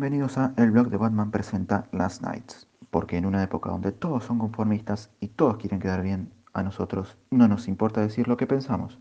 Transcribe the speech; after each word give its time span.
Bienvenidos 0.00 0.38
a 0.38 0.54
El 0.56 0.70
blog 0.70 0.88
de 0.88 0.96
Batman 0.96 1.30
presenta 1.30 1.84
Last 1.92 2.22
Nights, 2.22 2.66
porque 2.88 3.18
en 3.18 3.26
una 3.26 3.42
época 3.42 3.68
donde 3.68 3.92
todos 3.92 4.24
son 4.24 4.38
conformistas 4.38 5.10
y 5.20 5.28
todos 5.28 5.58
quieren 5.58 5.78
quedar 5.78 6.00
bien, 6.00 6.32
a 6.54 6.62
nosotros 6.62 7.18
no 7.28 7.48
nos 7.48 7.68
importa 7.68 8.00
decir 8.00 8.26
lo 8.26 8.38
que 8.38 8.46
pensamos. 8.46 8.98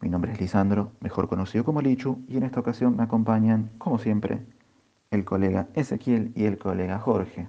Mi 0.00 0.08
nombre 0.08 0.32
es 0.32 0.40
Lisandro, 0.40 0.92
mejor 1.00 1.28
conocido 1.28 1.62
como 1.62 1.82
Lichu, 1.82 2.24
y 2.26 2.38
en 2.38 2.44
esta 2.44 2.60
ocasión 2.60 2.96
me 2.96 3.02
acompañan, 3.02 3.68
como 3.76 3.98
siempre, 3.98 4.46
el 5.10 5.26
colega 5.26 5.68
Ezequiel 5.74 6.32
y 6.34 6.46
el 6.46 6.56
colega 6.56 6.98
Jorge. 7.00 7.46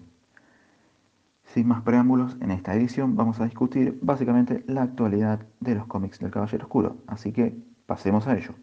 Sin 1.45 1.69
más 1.69 1.81
preámbulos, 1.81 2.35
en 2.41 2.51
esta 2.51 2.75
edición 2.75 3.15
vamos 3.15 3.39
a 3.39 3.45
discutir 3.45 3.97
básicamente 4.01 4.65
la 4.67 4.83
actualidad 4.83 5.39
de 5.61 5.75
los 5.75 5.87
cómics 5.87 6.19
del 6.19 6.29
Caballero 6.29 6.65
Oscuro, 6.65 6.97
así 7.07 7.31
que 7.31 7.55
pasemos 7.85 8.27
a 8.27 8.35
ello. 8.35 8.53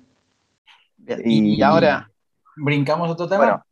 y, 1.24 1.62
ahora 1.62 2.10
brincamos 2.56 3.08
a 3.08 3.12
otro 3.12 3.26
tema. 3.26 3.38
Bueno, 3.38 3.64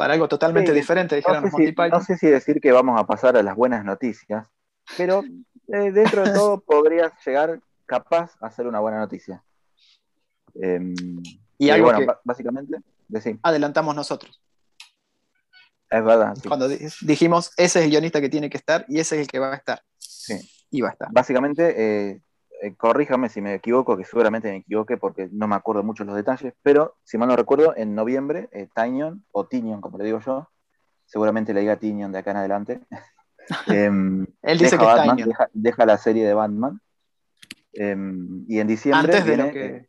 para 0.00 0.14
algo 0.14 0.28
totalmente 0.28 0.72
diferente, 0.72 1.14
dijeron 1.14 1.44
no 1.44 1.50
sé, 1.50 1.56
si, 1.66 1.74
no 1.90 2.00
sé 2.00 2.16
si 2.16 2.26
decir 2.28 2.58
que 2.58 2.72
vamos 2.72 2.98
a 2.98 3.06
pasar 3.06 3.36
a 3.36 3.42
las 3.42 3.54
buenas 3.54 3.84
noticias, 3.84 4.48
pero 4.96 5.22
eh, 5.68 5.92
dentro 5.92 6.24
de 6.24 6.32
todo 6.32 6.58
podría 6.58 7.12
llegar 7.22 7.60
capaz 7.84 8.34
a 8.40 8.50
ser 8.50 8.66
una 8.66 8.80
buena 8.80 8.98
noticia. 8.98 9.44
Em, 10.54 10.94
y 11.58 11.68
algo 11.68 11.92
bueno, 11.92 12.14
básicamente, 12.24 12.78
adelantamos 13.42 13.94
nosotros. 13.94 14.42
Es 15.90 16.02
verdad. 16.02 16.34
Cuando 16.48 16.66
dijimos, 16.66 17.52
ese 17.58 17.80
es 17.80 17.84
el 17.84 17.90
guionista 17.90 18.22
que 18.22 18.30
tiene 18.30 18.48
que 18.48 18.56
estar 18.56 18.86
y 18.88 19.00
ese 19.00 19.16
es 19.16 19.20
el 19.20 19.28
que 19.28 19.38
va 19.38 19.52
a 19.52 19.56
estar. 19.56 19.82
Sí. 19.98 20.40
Y 20.70 20.80
va 20.80 20.88
a 20.88 20.92
estar. 20.92 21.08
Básicamente, 21.12 21.74
eh, 21.76 22.22
eh, 22.62 22.74
corríjame 22.74 23.28
si 23.28 23.40
me 23.40 23.54
equivoco, 23.54 23.96
que 23.96 24.04
seguramente 24.04 24.50
me 24.50 24.58
equivoque 24.58 24.96
porque 24.96 25.28
no 25.32 25.48
me 25.48 25.56
acuerdo 25.56 25.82
mucho 25.82 26.04
los 26.04 26.14
detalles, 26.14 26.52
pero 26.62 26.96
si 27.04 27.16
mal 27.16 27.28
no 27.28 27.36
recuerdo, 27.36 27.74
en 27.76 27.94
noviembre, 27.94 28.48
eh, 28.52 28.68
o 29.32 29.46
Tinion, 29.46 29.80
como 29.80 29.96
le 29.96 30.04
digo 30.04 30.20
yo, 30.20 30.50
seguramente 31.06 31.54
le 31.54 31.60
diga 31.60 31.76
Tinion 31.76 32.12
de 32.12 32.18
acá 32.18 32.32
en 32.32 32.36
adelante. 32.36 32.80
Em, 33.66 34.26
Él 34.42 34.58
dice 34.58 34.78
que 34.78 34.84
Batman, 34.84 35.16
deja, 35.52 35.84
la 35.84 35.98
serie 35.98 36.24
de 36.24 36.34
Batman. 36.34 36.80
Em, 37.72 38.44
y 38.46 38.60
en 38.60 38.68
diciembre 38.68 39.20
viene 39.22 39.52
eh, 39.54 39.88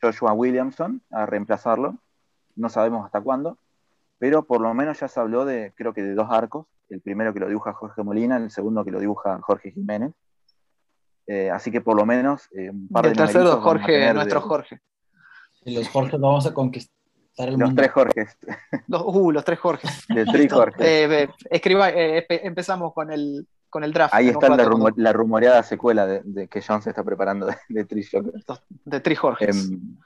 Joshua 0.00 0.32
Williamson 0.34 1.02
a 1.10 1.26
reemplazarlo. 1.26 1.96
No 2.54 2.68
sabemos 2.68 3.04
hasta 3.04 3.20
cuándo, 3.20 3.58
pero 4.18 4.44
por 4.44 4.60
lo 4.60 4.72
menos 4.72 5.00
ya 5.00 5.08
se 5.08 5.18
habló 5.18 5.44
de, 5.44 5.72
creo 5.74 5.92
que 5.92 6.02
de 6.02 6.14
dos 6.14 6.28
arcos. 6.30 6.66
El 6.90 7.00
primero 7.00 7.32
que 7.32 7.40
lo 7.40 7.48
dibuja 7.48 7.72
Jorge 7.72 8.04
Molina, 8.04 8.36
el 8.36 8.52
segundo 8.52 8.84
que 8.84 8.92
lo 8.92 9.00
dibuja 9.00 9.40
Jorge 9.40 9.72
Jiménez. 9.72 10.12
Eh, 11.32 11.50
así 11.50 11.70
que 11.70 11.80
por 11.80 11.96
lo 11.96 12.04
menos 12.04 12.46
eh, 12.52 12.68
un 12.68 12.88
par 12.88 13.06
el 13.06 13.16
tercero, 13.16 13.58
Jorge, 13.62 14.12
nuestro 14.12 14.42
Jorge. 14.42 14.80
Y 15.64 15.74
los 15.74 15.88
Jorge 15.88 16.18
vamos 16.18 16.44
a 16.44 16.52
conquistar 16.52 16.94
el 17.38 17.56
los 17.56 17.74
Tres 17.74 17.90
Jorges. 17.90 18.36
Los, 18.86 19.02
uh, 19.02 19.30
los 19.30 19.42
tres 19.42 19.58
Jorges. 19.58 20.04
De 20.08 20.26
tres 20.26 20.52
Jorge. 20.52 20.76
Eh, 21.22 21.30
escriba, 21.48 21.88
empezamos 21.88 22.92
con 22.92 23.10
el, 23.10 23.48
con 23.70 23.82
el 23.82 23.94
draft. 23.94 24.12
Ahí 24.12 24.28
está 24.28 24.50
la, 24.50 25.12
rumoreada 25.14 25.62
secuela 25.62 26.06
de, 26.06 26.48
que 26.48 26.60
John 26.60 26.82
se 26.82 26.90
está 26.90 27.02
preparando 27.02 27.46
de, 27.46 27.56
de 27.70 27.84
Tri 27.86 28.06
De 28.84 29.00
Tri 29.00 29.14
Jorges. 29.14 29.70
Em, 29.70 29.96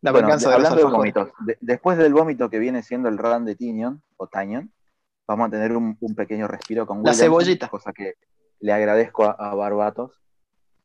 la 0.00 0.10
venganza 0.10 0.48
de, 0.48 0.56
hablando 0.56 0.76
de 0.76 0.84
vómitos, 0.86 1.28
después 1.60 1.96
del 1.98 2.14
vómito 2.14 2.50
que 2.50 2.58
viene 2.58 2.82
siendo 2.82 3.08
el 3.08 3.16
run 3.16 3.44
de 3.44 3.54
Tinion, 3.54 4.02
o 4.16 4.26
Tanyon, 4.26 4.72
vamos 5.28 5.46
a 5.46 5.50
tener 5.50 5.76
un, 5.76 5.96
pequeño 6.16 6.48
respiro 6.48 6.84
con 6.84 7.04
La 7.04 7.14
cebollita. 7.14 7.68
Cosa 7.68 7.92
que 7.92 8.14
le 8.60 8.72
agradezco 8.72 9.24
a, 9.24 9.54
Barbatos 9.54 10.20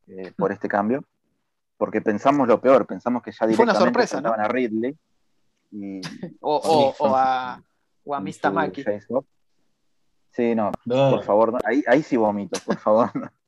eh, 0.08 0.32
por 0.38 0.52
este 0.52 0.68
cambio, 0.68 1.04
porque 1.78 2.02
pensamos 2.02 2.48
lo 2.48 2.60
peor, 2.62 2.86
pensamos 2.86 3.22
que 3.22 3.32
ya 3.32 3.46
directamente 3.46 3.74
Fue 3.74 3.82
una 3.82 3.86
sorpresa, 3.86 4.22
¿no? 4.22 4.32
a 4.32 4.48
Ridley. 4.48 4.98
o, 6.42 6.94
o, 7.00 7.16
a, 7.16 7.62
o 8.04 8.16
a 8.16 8.20
Mistamaki. 8.20 8.84
Sí, 10.32 10.54
no, 10.54 10.72
por 10.86 11.24
favor, 11.24 11.58
ahí, 11.64 11.84
ahí 11.88 12.04
sí 12.04 12.18
vomito, 12.18 12.60
por 12.66 12.78
favor. 12.78 13.10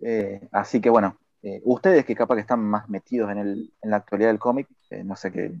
Eh, 0.00 0.46
así 0.52 0.80
que 0.80 0.90
bueno, 0.90 1.18
eh, 1.42 1.60
ustedes 1.64 2.04
que 2.04 2.14
capaz 2.14 2.36
que 2.36 2.42
están 2.42 2.60
más 2.60 2.88
metidos 2.88 3.32
en, 3.32 3.38
el, 3.38 3.72
en 3.82 3.90
la 3.90 3.96
actualidad 3.96 4.28
del 4.28 4.38
cómic, 4.38 4.68
no 5.02 5.16
sé 5.16 5.32
qué, 5.32 5.58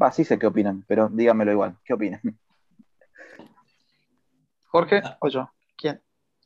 va, 0.00 0.12
sí 0.12 0.24
sé 0.24 0.38
qué 0.38 0.46
opinan, 0.46 0.84
pero 0.86 1.08
díganmelo 1.08 1.50
igual, 1.50 1.76
¿qué 1.84 1.92
opinan? 1.92 2.20
Jorge 4.68 5.02
o 5.18 5.28
yo, 5.28 5.50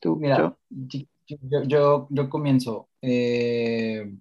¿quién? 0.00 0.18
Mira, 0.18 0.56
yo, 0.68 2.06
yo, 2.10 2.30
comienzo. 2.30 2.88
Eh, 3.02 4.12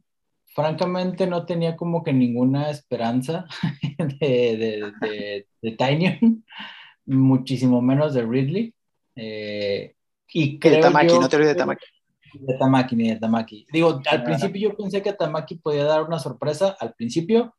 francamente 0.48 1.28
no 1.28 1.46
tenía 1.46 1.76
como 1.76 2.04
que 2.04 2.14
ninguna 2.14 2.70
esperanza 2.70 3.46
de, 4.20 4.94
de, 5.02 5.48
de, 5.62 6.44
muchísimo 7.06 7.82
menos 7.82 8.14
de 8.14 8.26
Ridley. 8.26 8.74
Eh, 9.16 9.96
y 10.34 10.60
creo 10.60 10.76
de 10.76 10.82
Tamaki, 10.82 11.20
no 11.20 11.30
te 11.30 11.36
olvides 11.36 11.54
de 11.54 11.60
Tamaki. 11.60 11.86
De 12.34 12.58
Tamaki, 12.58 12.96
ni 12.96 13.10
de 13.10 13.16
Tamaki. 13.18 13.66
Digo, 13.72 14.02
al 14.10 14.24
principio 14.24 14.70
yo 14.70 14.76
pensé 14.76 15.02
que 15.02 15.14
Tamaki 15.14 15.56
podía 15.56 15.86
dar 15.86 16.04
una 16.04 16.20
sorpresa, 16.20 16.76
al 16.80 16.94
principio, 16.94 17.56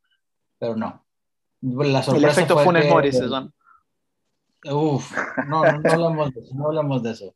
pero 0.59 0.77
no. 0.77 1.04
La 1.62 2.03
sorpresa 2.03 2.27
El 2.27 2.33
efecto 2.33 2.54
fue 2.54 2.65
Funes 2.65 2.91
Morris, 2.91 3.21
Uf, 4.69 5.16
no, 5.47 5.65
no, 5.65 5.78
no, 5.78 5.91
hablamos 5.93 6.34
de 6.34 6.41
eso, 6.41 6.54
no 6.54 6.66
hablamos 6.66 7.03
de 7.03 7.10
eso. 7.12 7.34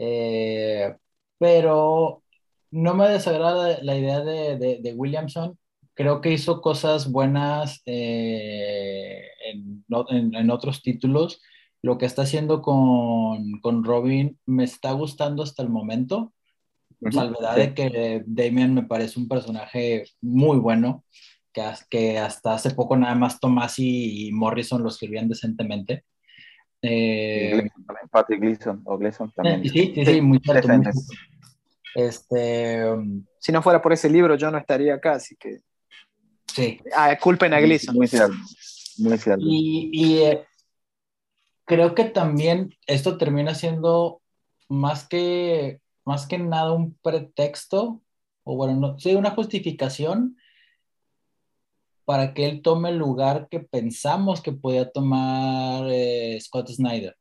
Eh, 0.00 0.94
pero 1.38 2.22
no 2.70 2.94
me 2.94 3.08
desagrada 3.08 3.82
la 3.82 3.96
idea 3.96 4.20
de, 4.20 4.94
Williamson. 4.96 5.58
Creo 5.94 6.20
que 6.20 6.32
hizo 6.32 6.60
cosas 6.60 7.10
buenas 7.10 7.82
eh, 7.84 9.22
en, 9.90 10.50
otros 10.50 10.82
títulos. 10.82 11.42
Lo 11.82 11.98
que 11.98 12.06
está 12.06 12.22
haciendo 12.22 12.62
con, 12.62 13.84
Robin 13.84 14.38
me 14.46 14.64
está 14.64 14.92
gustando 14.92 15.42
hasta 15.42 15.62
el 15.62 15.68
momento. 15.68 16.32
Salvedad 17.10 17.56
de 17.56 17.74
que 17.74 18.22
Damien 18.26 18.74
me 18.74 18.82
parece 18.84 19.20
un 19.20 19.28
personaje 19.28 20.04
muy 20.20 20.58
bueno, 20.58 21.04
que, 21.52 21.62
que 21.90 22.18
hasta 22.18 22.54
hace 22.54 22.70
poco 22.70 22.96
nada 22.96 23.14
más 23.14 23.38
Tomás 23.38 23.78
y 23.78 24.30
Morrison 24.32 24.82
lo 24.82 24.88
escribían 24.88 25.28
decentemente. 25.28 26.04
Eh, 26.82 27.68
Patrick 28.10 28.40
Gleason 28.40 28.82
o 28.84 28.96
Gleason 28.96 29.30
también. 29.32 29.62
Sí, 29.64 29.92
sí, 29.94 30.04
sí, 30.04 30.20
muy 30.20 30.38
cierto. 30.38 30.68
Este, 31.94 32.84
um, 32.84 33.24
si 33.40 33.50
no 33.50 33.62
fuera 33.62 33.82
por 33.82 33.92
ese 33.92 34.08
libro, 34.08 34.36
yo 34.36 34.50
no 34.50 34.58
estaría 34.58 34.94
acá, 34.94 35.12
así 35.12 35.36
que. 35.36 35.60
Sí. 36.46 36.80
Ah, 36.94 37.16
culpen 37.18 37.52
a 37.52 37.60
Gleason. 37.60 37.94
Muy 37.94 38.06
cierto. 38.06 38.34
Muy 38.98 39.18
cierto. 39.18 39.44
Y, 39.44 40.18
eh, 40.18 40.44
creo 41.64 41.94
que 41.94 42.04
también 42.04 42.74
esto 42.86 43.18
termina 43.18 43.54
siendo 43.54 44.22
más 44.68 45.06
que, 45.06 45.80
más 46.04 46.26
que 46.26 46.38
nada 46.38 46.72
un 46.72 46.94
pretexto, 47.02 48.00
o 48.44 48.56
bueno, 48.56 48.74
no, 48.76 48.98
sí, 48.98 49.14
una 49.14 49.30
justificación 49.30 50.37
para 52.08 52.32
que 52.32 52.46
él 52.46 52.62
tome 52.62 52.88
el 52.88 52.96
lugar 52.96 53.48
que 53.50 53.60
pensamos 53.60 54.40
que 54.40 54.50
podía 54.50 54.90
tomar 54.90 55.84
eh, 55.90 56.38
Scott 56.40 56.70
Snyder. 56.70 57.14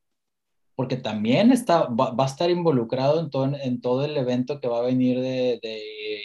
Porque 0.75 0.95
también 0.95 1.51
está, 1.51 1.87
va, 1.87 2.15
a 2.17 2.25
estar 2.25 2.49
involucrado 2.49 3.19
en 3.19 3.29
todo, 3.29 3.53
en 3.53 3.81
todo 3.81 4.05
el 4.05 4.15
evento 4.15 4.61
que 4.61 4.69
va 4.69 4.79
a 4.79 4.83
venir 4.83 5.19
de, 5.19 5.59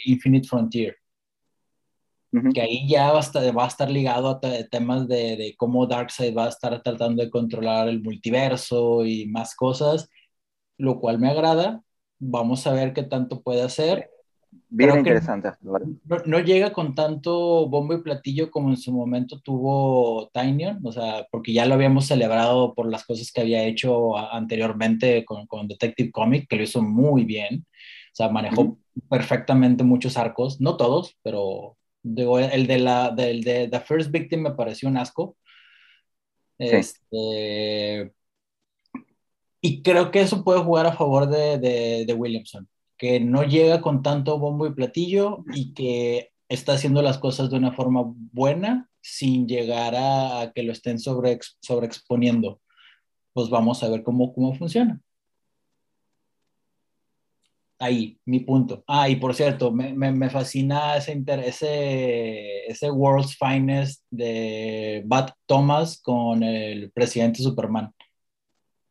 Infinite 0.05 0.47
Frontier. 0.47 0.95
Que 2.53 2.61
ahí 2.61 2.87
ya 2.87 3.11
va 3.11 3.17
a 3.17 3.19
estar, 3.19 3.57
va 3.57 3.65
a 3.65 3.67
estar 3.67 3.91
ligado 3.91 4.29
a 4.29 4.39
temas 4.69 5.09
de, 5.09 5.35
de, 5.35 5.55
cómo 5.57 5.85
Darkseid 5.85 6.33
va 6.33 6.45
a 6.45 6.49
estar 6.49 6.81
tratando 6.81 7.21
de 7.21 7.29
controlar 7.29 7.89
el 7.89 8.01
multiverso 8.01 9.05
y 9.05 9.25
más 9.25 9.55
cosas, 9.55 10.07
lo 10.77 11.01
cual 11.01 11.19
me 11.19 11.29
agrada. 11.29 11.83
Vamos 12.17 12.65
a 12.65 12.71
ver 12.71 12.93
qué 12.93 13.03
tanto 13.03 13.41
puede 13.41 13.61
hacer 13.61 14.12
Bien 14.75 14.97
interesante. 14.97 15.51
No, 16.25 16.39
llega 16.39 16.73
con 16.73 16.95
tanto 16.95 17.69
bombo 17.69 17.93
y 17.93 18.01
platillo 18.01 18.49
como 18.49 18.69
en 18.69 18.77
su 18.77 18.91
momento 18.91 19.39
tuvo 19.39 20.31
Tinyon, 20.33 20.79
o 20.83 20.91
sea, 20.91 21.27
porque 21.31 21.53
ya 21.53 21.67
lo 21.67 21.75
habíamos 21.75 22.07
celebrado 22.07 22.73
por 22.73 22.89
las 22.89 23.05
cosas 23.05 23.31
que 23.31 23.41
había 23.41 23.63
hecho 23.65 24.17
anteriormente 24.17 25.23
con, 25.25 25.45
con 25.45 25.67
Detective 25.67 26.11
Comic, 26.11 26.47
que 26.47 26.55
lo 26.55 26.63
hizo 26.63 26.81
muy 26.81 27.23
bien. 27.23 27.67
O 27.67 28.15
sea, 28.15 28.29
manejó 28.29 28.79
perfectamente 29.09 29.83
muchos 29.83 30.17
arcos, 30.17 30.59
no 30.59 30.75
todos, 30.75 31.17
pero 31.21 31.77
digo, 32.01 32.39
el 32.39 32.65
de 32.65 32.79
la 32.79 33.11
del 33.11 33.43
de 33.43 33.67
The 33.67 33.79
First 33.79 34.09
Victim 34.09 34.41
me 34.41 34.51
pareció 34.51 34.89
un 34.89 34.97
asco. 34.97 35.37
Este, 36.57 38.11
y 39.61 39.83
creo 39.83 40.09
que 40.09 40.21
eso 40.21 40.43
puede 40.43 40.61
jugar 40.61 40.87
a 40.87 40.93
favor 40.93 41.29
de, 41.29 41.59
de, 41.59 42.05
de 42.07 42.13
Williamson 42.13 42.67
que 43.03 43.19
no 43.19 43.43
llega 43.43 43.81
con 43.81 44.01
tanto 44.01 44.39
bombo 44.39 44.65
y 44.65 44.73
platillo 44.73 45.43
y 45.53 45.73
que 45.73 46.31
está 46.47 46.71
haciendo 46.71 47.01
las 47.01 47.17
cosas 47.17 47.49
de 47.49 47.57
una 47.57 47.73
forma 47.73 48.01
buena 48.05 48.89
sin 49.01 49.45
llegar 49.45 49.93
a, 49.97 50.53
que 50.55 50.63
lo 50.63 50.71
estén 50.71 50.99
sobre, 50.99 51.37
sobreexponiendo. 51.59 52.61
Pues 53.33 53.49
vamos 53.49 53.83
a 53.83 53.89
ver 53.89 54.03
cómo, 54.03 54.33
cómo 54.33 54.55
funciona. 54.55 55.01
ahí, 57.77 58.17
mi 58.23 58.39
punto. 58.39 58.85
Ah, 58.87 59.09
y 59.09 59.17
por 59.17 59.35
cierto, 59.35 59.69
me, 59.69 59.91
me, 59.93 60.29
fascina 60.29 60.95
ese, 60.95 61.21
ese, 61.45 62.65
ese 62.71 62.89
World's 62.89 63.35
Finest 63.35 64.01
de 64.11 65.03
Bat 65.05 65.31
Thomas 65.45 66.01
con 66.01 66.41
el 66.41 66.89
presidente 66.93 67.43
Superman. 67.43 67.93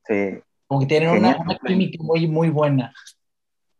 Sí. 0.07 0.35
Como 0.67 0.81
que 0.81 0.87
tienen 0.87 1.09
una, 1.09 1.39
química 1.67 1.97
muy, 2.03 2.27
muy 2.27 2.51
buena. 2.51 2.93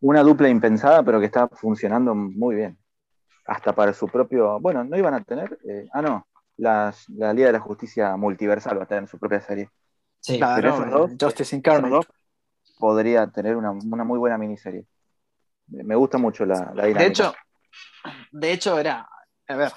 Una 0.03 0.23
dupla 0.23 0.49
impensada, 0.49 1.03
pero 1.03 1.19
que 1.19 1.27
está 1.27 1.49
funcionando 1.49 2.15
muy 2.15 2.57
bien. 2.57 2.79
Hasta 3.47 3.75
para 3.75 3.93
su 3.93 4.07
propio. 4.07 4.61
Bueno, 4.61 4.85
no 4.85 4.97
iban 4.97 5.15
a 5.15 5.25
tener. 5.25 5.59
Eh, 5.69 5.89
ah, 5.93 6.03
no. 6.03 6.27
la 6.59 6.95
Liga 7.17 7.47
de 7.47 7.53
la 7.53 7.61
Justicia 7.61 8.17
Multiversal 8.17 8.79
va 8.79 8.85
a 8.85 8.87
tener 8.87 9.09
su 9.09 9.19
propia 9.19 9.41
serie. 9.41 9.71
Sí, 10.21 10.39
claro, 10.39 10.55
pero 10.57 10.75
esos 10.75 10.91
dos, 10.91 11.11
Justice 11.21 11.57
Incarnate. 11.57 12.07
podría 12.79 13.27
tener 13.29 13.57
una, 13.57 13.73
una 13.73 14.05
muy 14.05 14.19
buena 14.19 14.39
miniserie 14.39 14.87
me 15.73 15.95
gusta 15.95 16.19
mucho 16.19 16.45
la, 16.45 16.73
la 16.75 16.85
De 16.85 17.07
hecho, 17.07 17.35
de 18.31 18.53
hecho 18.53 18.79
era, 18.79 19.09
a 19.49 19.57
ver, 19.57 19.73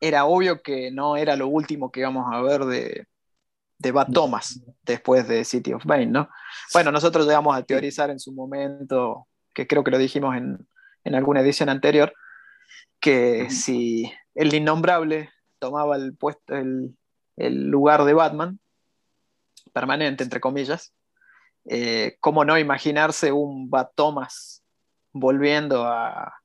era 0.00 0.24
obvio 0.24 0.62
que 0.62 0.90
no 0.90 1.16
era 1.16 1.36
lo 1.36 1.48
último 1.48 1.90
que 1.90 2.00
íbamos 2.00 2.26
a 2.32 2.40
ver 2.40 2.64
de, 2.64 3.06
de 3.78 3.92
Bad 3.92 4.08
Thomas 4.12 4.60
después 4.82 5.28
de 5.28 5.44
City 5.44 5.72
of 5.72 5.84
Bane, 5.84 6.06
¿no? 6.06 6.28
Bueno, 6.72 6.90
nosotros 6.90 7.26
llegamos 7.26 7.56
a 7.56 7.62
teorizar 7.62 8.10
en 8.10 8.18
su 8.18 8.32
momento, 8.32 9.28
que 9.54 9.66
creo 9.66 9.84
que 9.84 9.90
lo 9.90 9.98
dijimos 9.98 10.36
en, 10.36 10.66
alguna 11.14 11.40
edición 11.40 11.68
anterior, 11.68 12.14
que 13.00 13.50
si 13.50 14.12
el 14.34 14.54
innombrable 14.54 15.30
tomaba 15.58 15.96
el 15.96 16.16
puesto, 16.16 16.56
el, 16.56 16.94
lugar 17.36 18.04
de 18.04 18.14
Batman, 18.14 18.60
permanente, 19.72 20.22
entre 20.22 20.40
comillas, 20.40 20.92
eh, 21.64 22.16
¿cómo 22.20 22.44
no 22.44 22.58
imaginarse 22.58 23.32
un 23.32 23.70
Bad 23.70 23.90
Thomas 23.94 24.62
volviendo 25.12 25.84
a, 25.84 26.40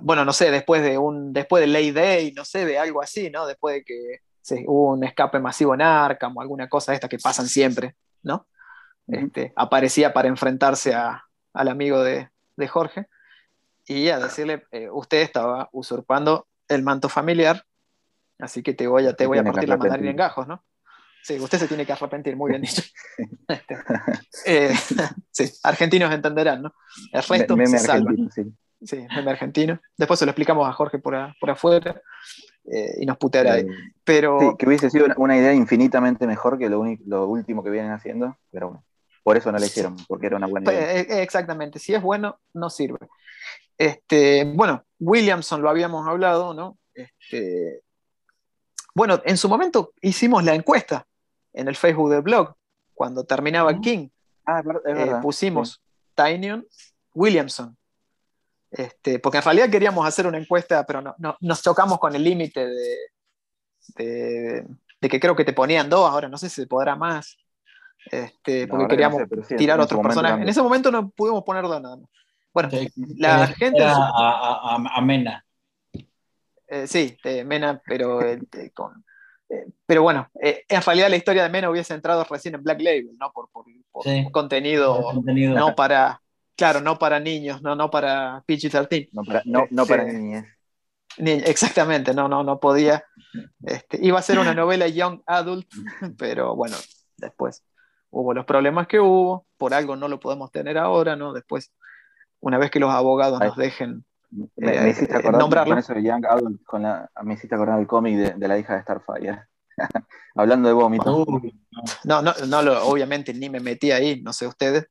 bueno, 0.00 0.24
no 0.24 0.32
sé, 0.32 0.50
después 0.50 0.82
de 0.82 0.98
un, 0.98 1.32
después 1.32 1.60
de 1.60 1.66
Lay 1.66 1.90
Day, 1.90 2.32
no 2.32 2.44
sé, 2.44 2.64
de 2.64 2.78
algo 2.78 3.02
así, 3.02 3.30
¿no? 3.30 3.46
Después 3.46 3.76
de 3.76 3.84
que 3.84 4.64
hubo 4.66 4.92
un 4.92 5.04
escape 5.04 5.38
masivo 5.38 5.74
en 5.74 5.82
Arkham 5.82 6.36
o 6.36 6.40
alguna 6.40 6.68
cosa 6.68 6.92
de 6.92 6.96
esta 6.96 7.08
que 7.08 7.18
pasan 7.18 7.46
siempre, 7.46 7.94
¿no? 8.22 8.46
Este, 9.06 9.52
aparecía 9.56 10.12
para 10.14 10.28
enfrentarse 10.28 10.94
al 11.54 11.68
amigo 11.68 12.02
de, 12.02 12.28
Jorge 12.68 13.06
y 13.86 14.08
a 14.08 14.18
decirle, 14.18 14.64
eh, 14.70 14.88
usted 14.90 15.22
estaba 15.22 15.68
usurpando 15.72 16.46
el 16.68 16.82
manto 16.82 17.08
familiar, 17.08 17.64
así 18.38 18.62
que 18.62 18.74
te 18.74 18.86
voy 18.86 19.06
a, 19.06 19.14
te 19.14 19.26
voy 19.26 19.38
a 19.38 19.44
partir 19.44 19.68
la 19.68 19.76
mandarina 19.76 20.10
en 20.10 20.16
gajos, 20.16 20.46
¿no? 20.46 20.62
Sí, 21.22 21.38
usted 21.40 21.58
se 21.58 21.68
tiene 21.68 21.86
que 21.86 21.92
arrepentir, 21.92 22.36
muy 22.36 22.50
bien 22.50 22.62
dicho. 22.62 22.82
Este, 23.48 23.76
eh, 24.46 24.74
sí, 25.30 25.50
argentinos 25.62 26.12
entenderán, 26.12 26.62
¿no? 26.62 26.74
El 27.12 27.22
resto 27.22 27.56
meme 27.56 27.78
se 27.78 27.90
argentino, 27.90 28.30
sí. 28.30 28.52
Sí, 28.82 29.06
meme 29.14 29.30
argentino. 29.30 29.80
Después 29.96 30.18
se 30.18 30.26
lo 30.26 30.30
explicamos 30.32 30.68
a 30.68 30.72
Jorge 30.72 30.98
por, 30.98 31.16
por 31.40 31.50
afuera 31.50 32.02
eh, 32.70 32.96
y 33.00 33.06
nos 33.06 33.16
puteará 33.16 33.54
ahí. 33.54 33.66
Pero... 34.04 34.38
Sí, 34.38 34.46
que 34.58 34.66
hubiese 34.66 34.90
sido 34.90 35.06
una, 35.16 35.36
idea 35.38 35.54
infinitamente 35.54 36.26
mejor 36.26 36.58
que 36.58 36.68
lo, 36.68 36.84
lo 37.06 37.26
último 37.26 37.64
que 37.64 37.70
vienen 37.70 37.92
haciendo, 37.92 38.36
pero 38.50 38.68
bueno, 38.68 38.84
por 39.24 39.38
eso 39.38 39.50
no 39.50 39.58
la 39.58 39.66
hicieron, 39.66 39.96
porque 40.06 40.26
era 40.26 40.36
una 40.36 40.46
buena 40.46 40.70
idea. 40.70 41.00
Eh, 41.00 41.22
exactamente, 41.22 41.78
si 41.78 41.94
es 41.94 42.02
bueno, 42.02 42.38
no 42.52 42.68
sirve. 42.68 42.98
Este, 43.76 44.44
bueno, 44.44 44.84
Williamson 45.00 45.62
lo 45.62 45.70
habíamos 45.70 46.06
hablado, 46.06 46.52
¿no? 46.52 46.78
Este, 46.92 47.80
bueno, 48.94 49.20
en 49.24 49.36
su 49.38 49.48
momento 49.48 49.94
hicimos 50.02 50.44
la 50.44 50.54
encuesta 50.54 51.06
en 51.54 51.68
el 51.68 51.74
Facebook 51.74 52.10
del 52.10 52.20
blog, 52.20 52.54
cuando 52.92 53.24
terminaba 53.24 53.80
King, 53.80 54.08
ah, 54.46 54.62
eh, 54.86 55.14
pusimos 55.22 55.82
Tynion 56.14 56.66
Williamson. 57.14 57.76
Este, 58.70 59.18
porque 59.20 59.38
en 59.38 59.44
realidad 59.44 59.70
queríamos 59.70 60.06
hacer 60.06 60.26
una 60.26 60.38
encuesta, 60.38 60.84
pero 60.84 61.00
no, 61.00 61.36
nos 61.40 61.62
chocamos 61.62 61.98
con 61.98 62.14
el 62.14 62.24
límite 62.24 62.66
de, 63.96 64.66
que 65.00 65.20
creo 65.20 65.34
que 65.34 65.44
te 65.44 65.52
ponían 65.52 65.88
dos, 65.88 66.10
ahora 66.10 66.28
no 66.28 66.36
sé 66.36 66.50
si 66.50 66.56
se 66.62 66.66
podrá 66.66 66.94
más. 66.94 67.38
Este, 68.10 68.66
porque 68.66 68.88
queríamos 68.88 69.22
tirar 69.56 69.80
otros 69.80 70.00
personajes. 70.00 70.42
En 70.42 70.48
ese 70.48 70.62
momento 70.62 70.90
no 70.90 71.10
pudimos 71.10 71.42
poner 71.42 71.64
nada 71.64 71.96
más. 71.96 72.08
Bueno, 72.52 72.68
la 73.16 73.48
gente. 73.48 73.82
A, 73.82 75.00
Mena. 75.02 75.44
Eh, 76.68 76.86
sí, 76.86 77.16
Mena, 77.44 77.80
pero 77.84 78.20
con, 78.72 79.04
eh, 79.48 79.66
pero 79.84 80.02
bueno, 80.02 80.28
eh, 80.40 80.64
en 80.68 80.82
realidad 80.82 81.10
la 81.10 81.16
historia 81.16 81.42
de 81.42 81.48
Mena 81.50 81.70
hubiese 81.70 81.94
entrado 81.94 82.24
recién 82.24 82.54
en 82.54 82.62
Black 82.62 82.80
Label, 82.80 83.16
¿no? 83.18 83.32
Por, 83.32 83.48
contenido, 84.32 85.12
no 85.22 85.74
para, 85.74 86.20
claro, 86.56 86.80
no 86.80 86.98
para 86.98 87.20
niños, 87.20 87.62
no, 87.62 87.76
no 87.76 87.90
para 87.90 88.42
PG-13. 88.46 89.10
No 89.12 89.22
para, 89.24 89.42
no, 89.44 89.86
para 89.86 90.04
niñas. 90.04 90.46
exactamente, 91.18 92.14
no, 92.14 92.28
no, 92.28 92.42
no 92.42 92.58
podía. 92.58 93.04
Este, 93.64 93.98
iba 94.00 94.18
a 94.18 94.22
ser 94.22 94.38
una 94.38 94.54
novela 94.54 94.88
young 94.88 95.20
adult, 95.26 95.68
pero 96.18 96.56
bueno, 96.56 96.76
después 97.16 97.62
hubo 98.14 98.34
los 98.34 98.44
problemas 98.44 98.86
que 98.86 99.00
hubo, 99.00 99.46
por 99.56 99.74
algo 99.74 99.96
no 99.96 100.08
lo 100.08 100.20
podemos 100.20 100.50
tener 100.50 100.78
ahora, 100.78 101.16
¿no? 101.16 101.32
Después, 101.32 101.72
una 102.40 102.58
vez 102.58 102.70
que 102.70 102.80
los 102.80 102.90
abogados 102.90 103.40
nos 103.40 103.56
dejen 103.56 104.04
me, 104.56 104.80
me 104.80 104.90
hiciste 104.90 105.16
acordar 105.16 105.66
con 105.66 105.78
eso 105.78 105.94
de 105.94 106.02
Young 106.02 106.26
Adult, 106.26 106.64
con 106.64 106.82
la, 106.82 107.08
me 107.22 107.34
hiciste 107.34 107.54
acordar 107.54 107.78
el 107.78 107.86
cómic 107.86 108.34
de, 108.36 108.48
la 108.48 108.58
hija 108.58 108.74
de 108.74 108.82
Starfire. 108.82 109.44
Hablando 110.34 110.68
de 110.68 110.74
vómito. 110.74 111.26
no, 112.04 112.22
no, 112.22 112.32
no 112.46 112.62
lo, 112.62 112.86
obviamente 112.86 113.32
ni 113.32 113.48
me 113.48 113.60
metí 113.60 113.92
ahí, 113.92 114.20
no 114.22 114.32
sé 114.32 114.46
ustedes. 114.46 114.88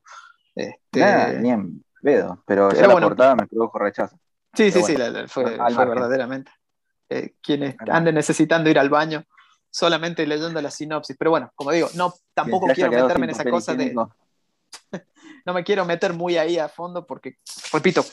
Este... 0.55 1.39
ni 1.39 1.49
en 1.49 1.83
pedo, 2.01 2.43
pero, 2.45 2.71
ya 2.71 2.87
la 2.87 2.99
portada 2.99 3.35
me 3.35 3.47
produjo 3.47 3.79
rechazo. 3.79 4.17
Sí, 4.53 4.71
sí, 4.71 4.83
sí, 4.83 4.95
fue, 5.27 5.57
verdaderamente. 5.57 6.51
Eh, 7.09 7.33
quienes 7.41 7.75
anden 7.89 8.15
necesitando 8.15 8.69
ir 8.69 8.79
al 8.79 8.89
baño, 8.89 9.23
solamente 9.73 10.25
leyendo 10.27 10.61
la 10.61 10.69
sinopsis. 10.69 11.17
Pero 11.17 11.31
bueno, 11.31 11.51
como 11.55 11.71
digo, 11.71 11.89
no, 11.95 12.13
tampoco 12.33 12.67
quiero 12.67 12.91
meterme 12.91 13.25
en 13.25 13.31
esa 13.31 13.43
cosa 13.43 13.73
de. 13.73 13.93
no 15.45 15.53
me 15.53 15.63
quiero 15.63 15.83
meter 15.83 16.13
muy 16.13 16.37
ahí 16.37 16.59
a 16.59 16.69
fondo 16.69 17.05
porque, 17.05 17.37
repito, 17.71 18.05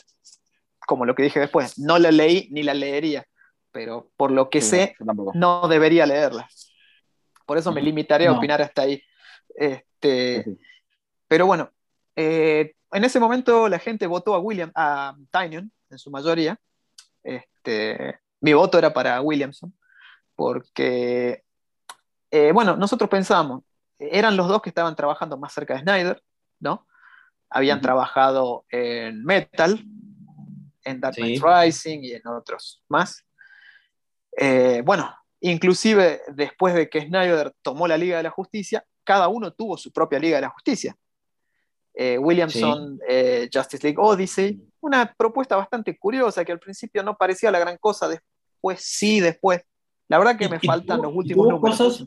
como 0.87 1.05
lo 1.05 1.15
que 1.15 1.23
dije 1.23 1.39
después, 1.39 1.77
no 1.77 1.99
la 1.99 2.11
leí 2.11 2.49
ni 2.51 2.63
la 2.63 2.73
leería, 2.73 3.25
pero 3.71 4.11
por 4.17 4.31
lo 4.31 4.49
que 4.49 4.61
sé, 4.61 4.95
no 5.35 5.67
debería 5.67 6.05
leerla. 6.05 6.49
Por 7.45 7.57
eso 7.57 7.71
me 7.71 7.81
limitaré 7.81 8.27
a 8.27 8.33
opinar 8.33 8.61
hasta 8.61 8.83
ahí. 8.83 9.01
Este, 9.55 10.45
pero 11.27 11.45
bueno, 11.45 11.71
eh, 12.15 12.73
en 12.91 13.03
ese 13.03 13.19
momento 13.19 13.69
la 13.69 13.79
gente 13.79 14.07
votó 14.07 14.33
a 14.33 14.39
William, 14.39 14.71
a 14.73 15.15
Tynion, 15.31 15.71
en 15.89 15.99
su 15.99 16.09
mayoría. 16.09 16.59
Este, 17.23 18.19
mi 18.39 18.53
voto 18.53 18.77
era 18.77 18.93
para 18.93 19.21
Williamson, 19.21 19.73
porque, 20.35 21.43
eh, 22.31 22.51
bueno, 22.53 22.75
nosotros 22.77 23.09
pensábamos, 23.09 23.63
eran 23.99 24.35
los 24.35 24.47
dos 24.47 24.61
que 24.61 24.69
estaban 24.69 24.95
trabajando 24.95 25.37
más 25.37 25.53
cerca 25.53 25.75
de 25.75 25.81
Snyder, 25.81 26.23
¿no? 26.59 26.87
Habían 27.49 27.81
trabajado 27.81 28.65
en 28.69 29.23
Metal, 29.23 29.83
en 30.83 30.99
Dark 31.01 31.15
Knight 31.15 31.43
Rising 31.43 31.99
y 32.01 32.13
en 32.13 32.25
otros 32.27 32.83
más. 32.87 33.25
Eh, 34.37 34.81
bueno, 34.85 35.13
inclusive 35.41 36.21
después 36.33 36.73
de 36.73 36.89
que 36.89 37.01
Snyder 37.01 37.53
tomó 37.61 37.87
la 37.87 37.97
Liga 37.97 38.17
de 38.17 38.23
la 38.23 38.29
Justicia, 38.29 38.83
cada 39.03 39.27
uno 39.27 39.51
tuvo 39.51 39.77
su 39.77 39.91
propia 39.91 40.19
Liga 40.19 40.37
de 40.37 40.41
la 40.41 40.49
Justicia. 40.49 40.95
Eh, 41.93 42.17
Williamson, 42.17 42.99
eh, 43.07 43.49
Justice 43.53 43.83
League 43.83 43.99
Odyssey, 43.99 44.61
una 44.79 45.13
propuesta 45.13 45.57
bastante 45.57 45.97
curiosa 45.97 46.45
que 46.45 46.53
al 46.53 46.59
principio 46.59 47.03
no 47.03 47.17
parecía 47.17 47.51
la 47.51 47.59
gran 47.59 47.77
cosa, 47.77 48.07
después 48.07 48.81
sí, 48.81 49.19
después. 49.19 49.61
La 50.11 50.17
verdad 50.19 50.37
que 50.37 50.49
me 50.49 50.59
faltan 50.59 51.01
los 51.01 51.13
últimos 51.15 51.47
tuvo 51.47 51.61
Cosas, 51.61 52.05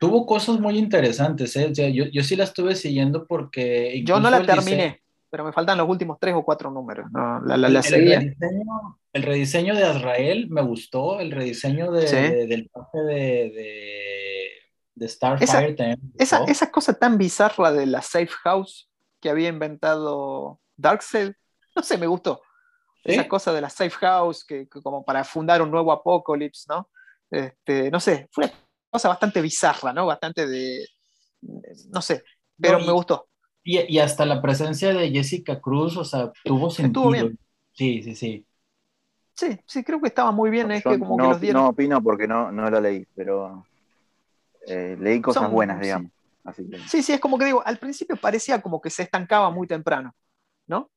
tuvo 0.00 0.24
cosas 0.24 0.58
muy 0.58 0.78
interesantes, 0.78 1.52
yo, 1.74 2.06
yo, 2.10 2.22
sí 2.22 2.34
la 2.34 2.44
estuve 2.44 2.74
siguiendo 2.74 3.26
porque... 3.26 4.02
Yo 4.06 4.18
no 4.18 4.30
la 4.30 4.42
terminé 4.42 5.02
pero 5.28 5.44
me 5.44 5.52
faltan 5.52 5.76
los 5.76 5.86
últimos 5.86 6.16
tres 6.18 6.34
o 6.34 6.42
cuatro 6.42 6.70
números. 6.70 7.10
la, 7.12 7.58
la, 7.58 7.66
el, 7.66 7.74
rediseño, 7.74 8.98
el, 9.12 9.22
rediseño, 9.22 9.74
de 9.74 9.84
Azrael 9.84 10.48
me 10.48 10.62
gustó, 10.62 11.20
el 11.20 11.30
rediseño 11.30 11.90
de, 11.90 12.46
del 12.46 12.70
pase 12.70 12.98
de, 13.00 14.48
de, 14.94 15.08
Starfire 15.08 15.98
esa, 16.16 16.42
esa, 16.44 16.70
cosa 16.70 16.94
tan 16.94 17.18
bizarra 17.18 17.70
de 17.70 17.84
la 17.84 18.00
Safe 18.00 18.30
House 18.44 18.88
que 19.20 19.28
había 19.28 19.50
inventado 19.50 20.58
Darkseid, 20.78 21.32
no 21.74 21.82
sé, 21.82 21.98
me 21.98 22.06
gustó. 22.06 22.40
Esa 23.04 23.28
cosa 23.28 23.52
de 23.52 23.60
la 23.60 23.68
Safe 23.68 23.90
House, 23.90 24.42
que, 24.42 24.66
como 24.68 25.04
para 25.04 25.22
fundar 25.22 25.60
un 25.60 25.70
nuevo 25.70 25.92
Apocalypse, 25.92 26.64
¿no? 26.68 26.88
Este, 27.30 27.90
no 27.90 28.00
sé, 28.00 28.28
fue 28.30 28.44
una 28.44 28.54
cosa 28.90 29.08
bastante 29.08 29.40
bizarra, 29.40 29.92
¿no? 29.92 30.06
Bastante 30.06 30.46
de. 30.46 30.86
No 31.90 32.00
sé, 32.00 32.22
pero 32.60 32.80
me 32.80 32.92
gustó. 32.92 33.28
Y, 33.62 33.98
hasta 33.98 34.24
la 34.24 34.40
presencia 34.40 34.94
de 34.94 35.10
Jessica 35.10 35.60
Cruz, 35.60 35.96
o 35.96 36.04
sea, 36.04 36.30
tuvo 36.44 36.70
sentido. 36.70 37.10
bien. 37.10 37.38
Sí, 37.72 38.02
sí, 38.02 38.14
sí. 38.14 38.46
Sí, 39.34 39.58
sí, 39.66 39.84
creo 39.84 40.00
que 40.00 40.08
estaba 40.08 40.30
muy 40.30 40.50
bien. 40.50 40.70
Es 40.70 40.82
que 40.82 40.98
como 40.98 41.16
no, 41.16 41.38
que 41.38 41.52
no 41.52 41.68
opino 41.68 42.02
porque 42.02 42.28
no, 42.28 42.52
no 42.52 42.70
lo 42.70 42.80
leí, 42.80 43.06
pero 43.14 43.66
eh, 44.66 44.96
leí 44.98 45.20
cosas 45.20 45.50
buenas, 45.50 45.80
digamos. 45.80 46.12
Sí. 46.54 46.70
sí, 46.86 47.02
sí, 47.02 47.12
es 47.12 47.20
como 47.20 47.36
que 47.38 47.44
digo, 47.44 47.60
al 47.66 47.78
principio 47.78 48.16
parecía 48.16 48.62
como 48.62 48.80
que 48.80 48.88
se 48.88 49.02
estancaba 49.02 49.50
muy 49.50 49.66
temprano. 49.66 50.14
¿no? 50.66 50.90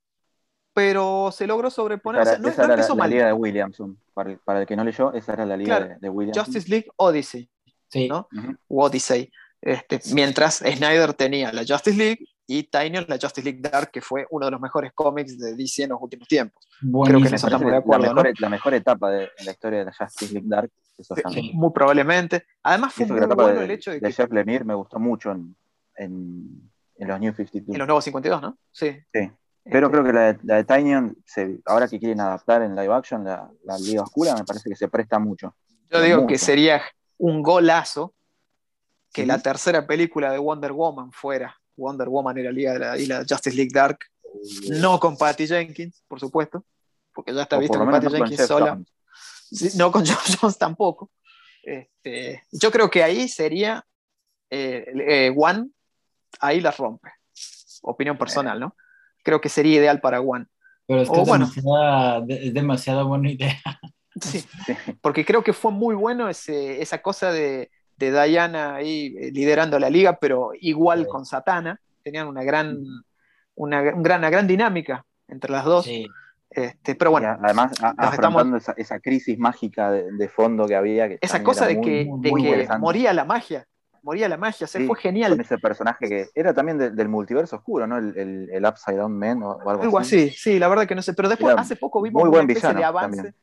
Pero 0.74 1.32
se 1.32 1.48
logró 1.48 1.70
sobreponer. 1.70 2.22
Esa 2.22 2.32
o 2.32 2.34
era, 2.34 2.40
sea, 2.40 2.44
no, 2.44 2.50
esa 2.50 2.68
no 2.68 2.74
era 2.74 2.88
la, 2.88 2.96
la 2.96 3.08
liga 3.08 3.26
de 3.28 3.34
Williamson. 3.34 3.98
Para 4.14 4.32
el, 4.32 4.38
para 4.40 4.62
el 4.62 4.68
que 4.68 4.76
no 4.76 4.84
leyó, 4.84 5.14
esa 5.14 5.34
era 5.34 5.46
la 5.46 5.58
liga 5.58 5.78
Claro, 5.78 5.94
de, 5.94 6.00
de 6.00 6.10
Williamson. 6.10 6.46
Justice 6.46 6.70
League 6.70 6.88
Odyssey, 6.98 7.50
Sí. 7.90 8.08
¿no? 8.08 8.28
Ujú. 8.38 8.56
u 8.68 8.82
Odyssey. 8.84 9.32
Este, 9.62 10.00
mientras 10.14 10.58
Snyder 10.58 11.14
tenía 11.14 11.52
la 11.52 11.64
Justice 11.68 11.98
League 11.98 12.20
y 12.48 12.64
Tynion 12.64 13.06
la 13.10 13.18
Justice 13.22 13.44
League 13.44 13.60
Dark, 13.62 13.92
que 13.92 14.00
fue 14.02 14.26
uno 14.30 14.46
de 14.46 14.52
los 14.52 14.62
mejores 14.62 14.92
cómics 14.94 15.38
de 15.38 15.56
DC 15.56 15.84
en 15.84 15.90
los 15.90 16.00
últimos 16.02 16.28
tiempos. 16.28 16.66
Creo 16.80 17.20
que 17.22 17.28
en 17.28 17.34
eso 17.34 17.48
estamos 17.48 17.70
de 17.70 17.78
acuerdo, 17.78 18.06
la 18.06 18.14
mejor, 18.14 18.26
¿no? 18.28 18.34
la 18.40 18.50
mejor 18.50 18.74
etapa 18.74 19.12
de, 19.12 19.24
en 19.38 19.46
la 19.46 19.52
historia 19.52 19.80
de 19.80 19.86
la 19.86 19.94
Justice 19.94 20.34
League 20.34 20.48
Dark 20.48 20.72
es 20.98 21.12
esos 21.12 21.18
Sí. 21.34 21.52
Muy 21.54 21.72
probablemente. 21.72 22.46
Además 22.64 22.94
fue 22.94 23.06
eso 23.06 23.14
muy 23.16 23.26
bueno 23.26 23.48
de, 23.60 23.66
el 23.66 23.72
hecho 23.72 23.92
de 23.92 24.00
de 24.00 24.08
que 24.08 24.14
Jeff 24.14 24.32
Lemire 24.32 24.64
me 24.64 24.74
gustó 24.76 24.98
mucho 25.00 25.32
en, 25.32 25.56
en, 25.98 26.72
en 26.96 27.08
los 27.08 27.20
New 27.20 27.34
52. 27.34 27.76
en 27.76 27.80
los 27.80 27.88
nuevos 27.88 28.04
52, 28.06 28.42
¿no? 28.42 28.58
Sí. 28.72 28.98
Sí. 29.14 29.32
Pero 29.64 29.88
Este, 29.88 29.92
creo 29.92 30.04
que 30.04 30.14
la 30.14 30.34
de, 30.34 30.40
la 30.44 30.56
de 30.56 30.64
Tynion, 30.64 31.18
se- 31.26 31.60
ahora 31.66 31.88
que 31.88 32.00
quieren 32.00 32.20
adaptar 32.22 32.62
en 32.64 32.76
live 32.76 32.94
action 32.94 33.24
la, 33.24 33.50
la 33.64 33.78
Liga 33.78 34.04
Oscura, 34.04 34.36
me 34.36 34.44
parece 34.46 34.70
que 34.70 34.76
se 34.76 34.88
presta 34.88 35.20
mucho. 35.20 35.56
yo 35.90 36.02
digo 36.02 36.18
que 36.28 36.34
mucho. 36.34 36.46
sería 36.46 36.82
un 37.18 37.42
golazo 37.44 38.14
que 39.12 39.22
Ujú. 39.24 39.28
la 39.28 39.40
tercera 39.40 39.86
película 39.86 40.32
de 40.32 40.38
Wonder 40.38 40.72
Woman 40.72 41.12
fuera 41.12 41.56
Wonder 41.76 42.08
Woman 42.10 42.44
la, 42.44 42.52
Liga 42.52 42.74
de 42.74 42.80
la, 42.80 42.98
y 42.98 43.06
la 43.06 43.20
Justice 43.28 43.56
League 43.56 43.72
Dark, 43.74 44.00
no 44.70 45.00
con 45.00 45.18
Patty 45.18 45.48
Jenkins, 45.48 46.04
por 46.08 46.20
supuesto, 46.20 46.64
porque 47.14 47.34
ya 47.34 47.44
está 47.44 47.58
O 47.58 47.60
visto 47.60 47.80
que 47.80 47.86
menos 47.86 47.94
Patty 47.96 48.06
no 48.06 48.12
con 48.12 48.20
Jenkins 48.20 48.40
Jeff 48.40 48.48
sola. 48.48 48.82
Sí, 49.52 49.70
no 49.78 49.92
con 49.92 50.06
Geoff 50.06 50.36
Jones 50.40 50.58
tampoco. 50.58 51.10
Este, 51.64 52.44
yo 52.52 52.72
creo 52.72 52.90
que 52.90 53.04
ahí 53.04 53.28
sería 53.28 53.86
eh, 54.50 54.86
eh, 55.08 55.34
One, 55.36 55.70
ahí 56.40 56.62
la 56.62 56.72
rompe. 56.72 57.10
Opinión 57.82 58.18
personal, 58.18 58.60
¿no? 58.60 58.76
Creo 59.24 59.42
que 59.42 59.50
sería 59.50 59.78
ideal 59.80 60.00
para 60.02 60.22
One. 60.22 60.46
Pero 60.88 61.02
es 61.02 61.10
que 61.10 61.18
O 61.18 61.22
es, 61.24 61.28
bueno. 61.28 61.46
demasiada, 61.48 62.22
de- 62.22 62.48
es 62.48 62.54
demasiado 62.54 63.08
buena 63.08 63.32
idea. 63.32 63.58
Sí, 64.22 64.44
porque 65.02 65.24
creo 65.24 65.44
que 65.44 65.54
fue 65.54 65.72
muy 65.72 65.96
bueno 65.96 66.28
ese, 66.28 66.82
esa 66.82 67.02
cosa 67.02 67.32
de, 67.32 67.70
de 67.96 68.12
Diana 68.28 68.76
ahí 68.76 69.16
eh, 69.18 69.32
liderando 69.32 69.80
la 69.80 69.90
liga, 69.90 70.18
pero 70.20 70.50
igual 70.60 71.04
Sí. 71.04 71.08
con 71.10 71.26
Satana. 71.26 71.80
Tenían 72.04 72.28
una 72.28 72.44
gran, 72.44 72.80
una, 73.56 73.82
un 73.94 74.04
gran, 74.04 74.20
una 74.20 74.30
gran 74.30 74.48
dinámica 74.48 75.06
entre 75.28 75.52
las 75.52 75.64
dos. 75.64 75.86
Sí. 75.86 76.06
Este, 76.50 76.96
pero 76.96 77.12
bueno, 77.12 77.30
a- 77.30 77.40
además 77.42 77.72
a- 77.82 77.94
afrontando 77.98 78.58
esa, 78.58 78.74
esa 78.76 79.00
crisis 79.00 79.38
mágica 79.38 79.92
de, 79.92 80.12
de 80.12 80.28
fondo 80.28 80.66
que 80.66 80.76
había. 80.76 81.08
Que 81.08 81.20
esa 81.22 81.42
cosa 81.44 81.66
de 81.68 81.76
muy- 81.76 81.86
que, 81.86 82.06
muy, 82.06 82.22
de 82.22 82.32
muy 82.32 82.44
que 82.44 82.68
moría 82.80 83.14
la 83.14 83.24
magia. 83.26 83.68
Moría 84.04 84.30
la 84.30 84.38
magia, 84.38 84.66
o 84.66 84.68
sea, 84.68 84.80
Sí, 84.82 84.88
fue 84.88 84.98
genial. 85.00 85.32
Con 85.32 85.42
ese 85.42 85.58
personaje 85.58 86.08
que 86.08 86.30
era 86.34 86.54
también 86.54 86.78
de- 86.78 86.92
del 86.92 87.10
multiverso 87.10 87.56
oscuro, 87.58 87.86
¿no? 87.88 87.98
El, 87.98 88.18
el, 88.18 88.50
el 88.52 88.66
Upside 88.66 88.98
Down 88.98 89.18
Man 89.18 89.44
o, 89.44 89.52
o 89.52 89.70
algo, 89.70 89.84
Algo 89.84 90.00
así, 90.00 90.30
sí, 90.30 90.58
la 90.60 90.68
verdad 90.68 90.88
que 90.88 90.96
no 90.96 91.02
sé. 91.02 91.14
Pero 91.14 91.30
después, 91.30 91.52
Era 91.54 91.62
hace 91.62 91.76
poco 91.76 92.02
vimos 92.02 92.22
muy 92.24 92.30
una 92.30 92.42
especie 92.52 92.74
de 92.74 92.84
avance. 92.84 93.16
también. 93.18 93.36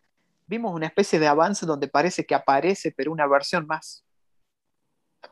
Vimos 0.48 0.74
una 0.74 0.86
especie 0.86 1.18
de 1.18 1.26
avance 1.26 1.66
donde 1.66 1.88
parece 1.88 2.24
que 2.24 2.34
aparece, 2.34 2.92
pero 2.96 3.10
una 3.12 3.26
versión 3.26 3.66
más. 3.66 4.04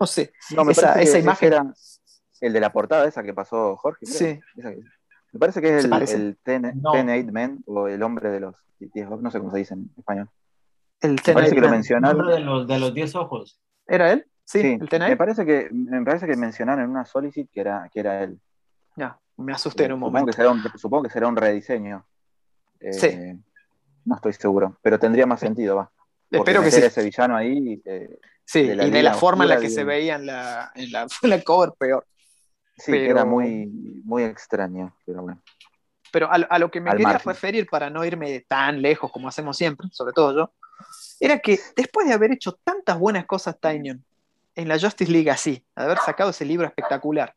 No 0.00 0.07
sé, 0.07 0.33
No, 0.57 0.64
me 0.64 0.73
esa, 0.73 0.95
que 0.95 1.19
imagen. 1.21 1.52
era 1.52 1.75
el 2.40 2.52
de 2.52 2.61
la 2.61 2.73
portada 2.73 3.07
esa 3.07 3.23
que 3.23 3.33
pasó 3.33 3.76
Jorge. 3.76 4.07
creo. 4.07 4.19
Sí. 4.19 4.40
Esa 4.57 4.71
que- 4.73 4.83
Me 5.33 5.38
parece 5.40 5.61
que 5.61 5.76
es 5.76 5.83
¿Se 5.83 5.88
el, 5.88 6.21
el 6.23 6.38
Ten, 6.43 6.73
No. 6.81 6.93
Ten 6.93 7.09
Eight 7.11 7.31
Men 7.31 7.62
o 7.66 7.87
el 7.88 8.02
hombre 8.02 8.31
de 8.31 8.40
los 8.40 8.57
10 8.78 9.09
no 9.21 9.31
sé 9.31 9.38
cómo 9.38 9.50
se 9.52 9.59
dice 9.59 9.75
en 9.75 9.90
español. 9.97 10.28
El 11.00 11.21
Ten 11.23 11.37
que 11.37 11.61
lo 11.61 11.69
mencionaron. 11.69 12.19
Nombre 12.19 12.35
de 12.37 12.40
los, 12.40 12.66
de 12.66 12.78
los 12.78 12.93
10 12.95 13.14
ojos. 13.14 13.61
¿Era 13.87 14.12
él? 14.12 14.26
Sí, 14.45 14.61
Sí, 14.61 14.79
el 14.81 14.89
Ten 14.89 15.03
me 15.03 15.17
parece 15.17 15.45
que 15.47 15.69
me 15.73 16.05
parece 16.05 16.27
que 16.27 16.37
mencionaron 16.37 16.85
en 16.85 16.91
una 16.91 17.05
solicit 17.05 17.51
que 17.51 17.61
era 17.61 17.89
que 17.93 18.01
era 18.01 18.23
él. 18.23 18.39
Ya, 18.97 19.19
me 19.39 19.53
asusté 19.53 19.85
en 19.87 19.93
un 19.93 19.99
supongo 19.99 20.11
momento. 20.13 20.27
que 20.31 20.37
será 20.37 20.51
un 20.51 20.63
supongo 20.79 21.03
que 21.05 21.11
será 21.11 21.29
un 21.29 21.37
rediseño. 21.37 22.05
Eh, 22.81 22.93
Sí. 22.93 23.19
No 24.05 24.17
estoy 24.17 24.35
seguro, 24.35 24.77
pero 24.83 24.99
tendría 24.99 25.25
más 25.27 25.41
sentido, 25.41 25.77
va. 25.77 25.91
Porque 26.31 26.51
Espero 26.51 26.63
que 26.63 26.71
sí. 26.71 26.83
ese 26.83 27.03
villano 27.03 27.35
ahí, 27.37 27.81
eh, 27.87 28.19
Sí, 28.45 28.65
de 28.65 28.77
la 28.77 28.85
y 28.87 28.91
de 28.91 29.03
la 29.03 29.15
forma 29.15 29.45
en 29.45 29.51
la 29.51 29.57
que 29.59 29.71
se 29.71 29.83
veía 29.85 30.17
en 30.17 30.27
la, 30.27 30.71
en 30.75 30.93
la, 30.93 31.07
en 31.23 31.31
la 31.31 31.41
cover, 31.43 31.71
peor. 31.79 32.07
sí, 32.77 32.93
que 32.93 33.07
era 33.07 33.23
Pero- 33.23 33.27
muy, 33.27 33.67
muy 34.05 34.25
extraño, 34.25 34.95
pero 35.07 35.23
bueno. 35.23 35.41
Pero 36.13 36.27
a, 36.31 36.35
a 36.35 36.59
lo 36.59 36.71
que 36.71 36.81
me 36.83 36.91
Al 36.91 36.97
quería 36.99 37.15
margen. 37.15 37.29
referir 37.33 37.67
para 37.71 37.89
no 37.89 38.05
irme 38.05 38.45
tan 38.47 38.83
lejos 38.83 39.11
como 39.11 39.27
hacemos 39.29 39.57
siempre, 39.57 39.89
sobre 39.91 40.13
todo 40.13 40.37
yo, 40.37 40.53
era 41.19 41.39
que 41.39 41.59
después 41.75 42.07
de 42.07 42.13
haber 42.13 42.33
hecho 42.33 42.53
tantas 42.63 42.99
buenas 42.99 43.25
cosas 43.25 43.59
Tynion 43.59 44.05
en 44.54 44.68
la 44.68 44.78
Justice 44.78 45.11
League 45.11 45.30
así, 45.30 45.64
de 45.76 45.82
haber 45.84 45.99
sacado 45.99 46.30
ese 46.30 46.44
libro 46.44 46.66
espectacular, 46.66 47.34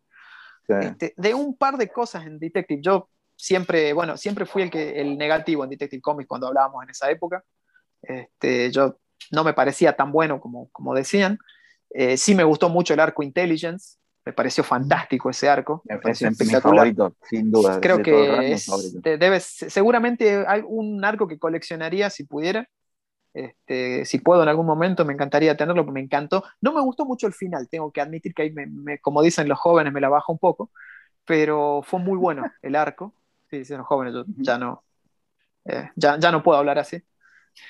Sí. 0.68 0.74
este, 0.82 1.14
de 1.16 1.34
un 1.34 1.56
par 1.58 1.78
de 1.78 1.88
cosas 1.90 2.26
en 2.26 2.40
Detective, 2.40 2.82
yo 2.82 3.10
siempre, 3.36 3.94
bueno, 3.94 4.18
siempre 4.18 4.46
fui 4.46 4.64
el, 4.64 4.70
que, 4.70 5.00
el 5.00 5.18
negativo 5.18 5.64
en 5.64 5.70
Detective 5.70 6.02
Comics 6.02 6.28
cuando 6.28 6.48
hablábamos 6.48 6.84
en 6.84 6.90
esa 6.90 7.10
época, 7.10 7.44
este, 8.02 8.72
yo 8.72 8.98
no 9.32 9.44
me 9.44 9.54
parecía 9.54 9.96
tan 9.96 10.12
bueno 10.12 10.40
como, 10.40 10.70
como 10.72 10.94
decían, 10.94 11.40
Eh, 11.90 12.18
sí 12.18 12.36
me 12.36 12.44
gustó 12.44 12.68
mucho 12.68 12.94
el 12.94 13.00
arco 13.00 13.24
Intelligence, 13.24 13.98
me 14.26 14.34
pareció 14.34 14.62
fantástico 14.62 15.30
ese 15.30 15.48
arco, 15.48 15.82
me 15.86 15.96
Es 15.96 16.02
pareció 16.02 16.28
mi 16.28 16.32
espectacular. 16.34 16.76
favorito, 16.94 17.16
sin 17.30 17.50
duda. 17.50 17.80
Creo 17.80 18.04
que 18.04 18.52
es, 18.52 18.66
favorito. 18.66 19.00
te- 19.02 19.18
debe, 19.18 19.40
seguramente 19.40 20.44
hay 20.46 20.64
un 20.68 21.04
arco 21.06 21.30
que 21.30 21.40
coleccionaría 21.40 22.10
si 22.10 22.26
pudiera. 22.26 22.68
Este, 23.38 24.06
si 24.06 24.20
puedo 24.20 24.42
en 24.44 24.50
algún 24.50 24.66
momento, 24.66 25.06
me 25.06 25.14
encantaría 25.14 25.56
tenerlo, 25.56 25.84
porque 25.86 25.94
me 25.94 26.02
encantó. 26.02 26.44
No 26.62 26.74
me 26.74 26.82
gustó 26.82 27.06
mucho 27.06 27.28
el 27.28 27.34
final, 27.34 27.70
tengo 27.70 27.92
que 27.92 28.02
admitir 28.02 28.34
que 28.34 28.44
ahí, 28.44 28.52
me- 28.52 28.66
me- 28.68 29.00
como 29.00 29.22
dicen 29.22 29.48
los 29.48 29.60
jóvenes, 29.60 29.94
me 29.94 30.02
la 30.02 30.10
baja 30.10 30.32
un 30.32 30.40
poco, 30.40 30.72
pero 31.26 31.82
fue 31.84 32.00
muy 32.00 32.18
bueno 32.18 32.44
el 32.62 32.76
arco. 32.76 33.14
Sí, 33.50 33.60
dicen 33.60 33.78
los 33.80 33.88
jóvenes, 33.88 34.14
yo 34.16 34.26
ya 34.38 34.58
no, 34.58 34.84
eh, 35.66 35.90
ya, 35.96 36.18
ya 36.20 36.32
no 36.32 36.44
puedo 36.44 36.58
hablar 36.58 36.80
así. 36.80 37.02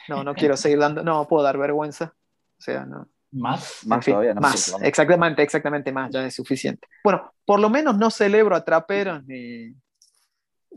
No, 0.07 0.23
no 0.23 0.33
quiero 0.35 0.55
seguir 0.57 0.79
dando, 0.79 1.03
no 1.03 1.27
puedo 1.27 1.43
dar 1.43 1.57
vergüenza. 1.57 2.13
O 2.59 2.61
sea, 2.61 2.85
no, 2.85 3.07
Más. 3.31 3.85
Más 3.85 3.97
en 3.97 4.03
fin, 4.03 4.13
todavía, 4.13 4.33
no 4.33 4.41
más, 4.41 4.75
exactamente, 4.83 5.43
exactamente 5.43 5.91
más, 5.91 6.11
ya 6.11 6.25
es 6.25 6.33
suficiente. 6.35 6.87
Bueno, 7.03 7.33
por 7.45 7.59
lo 7.59 7.69
menos 7.69 7.97
no 7.97 8.09
celebro 8.09 8.55
a 8.55 8.63
traperos 8.63 9.25
ni 9.25 9.75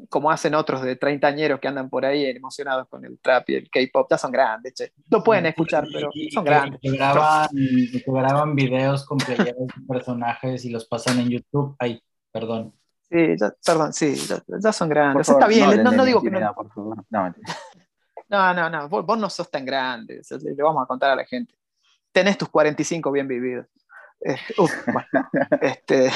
como 0.08 0.30
hacen 0.30 0.54
otros 0.54 0.82
de 0.82 0.96
treintañeros 0.96 1.60
que 1.60 1.68
andan 1.68 1.90
por 1.90 2.04
ahí 2.04 2.24
emocionados 2.24 2.88
con 2.88 3.04
el 3.04 3.18
trap 3.20 3.50
y 3.50 3.54
el 3.56 3.70
K-pop, 3.70 4.06
ya 4.10 4.18
son 4.18 4.32
grandes, 4.32 4.74
che. 4.74 4.92
Lo 5.10 5.22
pueden 5.22 5.46
escuchar, 5.46 5.86
pero 5.92 6.10
son 6.32 6.44
grandes. 6.44 6.80
que 6.80 6.90
graban, 6.90 7.48
que 7.52 8.02
graban 8.06 8.54
videos 8.54 9.04
con 9.04 9.18
playeras 9.18 9.56
de 9.56 9.66
personajes 9.88 10.64
y 10.64 10.70
los 10.70 10.86
pasan 10.86 11.18
en 11.20 11.28
YouTube. 11.30 11.76
Ay, 11.78 12.02
perdón. 12.32 12.74
Sí, 13.08 13.34
ya- 13.38 13.52
perdón, 13.64 13.92
sí, 13.92 14.14
ya, 14.14 14.40
ya 14.46 14.72
son 14.72 14.88
grandes. 14.88 15.28
Está 15.28 15.40
favor, 15.40 15.54
bien, 15.54 15.64
hablen 15.64 15.84
no, 15.84 15.90
no 15.92 16.02
mi 16.02 16.06
digo 16.06 16.22
que 16.22 16.30
no. 16.30 16.54
por 16.54 16.72
favor. 16.72 17.04
No. 17.10 17.34
No, 18.28 18.54
no, 18.54 18.70
no, 18.70 18.88
vos, 18.88 19.04
vos 19.04 19.18
no 19.18 19.28
sos 19.28 19.50
tan 19.50 19.64
grande, 19.64 20.20
o 20.20 20.22
sea, 20.22 20.38
le 20.38 20.54
le 20.54 20.62
vamos 20.62 20.84
a 20.84 20.86
contar 20.86 21.10
a 21.10 21.16
la 21.16 21.24
gente. 21.24 21.52
Tenés 22.12 22.38
tus 22.38 22.48
45 22.48 23.10
bien 23.10 23.26
vividos. 23.26 23.66
Eh, 24.24 24.36
uf, 24.56 24.70
bueno, 24.86 25.28
este, 25.60 26.12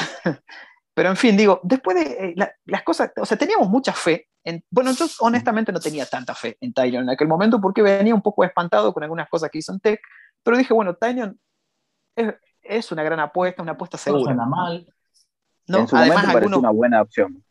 pero 0.94 1.10
en 1.10 1.16
fin, 1.16 1.36
digo, 1.36 1.60
después 1.64 1.96
de 1.96 2.02
eh, 2.28 2.32
la- 2.36 2.52
las 2.66 2.82
cosas, 2.82 3.10
o 3.16 3.26
sea, 3.26 3.36
teníamos 3.36 3.68
mucha 3.68 3.92
fe. 3.92 4.28
En, 4.44 4.62
bueno, 4.70 4.92
yo 4.92 5.06
honestamente 5.20 5.72
no 5.72 5.80
tenía 5.80 6.06
tanta 6.06 6.34
fe 6.34 6.56
en 6.60 6.72
Tyrion 6.72 7.02
en 7.04 7.10
aquel 7.10 7.26
momento 7.28 7.60
porque 7.60 7.82
venía 7.82 8.14
un 8.14 8.22
poco 8.22 8.44
espantado 8.44 8.92
con 8.92 9.02
algunas 9.02 9.28
cosas 9.28 9.50
que 9.50 9.58
hizo 9.58 9.72
en 9.72 9.80
Tech, 9.80 10.00
pero 10.42 10.56
dije, 10.56 10.72
bueno, 10.74 10.94
Tyrion 10.94 11.40
es, 12.14 12.34
es 12.62 12.92
una 12.92 13.02
gran 13.02 13.20
apuesta, 13.20 13.62
una 13.62 13.72
apuesta 13.72 13.96
No 13.96 14.02
segura. 14.02 14.24
suena 14.24 14.46
mal. 14.46 14.86
¿no? 15.66 15.78
en 15.78 15.88
su 15.88 15.96
Además, 15.96 16.28
algunos, 16.28 16.58
una 16.58 16.70
buena 16.70 17.00
opción. 17.02 17.42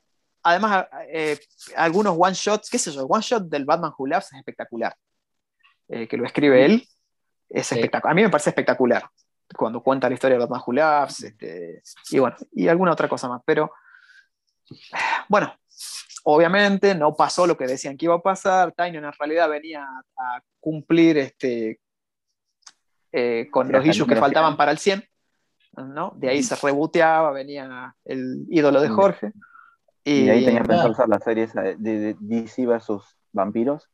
además 0.44 0.86
eh, 1.10 1.40
algunos 1.76 2.16
one 2.18 2.34
shots, 2.36 2.70
qué 2.70 2.78
sé 2.78 2.92
yo, 2.92 3.06
one 3.08 3.24
shot 3.24 3.44
del 3.50 3.66
Batman 3.66 3.92
Who 3.98 4.06
Laughs 4.08 4.32
es 4.32 4.38
espectacular. 4.40 4.96
Eh, 5.90 6.08
que 6.08 6.16
lo 6.16 6.26
escribe 6.26 6.64
él, 6.64 6.88
es 7.50 7.68
Sí. 7.68 7.76
espectacular. 7.76 8.12
A 8.12 8.16
mí 8.16 8.22
me 8.22 8.30
parece 8.30 8.52
espectacular 8.52 9.04
cuando 9.56 9.82
cuenta 9.82 10.10
la 10.10 10.16
historia 10.16 10.38
de 10.38 10.46
Batman 10.46 10.62
Who 10.66 10.74
este, 11.08 11.82
y 12.12 12.20
bueno, 12.20 12.36
y 12.52 12.68
alguna 12.68 12.92
otra 12.92 13.08
cosa 13.08 13.28
más. 13.28 13.42
Pero 13.46 13.72
bueno, 15.28 15.54
obviamente 16.24 16.96
no 16.96 17.16
pasó 17.16 17.48
lo 17.48 17.58
que 17.58 17.68
decían 17.68 17.98
que 17.98 18.06
iba 18.06 18.16
a 18.16 18.22
pasar. 18.22 18.72
Tynion 18.72 19.06
en 19.06 19.14
realidad 19.14 19.50
venía 19.50 19.84
a 20.18 20.42
cumplir 20.60 21.18
este, 21.18 21.80
eh, 23.12 23.48
con 23.52 23.72
los 23.72 23.86
issues 23.86 24.08
que 24.08 24.16
faltaban 24.16 24.58
para 24.58 24.72
el 24.72 24.78
100. 24.78 25.04
¿no? 25.78 26.14
De 26.16 26.30
ahí 26.30 26.44
se 26.44 26.56
reboteaba, 26.56 27.32
venía 27.32 27.96
el 28.06 28.46
ídolo 28.50 28.82
de. 28.82 28.90
Jorge. 28.90 29.32
Y, 30.04 30.30
ahí 30.30 30.44
tenía 30.44 30.60
verdad. 30.60 30.68
pensado 30.68 30.92
usar 30.92 31.10
la 31.10 31.20
serie 31.20 31.46
esa 31.46 31.62
de, 31.62 31.76
de 31.78 32.16
DC 32.20 32.66
versus 32.66 33.18
vampiros. 33.32 33.90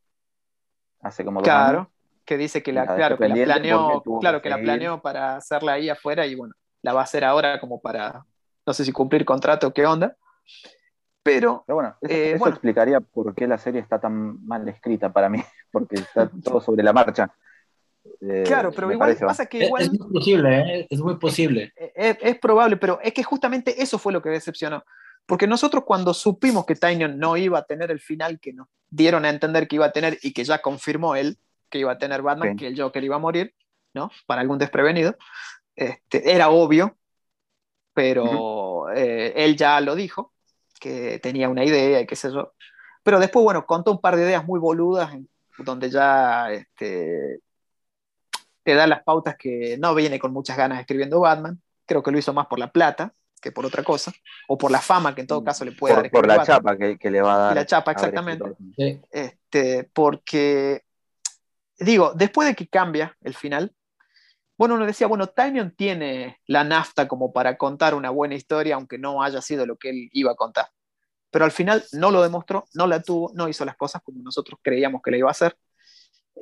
Hace 1.00 1.24
como 1.24 1.40
dos 1.40 1.48
años. 1.48 1.86
Claro, 2.20 2.24
que 2.24 2.36
dice 2.36 2.62
que 2.62 2.72
la, 2.72 2.86
claro, 2.86 3.18
que 3.18 3.28
la 3.28 3.34
planeó, 3.34 4.02
claro, 4.20 4.42
que 4.42 4.50
la 4.50 4.58
planeó 4.58 5.02
para 5.02 5.36
hacerla 5.36 5.72
ahí 5.72 5.88
afuera 5.88 6.26
y 6.26 6.34
bueno, 6.34 6.54
la 6.82 6.92
va 6.92 7.00
a 7.00 7.04
hacer 7.04 7.24
ahora 7.24 7.58
como 7.60 7.80
para, 7.80 8.24
no 8.66 8.72
sé 8.72 8.84
si 8.84 8.92
cumplir 8.92 9.24
contrato 9.24 9.68
o 9.68 9.72
qué 9.72 9.86
onda. 9.86 10.16
Pero 11.22 11.64
Pero 11.66 11.74
bueno, 11.76 11.96
eso, 12.00 12.12
Eh, 12.12 12.30
eso 12.30 12.38
bueno. 12.38 12.54
explicaría 12.54 13.00
por 13.00 13.34
qué 13.34 13.46
la 13.46 13.58
serie 13.58 13.80
está 13.80 13.98
tan 14.00 14.44
mal 14.46 14.66
escrita 14.68 15.12
para 15.12 15.28
mí, 15.28 15.38
porque 15.72 15.96
está 15.96 16.30
todo 16.42 16.60
sobre 16.60 16.82
la 16.82 16.92
marcha. 16.92 17.34
Eh, 18.22 18.44
claro, 18.46 18.70
pero 18.72 18.90
igual 18.90 19.08
parece, 19.08 19.26
pasa 19.26 19.46
que 19.46 19.58
Es, 19.58 19.66
igual 19.66 19.82
es 19.82 19.90
muy 19.92 20.12
posible, 20.12 20.58
¿eh? 20.58 20.86
Es 20.88 21.00
muy 21.00 21.18
posible. 21.18 21.72
es, 21.76 22.16
es 22.20 22.38
probable, 22.38 22.76
pero 22.78 22.98
es 23.02 23.12
que 23.12 23.22
justamente 23.22 23.82
eso 23.82 23.98
fue 23.98 24.12
lo 24.12 24.22
que 24.22 24.30
decepcionó. 24.30 24.84
Porque 25.26 25.46
nosotros 25.46 25.84
cuando 25.84 26.14
supimos 26.14 26.64
que 26.64 26.74
Tynion 26.74 27.18
no 27.18 27.36
iba 27.36 27.58
a 27.58 27.64
tener 27.64 27.90
el 27.90 28.00
final 28.00 28.40
que 28.40 28.52
nos 28.52 28.68
dieron 28.88 29.24
a 29.24 29.28
entender 29.30 29.68
que 29.68 29.76
iba 29.76 29.86
a 29.86 29.92
tener 29.92 30.18
y 30.22 30.32
que 30.32 30.44
ya 30.44 30.60
confirmó 30.62 31.14
él 31.14 31.38
que 31.70 31.78
iba 31.78 31.92
a 31.92 31.98
tener 31.98 32.20
Batman, 32.22 32.50
Sí. 32.50 32.56
que 32.56 32.66
el 32.66 32.80
Joker 32.80 33.02
iba 33.04 33.16
a 33.16 33.20
morir, 33.20 33.54
¿no? 33.94 34.10
Para 34.26 34.40
algún 34.42 34.58
desprevenido, 34.58 35.16
este, 35.76 36.32
era 36.34 36.50
obvio, 36.50 36.96
pero 37.94 38.90
eh, 38.90 39.32
él 39.36 39.56
ya 39.56 39.80
lo 39.80 39.94
dijo, 39.94 40.32
que 40.80 41.18
tenía 41.18 41.48
una 41.48 41.64
idea 41.64 42.00
y 42.00 42.06
qué 42.06 42.16
sé 42.16 42.32
yo. 42.32 42.52
Pero 43.02 43.18
después, 43.20 43.42
bueno, 43.44 43.66
contó 43.66 43.92
un 43.92 44.00
par 44.00 44.16
de 44.16 44.22
ideas 44.22 44.44
muy 44.44 44.58
boludas, 44.60 45.12
en- 45.14 45.28
donde 45.58 45.90
ya 45.90 46.50
este, 46.52 47.40
te 48.62 48.74
da 48.74 48.86
las 48.86 49.02
pautas 49.02 49.36
que 49.36 49.76
no 49.78 49.94
viene 49.94 50.18
con 50.18 50.32
muchas 50.32 50.56
ganas 50.56 50.80
escribiendo 50.80 51.20
Batman. 51.20 51.60
Creo 51.86 52.02
que 52.02 52.10
lo 52.10 52.18
hizo 52.18 52.32
más 52.32 52.46
por 52.46 52.58
la 52.58 52.70
plata 52.72 53.12
que 53.42 53.52
por 53.52 53.64
otra 53.64 53.82
cosa, 53.82 54.12
o 54.48 54.58
por 54.58 54.70
la 54.70 54.80
fama 54.82 55.14
que 55.14 55.22
en 55.22 55.26
todo 55.26 55.42
caso 55.42 55.64
le 55.64 55.72
puede 55.72 55.94
dar 55.94 56.04
Mm, 56.06 56.10
Por, 56.10 56.20
por 56.20 56.24
escribir 56.24 56.28
la 56.28 56.36
Batman. 56.36 56.56
chapa 56.58 56.76
que, 56.78 56.98
que 56.98 57.10
le 57.10 57.22
va 57.22 57.34
a 57.34 57.38
dar. 57.38 57.54
La 57.56 57.64
chapa, 57.66 57.92
exactamente. 57.92 58.44
Sí. 58.76 59.00
Este, 59.10 59.84
porque, 59.94 60.84
digo, 61.80 62.12
después 62.14 62.46
de 62.48 62.54
que 62.54 62.68
cambia 62.68 63.16
el 63.22 63.34
final, 63.34 63.74
bueno, 64.56 64.74
uno 64.74 64.86
decía, 64.86 65.06
bueno, 65.06 65.26
Tynion 65.28 65.74
tiene 65.74 66.38
la 66.46 66.64
nafta 66.64 67.08
como 67.08 67.32
para 67.32 67.56
contar 67.56 67.94
una 67.94 68.10
buena 68.10 68.34
historia, 68.34 68.74
aunque 68.74 68.98
no 68.98 69.22
haya 69.22 69.40
sido 69.40 69.64
lo 69.66 69.76
que 69.76 69.90
él 69.90 70.10
iba 70.12 70.32
a 70.32 70.36
contar. 70.36 70.66
Pero 71.30 71.44
al 71.44 71.50
final 71.50 71.82
no 71.92 72.10
lo 72.10 72.22
demostró, 72.22 72.66
no 72.74 72.86
la 72.86 73.00
tuvo, 73.02 73.30
no 73.34 73.48
hizo 73.48 73.64
las 73.64 73.76
cosas 73.76 74.02
como 74.02 74.22
nosotros 74.22 74.60
creíamos 74.62 75.00
que 75.02 75.10
la 75.12 75.16
iba 75.16 75.28
a 75.28 75.32
hacer. 75.32 75.56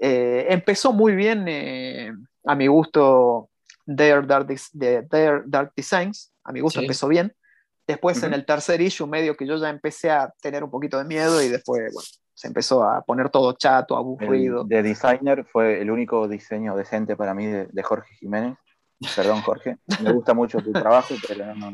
Eh, 0.00 0.46
empezó 0.50 0.92
muy 0.92 1.14
bien, 1.14 1.46
eh, 1.48 2.12
a 2.44 2.54
mi 2.54 2.66
gusto, 2.66 3.50
Their 3.86 4.26
Dark, 4.26 4.46
Des- 4.46 4.70
de 4.72 5.02
Their 5.04 5.42
Dark 5.46 5.72
Designs, 5.76 6.32
a 6.44 6.52
mi 6.52 6.60
gusto 6.60 6.80
Sí. 6.80 6.86
empezó 6.86 7.08
bien. 7.08 7.34
Después 7.86 8.22
en 8.22 8.34
el 8.34 8.44
tercer 8.44 8.80
issue 8.80 9.06
medio 9.06 9.36
que 9.36 9.46
yo 9.46 9.56
ya 9.56 9.70
empecé 9.70 10.10
a 10.10 10.34
tener 10.42 10.62
un 10.62 10.70
poquito 10.70 10.98
de 10.98 11.04
miedo 11.04 11.40
y 11.42 11.48
después, 11.48 11.90
bueno, 11.92 12.08
se 12.38 12.46
empezó 12.46 12.84
a 12.84 13.02
poner 13.02 13.30
todo 13.30 13.52
chato, 13.54 13.96
aburrido. 13.96 14.62
De 14.62 14.80
Designer 14.80 15.44
fue 15.44 15.82
el 15.82 15.90
único 15.90 16.28
diseño 16.28 16.76
decente 16.76 17.16
para 17.16 17.34
mí 17.34 17.46
de, 17.46 17.66
de 17.66 17.82
Jorge 17.82 18.14
Jiménez. 18.14 18.56
Perdón, 19.16 19.40
Jorge. 19.42 19.78
Me 20.04 20.12
gusta 20.12 20.34
mucho 20.34 20.60
tu 20.60 20.70
trabajo, 20.70 21.16
pero 21.26 21.52
no. 21.56 21.72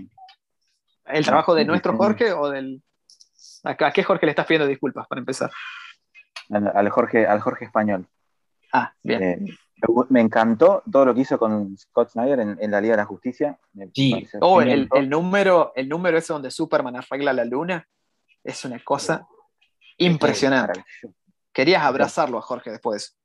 ¿El 1.05 1.23
trabajo 1.23 1.55
de 1.55 1.67
nuestro. 1.67 1.95
Jorge 1.99 2.33
o 2.33 2.49
del... 2.49 2.83
¿A 3.63 3.93
qué 3.93 4.03
Jorge 4.03 4.25
le 4.25 4.31
estás 4.31 4.47
pidiendo 4.47 4.67
disculpas 4.67 5.07
para 5.07 5.19
empezar? 5.19 5.51
Al, 6.49 6.73
al 6.75 6.89
Jorge, 6.89 7.27
al 7.27 7.41
Jorge 7.41 7.67
español. 7.67 8.09
Ah, 8.73 8.91
bien. 9.03 9.23
Eh, 9.23 9.39
me, 10.09 10.23
encantó 10.23 10.83
todo 10.91 11.05
lo 11.05 11.15
que 11.15 11.21
hizo 11.21 11.39
con 11.39 11.77
Scott 11.77 12.13
Snyder 12.13 12.41
en, 12.41 12.57
en 12.59 12.71
la 12.71 12.81
Liga 12.81 12.95
de 12.95 13.03
la 13.03 13.05
Justicia. 13.05 13.59
Me 13.75 13.91
Sí. 13.93 14.27
Oh, 14.41 14.63
el 14.63 14.89
número, 15.11 15.75
el 15.77 15.91
número 15.91 16.17
ese 16.17 16.33
donde 16.33 16.51
Superman 16.51 16.97
arregla 16.97 17.35
la 17.35 17.45
luna 17.45 17.87
es 18.43 18.65
una 18.65 18.79
cosa 18.79 19.29
impresionante. 19.99 20.79
Maravilloso. 20.81 21.15
Querías 21.53 21.83
abrazarlo 21.83 22.39
a 22.39 22.43
Jorge 22.43 22.71
después. 22.71 23.17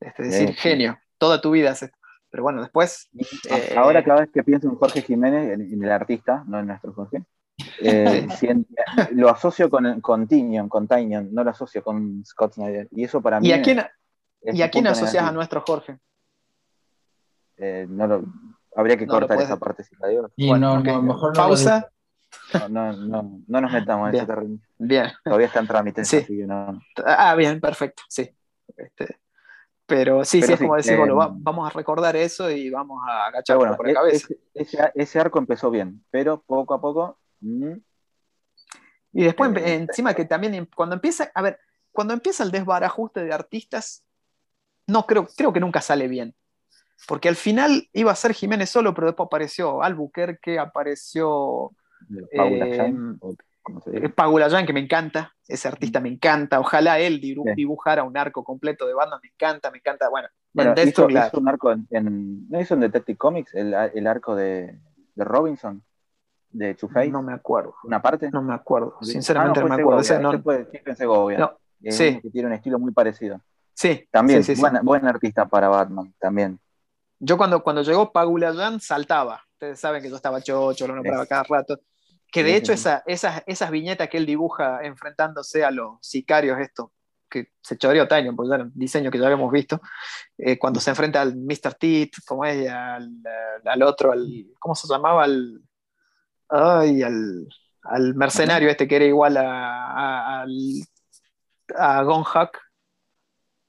Este, 0.00 0.22
decir, 0.24 0.48
Sí, 0.48 0.54
sí. 0.54 0.60
genio, 0.60 0.98
toda 1.18 1.40
tu 1.40 1.50
vida 1.50 1.70
es 1.70 1.82
esto. 1.82 1.96
Pero 2.30 2.42
bueno, 2.44 2.60
después. 2.62 3.08
Y 3.12 3.24
Eh, 3.50 3.74
Ahora 3.76 4.04
cada 4.04 4.20
vez 4.20 4.30
que 4.32 4.42
pienso 4.44 4.68
en 4.68 4.76
Jorge 4.76 5.02
Jiménez, 5.02 5.50
en, 5.52 5.60
en 5.62 5.82
el 5.84 5.90
artista, 5.90 6.44
no 6.46 6.60
en 6.60 6.66
nuestro 6.68 6.92
Jorge, 6.92 7.24
eh, 7.80 8.26
lo 9.12 9.28
asocio 9.30 9.68
con, 9.68 10.00
con 10.00 10.28
Tinion, 10.28 10.68
con 10.68 10.86
Tynion, 10.86 11.28
no 11.32 11.42
lo 11.44 11.50
asocio 11.50 11.82
con 11.82 12.24
Scott 12.24 12.54
Snyder. 12.54 12.88
Y 12.92 13.04
eso 13.04 13.20
para 13.20 13.40
mí 13.40 13.48
¿Y 13.48 13.52
a 13.52 13.60
quién, 13.62 13.80
es 14.42 14.54
¿y 14.54 14.62
a 14.62 14.70
quién 14.70 14.86
asocias 14.86 15.24
a 15.24 15.32
nuestro 15.32 15.62
Jorge? 15.66 15.98
Eh, 17.56 17.86
no 17.88 18.06
lo- 18.06 18.24
habría 18.76 18.96
que 18.96 19.06
No 19.06 19.12
cortar 19.14 19.40
esa 19.42 19.58
parte 19.58 19.82
si 19.84 19.94
la 19.96 20.08
digo. 20.08 20.30
Y 20.36 20.48
Bueno, 20.48 20.74
no, 20.74 20.80
ok. 20.80 20.86
no, 20.86 21.02
mejor 21.02 21.36
no 21.36 21.42
lo 21.42 21.48
Pausa. 21.48 21.90
No, 22.54 22.68
no, 22.68 22.92
no, 22.92 23.40
no 23.46 23.60
nos 23.60 23.72
metamos 23.72 24.06
en 24.06 24.12
Bien. 24.12 24.24
ese 24.24 24.32
terreno. 24.32 24.58
Bien. 24.78 25.10
Todavía 25.24 25.46
está 25.46 25.60
en 25.60 25.66
trámite, 25.66 26.04
Sí. 26.04 26.16
así 26.18 26.36
que 26.38 26.46
no. 26.46 26.80
Ah, 27.04 27.34
bien, 27.34 27.60
perfecto, 27.60 28.02
sí. 28.08 28.30
Este, 28.76 29.18
pero 29.86 30.24
sí, 30.24 30.40
sí, 30.42 30.52
es 30.52 30.60
como 30.60 30.76
decir, 30.76 30.92
eh, 30.92 30.98
bueno, 30.98 31.16
va- 31.16 31.30
vamos 31.32 31.68
a 31.68 31.72
recordar 31.76 32.14
eso 32.16 32.48
y 32.50 32.70
vamos 32.70 33.02
a 33.06 33.26
agachar 33.26 33.56
bueno, 33.56 33.72
poco 33.72 33.84
la 33.84 33.90
e- 33.90 33.94
cabeza. 33.94 34.26
ese, 34.28 34.38
ese- 34.54 34.92
ese 34.94 35.18
arco 35.20 35.38
empezó 35.38 35.70
bien, 35.70 36.04
pero 36.10 36.40
poco 36.42 36.74
a 36.74 36.80
poco. 36.80 37.18
mm, 37.40 37.72
Y 39.12 39.24
después, 39.24 39.50
Eh, 39.56 39.74
encima 39.74 40.14
que 40.14 40.24
también, 40.24 40.54
em- 40.54 40.66
cuando 40.74 40.94
empieza, 40.94 41.30
a 41.34 41.42
ver, 41.42 41.58
cuando 41.90 42.14
empieza 42.14 42.44
el 42.44 42.52
desbarajuste 42.52 43.24
de 43.24 43.32
artistas, 43.32 44.04
no 44.86 45.04
creo, 45.06 45.26
creo 45.36 45.52
que 45.52 45.58
nunca 45.60 45.80
sale 45.80 46.06
bien. 46.06 46.34
Porque 47.08 47.28
al 47.28 47.34
final 47.36 47.88
iba 47.92 48.12
a 48.12 48.14
ser 48.14 48.34
Jiménez 48.34 48.70
solo, 48.70 48.94
pero 48.94 49.08
después 49.08 49.26
apareció 49.26 49.82
Albuquerque, 49.82 50.58
apareció 50.60 51.72
Paula 52.36 52.66
Eh, 52.66 52.94
o 53.20 53.34
se 53.82 53.90
dice. 53.90 54.06
eh, 54.06 54.66
que 54.66 54.72
me 54.72 54.80
encanta, 54.80 55.34
ese 55.46 55.68
artista 55.68 56.00
me 56.00 56.08
encanta. 56.08 56.58
Ojalá 56.60 56.98
él 56.98 57.20
dibujara 57.20 58.02
un 58.04 58.16
arco 58.16 58.42
completo 58.44 58.86
de 58.86 58.94
banda, 58.94 59.18
me 59.22 59.28
encanta, 59.28 59.70
me 59.70 59.78
encanta. 59.78 60.08
Bueno, 60.08 60.28
Bueno, 60.52 60.74
hizo, 60.82 61.08
hizo 61.10 61.38
un 61.38 61.48
arco 61.48 61.70
en, 61.72 61.86
en- 61.90 62.48
¿No 62.48 62.60
hizo 62.60 62.74
en 62.74 62.80
Detective 62.80 63.16
Comics 63.18 63.54
el, 63.54 63.74
el 63.94 64.06
arco 64.06 64.34
de, 64.34 64.78
de 65.14 65.24
Robinson? 65.24 65.82
De 66.52 66.74
Two-Face, 66.74 67.10
no 67.10 67.22
me 67.22 67.32
acuerdo, 67.32 67.76
una 67.84 68.02
parte. 68.02 68.28
no 68.28 68.42
me 68.42 68.52
acuerdo, 68.54 68.96
sinceramente 69.02 69.60
Ah, 69.60 69.62
no, 69.62 69.68
me 69.68 69.80
acuerdo. 69.80 70.02
Segovia, 70.02 70.32
no- 70.32 70.64
Stephen 70.64 70.96
Segovia. 70.96 71.38
No, 71.38 71.58
Es 71.80 71.96
sí. 71.96 72.18
que 72.20 72.28
tiene 72.30 72.48
un 72.48 72.54
estilo 72.54 72.76
muy 72.80 72.90
parecido. 72.92 73.40
sí, 73.72 74.08
También, 74.10 74.42
sí, 74.42 74.46
sí, 74.52 74.56
sí. 74.56 74.60
buena- 74.60 74.80
buen 74.82 75.06
artista 75.06 75.46
para 75.46 75.68
Batman, 75.68 76.12
también. 76.18 76.58
Yo 77.20 77.36
cuando, 77.36 77.62
cuando 77.62 77.82
llegó 77.82 78.10
Pagulayan 78.10 78.80
saltaba. 78.80 79.40
Ustedes 79.52 79.78
saben 79.78 80.02
que 80.02 80.10
yo 80.10 80.16
estaba 80.16 80.40
chocho, 80.40 80.88
lo 80.88 80.96
nombraba 80.96 81.24
cada 81.26 81.44
rato. 81.44 81.78
Que 82.32 82.44
de 82.44 82.50
Sí, 82.50 82.56
hecho 82.56 82.66
sí, 82.72 82.74
esa- 82.74 83.02
esas, 83.06 83.42
esas 83.46 83.70
viñetas 83.70 84.08
que 84.08 84.16
él 84.18 84.26
dibuja 84.26 84.80
enfrentándose 84.84 85.64
a 85.64 85.70
los 85.70 85.98
sicarios, 86.00 86.58
esto, 86.60 86.92
que 87.28 87.52
se 87.62 87.76
choreó 87.78 88.06
Tanyon, 88.08 88.36
porque 88.36 88.54
era 88.54 88.64
un 88.64 88.72
diseño 88.74 89.10
que 89.10 89.18
ya 89.18 89.24
habíamos 89.26 89.50
visto, 89.52 89.80
eh, 90.38 90.58
cuando 90.58 90.80
se 90.80 90.90
enfrenta 90.90 91.20
al 91.22 91.36
Mr. 91.36 91.74
Tit, 91.78 92.14
como 92.26 92.44
es, 92.44 92.68
al, 92.68 93.10
al 93.64 93.82
otro, 93.82 94.12
al, 94.12 94.26
¿cómo 94.58 94.74
se 94.74 94.86
llamaba? 94.88 95.24
Al, 95.24 95.60
ay, 96.48 97.02
al, 97.02 97.48
al 97.84 98.14
mercenario 98.14 98.68
este 98.70 98.86
que 98.88 98.96
era 98.96 99.04
igual 99.06 99.36
a, 99.36 99.86
a, 99.92 100.40
al- 100.42 100.84
a 101.76 102.02
Gon 102.02 102.22
Huck, 102.22 102.58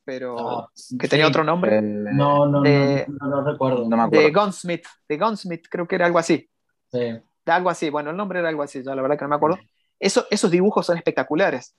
pero 0.03 0.59
Ah, 0.61 0.67
que 0.99 1.07
tenía 1.07 1.25
sí. 1.25 1.29
otro 1.29 1.43
nombre. 1.43 1.77
Eh, 1.77 1.81
No, 1.81 2.45
no, 2.47 2.61
no, 2.61 2.65
Eh, 2.67 3.05
no, 3.07 3.27
no 3.27 3.43
recuerdo. 3.43 3.87
no 3.87 3.97
me 3.97 4.03
acuerdo. 4.03 4.23
de 4.27 4.31
Gunsmith, 4.33 4.85
de 5.07 5.17
Gunsmith, 5.17 5.65
creo 5.69 5.87
que 5.87 5.95
era 5.95 6.05
algo 6.07 6.19
así. 6.19 6.49
Sí. 6.91 7.21
De 7.45 7.51
algo 7.51 7.69
así, 7.69 7.89
bueno, 7.89 8.11
el 8.11 8.17
nombre 8.17 8.39
era 8.39 8.49
algo 8.49 8.63
así, 8.63 8.83
ya 8.83 8.93
la 8.95 9.01
verdad 9.01 9.17
que 9.17 9.25
no 9.25 9.29
me 9.29 9.35
acuerdo. 9.35 9.59
Eso, 9.99 10.25
esos 10.29 10.49
dibujos 10.51 10.85
son 10.85 10.97
espectaculares. 10.97 11.75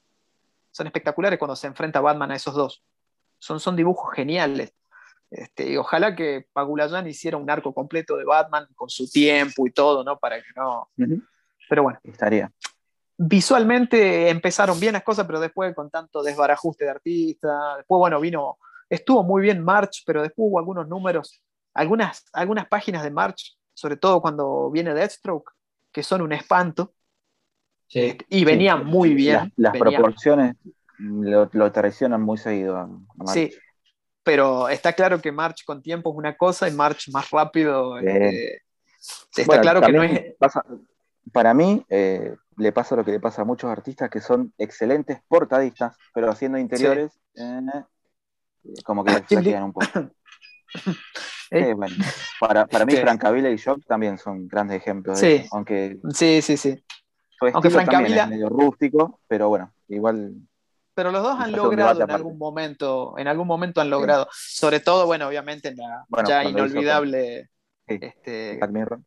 Son 0.70 0.86
espectaculares 0.86 1.38
cuando 1.38 1.56
se 1.56 1.66
enfrenta 1.66 2.00
Batman 2.00 2.30
a 2.32 2.36
esos 2.36 2.54
dos. 2.54 2.82
Son, 3.38 3.60
son 3.60 3.76
dibujos 3.76 4.14
geniales. 4.14 4.72
Este, 5.30 5.70
y 5.70 5.76
ojalá 5.76 6.14
que 6.14 6.46
Pagulayan 6.52 7.06
hiciera 7.06 7.36
un 7.36 7.48
arco 7.50 7.72
completo 7.72 8.16
de 8.16 8.24
Batman 8.24 8.66
con 8.74 8.88
su 8.90 9.10
tiempo 9.10 9.66
y 9.66 9.70
todo, 9.70 10.04
¿no? 10.04 10.18
Para 10.18 10.36
que 10.36 10.48
no. 10.54 10.88
Ujú, 10.98 11.22
Pero 11.68 11.82
bueno, 11.84 11.98
Estaría. 12.04 12.52
visualmente 13.16 14.28
empezaron 14.28 14.78
bien 14.78 14.92
las 14.94 15.02
cosas, 15.02 15.26
pero 15.26 15.40
después 15.40 15.74
con 15.74 15.90
tanto 15.90 16.22
desbarajuste 16.22 16.84
de 16.84 16.90
artista, 16.90 17.76
después, 17.78 17.98
bueno, 17.98 18.20
vino, 18.20 18.58
estuvo 18.90 19.22
muy 19.22 19.42
bien 19.42 19.64
March, 19.64 20.02
pero 20.04 20.22
después 20.22 20.48
hubo 20.48 20.58
algunos 20.58 20.86
números, 20.88 21.42
algunas, 21.74 22.24
algunas 22.32 22.66
páginas 22.68 23.02
de 23.02 23.10
March, 23.10 23.56
sobre 23.74 23.96
todo 23.96 24.20
cuando 24.20 24.70
viene 24.70 24.94
Deathstroke, 24.94 25.52
que 25.92 26.02
son 26.02 26.22
un 26.22 26.32
espanto, 26.32 26.92
Sí. 27.88 28.16
y 28.30 28.44
venían 28.44 28.86
muy 28.86 29.12
bien. 29.12 29.52
Las, 29.56 29.76
proporciones 29.76 30.56
lo, 30.98 31.50
lo 31.52 31.72
traicionan 31.72 32.22
muy 32.22 32.38
seguido. 32.38 32.76
a- 32.76 32.82
a 32.84 32.88
March. 33.16 33.32
Sí, 33.34 33.52
pero 34.22 34.68
está 34.70 34.92
claro 34.94 35.20
que 35.20 35.30
March 35.32 35.64
con 35.66 35.82
tiempo 35.82 36.10
es 36.10 36.16
una 36.16 36.36
cosa 36.36 36.68
y 36.68 36.72
March 36.72 37.10
más 37.12 37.28
rápido. 37.30 37.98
Este, 37.98 38.62
está 38.98 39.44
Bueno, 39.44 39.62
claro 39.62 39.80
que 39.82 39.92
no 39.92 40.02
es. 40.02 40.34
pasa- 40.38 40.64
para 41.32 41.52
mí, 41.54 41.84
eh, 41.90 42.34
le 42.56 42.72
pasa 42.72 42.96
lo 42.96 43.04
que 43.04 43.10
le 43.12 43.20
pasa 43.20 43.42
a 43.42 43.44
muchos 43.44 43.70
artistas 43.70 44.08
que 44.10 44.20
son 44.20 44.52
excelentes 44.58 45.20
portadistas, 45.28 45.96
pero 46.14 46.30
haciendo 46.30 46.58
interiores, 46.58 47.12
eh, 47.34 47.60
como 48.84 49.04
que 49.04 49.12
les 49.30 49.62
un 49.62 49.72
poco. 49.72 49.86
Eh. 51.54 51.74
Bueno, 51.74 51.94
para, 52.40 52.66
para 52.66 52.86
mí, 52.86 52.92
Sí. 52.94 53.00
Francavilla 53.02 53.50
y 53.50 53.56
Shock 53.56 53.84
también 53.86 54.16
son 54.18 54.48
grandes 54.48 54.78
ejemplos 54.78 55.18
Sí. 55.18 55.26
de 55.26 55.36
eso, 55.36 55.48
aunque 55.56 55.98
Sí, 56.14 56.40
sí, 56.42 56.56
sí. 56.56 56.82
Aunque 57.52 57.70
Francavilla- 57.70 58.24
es 58.24 58.28
medio 58.30 58.48
rústico, 58.48 59.20
pero 59.28 59.48
bueno, 59.48 59.72
igual 59.88 60.32
Pero 60.94 61.10
los 61.10 61.22
dos 61.22 61.38
han 61.40 61.52
logrado 61.52 62.02
en 62.02 62.10
algún 62.10 62.38
momento, 62.38 63.14
en 63.18 63.26
algún 63.28 63.46
momento 63.46 63.80
han 63.80 63.90
logrado. 63.90 64.28
Sobre 64.32 64.80
todo, 64.80 65.06
bueno, 65.06 65.26
obviamente 65.26 65.68
en 65.68 65.76
la 65.76 66.04
Bueno, 66.08 66.28
ya 66.28 66.42
hizo 66.42 66.50
inolvidable 66.50 67.48
este, 67.86 68.56
Black 68.58 68.70
Mirror. 68.70 69.00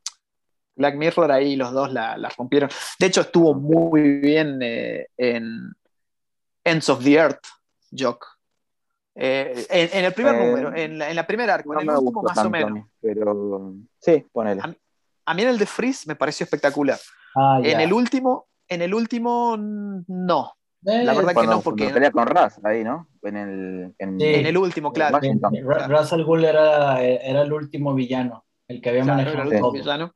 Black 0.76 0.96
Mirror, 0.96 1.32
ahí 1.32 1.56
los 1.56 1.72
dos 1.72 1.94
la, 1.94 2.18
la 2.18 2.28
rompieron. 2.30 2.70
De 3.00 3.06
hecho, 3.06 3.22
estuvo 3.22 3.54
muy 3.54 4.20
bien 4.20 4.60
eh, 4.62 5.08
en 5.18 5.72
Ends 6.64 6.90
of 6.90 7.04
the 7.04 7.14
Earth, 7.14 7.46
Jock. 7.98 8.35
Eh, 9.18 9.66
en, 9.70 9.90
en 10.00 10.06
el 10.06 10.14
primer 10.14 10.36
Eh, 10.36 10.46
número, 10.46 10.76
en 10.76 10.98
la, 10.98 11.10
en 11.10 11.16
la 11.16 11.26
primera 11.26 11.54
arco, 11.54 11.74
No 11.74 11.80
en 11.82 11.90
el 11.90 11.96
último 11.96 12.22
más 12.24 12.34
o 12.38 12.42
tanto 12.42 12.50
menos. 12.50 12.86
pero 13.02 13.74
sí, 14.00 14.26
ponele. 14.32 14.62
A- 14.62 14.76
A 15.28 15.34
mí 15.34 15.42
en 15.42 15.48
el 15.50 15.58
de 15.58 15.66
Freeze 15.66 16.04
me 16.08 16.16
pareció 16.16 16.44
espectacular. 16.44 17.00
Ah, 17.36 17.60
En 17.64 17.80
el 17.80 17.92
último 17.94 18.48
En 18.68 18.82
el 18.82 18.94
último, 18.94 19.56
no. 19.58 20.52
Eh, 20.86 21.04
La 21.04 21.14
verdad 21.14 21.34
que 21.36 21.48
no, 21.48 21.62
porque- 21.62 21.90
pelea 21.90 22.12
con 22.12 22.26
Raz, 22.28 22.60
ahí, 22.64 22.84
¿no? 22.84 23.08
En 23.24 23.38
el... 23.38 23.96
En, 24.00 24.20
Sí. 24.20 24.34
En 24.36 24.46
el 24.48 24.58
último, 24.58 24.92
claro. 24.92 25.18
eh, 25.18 25.20
Washington. 25.20 25.54
Ra- 25.64 25.88
Ra's 25.88 26.12
al 26.14 26.24
Ghul 26.26 26.44
era, 26.46 27.02
era 27.04 27.42
el 27.44 27.54
último 27.54 27.94
villano, 27.94 28.44
el 28.68 28.82
que 28.82 28.90
había 28.90 29.04
Claro, 29.04 29.20
era 29.22 29.30
manejado 29.30 29.44
el 29.44 29.48
último 29.54 29.68
todo. 29.72 29.80
villano. 29.82 30.12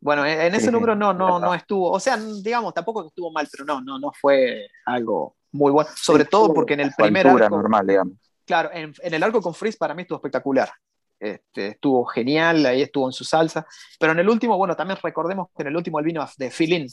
Bueno, 0.00 0.24
en 0.24 0.40
en 0.40 0.54
ese 0.54 0.66
sí, 0.66 0.70
número 0.72 0.94
no, 0.94 1.12
no, 1.12 1.40
no 1.40 1.52
estuvo, 1.54 1.90
o 1.90 1.98
sea, 2.00 2.16
digamos, 2.16 2.72
tampoco 2.72 3.04
estuvo 3.06 3.32
mal, 3.32 3.48
pero 3.50 3.64
no, 3.64 3.80
no, 3.80 3.98
no 3.98 4.12
fue 4.12 4.68
algo 4.86 5.34
muy 5.52 5.72
bueno. 5.72 5.90
Sobre 5.96 6.24
todo 6.24 6.54
porque 6.54 6.74
en 6.74 6.80
el 6.80 6.92
primer 6.96 7.26
altura 7.26 7.46
arco, 7.46 7.56
normal, 7.56 7.84
digamos. 7.86 8.14
Claro, 8.48 8.70
en, 8.72 8.92
en 9.00 9.14
el 9.14 9.22
arco 9.22 9.40
con 9.40 9.54
Freeze 9.54 9.78
para 9.78 9.94
mí 9.94 10.02
estuvo 10.02 10.16
espectacular. 10.18 10.68
Este, 11.20 11.68
estuvo 11.68 12.04
genial, 12.06 12.64
ahí 12.66 12.82
estuvo 12.82 13.06
en 13.06 13.12
su 13.12 13.24
salsa. 13.24 13.66
Pero 14.00 14.12
en 14.12 14.18
el 14.18 14.28
último, 14.28 14.56
bueno, 14.56 14.74
también 14.74 14.98
recordemos 15.02 15.48
que 15.54 15.62
en 15.62 15.68
el 15.68 15.76
último 15.76 15.98
él 16.00 16.04
vino 16.04 16.26
de 16.36 16.50
fill-in, 16.50 16.86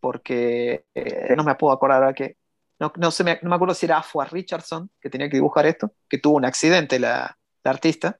porque 0.00 0.84
eh, 0.94 1.34
no 1.36 1.44
me 1.44 1.54
puedo 1.54 1.72
acordar 1.72 2.14
que. 2.14 2.36
No, 2.78 2.92
no, 2.96 3.10
sé, 3.10 3.24
me- 3.24 3.38
no 3.42 3.48
me 3.48 3.56
acuerdo 3.56 3.74
si 3.74 3.86
era 3.86 3.98
Afua 3.98 4.26
Richardson 4.26 4.90
que 5.00 5.08
tenía 5.08 5.30
que 5.30 5.36
dibujar 5.38 5.64
esto, 5.64 5.92
que 6.10 6.18
tuvo 6.18 6.36
un 6.36 6.44
accidente 6.44 6.98
la, 6.98 7.38
la 7.64 7.70
artista. 7.70 8.18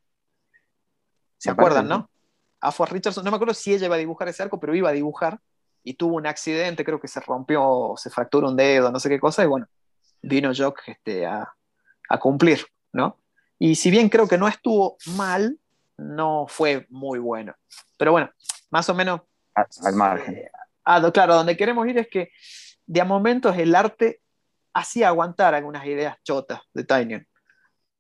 ¿Se 1.36 1.50
Me 1.50 1.52
acuerdan, 1.52 1.88
parece, 1.88 2.00
no? 2.02 2.10
Afua 2.60 2.86
Richardson, 2.86 3.24
no 3.24 3.30
me 3.30 3.36
acuerdo 3.36 3.52
si 3.52 3.74
ella 3.74 3.86
iba 3.86 3.96
a 3.96 3.98
dibujar 3.98 4.28
ese 4.28 4.42
arco, 4.42 4.58
pero 4.58 4.74
iba 4.74 4.88
a 4.88 4.92
dibujar 4.92 5.38
y 5.82 5.94
tuvo 5.94 6.16
un 6.16 6.26
accidente, 6.26 6.84
creo 6.84 6.98
que 7.00 7.06
se 7.08 7.20
rompió, 7.20 7.92
se 7.96 8.08
fracturó 8.10 8.48
un 8.48 8.56
dedo, 8.56 8.90
no 8.90 8.98
sé 8.98 9.08
qué 9.08 9.20
cosa, 9.20 9.44
y 9.44 9.46
bueno, 9.46 9.66
vino 10.22 10.50
Jock 10.56 10.80
este, 10.88 11.26
a, 11.26 11.52
a 12.08 12.18
cumplir, 12.18 12.66
¿no? 12.96 13.18
Y 13.58 13.74
si 13.76 13.90
bien 13.90 14.08
creo 14.08 14.26
que 14.26 14.38
no 14.38 14.48
estuvo 14.48 14.96
mal, 15.16 15.58
no 15.98 16.46
fue 16.48 16.86
muy 16.90 17.18
bueno. 17.18 17.54
Pero 17.96 18.12
bueno, 18.12 18.30
más 18.70 18.88
o 18.88 18.94
menos 18.94 19.20
A- 19.54 19.66
al 19.86 19.94
margen. 19.94 20.34
eh, 20.36 20.50
a 20.84 21.12
claro, 21.12 21.34
a 21.34 21.36
donde 21.36 21.56
queremos 21.56 21.86
ir 21.86 21.98
es 21.98 22.08
que 22.08 22.30
de 22.86 23.00
a 23.00 23.04
momentos 23.04 23.56
el 23.56 23.74
arte 23.74 24.20
hacía 24.74 25.08
aguantar 25.08 25.54
algunas 25.54 25.84
ideas 25.86 26.16
chotas 26.22 26.60
de 26.74 26.84
Tynion. 26.84 27.26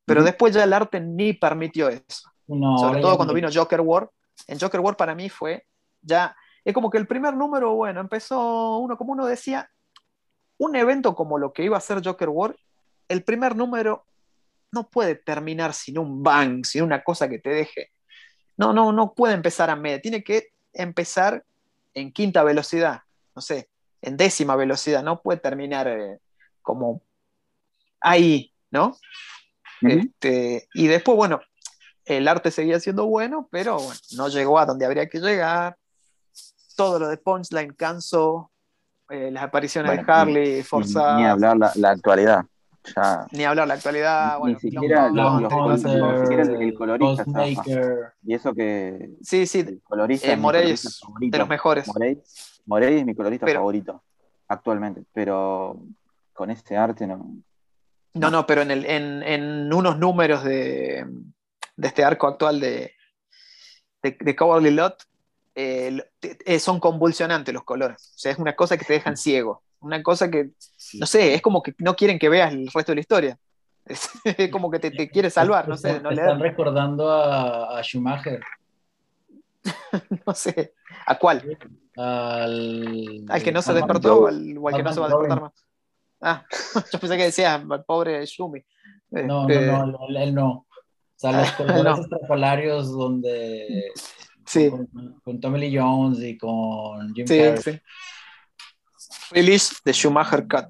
Pero 0.04 0.20
Ujú. 0.20 0.26
después 0.26 0.54
ya 0.54 0.64
el 0.64 0.72
arte 0.72 1.00
ni 1.00 1.32
permitió 1.32 1.88
eso. 1.88 2.30
No, 2.46 2.78
Sobre 2.78 3.00
todo 3.00 3.16
cuando 3.16 3.32
no. 3.32 3.36
vino 3.36 3.48
Joker 3.52 3.80
War. 3.80 4.10
En 4.46 4.58
Joker 4.60 4.80
War 4.80 4.96
para 4.96 5.14
mí 5.14 5.28
fue 5.28 5.66
ya. 6.02 6.36
Es 6.64 6.74
como 6.74 6.90
que 6.90 6.98
el 6.98 7.06
primer 7.06 7.34
número, 7.34 7.74
bueno, 7.74 8.00
empezó 8.00 8.78
uno, 8.78 8.96
como 8.96 9.12
uno 9.12 9.26
decía, 9.26 9.70
un 10.58 10.76
evento 10.76 11.14
como 11.14 11.38
lo 11.38 11.52
que 11.52 11.64
iba 11.64 11.76
a 11.76 11.80
ser 11.80 12.02
Joker 12.04 12.28
War, 12.28 12.56
el 13.08 13.22
primer 13.24 13.56
número 13.56 14.04
no 14.72 14.88
puede 14.88 15.14
terminar 15.14 15.72
sin 15.74 15.98
un 15.98 16.22
bang, 16.22 16.64
sin 16.64 16.82
una 16.82 17.02
cosa 17.02 17.28
que 17.28 17.38
te 17.38 17.50
deje. 17.50 17.90
No, 18.56 18.72
no, 18.72 18.92
no 18.92 19.14
puede 19.14 19.34
empezar 19.34 19.70
a 19.70 19.76
media. 19.76 20.00
Tiene 20.00 20.22
que 20.24 20.48
empezar 20.72 21.44
en 21.94 22.12
quinta 22.12 22.42
velocidad, 22.42 23.02
no 23.34 23.42
sé, 23.42 23.68
en 24.02 24.16
décima 24.16 24.56
velocidad. 24.56 25.02
No 25.02 25.20
puede 25.22 25.38
terminar 25.40 25.88
eh, 25.88 26.18
como 26.62 27.02
ahí, 28.00 28.52
¿no? 28.70 28.96
Este, 29.82 30.68
y 30.74 30.86
después, 30.86 31.16
bueno, 31.16 31.40
el 32.04 32.26
arte 32.28 32.50
seguía 32.50 32.80
siendo 32.80 33.06
bueno, 33.06 33.48
pero 33.50 33.76
bueno, 33.76 34.00
no 34.16 34.28
llegó 34.28 34.58
a 34.58 34.66
donde 34.66 34.86
habría 34.86 35.06
que 35.08 35.18
llegar. 35.20 35.76
Todo 36.76 36.98
lo 36.98 37.08
de 37.08 37.16
Punchline 37.18 37.74
cansó. 37.74 38.50
eh, 39.10 39.30
las 39.30 39.44
apariciones 39.44 39.88
Bueno, 39.90 40.02
de 40.04 40.12
Harley, 40.12 40.56
Ni, 40.56 40.62
forzadas. 40.62 41.18
ni 41.20 41.26
hablar 41.26 41.56
la, 41.56 41.72
la 41.76 41.90
actualidad. 41.90 42.44
Ya, 42.94 43.26
Ni 43.32 43.44
hablar 43.44 43.66
la 43.68 43.74
actualidad. 43.74 44.34
Ni 44.34 44.40
bueno, 44.40 44.58
siquiera 44.60 45.08
los- 45.10 45.40
los- 45.42 45.52
los- 45.52 45.84
ni 45.84 46.20
siquiera 46.20 46.42
el- 46.44 46.62
el 46.62 46.74
colorista 46.74 47.24
y 48.22 48.34
eso 48.34 48.54
que 48.54 49.10
Sí, 49.22 49.46
sí, 49.46 49.60
el 49.60 49.80
colorista 49.82 50.28
eh, 50.28 50.32
es 50.34 50.38
Morey 50.38 50.62
colorista 50.62 50.88
es 50.88 51.00
favorito. 51.00 51.32
de 51.32 51.38
los 51.38 51.48
mejores. 51.48 51.88
Morey, 51.88 52.22
Morey 52.66 52.98
es 52.98 53.04
mi 53.06 53.14
colorista 53.14 53.46
Pero- 53.46 53.60
favorito 53.60 54.02
actualmente, 54.48 55.02
pero 55.12 55.80
con 56.32 56.50
ese 56.50 56.76
arte 56.76 57.06
no. 57.06 57.34
No, 58.14 58.30
no, 58.30 58.46
pero 58.46 58.62
en, 58.62 58.70
el, 58.70 58.86
en, 58.86 59.22
en 59.22 59.72
unos 59.72 59.98
números 59.98 60.42
de, 60.44 61.04
de 61.76 61.88
este 61.88 62.04
arco 62.04 62.26
actual 62.28 62.60
de, 62.60 62.92
de, 64.02 64.16
de 64.18 64.36
Cowardly 64.36 64.70
Lot, 64.70 65.02
eh, 65.54 66.02
eh, 66.22 66.58
son 66.58 66.80
convulsionantes 66.80 67.52
los 67.52 67.64
colores. 67.64 68.12
O 68.14 68.18
sea, 68.18 68.32
es 68.32 68.38
una 68.38 68.54
cosa 68.54 68.76
que 68.76 68.84
te 68.84 68.92
dejan 68.94 69.16
ciego. 69.16 69.62
Una 69.80 70.02
cosa 70.02 70.30
que, 70.30 70.50
no 70.94 71.06
sé, 71.06 71.34
es 71.34 71.42
como 71.42 71.62
que 71.62 71.74
no 71.78 71.94
quieren 71.94 72.18
que 72.18 72.28
veas 72.28 72.52
el 72.52 72.68
resto 72.72 72.92
de 72.92 72.96
la 72.96 73.00
historia. 73.00 73.38
Es, 73.88 74.10
es 74.24 74.50
como 74.50 74.68
que 74.68 74.80
te, 74.80 74.90
te 74.90 75.08
quiere 75.08 75.30
salvar, 75.30 75.68
no 75.68 75.76
sé, 75.76 75.88
Están- 75.90 76.02
no, 76.02 76.10
Están 76.10 76.26
leer, 76.38 76.38
recordando 76.40 77.08
a, 77.08 77.78
a 77.78 77.82
Schumacher, 77.84 78.40
no 80.26 80.34
sé. 80.34 80.74
¿A 81.06 81.16
cuál? 81.18 81.56
al, 81.96 83.24
¿Al 83.28 83.42
que 83.42 83.52
no 83.52 83.62
se 83.62 83.72
despertó 83.74 84.22
o 84.22 84.26
al, 84.26 84.58
o 84.58 84.68
al 84.68 84.74
que 84.76 84.82
no 84.82 84.92
se 84.92 85.00
va 85.00 85.06
a 85.06 85.08
despertar 85.10 85.40
más? 85.40 85.52
Ah, 86.20 86.44
yo 86.92 86.98
pensé 86.98 87.16
que 87.16 87.22
decías 87.24 87.62
al 87.68 87.84
pobre 87.84 88.24
Shumi. 88.26 88.64
No, 89.10 89.48
Este, 89.48 89.66
no, 89.66 89.86
no, 89.86 89.98
él, 90.08 90.16
él 90.16 90.34
no. 90.34 90.48
O 90.50 90.68
sea, 91.18 91.32
los 91.32 91.50
colores 91.52 91.84
no. 91.84 92.02
estrafalarios 92.02 92.90
donde 92.92 93.84
Sí, 94.44 94.70
con, 94.70 95.20
con 95.24 95.40
Tommy 95.40 95.60
Lee 95.60 95.78
Jones 95.78 96.20
y 96.20 96.36
con 96.36 97.14
Jim 97.14 97.26
sí, 97.26 97.38
Carrey. 97.38 97.62
sí. 97.62 97.80
Release 99.30 99.76
de 99.84 99.92
Schumacher 99.92 100.46
Cut. 100.48 100.66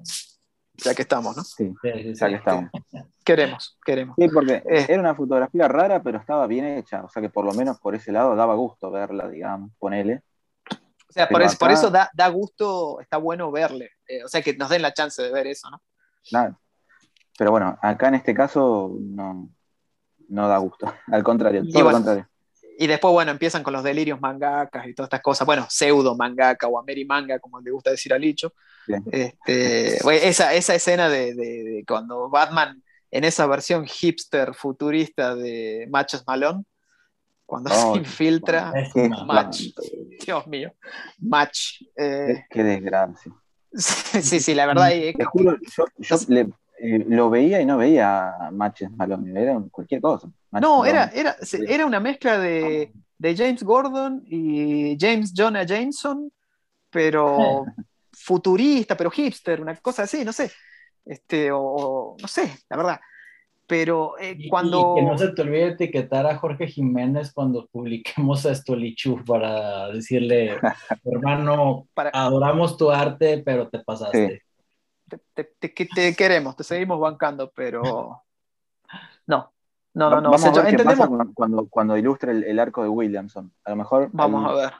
Ya 0.83 0.93
que 0.93 1.01
estamos, 1.01 1.35
¿no? 1.35 1.43
Sí, 1.43 1.73
Sí, 1.81 1.91
sí, 1.91 2.13
ya 2.13 2.25
sí. 2.27 2.31
que 2.33 2.35
estamos. 2.35 2.69
Queremos, 3.25 3.77
queremos. 3.83 4.15
Sí, 4.17 4.27
porque 4.29 4.63
Eh. 4.69 4.85
era 4.87 4.99
una 5.01 5.15
fotografía 5.15 5.67
rara, 5.67 6.01
pero 6.01 6.17
estaba 6.19 6.47
bien 6.47 6.65
hecha. 6.65 7.03
O 7.03 7.09
sea 7.09 7.21
que 7.21 7.29
por 7.29 7.43
lo 7.45 7.51
menos 7.53 7.79
por 7.79 7.93
ese 7.95 8.11
lado 8.11 8.35
daba 8.35 8.55
gusto 8.55 8.89
verla, 8.91 9.27
digamos, 9.27 9.71
ponele. 9.79 10.21
O 11.09 11.11
sea, 11.11 11.27
por 11.27 11.41
eso, 11.41 11.57
por 11.57 11.71
eso 11.71 11.89
da, 11.89 12.09
da 12.13 12.27
gusto, 12.29 13.01
está 13.01 13.17
bueno 13.17 13.51
verle. 13.51 13.89
Eh, 14.07 14.23
o 14.23 14.27
sea, 14.27 14.41
que 14.41 14.55
nos 14.55 14.69
den 14.69 14.81
la 14.81 14.93
chance 14.93 15.21
de 15.21 15.31
ver 15.31 15.47
eso, 15.47 15.69
¿no? 15.69 15.81
Nada. 16.31 16.57
Pero 17.37 17.51
bueno, 17.51 17.77
acá 17.81 18.07
en 18.09 18.15
este 18.15 18.33
caso 18.33 18.95
no, 18.99 19.49
no 20.29 20.47
da 20.47 20.57
gusto. 20.59 20.85
Al 21.11 21.23
contrario, 21.23 21.63
todo 21.63 21.83
bueno, 21.83 21.89
lo 21.89 21.95
contrario. 21.97 22.29
Y 22.79 22.85
después, 22.87 23.11
bueno, 23.11 23.31
empiezan 23.31 23.63
con 23.63 23.73
los 23.73 23.83
delirios 23.83 24.21
mangakas 24.21 24.87
y 24.87 24.93
todas 24.93 25.07
estas 25.07 25.21
cosas. 25.21 25.45
Bueno, 25.45 25.65
pseudo 25.69 26.15
mangaka 26.15 26.67
o 26.67 26.77
Ameri 26.79 27.05
manga, 27.05 27.39
como 27.39 27.59
le 27.59 27.71
gusta 27.71 27.89
decir 27.91 28.13
a 28.13 28.17
Licho. 28.19 28.53
Este, 29.11 29.97
esa, 30.27 30.53
esa 30.53 30.75
escena 30.75 31.09
de, 31.09 31.33
de- 31.33 31.63
de 31.63 31.83
cuando 31.87 32.29
Batman, 32.29 32.81
en 33.11 33.23
esa 33.23 33.47
versión 33.47 33.85
hipster 33.85 34.53
futurista 34.53 35.35
de 35.35 35.87
Machos 35.89 36.23
Malone, 36.27 36.63
cuando 37.45 37.71
Oh, 37.73 37.93
se 37.93 37.99
infiltra, 37.99 38.71
Match. 39.25 39.61
Dios 40.25 40.45
mío, 40.47 40.73
Match. 41.19 41.81
Eh, 41.95 42.43
Qué 42.49 42.63
desgracia. 42.63 43.31
sí, 43.73 44.39
sí, 44.39 44.53
la 44.53 44.65
verdad, 44.67 44.89
Te 44.89 45.25
juro, 45.25 45.57
yo, 45.75 45.85
yo 45.97 46.15
le- 46.27 46.49
eh, 46.79 47.05
lo 47.07 47.29
veía 47.29 47.61
y 47.61 47.65
no 47.65 47.77
veía 47.77 48.29
a 48.29 48.51
Matches 48.51 48.91
Malone, 48.91 49.41
era 49.41 49.59
cualquier 49.71 50.01
cosa. 50.01 50.27
Matches 50.51 50.69
No, 50.69 50.79
Malone. 50.79 50.89
era, 50.89 51.11
era, 51.13 51.35
era 51.67 51.85
una 51.85 51.99
mezcla 51.99 52.37
de, 52.37 52.91
de 53.17 53.35
James 53.35 53.63
Gordon 53.63 54.23
y 54.25 54.97
James 54.99 55.33
Jonah 55.35 55.63
Jameson, 55.65 56.31
pero 56.89 57.65
futurista, 58.11 58.95
pero 58.97 59.11
hipster, 59.11 59.61
una 59.61 59.75
cosa 59.77 60.03
así, 60.03 60.23
no 60.25 60.33
sé. 60.33 60.51
Este, 61.05 61.51
o, 61.51 61.59
o- 61.61 62.17
no 62.21 62.27
sé, 62.27 62.51
la 62.69 62.77
verdad. 62.77 62.99
Pero 63.65 64.17
eh, 64.17 64.35
Y- 64.37 64.47
cuando. 64.49 64.93
y 64.97 64.99
que 65.01 65.05
no 65.05 65.17
se 65.17 65.29
te 65.33 65.41
olvide 65.41 65.67
etiquetar 65.69 66.25
a 66.25 66.37
Jorge 66.37 66.67
Jiménez 66.67 67.33
cuando 67.33 67.67
publiquemos 67.67 68.45
a 68.45 68.55
Stolichu 68.55 69.23
para 69.25 69.89
decirle, 69.89 70.57
hermano, 71.05 71.87
Para- 71.93 72.11
adoramos 72.13 72.77
tu 72.77 72.89
arte, 72.91 73.41
pero 73.45 73.67
te 73.69 73.79
pasaste. 73.79 74.27
te, 74.27 74.41
te- 75.33 75.43
te- 75.59 75.73
que 75.73 75.85
te 75.85 76.15
queremos, 76.15 76.55
te 76.55 76.63
seguimos 76.63 76.99
bancando, 76.99 77.51
pero. 77.55 78.23
No, 79.25 79.51
no, 79.93 80.09
no, 80.09 80.21
no. 80.21 80.29
O 80.29 80.31
Vamos 80.31 80.41
sea, 80.41 80.49
a 80.51 80.53
yo- 80.53 80.61
ver 80.61 80.65
qué 80.65 80.71
entendemos, 80.81 80.97
pasa 81.07 81.09
cuando, 81.09 81.33
cuando, 81.33 81.67
cuando 81.69 81.97
ilustre 81.97 82.31
el, 82.31 82.43
el 82.43 82.59
arco 82.59 82.83
de 82.83 82.89
Williamson. 82.89 83.53
A 83.65 83.69
lo 83.71 83.75
mejor. 83.75 84.09
Vamos 84.13 84.45
a 84.49 84.53
ver. 84.53 84.73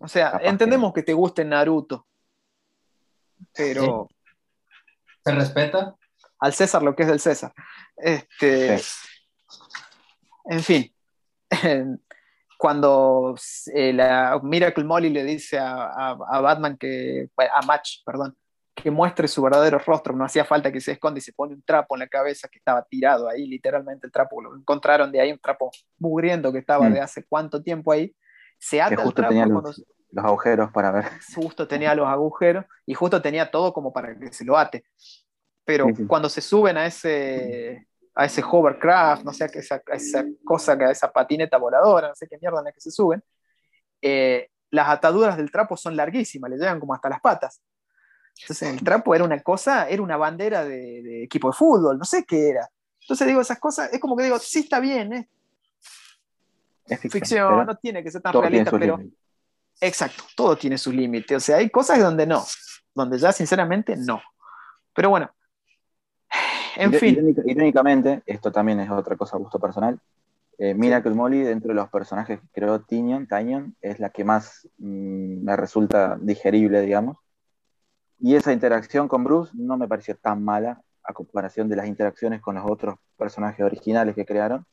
O 0.00 0.08
sea, 0.08 0.38
que- 0.38 0.48
entendemos 0.48 0.92
que 0.92 1.02
te 1.02 1.12
guste 1.14 1.44
Naruto, 1.44 2.06
pero. 3.54 4.08
¿Se 5.24 5.32
respeta? 5.32 5.94
al 6.40 6.52
César 6.54 6.82
lo 6.82 6.94
que 6.94 7.02
es 7.02 7.08
del 7.08 7.18
César. 7.20 7.52
Este, 7.96 8.78
En 10.44 10.62
fin, 10.62 10.94
cuando 12.58 13.34
eh, 13.74 13.92
la 13.92 14.38
Miracle 14.42 14.84
Molly 14.84 15.10
le 15.10 15.24
dice 15.24 15.58
a, 15.58 15.84
a- 15.86 16.18
a 16.30 16.40
Batman 16.40 16.76
que, 16.78 17.28
a 17.36 17.62
Match, 17.62 18.02
perdón, 18.04 18.36
que 18.82 18.90
muestre 18.90 19.28
su 19.28 19.42
verdadero 19.42 19.78
rostro, 19.78 20.14
no 20.14 20.24
hacía 20.24 20.44
falta 20.44 20.70
que 20.72 20.80
se 20.80 20.92
esconda 20.92 21.18
y 21.18 21.20
se 21.20 21.32
pone 21.32 21.54
un 21.54 21.62
trapo 21.62 21.94
en 21.96 22.00
la 22.00 22.06
cabeza 22.08 22.48
que 22.48 22.58
estaba 22.58 22.82
tirado 22.84 23.28
ahí, 23.28 23.46
literalmente 23.46 24.06
el 24.06 24.12
trapo, 24.12 24.40
lo 24.42 24.56
encontraron 24.56 25.10
de 25.12 25.20
ahí, 25.20 25.32
un 25.32 25.38
trapo 25.38 25.70
mugriendo 25.98 26.52
que 26.52 26.58
estaba 26.58 26.88
Mm. 26.88 26.92
de 26.94 27.00
hace 27.00 27.24
cuánto 27.28 27.62
tiempo 27.62 27.92
ahí, 27.92 28.14
se 28.58 28.80
ata 28.80 28.90
que 28.90 28.94
el 29.02 29.06
justo 29.06 29.22
trapo 29.22 29.28
tenía 29.30 29.44
cuando- 29.44 29.62
los, 29.68 29.84
los 30.10 30.24
agujeros 30.24 30.70
para 30.72 30.90
ver. 30.90 31.04
justo 31.52 31.68
tenía 31.68 31.94
los 31.94 32.06
agujeros 32.08 32.64
y 32.86 32.94
justo 32.94 33.20
tenía 33.22 33.50
todo 33.50 33.72
como 33.72 33.92
para 33.92 34.16
que 34.18 34.32
se 34.32 34.44
lo 34.44 34.56
ate. 34.56 34.84
Pero 35.64 35.86
Sí, 35.88 35.96
sí. 35.96 36.06
cuando 36.06 36.28
se 36.28 36.40
suben 36.40 36.76
a 36.78 36.86
ese, 36.86 37.86
a 38.14 38.24
ese 38.24 38.42
hovercraft, 38.42 39.24
no 39.24 39.32
sé, 39.32 39.44
a 39.44 39.46
esa, 39.46 39.74
a 39.86 39.94
esa 39.94 40.24
cosa, 40.44 40.72
a 40.72 40.90
esa 40.90 41.12
patineta 41.12 41.58
voladora, 41.58 42.08
no 42.08 42.14
sé 42.14 42.26
qué 42.26 42.38
mierda 42.40 42.58
en 42.60 42.64
la 42.64 42.72
que 42.72 42.80
se 42.80 42.90
suben, 42.90 43.22
eh, 44.02 44.48
las 44.70 44.88
ataduras 44.88 45.36
del 45.36 45.50
trapo 45.50 45.76
son 45.76 45.96
larguísimas, 45.96 46.50
le 46.50 46.56
llegan 46.56 46.80
como 46.80 46.94
hasta 46.94 47.08
las 47.08 47.20
patas. 47.20 47.60
Entonces 48.40 48.68
el 48.72 48.82
trapo 48.82 49.14
era 49.14 49.24
una 49.24 49.40
cosa, 49.40 49.88
era 49.88 50.02
una 50.02 50.16
bandera 50.16 50.64
de, 50.64 51.02
de 51.02 51.22
equipo 51.24 51.48
de 51.48 51.56
fútbol, 51.56 51.98
no 51.98 52.04
sé 52.04 52.24
qué 52.24 52.50
era. 52.50 52.68
Entonces 53.00 53.26
digo, 53.26 53.40
esas 53.40 53.58
cosas, 53.58 53.92
es 53.92 54.00
como 54.00 54.16
que 54.16 54.24
digo, 54.24 54.38
sí 54.38 54.60
está 54.60 54.80
bien, 54.80 55.12
¿eh? 55.12 55.28
Es 56.86 57.00
ficción. 57.00 57.20
ficción, 57.20 57.66
no 57.66 57.76
tiene 57.76 58.02
que 58.02 58.10
ser 58.10 58.22
tan 58.22 58.32
realista, 58.42 58.70
pero 58.78 58.98
exacto, 59.80 60.24
todo 60.36 60.56
tiene 60.56 60.78
su 60.78 60.90
límite. 60.92 61.36
O 61.36 61.40
sea, 61.40 61.56
hay 61.58 61.68
cosas 61.70 61.98
donde 62.00 62.26
no, 62.26 62.44
donde 62.94 63.18
ya 63.18 63.32
sinceramente 63.32 63.96
no. 63.96 64.20
Pero 64.94 65.10
bueno, 65.10 65.30
en 66.76 66.92
fin, 66.94 67.14
irónica- 67.14 67.42
irónicamente, 67.44 68.22
esto 68.26 68.50
también 68.52 68.80
es 68.80 68.90
otra 68.90 69.16
cosa 69.16 69.36
a 69.36 69.38
gusto 69.38 69.58
personal. 69.58 69.98
Eh, 70.58 70.74
Miracle 70.74 71.12
Molly, 71.14 71.42
dentro 71.42 71.68
de 71.68 71.74
los 71.74 71.88
personajes 71.88 72.40
que 72.40 72.46
creó 72.52 72.80
Tinyon, 72.80 73.28
es 73.80 74.00
la 74.00 74.10
que 74.10 74.24
más 74.24 74.68
mm, 74.78 75.44
me 75.44 75.56
resulta 75.56 76.16
digerible, 76.20 76.80
digamos. 76.80 77.16
Y 78.20 78.34
esa 78.34 78.52
interacción 78.52 79.06
con 79.08 79.24
Bruce 79.24 79.52
no 79.54 79.76
me 79.76 79.86
pareció 79.88 80.16
tan 80.16 80.42
mala 80.44 80.82
a 81.04 81.12
comparación 81.12 81.68
de 81.68 81.76
las 81.76 81.86
interacciones 81.86 82.40
con 82.40 82.56
los 82.56 82.68
otros 82.68 82.96
personajes 83.16 83.64
originales 83.64 84.14
que 84.14 84.26
crearon. 84.26 84.66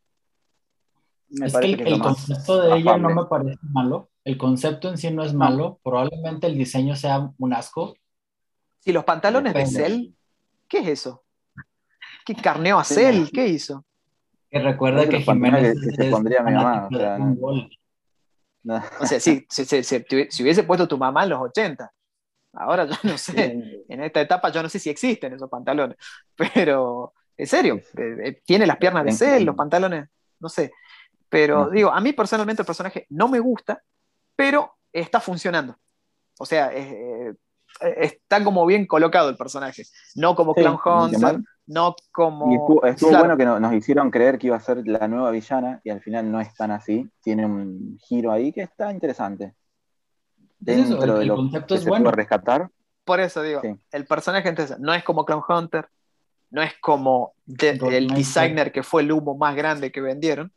Me 1.29 1.47
es 1.47 1.53
que 1.57 1.65
el, 1.65 1.77
que 1.77 1.99
concepto 1.99 2.61
de 2.61 2.77
ella 2.77 2.97
no 2.97 3.09
me 3.09 3.25
parece 3.25 3.57
malo. 3.71 4.09
El 4.23 4.37
concepto 4.37 4.89
en 4.89 4.97
sí 4.97 5.11
no 5.11 5.23
es 5.23 5.33
malo. 5.33 5.79
Probablemente 5.83 6.47
el 6.47 6.55
diseño 6.57 6.95
sea 6.95 7.31
un 7.37 7.53
asco. 7.53 7.95
si 8.79 8.91
los 8.91 9.03
pantalones 9.03 9.53
de. 9.53 9.65
Cell, 9.65 10.07
¿qué 10.67 10.79
es 10.79 10.87
eso? 10.87 11.23
¿Qué 12.25 12.35
carneó 12.35 12.79
a 12.79 12.83
Sí, 12.83 12.95
Cell? 12.95 13.25
¿Qué 13.33 13.47
hizo? 13.47 13.83
Que 14.49 14.59
recuerda 14.59 15.07
que 15.09 15.21
Jiménez 15.21 15.75
que- 15.79 15.89
que 15.95 16.03
se 16.05 16.09
pondría 16.11 16.41
mi 16.43 16.53
mamá, 16.53 16.87
o 16.87 16.89
sea, 16.89 16.97
de 16.97 16.97
no. 16.97 16.99
Dragon 16.99 17.39
Ball. 17.39 17.69
No. 18.63 18.81
O 18.99 19.05
sea, 19.05 19.19
sí, 19.19 19.45
si, 19.49 19.65
si- 19.65 19.83
si- 19.83 20.03
si 20.29 20.43
hubiese 20.43 20.63
puesto 20.63 20.87
tu 20.87 20.97
mamá 20.97 21.23
en 21.23 21.29
los 21.29 21.39
80. 21.41 21.91
Ahora 22.57 22.85
yo 22.85 22.95
no 23.03 23.17
sé, 23.17 23.83
en 23.87 24.03
esta 24.03 24.21
etapa 24.21 24.49
yo 24.49 24.61
no 24.63 24.69
sé 24.69 24.79
si 24.79 24.89
existen 24.89 25.33
esos 25.33 25.49
pantalones, 25.49 25.97
pero 26.35 27.13
en 27.37 27.47
serio, 27.47 27.75
eh, 27.97 28.17
eh, 28.23 28.41
tiene 28.45 28.65
las 28.65 28.77
piernas 28.77 29.03
de 29.19 29.37
en- 29.37 29.45
los 29.45 29.55
pantalones, 29.55 30.09
no 30.39 30.49
sé. 30.49 30.71
Pero 31.29 31.69
digo, 31.69 31.91
a 31.91 31.99
mí 31.99 32.13
personalmente 32.13 32.61
el 32.61 32.65
personaje 32.65 33.05
no 33.09 33.27
me 33.27 33.39
gusta, 33.39 33.81
pero 34.35 34.77
está 34.93 35.19
funcionando. 35.19 35.75
O 36.39 36.45
sea, 36.45 36.71
eh, 36.73 37.33
está 37.97 38.43
como 38.43 38.65
bien 38.65 38.85
colocado 38.85 39.29
el 39.29 39.35
personaje, 39.37 39.83
no 40.15 40.35
como 40.35 40.53
Sí, 40.53 40.61
Clown 40.61 40.79
Hunter, 40.85 41.39
no 41.67 41.95
como... 42.11 42.51
Y 42.51 42.55
estuvo, 42.55 42.85
estuvo 42.85 43.09
Claro. 43.09 43.23
bueno 43.25 43.37
que 43.37 43.45
no- 43.45 43.59
nos 43.59 43.73
hicieron 43.73 44.11
creer 44.11 44.37
que 44.37 44.47
iba 44.47 44.55
a 44.55 44.61
ser 44.61 44.87
la 44.87 45.07
nueva 45.07 45.31
villana 45.31 45.81
y 45.83 45.89
al 45.89 45.99
final 46.01 46.31
no 46.31 46.39
es 46.39 46.53
tan 46.53 46.71
así. 46.71 47.09
Tiene 47.21 47.45
un 47.45 47.97
giro 47.99 48.31
ahí 48.31 48.53
que 48.53 48.61
está 48.61 48.91
interesante. 48.91 49.55
Es 50.65 50.77
eso, 50.79 50.89
Dentro 50.97 51.13
el- 51.13 51.19
de 51.19 51.25
lo 51.25 51.35
concepto 51.35 51.67
que 51.67 51.73
es 51.75 51.83
se 51.83 51.89
bueno. 51.89 52.05
puede 52.05 52.15
rescatar. 52.17 52.69
Por 53.03 53.19
eso 53.19 53.41
digo, 53.43 53.61
Sí. 53.61 53.75
el 53.91 54.05
personaje 54.05 54.49
entonces 54.49 54.79
no 54.79 54.93
es 54.93 55.03
como 55.03 55.25
Clown 55.25 55.43
Hunter, 55.47 55.87
no 56.49 56.61
es 56.63 56.73
como 56.81 57.33
de- 57.45 57.79
el 57.91 58.07
designer 58.07 58.71
que 58.71 58.81
fue 58.83 59.03
el 59.03 59.11
humo 59.11 59.37
más 59.37 59.55
grande 59.55 59.91
que 59.91 60.01
vendieron, 60.01 60.51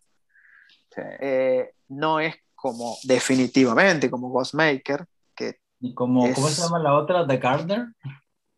Sí. 0.95 1.03
eh, 1.21 1.73
no 1.89 2.21
es 2.21 2.37
como 2.55 2.97
definitivamente 3.05 4.11
como 4.11 4.31
Ghostmaker, 4.31 5.07
que 5.35 5.61
Y 5.81 5.95
como, 5.95 6.33
¿cómo 6.35 6.49
se 6.49 6.63
llama 6.63 6.79
la 6.81 6.95
otra? 6.95 7.27
The 7.27 7.37
Gardener. 7.37 7.89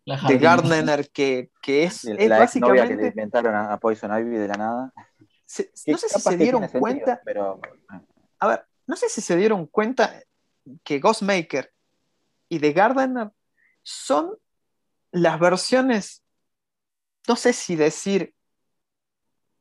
La 0.06 0.14
de 0.14 0.20
jardinera. 0.22 0.56
Gardener, 0.56 1.10
que, 1.10 1.50
que 1.60 1.82
es, 1.84 2.04
Y 2.04 2.12
es 2.12 2.28
la 2.28 2.38
novia 2.38 2.48
que 2.48 2.60
le 2.60 2.66
básicamente, 2.96 3.06
inventaron 3.08 3.54
a, 3.54 3.76
Poison 3.78 4.10
Ivy 4.18 4.36
de 4.38 4.48
la 4.48 4.54
nada. 4.54 4.92
se- 5.44 5.70
no 5.88 5.98
sé 5.98 6.08
si 6.08 6.20
se 6.20 6.36
dieron 6.36 6.62
sentido, 6.62 6.80
cuenta, 6.80 7.20
pero 7.24 7.60
a 8.38 8.46
ver, 8.48 8.64
no 8.86 8.96
sé 8.96 9.08
si 9.08 9.20
se 9.20 9.36
dieron 9.36 9.66
cuenta 9.66 10.14
que 10.84 10.98
Ghostmaker 10.98 11.72
y 12.48 12.58
The 12.58 12.72
Gardener 12.72 13.30
son 13.82 14.36
las 15.12 15.38
versiones, 15.40 16.22
no 17.26 17.36
sé 17.36 17.52
si 17.52 17.76
decir, 17.76 18.34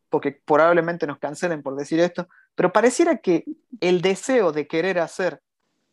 porque 0.10 0.32
probablemente 0.32 1.06
nos 1.08 1.20
cancelen 1.20 1.62
por 1.62 1.76
decir 1.76 2.00
esto, 2.00 2.28
pero 2.56 2.74
pareciera 2.74 3.18
que 3.18 3.46
el 3.80 4.02
deseo 4.02 4.52
de 4.52 4.68
querer 4.68 5.00
hacer 5.00 5.42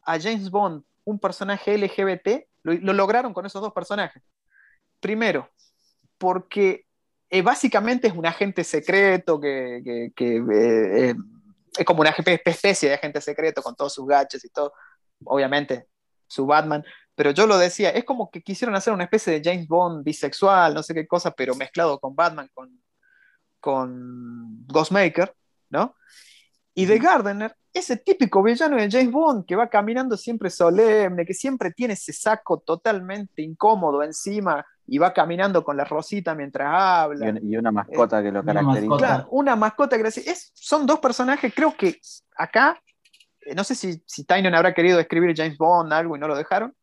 a 0.03 0.19
James 0.19 0.51
Bond 0.51 0.85
un 1.05 1.19
personaje 1.19 1.75
LGBT 1.75 2.49
lo, 2.63 2.73
lo 2.73 2.93
lograron 2.93 3.33
con 3.33 3.47
esos 3.47 3.63
dos 3.63 3.73
personajes. 3.73 4.23
Primero, 5.01 5.49
porque 6.19 6.87
eh, 7.31 7.43
básicamente 7.43 8.09
es 8.09 8.15
un 8.15 8.27
agente 8.27 8.65
secreto 8.65 9.39
que, 9.41 9.77
eh, 9.79 10.13
eh, 10.19 11.15
es 11.79 11.85
como 11.85 12.01
una 12.01 12.13
espe- 12.15 12.41
especie 12.45 12.89
de 12.89 12.95
agente 12.95 13.21
secreto 13.21 13.63
con 13.63 13.77
todos 13.77 13.93
sus 13.95 14.07
gadgets 14.07 14.45
y 14.45 14.49
todo. 14.49 14.73
Obviamente, 15.25 15.89
su 16.27 16.47
Batman. 16.47 16.85
Pero 17.15 17.31
yo 17.31 17.47
lo 17.47 17.57
decía, 17.57 17.91
es 17.91 18.05
como 18.05 18.31
que 18.31 18.43
quisieron 18.43 18.75
hacer 18.75 18.93
una 18.93 19.05
especie 19.05 19.33
de 19.33 19.43
James 19.43 19.67
Bond 19.67 20.05
bisexual, 20.05 20.75
no 20.75 20.83
sé 20.83 20.95
qué 20.95 21.07
cosa, 21.07 21.31
pero 21.31 21.55
mezclado 21.55 21.99
con 21.99 22.15
Batman, 22.15 22.51
con, 22.53 22.79
con 23.59 24.67
Ghostmaker, 24.67 25.35
¿no? 25.71 25.97
Y 26.75 26.87
The 26.87 26.99
Gardener, 26.99 27.57
ese 27.73 27.97
típico 27.97 28.43
villano 28.43 28.77
de 28.77 28.91
James 28.91 29.11
Bond 29.11 29.47
que 29.47 29.57
va 29.57 29.69
caminando 29.69 30.17
siempre 30.17 30.51
solemne, 30.51 31.25
que 31.25 31.33
siempre 31.33 31.73
tiene 31.73 31.95
ese 31.95 32.13
saco 32.13 32.59
totalmente 32.61 33.41
incómodo 33.41 34.03
encima 34.03 34.65
y 34.87 34.99
va 34.99 35.13
caminando 35.13 35.65
con 35.65 35.77
la 35.77 35.85
rosita 35.85 36.35
mientras 36.35 36.69
habla. 36.71 37.39
y 37.43 37.57
una 37.57 37.73
mascota 37.73 38.23
que 38.23 38.31
lo 38.31 38.41
una 38.41 38.53
caracteriza. 38.53 38.89
mascota. 38.89 39.07
Claro, 39.07 39.29
una 39.31 39.57
mascota 39.57 39.97
que 39.97 40.09
es, 40.09 40.51
son 40.55 40.87
dos 40.87 41.01
personajes, 41.01 41.53
creo 41.55 41.75
que 41.77 41.99
acá, 42.37 42.79
eh, 42.79 42.96
no 43.55 43.65
sé 43.65 43.75
si, 43.75 44.03
si 44.07 44.25
Tynion 44.25 44.55
habrá 44.55 44.75
querido 44.75 44.99
escribir 44.99 45.37
James 45.37 45.57
Bond 45.59 45.93
algo 45.93 46.17
y 46.17 46.21
no 46.21 46.29
lo 46.29 46.37
dejaron, 46.37 46.75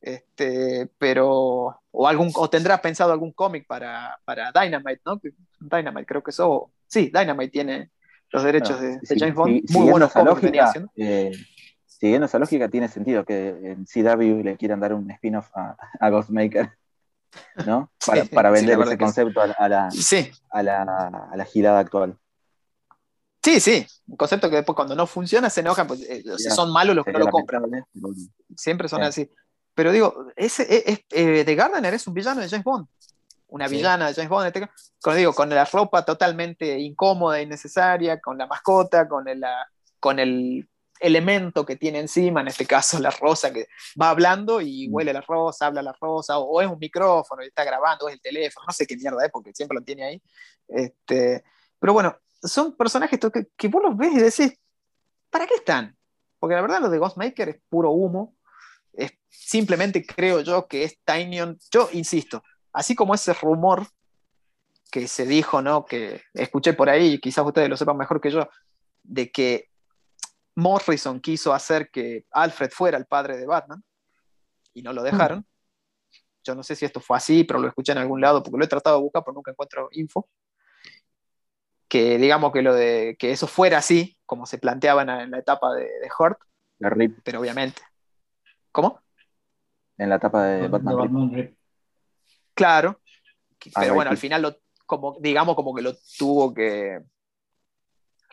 este, 0.00 0.88
pero, 0.98 1.80
o, 1.90 2.08
algún, 2.08 2.30
o 2.34 2.50
tendrá 2.50 2.80
pensado 2.82 3.12
algún 3.12 3.32
cómic 3.32 3.66
para, 3.66 4.18
para 4.24 4.52
Dynamite, 4.52 5.00
¿no? 5.06 5.20
Dynamite 5.60 6.06
creo 6.06 6.22
que 6.22 6.30
eso, 6.30 6.70
sí, 6.86 7.10
Dynamite 7.12 7.50
tiene 7.50 7.90
los 8.30 8.42
derechos 8.44 8.78
Bueno, 8.78 9.00
de, 9.08 9.18
James 9.18 9.34
Bond, 9.34 9.62
muy 9.70 9.90
buenos 9.90 10.12
cómics 10.12 10.42
lógica, 10.42 10.64
haciendo. 10.66 10.90
eh, 10.96 11.32
siguiendo 11.86 12.26
esa 12.26 12.38
lógica, 12.38 12.68
tiene 12.68 12.88
sentido 12.88 13.24
que 13.24 13.48
en 13.48 13.86
CW 13.86 14.42
le 14.42 14.56
quieran 14.56 14.80
dar 14.80 14.92
un 14.92 15.10
spin-off 15.12 15.50
a, 15.56 15.76
a 16.00 16.10
Ghostmaker, 16.10 16.70
¿no? 17.66 17.90
Sí, 17.98 18.10
Para, 18.10 18.24
para 18.26 18.50
vender 18.50 18.78
ese 18.80 18.98
concepto 18.98 19.40
a, 19.40 19.44
a 19.44 19.68
la, 19.68 19.88
a, 20.50 20.62
la, 20.62 20.82
a 21.32 21.36
la 21.36 21.44
girada 21.46 21.78
actual. 21.78 22.18
Sí, 23.44 23.60
sí, 23.60 23.86
un 24.08 24.16
concepto 24.16 24.48
que 24.50 24.56
después 24.56 24.74
cuando 24.74 24.94
no 24.96 25.06
funciona 25.06 25.50
se 25.50 25.60
enojan, 25.60 25.86
pues, 25.86 26.00
eh, 26.08 26.22
Ya, 26.24 26.50
son 26.50 26.72
malos 26.72 26.96
los 26.96 27.04
que 27.04 27.12
no 27.12 27.18
lo 27.20 27.26
compran. 27.28 27.62
pero 27.62 27.84
bueno. 27.92 28.16
siempre 28.56 28.88
son 28.88 29.00
Sí. 29.02 29.06
así. 29.06 29.30
Pero 29.74 29.92
digo, 29.92 30.26
ese, 30.36 30.62
es, 30.62 30.82
es- 30.86 31.04
eh, 31.10 31.44
The 31.44 31.54
Gardener 31.54 31.92
es 31.94 32.06
un 32.06 32.14
villano 32.14 32.40
de 32.40 32.48
James 32.48 32.64
Bond. 32.64 32.86
Una 33.48 33.68
Sí. 33.68 33.76
villana 33.76 34.08
de 34.08 34.14
James 34.14 34.28
Bond. 34.30 34.46
este- 34.46 34.68
Con, 35.02 35.16
digo, 35.16 35.32
con 35.34 35.48
la 35.50 35.64
ropa 35.64 36.04
totalmente 36.04 36.78
incómoda, 36.78 37.40
innecesaria, 37.42 38.20
con 38.20 38.38
la 38.38 38.46
mascota, 38.46 39.06
con 39.08 39.28
el, 39.28 39.40
la- 39.40 39.68
con 40.00 40.18
el 40.18 40.68
elemento 41.00 41.66
que 41.66 41.76
tiene 41.76 41.98
encima, 42.00 42.40
en 42.40 42.48
este 42.48 42.66
caso 42.66 42.98
la 43.00 43.10
rosa, 43.10 43.52
que 43.52 43.66
va 44.00 44.10
hablando 44.10 44.60
y 44.60 44.88
Mm. 44.88 44.94
huele 44.94 45.12
la 45.12 45.20
rosa, 45.20 45.66
habla 45.66 45.82
la 45.82 45.92
rosa, 46.00 46.38
o, 46.38 46.44
o 46.44 46.60
es 46.62 46.68
un 46.68 46.78
micrófono 46.78 47.42
y 47.42 47.48
está 47.48 47.64
grabando, 47.64 48.06
o 48.06 48.08
es 48.08 48.14
el 48.14 48.20
teléfono, 48.22 48.64
no 48.66 48.72
sé 48.72 48.86
qué 48.86 48.96
mierda 48.96 49.24
es, 49.26 49.30
porque 49.30 49.52
siempre 49.52 49.76
lo 49.76 49.84
tiene 49.84 50.04
ahí. 50.04 50.22
Este, 50.68 51.44
pero 51.78 51.92
bueno, 51.92 52.16
son 52.44 52.76
personajes 52.76 53.18
que, 53.18 53.46
que 53.56 53.68
vos 53.68 53.82
los 53.82 53.96
ves 53.96 54.12
y 54.12 54.18
decís, 54.18 54.58
¿para 55.30 55.46
qué 55.46 55.54
están? 55.54 55.96
Porque 56.38 56.54
la 56.54 56.62
verdad 56.62 56.80
lo 56.80 56.90
de 56.90 56.98
Ghostmaker 56.98 57.48
es 57.48 57.60
puro 57.68 57.90
humo. 57.90 58.36
Es, 58.92 59.12
simplemente 59.28 60.06
creo 60.06 60.40
yo 60.40 60.68
que 60.68 60.84
es 60.84 60.98
Tinyon. 61.04 61.58
Yo 61.70 61.88
insisto, 61.92 62.42
así 62.72 62.94
como 62.94 63.14
ese 63.14 63.32
rumor 63.32 63.86
que 64.90 65.08
se 65.08 65.26
dijo, 65.26 65.60
¿no? 65.60 65.84
Que 65.84 66.22
escuché 66.34 66.72
por 66.74 66.88
ahí, 66.88 67.18
quizás 67.18 67.44
ustedes 67.44 67.68
lo 67.68 67.76
sepan 67.76 67.96
mejor 67.96 68.20
que 68.20 68.30
yo, 68.30 68.48
de 69.02 69.32
que 69.32 69.70
Morrison 70.54 71.20
quiso 71.20 71.52
hacer 71.52 71.90
que 71.90 72.26
Alfred 72.30 72.70
fuera 72.70 72.96
el 72.96 73.06
padre 73.06 73.36
de 73.36 73.46
Batman 73.46 73.82
y 74.72 74.82
no 74.82 74.92
lo 74.92 75.02
dejaron. 75.02 75.44
Yo 76.44 76.54
no 76.54 76.62
sé 76.62 76.76
si 76.76 76.84
esto 76.84 77.00
fue 77.00 77.16
así, 77.16 77.42
pero 77.42 77.58
lo 77.58 77.68
escuché 77.68 77.92
en 77.92 77.98
algún 77.98 78.20
lado 78.20 78.42
porque 78.42 78.58
lo 78.58 78.64
he 78.64 78.68
tratado 78.68 78.98
de 78.98 79.02
buscar, 79.02 79.24
pero 79.24 79.34
nunca 79.34 79.50
encuentro 79.50 79.88
info. 79.92 80.28
Que 81.88 82.18
digamos 82.18 82.52
que 82.52 82.62
lo 82.62 82.74
de 82.74 83.16
que 83.18 83.30
eso 83.30 83.46
fuera 83.46 83.78
así, 83.78 84.16
como 84.26 84.46
se 84.46 84.58
planteaba 84.58 85.02
en 85.02 85.08
la, 85.08 85.22
en 85.22 85.30
la 85.30 85.38
etapa 85.38 85.72
de, 85.74 85.82
de 85.84 86.10
Hurt, 86.18 86.38
La 86.78 86.90
RIP, 86.90 87.18
pero 87.22 87.40
obviamente. 87.40 87.82
¿Cómo? 88.72 89.00
en 89.96 90.08
la 90.08 90.16
etapa 90.16 90.44
de 90.44 90.62
De 90.62 90.68
Batman 90.68 90.94
RIP. 90.96 91.02
Batman 91.04 91.32
Rip. 91.34 91.58
Claro. 92.54 93.00
Ah, 93.74 93.80
Pero 93.82 93.94
bueno, 93.94 94.10
al 94.10 94.16
final 94.16 94.42
lo, 94.42 94.56
como, 94.86 95.16
digamos 95.20 95.54
como 95.54 95.74
que 95.74 95.82
lo 95.82 95.92
tuvo 96.18 96.52
que 96.52 97.00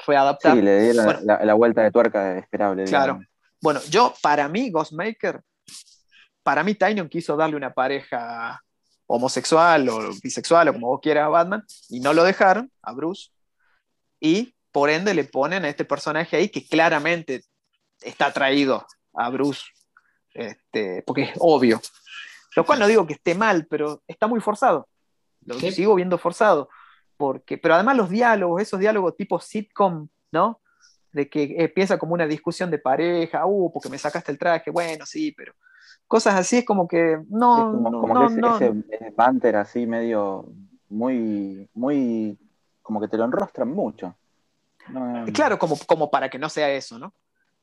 readaptar. 0.06 0.56
Sí, 0.56 0.62
le 0.62 0.94
Bueno. 0.94 1.20
la, 1.24 1.46
la 1.46 1.54
vuelta 1.54 1.84
de 1.84 1.92
tuerca 1.92 2.38
esperable. 2.38 2.86
Claro. 2.86 3.14
digamos. 3.14 3.28
Bueno, 3.62 3.80
yo, 3.90 4.14
para 4.24 4.48
mí, 4.50 4.72
Ghostmaker, 4.72 5.42
para 6.44 6.64
mí 6.64 6.74
Tynion 6.74 7.08
quiso 7.08 7.38
darle 7.38 7.56
una 7.56 7.72
pareja 7.74 8.60
homosexual 9.06 9.88
o 9.90 10.10
bisexual 10.24 10.70
o 10.70 10.74
como 10.74 10.88
vos 10.88 11.00
quieras 11.02 11.26
a 11.26 11.30
Batman 11.30 11.64
y 11.90 12.00
no 12.00 12.14
lo 12.14 12.24
dejaron 12.24 12.72
a 12.82 12.94
Bruce 12.94 13.30
y 14.22 14.56
por 14.72 14.90
ende 14.90 15.14
le 15.14 15.26
ponen 15.26 15.66
a 15.66 15.70
este 15.70 15.84
personaje 15.84 16.38
ahí 16.38 16.48
que 16.48 16.66
claramente 16.66 17.44
está 18.00 18.28
atraído 18.28 18.86
a 19.14 19.30
Bruce 19.30 19.64
este, 20.34 21.04
porque 21.06 21.24
es 21.24 21.32
obvio 21.40 21.82
Lo 22.56 22.66
cual 22.66 22.80
no 22.80 22.88
digo 22.88 23.06
que 23.06 23.14
esté 23.14 23.36
mal, 23.36 23.66
pero 23.70 24.02
está 24.08 24.28
muy 24.28 24.40
forzado. 24.42 24.88
Lo 25.46 25.56
Sí. 25.60 25.72
sigo 25.72 25.96
viendo 25.96 26.18
forzado. 26.18 26.70
Porque, 27.18 27.58
pero 27.58 27.76
además 27.76 27.96
los 27.98 28.10
diálogos, 28.10 28.62
esos 28.62 28.80
diálogos 28.80 29.16
tipo 29.16 29.40
sitcom, 29.40 30.08
¿no? 30.32 30.60
De 31.14 31.30
que 31.30 31.56
empieza 31.58 31.98
como 31.98 32.14
una 32.14 32.28
discusión 32.28 32.70
de 32.72 32.78
pareja, 32.80 33.46
uh, 33.46 33.72
porque 33.72 33.90
me 33.90 33.98
sacaste 33.98 34.32
el 34.32 34.38
traje, 34.38 34.70
bueno, 34.72 35.06
sí, 35.06 35.32
pero 35.32 35.54
cosas 36.08 36.36
así 36.36 36.58
es 36.58 36.66
como 36.66 36.88
que 36.88 37.20
no, 37.30 37.58
Es 37.58 37.64
como, 37.64 37.90
no, 37.90 38.02
como 38.02 38.14
no, 38.16 38.20
que 38.28 38.34
ese, 38.34 38.42
no. 38.42 38.56
ese, 38.56 38.74
ese 38.90 39.10
banter 39.12 39.56
así 39.56 39.86
medio 39.86 40.46
muy, 40.90 41.70
muy, 41.74 42.38
como 42.82 43.00
que 43.02 43.08
te 43.08 43.18
lo 43.18 43.26
enrostran 43.26 43.70
mucho. 43.70 44.16
No, 44.90 45.26
Claro, 45.34 45.58
como, 45.60 45.78
como 45.86 46.10
para 46.10 46.30
que 46.30 46.40
no 46.40 46.50
sea 46.50 46.70
eso, 46.72 46.98
¿no? 47.00 47.14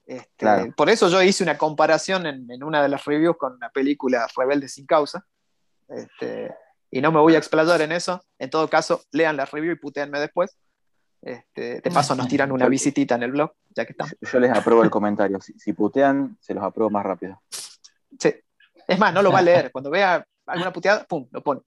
Este, 0.06 0.28
Claro. 0.36 0.72
Por 0.76 0.88
eso 0.88 1.08
yo 1.08 1.22
hice 1.22 1.42
una 1.42 1.58
comparación 1.58 2.26
en, 2.26 2.50
en 2.50 2.62
una 2.64 2.82
de 2.82 2.88
las 2.88 3.04
reviews 3.04 3.36
con 3.36 3.58
la 3.60 3.70
película 3.70 4.26
Rebelde 4.36 4.68
sin 4.68 4.86
causa. 4.86 5.26
Este, 5.88 6.54
y 6.90 7.00
no 7.00 7.12
me 7.12 7.18
voy 7.20 7.34
a 7.34 7.38
explayar 7.38 7.80
en 7.82 7.92
eso. 7.92 8.22
En 8.38 8.50
todo 8.50 8.68
caso, 8.68 9.02
lean 9.12 9.36
la 9.36 9.44
review 9.46 9.72
y 9.72 9.76
putéenme 9.76 10.20
después. 10.20 10.56
Este, 11.20 11.80
de 11.80 11.90
paso, 11.90 12.14
nos 12.14 12.28
tiran 12.28 12.52
una 12.52 12.68
visitita 12.68 13.16
en 13.16 13.24
el 13.24 13.32
blog, 13.32 13.52
ya 13.74 13.84
que 13.84 13.92
estamos. 13.92 14.14
Yo 14.20 14.38
les 14.38 14.52
apruebo 14.56 14.84
el 14.84 14.90
comentario. 14.90 15.40
Si, 15.40 15.52
si 15.58 15.72
putean, 15.72 16.38
se 16.40 16.54
los 16.54 16.62
apruebo 16.62 16.90
más 16.90 17.04
rápido. 17.04 17.42
Sí. 18.18 18.32
Es 18.86 18.98
más, 18.98 19.12
no 19.12 19.20
lo 19.22 19.32
va 19.32 19.40
a 19.40 19.42
leer. 19.50 19.72
Cuando 19.72 19.90
vea 19.90 20.24
alguna 20.46 20.72
puteada, 20.72 21.04
pum, 21.04 21.26
lo 21.32 21.42
pone. 21.42 21.60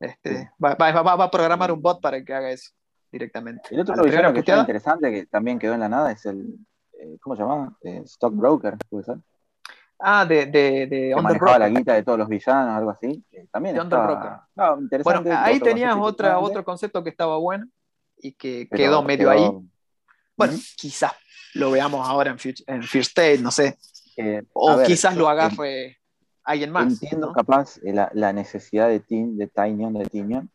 Este, 0.00 0.50
va, 0.62 0.74
va- 0.74 0.90
va- 1.02 1.16
va 1.16 1.24
a 1.24 1.30
programar 1.30 1.70
un 1.70 1.80
bot 1.82 2.00
para 2.00 2.24
que 2.24 2.34
haga 2.34 2.50
eso 2.50 2.70
directamente. 3.14 3.68
El 3.74 3.80
otro 3.80 4.02
villano 4.04 4.32
que 4.32 4.40
está 4.40 4.58
interesante, 4.58 5.10
que 5.10 5.26
también 5.26 5.58
quedó 5.58 5.74
en 5.74 5.80
la 5.80 5.88
nada, 5.88 6.12
es 6.12 6.26
el. 6.26 6.54
eh, 7.00 7.16
¿Cómo 7.20 7.36
se 7.36 7.42
llama? 7.42 7.76
Eh, 7.82 8.02
Stockbroker, 8.06 8.76
puede 8.90 9.04
ser. 9.04 9.16
Ah, 9.98 10.26
de, 10.26 10.46
de, 10.46 10.86
de 10.86 11.14
manejaba 11.22 11.58
la 11.58 11.68
guita 11.68 11.94
de 11.94 12.02
todos 12.02 12.18
los 12.18 12.28
villanos, 12.28 12.76
algo 12.76 12.90
así. 12.90 13.24
eh, 13.32 13.46
también 13.50 13.76
De. 13.76 13.80
Underbroker. 13.80 14.30
No, 14.56 14.78
interesante. 14.80 15.28
Bueno, 15.30 15.40
ahí 15.42 15.54
otro 15.56 15.64
tenías 15.68 15.96
otra, 15.98 16.38
otro 16.38 16.64
concepto 16.64 17.02
que 17.02 17.10
estaba 17.10 17.38
bueno 17.38 17.66
y 18.18 18.32
que 18.32 18.66
pero 18.70 18.82
quedó 18.82 19.02
medio 19.02 19.30
quedó- 19.30 19.30
ahí. 19.30 19.68
Bueno, 20.36 20.52
Ujú. 20.54 20.62
quizás 20.76 21.12
lo 21.54 21.70
veamos 21.70 22.06
ahora 22.06 22.30
en, 22.32 22.38
Fut- 22.38 22.64
en 22.66 22.82
Fear 22.82 23.02
State, 23.02 23.38
no 23.38 23.50
sé. 23.52 23.78
Eh, 24.16 24.42
O 24.52 24.76
ver, 24.76 24.86
quizás 24.86 25.16
lo 25.16 25.28
agarre 25.28 25.98
alguien 26.42 26.70
más. 26.72 26.92
Entiendo 27.00 27.28
¿no? 27.28 27.32
capaz 27.32 27.78
eh, 27.84 27.92
la, 27.92 28.10
la 28.14 28.32
necesidad 28.32 28.88
de, 28.88 28.98
Tin, 29.00 29.38
de 29.38 29.46
Tinyon, 29.46 29.94
de 29.94 30.06
Tinyon, 30.06 30.50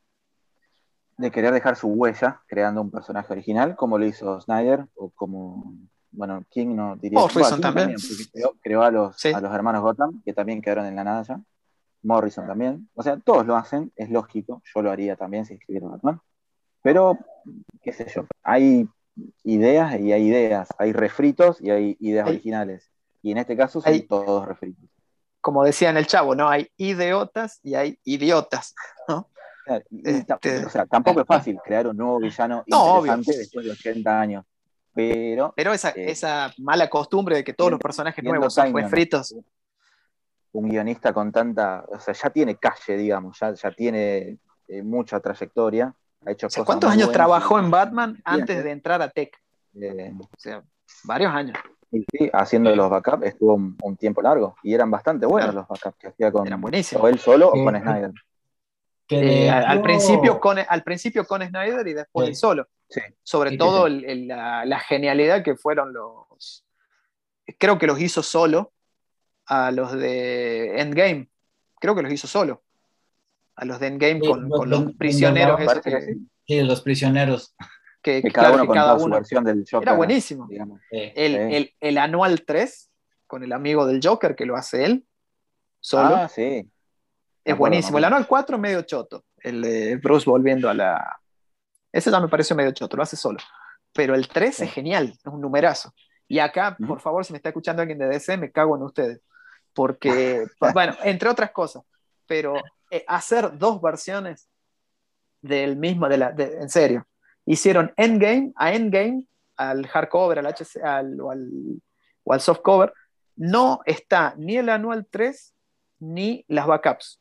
de 1.19 1.31
querer 1.31 1.53
dejar 1.53 1.75
su 1.75 1.87
huella 1.89 2.41
creando 2.47 2.81
un 2.81 2.89
personaje 2.91 3.31
original, 3.33 3.75
como 3.75 3.97
lo 3.97 4.05
hizo 4.05 4.39
Snyder, 4.39 4.85
o 4.95 5.09
como, 5.09 5.73
bueno, 6.11 6.43
King 6.49 6.75
no 6.75 6.95
diría. 6.95 7.19
Morrison 7.19 7.41
Bueno, 7.41 7.55
King 7.57 7.61
también. 7.61 7.95
creó, 8.31 8.53
creó 8.61 8.83
a, 8.83 8.91
los, 8.91 9.17
Sí. 9.17 9.31
a 9.33 9.41
los 9.41 9.53
hermanos 9.53 9.81
Gotham, 9.81 10.21
que 10.23 10.33
también 10.33 10.61
quedaron 10.61 10.85
en 10.85 10.95
la 10.95 11.03
nada 11.03 11.23
ya. 11.23 11.41
Morrison 12.03 12.47
también. 12.47 12.89
O 12.95 13.03
sea, 13.03 13.17
todos 13.17 13.45
lo 13.45 13.57
hacen, 13.57 13.91
es 13.97 14.09
lógico. 14.09 14.61
Yo 14.73 14.81
lo 14.81 14.89
haría 14.91 15.17
también 15.17 15.45
si 15.45 15.55
escribiera 15.55 15.87
Batman. 15.89 16.21
Pero, 16.81 17.17
qué 17.81 17.91
sé 17.91 18.09
yo, 18.15 18.25
hay 18.41 18.87
ideas 19.43 19.99
y 19.99 20.13
hay 20.13 20.23
ideas. 20.27 20.69
Hay 20.77 20.93
refritos 20.93 21.59
y 21.61 21.69
hay 21.71 21.97
ideas 21.99 22.27
Hay- 22.27 22.35
originales. 22.35 22.89
Y 23.21 23.31
en 23.33 23.39
este 23.39 23.57
caso 23.57 23.81
son 23.81 23.91
hay- 23.91 24.03
todos 24.03 24.47
refritos. 24.47 24.89
Como 25.41 25.65
decía 25.65 25.89
en 25.89 25.97
el 25.97 26.07
chavo, 26.07 26.35
¿no? 26.35 26.47
Hay 26.47 26.69
idiotas 26.77 27.59
y 27.63 27.75
hay 27.75 27.99
idiotas. 28.05 28.73
¿no? 29.09 29.27
Este- 30.03 30.65
o 30.65 30.69
sea, 30.69 30.85
tampoco 30.85 31.21
es 31.21 31.27
fácil 31.27 31.57
crear 31.63 31.87
un 31.87 31.97
nuevo 31.97 32.19
villano 32.19 32.63
No, 32.67 32.99
interesante 33.05 33.37
después 33.37 33.65
de 33.65 33.71
80 33.71 34.19
años. 34.21 34.45
Pero 34.93 35.53
Pero 35.55 35.71
esa, 35.73 35.89
Eh, 35.91 36.11
esa 36.11 36.51
mala 36.57 36.89
costumbre 36.89 37.35
de 37.37 37.43
que 37.43 37.53
todos 37.53 37.71
los 37.71 37.79
personajes 37.79 38.23
nuevos 38.23 38.53
son 38.53 38.73
refritos. 38.75 39.35
un 40.51 40.67
guionista 40.67 41.13
con 41.13 41.31
tanta, 41.31 41.85
o 41.87 41.99
sea, 41.99 42.13
ya 42.13 42.29
tiene 42.31 42.55
calle, 42.55 42.97
digamos, 42.97 43.37
ya, 43.39 43.53
ya 43.53 43.71
tiene 43.71 44.39
eh, 44.67 44.81
mucha 44.83 45.19
trayectoria. 45.19 45.93
Ha 46.25 46.31
hecho 46.31 46.47
O 46.47 46.49
sea, 46.49 46.61
cosas 46.61 46.65
¿cuántos 46.65 46.89
años 46.91 47.05
buenas 47.07 47.13
trabajó 47.13 47.59
en 47.59 47.71
Batman 47.71 48.19
antes 48.25 48.57
¿eh? 48.57 48.63
de 48.63 48.71
entrar 48.71 49.01
a 49.01 49.09
Tech? 49.09 49.31
eh, 49.79 50.11
O 50.19 50.27
sea, 50.37 50.63
varios 51.03 51.31
años. 51.33 51.57
y 51.91 52.03
sí, 52.11 52.29
haciendo 52.33 52.75
los 52.75 52.89
backups 52.89 53.25
estuvo 53.25 53.53
un, 53.55 53.77
un 53.81 53.95
tiempo 53.97 54.21
largo 54.21 54.55
y 54.63 54.73
eran 54.73 54.89
bastante 54.91 55.25
buenos 55.25 55.51
Claro. 55.51 55.59
los 55.61 55.67
backups 55.67 55.97
que 55.99 56.07
hacía 56.07 56.31
con 56.31 56.45
Eran 56.47 56.61
o 56.63 57.07
él 57.07 57.19
solo 57.19 57.51
Sí. 57.53 57.59
o 57.59 57.63
con 57.63 57.79
Snyder. 57.79 58.11
Que 59.09 59.47
Eh, 59.47 59.49
al, 59.49 59.81
principio 59.81 60.39
con, 60.39 60.57
al 60.59 60.83
principio 60.83 61.25
con 61.25 61.41
Snyder 61.41 61.85
y 61.87 61.93
después 61.95 62.25
Sí. 62.27 62.29
él 62.29 62.35
solo. 62.35 62.67
Sí. 62.87 63.01
Sobre 63.23 63.49
Sí, 63.51 63.57
todo 63.57 63.87
sí. 63.87 63.93
el- 63.93 64.05
el- 64.05 64.27
la, 64.27 64.65
la 64.65 64.79
genialidad 64.79 65.43
que 65.43 65.55
fueron 65.55 65.91
los. 65.93 66.63
Creo 67.57 67.79
que 67.79 67.87
los 67.87 67.99
hizo 67.99 68.21
solo 68.21 68.71
a 69.47 69.71
los 69.71 69.91
de 69.93 70.79
Endgame. 70.79 71.27
Creo 71.79 71.95
que 71.95 72.03
los 72.03 72.13
hizo 72.13 72.27
solo. 72.27 72.63
A 73.55 73.65
los 73.65 73.79
de 73.79 73.87
Endgame 73.87 74.19
Sí, 74.21 74.27
con, 74.27 74.47
los- 74.47 74.59
con 74.59 74.69
los 74.69 74.83
los- 74.85 74.95
prisioneros 74.95 75.59
los- 75.59 75.75
esos 75.77 76.03
sí. 76.47 76.61
Los 76.61 76.81
prisioneros. 76.81 77.55
que- 78.01 78.21
Que 78.21 78.31
cada 78.31 78.49
claro, 78.49 78.53
uno 78.53 78.63
que 78.63 78.67
contaba 78.67 78.87
cada 78.89 78.99
su 78.99 79.05
uno. 79.05 79.15
versión 79.17 79.43
del 79.43 79.65
Joker. 79.69 79.87
Era 79.89 79.97
buenísimo. 79.97 80.47
El, 80.49 80.69
Sí. 80.89 81.11
el- 81.55 81.73
el 81.81 81.97
anual 81.97 82.43
3, 82.45 82.89
con 83.27 83.43
el 83.43 83.51
amigo 83.51 83.85
del 83.85 83.99
Joker 84.01 84.35
que 84.35 84.45
lo 84.45 84.55
hace 84.55 84.85
él, 84.85 85.05
solo. 85.81 86.15
Ah, 86.15 86.29
sí. 86.29 86.69
Es 87.43 87.57
buenísimo. 87.57 87.97
El 87.97 88.03
anual 88.05 88.27
4 88.27 88.57
medio 88.57 88.81
choto. 88.83 89.25
El 89.37 89.61
de 89.61 89.95
Bruce 89.97 90.29
volviendo 90.29 90.69
a 90.69 90.73
la. 90.73 91.19
Ese 91.91 92.11
ya 92.11 92.19
me 92.19 92.27
pareció 92.27 92.55
medio 92.55 92.71
choto, 92.71 92.97
lo 92.97 93.03
hace 93.03 93.15
solo. 93.15 93.39
Pero 93.93 94.13
el 94.13 94.27
3 94.27 94.55
Sí. 94.57 94.63
es 94.65 94.71
genial, 94.71 95.13
es 95.17 95.25
un 95.25 95.41
numerazo. 95.41 95.93
Y 96.27 96.37
acá, 96.39 96.77
por 96.87 96.99
favor, 96.99 97.25
si 97.25 97.33
me 97.33 97.37
está 97.37 97.49
escuchando 97.49 97.81
alguien 97.81 97.97
de 97.97 98.07
DC, 98.07 98.37
me 98.37 98.51
cago 98.51 98.75
en 98.75 98.83
ustedes. 98.83 99.21
Porque, 99.73 100.45
bueno, 100.73 100.95
entre 101.03 101.29
otras 101.29 101.51
cosas, 101.51 101.83
pero 102.27 102.53
eh, 102.91 103.03
hacer 103.07 103.57
dos 103.57 103.81
versiones 103.81 104.47
del 105.41 105.75
mismo, 105.77 106.07
de 106.07 106.17
la, 106.17 106.31
de- 106.31 106.57
en 106.61 106.69
serio. 106.69 107.07
Hicieron 107.45 107.91
Endgame, 107.97 108.51
a 108.55 108.73
Endgame, 108.73 109.23
al 109.55 109.87
hardcover, 109.87 110.37
al 110.39 110.45
HC, 110.47 110.83
al, 110.83 111.19
o, 111.19 111.31
al, 111.31 111.49
o 112.23 112.33
al 112.33 112.41
softcover, 112.41 112.93
no 113.35 113.79
está 113.85 114.35
ni 114.37 114.57
el 114.57 114.69
anual 114.69 115.07
3 115.09 115.55
ni 115.99 116.45
las 116.47 116.67
backups. 116.67 117.19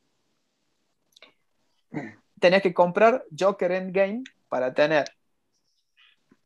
Tenés 2.40 2.62
que 2.62 2.72
comprar 2.74 3.24
Joker 3.36 3.72
Endgame 3.72 4.22
para 4.48 4.72
tener 4.74 5.04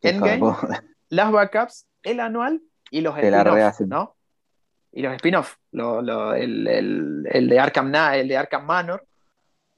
Endgame, 0.00 0.40
las 1.08 1.30
backups, 1.30 1.86
el 2.02 2.20
anual 2.20 2.60
y 2.90 3.00
los 3.02 3.14
Te 3.14 3.30
la 3.30 3.38
spin-off, 3.38 3.54
rehacen. 3.54 3.88
¿no? 3.88 4.16
Y 4.92 5.02
los 5.02 5.14
spin-off, 5.14 5.56
lo- 5.70 6.02
lo- 6.02 6.34
el, 6.34 6.66
el- 6.66 7.28
el 7.30 7.48
de 7.48 7.60
Arkham, 7.60 7.90
Na- 7.90 8.16
el 8.16 8.28
de 8.28 8.36
Arkham 8.36 8.66
Manor, 8.66 9.06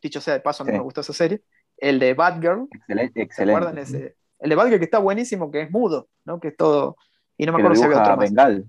dicho 0.03 0.21
sea 0.21 0.35
de 0.35 0.41
paso, 0.41 0.63
a 0.63 0.67
mí 0.67 0.73
Sí. 0.73 0.79
me 0.79 0.83
gustó 0.85 1.01
esa 1.03 1.13
serie, 1.13 1.43
el 1.77 1.99
de 1.99 2.15
Batgirl, 2.15 2.69
Excelente, 2.71 3.29
¿se 3.31 3.43
acuerdan 3.43 3.79
excelente. 3.79 4.07
ese? 4.09 4.17
El 4.41 4.51
de 4.51 4.57
Batgirl 4.57 4.79
que 4.79 4.85
está 4.85 4.99
buenísimo, 4.99 5.51
que 5.51 5.63
es 5.63 5.71
mudo, 5.71 6.09
¿no? 6.25 6.41
Que 6.41 6.49
es 6.49 6.57
todo, 6.57 6.97
y 7.37 7.47
no 7.47 7.53
me 7.53 7.59
acuerdo 7.59 7.77
si 7.77 7.85
había 7.85 8.01
otro 8.01 8.17
más. 8.17 8.31
Bengal. 8.31 8.65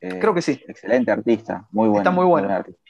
Eh, 0.00 0.18
Creo 0.20 0.34
que 0.34 0.42
sí. 0.42 0.62
Excelente 0.68 1.10
artista, 1.10 1.66
muy 1.70 1.88
bueno. 1.88 2.00
Está 2.02 2.10
muy 2.10 2.26
bueno. 2.26 2.48
buen 2.48 2.58
artista. 2.58 2.80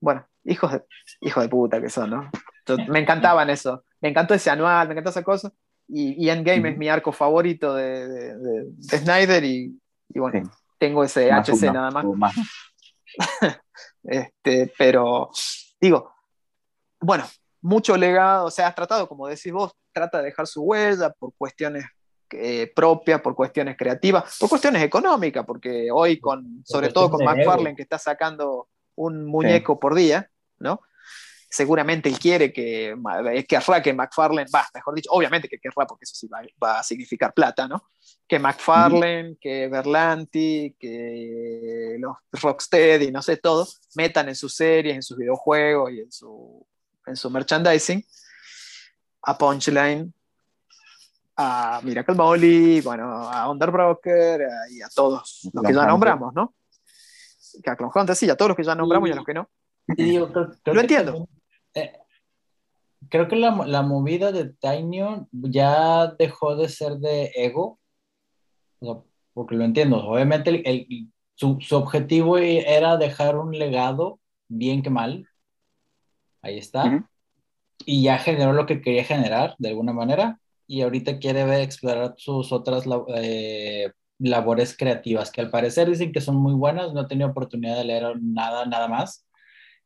Bueno, 0.00 0.26
hijos 0.44 0.72
de, 0.72 0.84
hijos 1.22 1.42
de 1.42 1.48
puta 1.48 1.80
que 1.80 1.88
son, 1.88 2.10
¿no? 2.10 2.30
Me 2.88 2.98
encantaban 3.00 3.50
eso. 3.50 3.84
Me 4.00 4.08
encantó 4.08 4.34
ese 4.34 4.50
anual, 4.50 4.86
me 4.88 4.92
encantó 4.94 5.10
esa 5.10 5.22
cosa. 5.22 5.52
Y, 5.88 6.24
y 6.24 6.30
Endgame 6.30 6.70
es 6.70 6.78
mi 6.78 6.88
arco 6.88 7.12
favorito 7.12 7.74
de, 7.74 8.08
de- 8.08 8.36
de- 8.38 8.64
de 8.70 8.98
Snyder 8.98 9.44
y, 9.44 9.78
y 10.08 10.18
bueno, 10.18 10.44
Sí. 10.44 10.50
tengo 10.78 11.04
ese 11.04 11.30
Más 11.30 11.48
HC 11.48 11.68
uno, 11.70 11.72
nada 11.72 11.90
más. 11.90 12.34
Este, 14.04 14.72
pero 14.78 15.30
digo, 15.80 16.12
bueno, 17.00 17.24
mucho 17.62 17.96
legado, 17.96 18.46
o 18.46 18.50
sea, 18.50 18.68
has 18.68 18.74
tratado, 18.74 19.08
como 19.08 19.26
decís 19.26 19.52
vos, 19.52 19.72
trata 19.92 20.18
de 20.18 20.24
dejar 20.26 20.46
su 20.46 20.62
huella 20.62 21.10
por 21.10 21.32
cuestiones 21.36 21.84
eh, 22.30 22.70
propias, 22.74 23.20
por 23.20 23.34
cuestiones 23.34 23.76
creativas, 23.76 24.36
por 24.38 24.48
cuestiones 24.48 24.82
económicas, 24.82 25.44
porque 25.46 25.88
hoy 25.92 26.20
con, 26.20 26.62
sobre 26.64 26.90
todo 26.92 27.10
con. 27.10 27.24
McFarlane 27.24 27.74
que 27.76 27.82
está 27.82 27.98
sacando 27.98 28.68
un 28.96 29.24
muñeco 29.26 29.78
por 29.80 29.94
día, 29.94 30.30
¿no? 30.58 30.80
Seguramente 31.56 32.10
él 32.10 32.18
quiere 32.18 32.52
que, 32.52 32.94
querrá 33.48 33.80
que 33.82 33.94
McFarlane, 33.94 34.50
va, 34.54 34.66
mejor 34.74 34.94
dicho, 34.94 35.08
obviamente 35.10 35.48
que 35.48 35.58
querrá, 35.58 35.86
porque 35.86 36.04
eso 36.04 36.14
sí 36.14 36.28
va, 36.28 36.42
va 36.62 36.80
a 36.80 36.82
significar 36.82 37.32
plata, 37.32 37.66
¿no? 37.66 37.88
Que 38.28 38.38
McFarlane, 38.38 39.38
que 39.40 39.66
Berlanti, 39.68 40.76
que 40.78 41.96
los 41.98 42.14
Rocksteady, 42.42 43.10
no 43.10 43.22
sé, 43.22 43.38
todos, 43.38 43.80
metan 43.94 44.28
en 44.28 44.34
sus 44.36 44.54
series, 44.54 44.96
en 44.96 45.02
sus 45.02 45.16
videojuegos 45.16 45.92
y 45.92 46.00
en 46.00 46.12
su, 46.12 46.66
en 47.06 47.16
su 47.16 47.30
merchandising 47.30 48.04
a 49.22 49.38
Punchline, 49.38 50.12
a 51.38 51.80
Miracle 51.82 52.14
Molly, 52.14 52.82
bueno, 52.82 53.04
a 53.30 53.50
Underbroker 53.50 54.42
a- 54.42 54.70
y 54.70 54.82
a 54.82 54.88
todos 54.94 55.40
los 55.54 55.64
que 55.64 55.72
ya 55.72 55.80
Hunter. 55.80 55.88
nombramos, 55.88 56.34
¿no? 56.34 56.54
Que 57.62 57.70
a 57.70 57.76
Clone 57.76 57.92
Hunter, 57.94 58.14
sí, 58.14 58.28
a 58.28 58.36
todos 58.36 58.50
los 58.50 58.56
que 58.56 58.64
ya 58.64 58.74
nombramos 58.74 59.08
y, 59.08 59.12
a 59.12 59.16
los 59.16 59.24
que 59.24 59.32
no. 59.34 59.48
Y 59.96 60.02
digo, 60.04 60.30
creo- 60.32 60.50
creo 60.62 60.74
Lo 60.74 60.80
que 60.80 60.80
entiendo. 60.80 61.28
Eh, 61.76 61.92
creo 63.08 63.28
que 63.28 63.36
la, 63.36 63.50
la 63.66 63.82
movida 63.82 64.32
de 64.32 64.52
Tinyon 64.54 65.28
ya 65.32 66.08
dejó 66.18 66.56
de 66.56 66.68
ser 66.68 66.94
de 66.96 67.30
ego. 67.34 67.78
O 68.80 68.86
sea, 68.86 69.02
porque 69.34 69.54
lo 69.54 69.64
entiendo. 69.64 69.98
Obviamente 70.06 70.50
el- 70.50 70.62
el- 70.66 71.08
su, 71.34 71.58
su 71.60 71.76
objetivo 71.76 72.38
era 72.38 72.96
dejar 72.96 73.36
un 73.36 73.56
legado, 73.58 74.18
bien 74.48 74.82
que 74.82 74.88
mal. 74.90 75.26
Ahí 76.42 76.56
está. 76.58 76.86
Ujú. 76.86 77.04
Y 77.84 78.02
ya 78.04 78.18
generó 78.18 78.52
lo 78.54 78.64
que 78.64 78.80
quería 78.80 79.04
generar 79.04 79.54
de 79.58 79.68
alguna 79.68 79.92
manera. 79.92 80.40
Y 80.66 80.80
ahorita 80.80 81.18
quiere 81.18 81.44
ver, 81.44 81.60
explorar 81.60 82.14
sus 82.16 82.52
otras 82.52 82.84
eh, 83.16 83.92
labores 84.18 84.74
creativas, 84.76 85.30
que 85.30 85.42
al 85.42 85.50
parecer 85.50 85.88
dicen 85.90 86.10
que 86.10 86.22
son 86.22 86.36
muy 86.36 86.54
buenas. 86.54 86.94
No 86.94 87.02
he 87.02 87.06
tenido 87.06 87.28
oportunidad 87.28 87.76
de 87.76 87.84
leer 87.84 88.16
nada, 88.22 88.64
nada 88.64 88.88
más. 88.88 89.25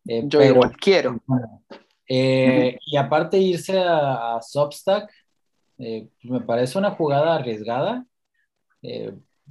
Eh, 0.06 0.22
Yo 0.26 0.38
pero- 0.38 0.54
igual 0.54 0.72
quiero. 0.76 1.20
bueno, 1.26 1.62
eh, 2.08 2.78
y 2.86 2.96
aparte 2.96 3.38
irse 3.38 3.78
a, 3.78 4.36
a 4.36 4.42
Substack, 4.42 5.10
eh, 5.78 6.08
me 6.24 6.40
parece 6.40 6.78
una 6.78 6.90
jugada 6.92 7.34
arriesgada. 7.36 8.04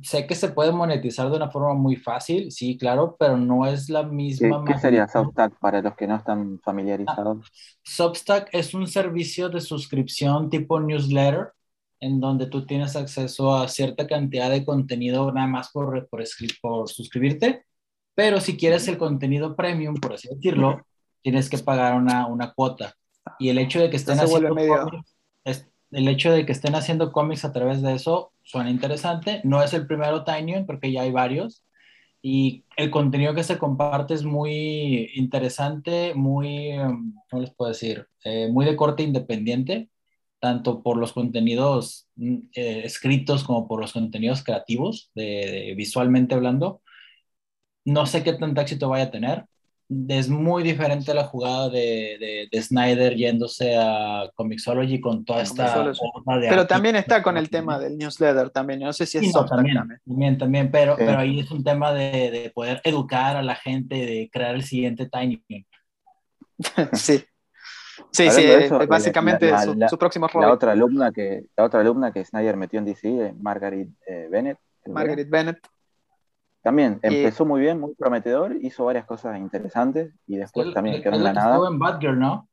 Sé 0.01 0.25
que 0.25 0.33
se 0.33 0.47
puede 0.49 0.71
monetizar 0.71 1.29
de 1.29 1.35
una 1.35 1.51
forma 1.51 1.73
muy 1.73 1.97
fácil, 1.97 2.51
sí, 2.53 2.77
claro, 2.77 3.17
pero 3.19 3.35
no 3.35 3.65
es 3.65 3.89
la 3.89 4.03
¿Qué, 4.03 4.15
misma. 4.15 4.63
qué 4.65 4.77
sería 4.79 5.01
magnitud. 5.05 5.25
Substack 5.25 5.59
para 5.59 5.81
los 5.81 5.95
que 5.95 6.07
no 6.07 6.15
están 6.15 6.59
familiarizados? 6.63 7.45
Substack 7.83 8.47
es 8.53 8.73
un 8.73 8.87
servicio 8.87 9.49
de 9.49 9.59
suscripción 9.59 10.49
tipo 10.49 10.79
newsletter 10.79 11.51
en 11.99 12.21
donde 12.21 12.45
tú 12.47 12.65
tienes 12.65 12.95
acceso 12.95 13.53
a 13.53 13.67
cierta 13.67 14.07
cantidad 14.07 14.49
de 14.49 14.63
contenido 14.63 15.33
nada 15.33 15.47
más 15.47 15.69
por, 15.69 16.07
por, 16.07 16.23
por 16.61 16.87
suscribirte, 16.89 17.65
pero 18.19 18.41
si 18.41 18.57
quieres 18.57 18.87
el 18.89 18.97
contenido 18.97 19.55
premium, 19.55 19.95
por 20.01 20.13
así 20.13 20.27
decirlo, 20.29 20.85
tienes 21.21 21.49
que 21.49 21.57
pagar 21.59 21.95
una, 21.95 22.27
una 22.27 22.51
cuota. 22.53 22.93
Y 23.39 23.47
el 23.49 23.57
hecho 23.59 23.79
de 23.79 23.89
que 23.89 23.95
estén 23.95 24.19
haciendo 24.19 24.61
cómics, 24.65 25.15
es- 25.45 25.69
el 25.91 26.07
hecho 26.09 26.31
de 26.33 26.45
que 26.45 26.51
estén 26.51 26.75
haciendo 26.75 27.11
cómics 27.13 27.45
a 27.45 27.53
través 27.53 27.81
de 27.81 27.93
eso 27.95 28.33
suena 28.43 28.69
interesante. 28.71 29.41
No 29.45 29.63
es 29.63 29.73
el 29.73 29.87
primero 29.87 30.23
Tinyon, 30.25 30.65
porque 30.65 30.91
ya 30.91 31.03
hay 31.03 31.11
varios. 31.11 31.63
Y 32.21 32.65
el 32.77 32.91
contenido 32.91 33.33
que 33.35 33.43
se 33.43 33.57
comparte 33.57 34.13
es 34.15 34.23
muy 34.25 35.11
interesante, 35.15 36.13
muy, 36.15 36.71
em, 36.71 37.13
¿cómo 37.29 37.41
les 37.43 37.51
puedo 37.55 37.69
decir? 37.71 38.07
Eh, 38.25 38.49
muy 38.51 38.65
de 38.65 38.75
corte 38.75 39.03
independiente, 39.03 39.89
tanto 40.39 40.83
por 40.83 40.97
los 40.97 41.13
contenidos 41.13 42.07
mm, 42.17 42.35
eh, 42.55 42.81
escritos 42.85 43.43
como 43.45 43.67
por 43.67 43.79
los 43.81 43.93
contenidos 43.93 44.43
creativos, 44.43 45.11
de, 45.15 45.23
de 45.25 45.75
visualmente 45.77 46.35
hablando. 46.35 46.81
No 47.85 48.05
sé 48.05 48.23
qué 48.23 48.33
tanto 48.33 48.61
éxito 48.61 48.89
vaya 48.89 49.05
a 49.05 49.11
tener. 49.11 49.45
Es 50.07 50.29
muy 50.29 50.61
diferente 50.61 51.15
la 51.15 51.23
jugada 51.23 51.67
de, 51.69 52.17
de, 52.19 52.47
de 52.51 52.61
Snyder 52.61 53.15
yéndose 53.15 53.75
a 53.75 54.29
Comixology 54.35 55.01
con 55.01 55.25
toda 55.25 55.41
esta 55.41 55.83
de 55.83 55.93
Pero 56.47 56.67
también 56.67 56.95
está 56.95 57.23
con 57.23 57.37
el 57.37 57.49
tema 57.49 57.79
del 57.79 57.97
newsletter 57.97 58.51
también. 58.51 58.81
No 58.81 58.93
sé 58.93 59.07
si 59.07 59.17
es 59.17 59.23
Sí, 59.25 59.31
no, 59.33 59.45
también, 59.45 59.77
también. 59.77 59.99
también, 60.05 60.37
también, 60.37 60.71
pero, 60.71 60.95
Sí. 60.95 61.03
pero 61.07 61.17
ahí 61.17 61.39
es 61.39 61.49
un 61.49 61.63
tema 61.63 61.91
de, 61.91 62.29
de 62.29 62.51
poder 62.53 62.81
educar 62.83 63.35
a 63.35 63.41
la 63.41 63.55
gente, 63.55 63.95
de 63.95 64.29
crear 64.31 64.53
el 64.53 64.63
siguiente 64.63 65.09
Tiny. 65.09 65.41
sí. 66.93 67.23
Sí, 68.11 68.27
Hablando 68.27 68.41
sí, 68.41 68.47
eh, 68.47 68.65
eso, 68.65 68.87
básicamente 68.87 69.51
la- 69.51 69.61
su, 69.63 69.73
la- 69.73 69.89
su 69.89 69.97
próximo 69.97 70.27
La 70.27 70.33
rol. 70.33 70.51
otra 70.51 70.71
alumna 70.71 71.11
que, 71.11 71.45
la 71.57 71.63
otra 71.65 71.81
alumna 71.81 72.11
que 72.11 72.23
Snyder 72.23 72.55
metió 72.57 72.79
en 72.79 72.85
DC, 72.85 73.07
eh, 73.09 73.33
Margaret 73.39 73.89
eh, 74.07 74.27
Bennett. 74.31 74.57
Margaret 74.85 75.29
Bennett. 75.29 75.57
También 76.61 76.99
Y- 77.03 77.07
empezó 77.07 77.45
muy 77.45 77.61
bien, 77.61 77.79
muy 77.79 77.93
prometedor, 77.95 78.55
hizo 78.61 78.85
varias 78.85 79.05
cosas 79.05 79.37
interesantes 79.37 80.13
y 80.27 80.37
después 80.37 80.73
también 80.73 80.97
Es 80.97 81.03
quedó 81.03 81.15
en 81.15 81.23
la 81.23 81.33
nada. 81.33 81.55
estuvo 81.55 81.67
en 81.67 81.79
Batgirl, 81.79 82.19
¿no? 82.19 82.47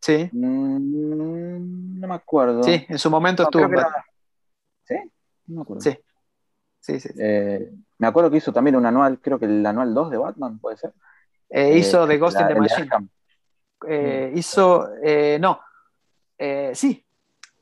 Sí, 0.00 0.30
Mm, 0.32 2.00
no 2.00 2.08
me 2.08 2.14
acuerdo. 2.14 2.62
sí, 2.62 2.86
en 2.88 2.98
su 2.98 3.10
momento 3.10 3.42
No, 3.42 3.48
estuvo 3.48 3.64
en 3.64 3.70
que 3.70 3.76
Bat- 3.76 3.86
era- 3.88 4.04
¿Sí? 4.84 5.10
No 5.48 5.56
me 5.56 5.62
acuerdo. 5.62 5.82
Sí, 5.82 5.98
sí, 6.80 7.00
sí. 7.00 7.08
sí. 7.08 7.14
Eh, 7.20 7.70
me 7.98 8.06
acuerdo 8.06 8.30
que 8.30 8.38
hizo 8.38 8.52
también 8.52 8.76
un 8.76 8.86
anual, 8.86 9.20
creo 9.20 9.38
que 9.38 9.44
el 9.46 9.64
anual 9.66 9.92
2 9.92 10.10
de 10.10 10.16
Batman, 10.16 10.58
puede 10.58 10.76
ser. 10.78 10.92
Eh, 11.50 11.72
Eh, 11.74 11.78
hizo 11.78 12.06
The 12.06 12.16
Ghost 12.18 12.36
la- 12.36 12.42
in 12.42 12.46
the 12.48 12.52
el 12.54 12.54
de 12.54 12.60
Machine. 12.60 13.08
Eh, 13.86 14.32
hizo, 14.34 14.88
eh, 15.02 15.38
no, 15.40 15.60
Eh, 16.40 16.70
sí, 16.72 17.04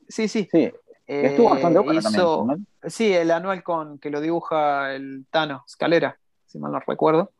sí, 0.07 0.27
sí. 0.27 0.47
Sí, 0.51 0.71
estuvo 1.07 1.49
bastante 1.49 1.79
bueno 1.79 2.01
también. 2.01 2.21
hizo, 2.21 2.45
¿no? 2.45 2.89
sí, 2.89 3.13
el 3.13 3.31
anual 3.31 3.63
con 3.63 3.97
que 3.99 4.09
lo 4.09 4.21
dibuja 4.21 4.93
el 4.93 5.25
Tano 5.29 5.63
Scalera, 5.67 6.17
si 6.45 6.59
mal 6.59 6.71
no 6.71 6.79
recuerdo. 6.79 7.31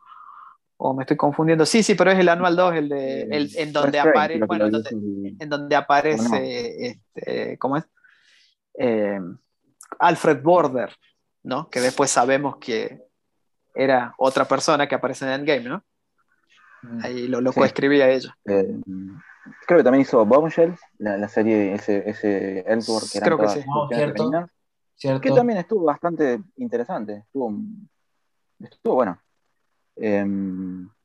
O 0.79 0.93
me 0.93 1.03
estoy 1.03 1.17
confundiendo. 1.17 1.65
Sí, 1.65 1.81
sí, 1.81 1.95
pero 1.95 2.11
es 2.11 2.19
el 2.19 2.29
anual 2.29 2.55
2, 2.55 2.75
el 2.75 2.89
de, 2.89 3.21
el, 3.23 3.49
en 3.57 3.73
donde 3.73 3.99
que 3.99 4.45
bueno, 4.45 4.65
en 4.65 4.71
donde, 5.49 5.75
en 5.75 5.81
aparece, 5.81 6.87
este, 7.15 7.57
¿cómo 7.57 7.77
es? 7.77 7.85
Eh, 8.77 9.19
Alfred 9.99 10.41
Border, 10.43 10.95
¿no? 11.43 11.67
Que 11.69 11.79
después 11.81 12.11
sabemos 12.11 12.57
que 12.57 13.01
era 13.73 14.13
otra 14.19 14.45
persona 14.45 14.87
que 14.87 14.95
aparece 14.95 15.25
en 15.25 15.31
Endgame, 15.31 15.67
¿no? 15.69 15.83
Ahí 17.01 17.27
lo, 17.27 17.41
lo 17.41 17.51
Sí. 17.51 17.59
coescribía 17.59 18.09
ella. 18.09 18.37
Eh, 18.45 18.79
creo 19.65 19.77
que 19.79 19.83
también 19.83 20.01
hizo 20.01 20.25
Bombshells, 20.25 20.79
la, 20.99 21.17
la 21.17 21.27
serie, 21.27 21.73
ese, 21.73 22.09
ese 22.09 22.59
Elseworld 22.67 23.11
que 23.11 23.19
Creo 23.19 23.37
que 23.37 23.43
todas 23.43 23.59
sí. 23.59 23.65
No, 23.67 23.73
cuestiones 23.73 23.97
cierto. 24.05 24.23
femeninas, 24.23 24.51
¿Cierto? 24.95 25.21
que 25.21 25.31
también 25.31 25.59
estuvo 25.59 25.83
bastante 25.85 26.41
interesante, 26.57 27.23
estuvo, 27.25 27.53
estuvo 28.59 28.95
bueno. 28.95 29.19
Eh, 29.95 30.25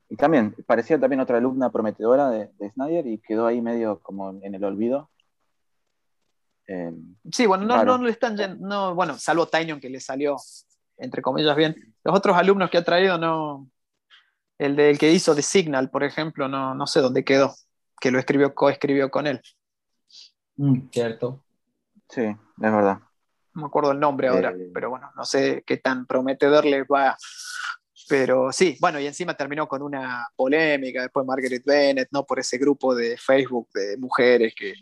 y 0.09 0.15
también 0.15 0.55
parecía 0.67 0.99
también 0.99 1.19
otra 1.21 1.37
alumna 1.37 1.71
prometedora 1.71 2.29
de, 2.29 2.51
de 2.59 2.69
Snyder 2.71 3.07
y 3.07 3.17
quedó 3.19 3.47
ahí 3.47 3.61
medio 3.61 3.99
como 3.99 4.29
en 4.41 4.53
el 4.55 4.63
olvido. 4.63 5.09
Eh, 6.67 6.93
Sí, 7.31 7.45
bueno, 7.45 7.65
no, 7.65 7.73
Claro. 7.75 7.97
no 7.97 8.03
le 8.05 8.11
están 8.11 8.35
no, 8.59 8.95
bueno, 8.95 9.17
salvo 9.17 9.47
Tainion 9.47 9.79
que 9.79 9.89
le 9.89 9.99
salió, 9.99 10.37
entre 10.97 11.21
comillas, 11.21 11.55
bien. 11.55 11.75
Los 12.03 12.15
otros 12.15 12.37
alumnos 12.37 12.69
que 12.69 12.77
ha 12.77 12.83
traído, 12.83 13.17
no. 13.17 13.67
El 14.59 14.75
del 14.75 14.97
que 14.99 15.11
hizo 15.11 15.33
The 15.35 15.41
Signal, 15.41 15.89
por 15.89 16.03
ejemplo, 16.03 16.47
no, 16.47 16.75
no 16.75 16.85
sé 16.87 17.01
dónde 17.01 17.23
quedó, 17.25 17.53
que 17.99 18.11
lo 18.11 18.19
escribió, 18.19 18.53
coescribió 18.53 19.09
con 19.09 19.27
él. 19.27 19.41
Mm, 20.57 20.89
cierto. 20.91 21.43
sí, 22.09 22.21
es 22.23 22.37
verdad. 22.57 22.99
No 23.55 23.61
me 23.61 23.67
acuerdo 23.67 23.91
el 23.91 23.99
nombre 23.99 24.27
ahora, 24.29 24.49
Eh. 24.51 24.71
pero 24.73 24.89
bueno, 24.89 25.11
no 25.15 25.25
sé 25.25 25.63
qué 25.65 25.77
tan 25.77 26.05
prometedor 26.07 26.65
les 26.65 26.83
va. 26.85 27.15
Pero 28.09 28.51
sí, 28.51 28.77
bueno, 28.81 28.99
y 28.99 29.07
encima 29.07 29.33
terminó 29.35 29.67
con 29.67 29.81
una 29.81 30.27
polémica 30.35 31.01
después 31.03 31.25
Margaret 31.25 31.63
Bennett, 31.65 32.09
¿no? 32.11 32.25
Por 32.25 32.39
ese 32.39 32.57
grupo 32.57 32.93
de 32.93 33.15
Facebook 33.17 33.69
de 33.73 33.95
mujeres 33.97 34.53
que 34.55 34.73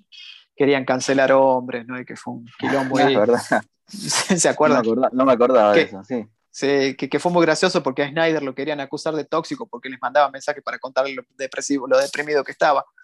querían 0.55 0.86
cancelar 0.86 1.32
hombres, 1.34 1.86
¿no? 1.86 1.99
Y 1.99 2.05
que 2.05 2.16
fue 2.16 2.34
un 2.34 2.45
quilombo 2.57 2.97
Es 2.99 3.05
ahí. 3.05 3.16
verdad. 3.16 3.41
¿Se 3.88 4.36
No 4.36 4.39
me, 4.43 4.49
acuerdan? 4.49 4.78
acordaba, 4.80 5.09
no 5.14 5.26
me 5.26 5.34
acordaba 5.34 5.74
de 5.74 5.82
eso, 5.84 6.03
sí. 6.03 6.26
Sí, 6.54 6.95
que, 6.97 7.10
que 7.10 7.20
fue 7.20 7.32
muy 7.32 7.45
gracioso 7.45 7.82
porque 7.82 8.04
a 8.04 8.10
Snyder 8.10 8.43
lo 8.43 8.54
querían 8.54 8.82
acusar 8.82 9.14
de 9.16 9.24
tóxico 9.24 9.68
porque 9.68 9.88
les 9.89 10.02
mandaba 10.02 10.30
mensajes 10.30 10.62
para 10.62 10.80
contarle 10.80 11.14
lo, 11.16 11.24
depresivo, 11.38 11.88
lo 11.88 11.97
deprimido 11.97 12.43
que 12.43 12.52
estaba. 12.52 12.86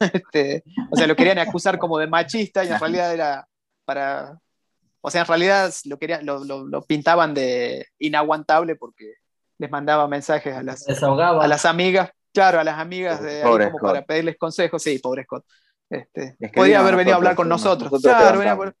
Este, 0.00 0.64
o 0.90 0.96
sea, 0.96 1.06
lo 1.06 1.14
querían 1.14 1.38
acusar 1.38 1.78
como 1.78 1.98
de 1.98 2.08
machista 2.08 2.64
y 2.64 2.68
en 2.68 2.80
realidad 2.80 3.14
era 3.14 3.48
para... 3.84 4.38
O 5.00 5.10
sea, 5.10 5.20
en 5.20 5.26
realidad 5.28 5.72
lo, 5.84 5.98
querían, 5.98 6.26
lo, 6.26 6.44
lo- 6.44 6.64
lo 6.66 6.82
pintaban 6.82 7.32
de 7.32 7.86
inaguantable 8.00 8.74
porque 8.74 9.14
les 9.58 9.70
mandaba 9.70 10.08
mensajes 10.08 10.52
a 10.54 10.62
las, 10.64 10.84
a 11.42 11.46
las 11.46 11.64
amigas, 11.64 12.10
claro, 12.34 12.58
a 12.58 12.64
las 12.64 12.78
amigas 12.78 13.22
de 13.22 13.36
ahí 13.36 13.42
Pobre 13.44 13.70
como 13.70 13.78
para 13.86 14.02
pedirles 14.04 14.36
consejos. 14.36 14.82
Sí, 14.82 14.98
pobre 14.98 15.22
Scott. 15.24 15.44
Este, 15.88 16.36
Es 16.40 16.50
que 16.50 16.56
podía 16.56 16.80
haber 16.80 16.96
venido 16.96 17.14
a 17.14 17.18
hablar 17.18 17.36
con 17.36 17.48
no, 17.48 17.54
nosotros. 17.54 18.02
claro, 18.02 18.38
venía. 18.40 18.74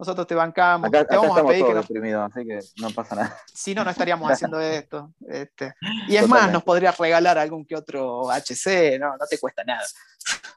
Nosotros 0.00 0.26
te 0.26 0.34
bancamos. 0.34 0.88
Acá, 0.88 0.98
te 1.00 1.04
acá 1.04 1.16
vamos 1.16 1.36
a 1.36 1.40
estamos 1.40 1.52
pedir 1.52 1.66
que 1.66 1.74
nos 2.10 2.32
así 2.34 2.46
que 2.46 2.82
no 2.82 2.90
pasa 2.90 3.14
nada. 3.14 3.36
si 3.54 3.74
no, 3.74 3.84
no 3.84 3.90
estaríamos 3.90 4.28
haciendo 4.32 4.58
esto. 4.58 5.12
Este. 5.28 5.74
Y 6.08 6.16
es 6.16 6.22
más, 6.22 6.28
Totalmente. 6.30 6.52
nos 6.54 6.62
podrías 6.64 6.96
regalar 6.98 7.36
algún 7.38 7.66
que 7.66 7.76
otro 7.76 8.30
HC, 8.30 8.98
no, 8.98 9.10
no 9.16 9.26
te 9.28 9.38
cuesta 9.38 9.62
nada. 9.64 9.82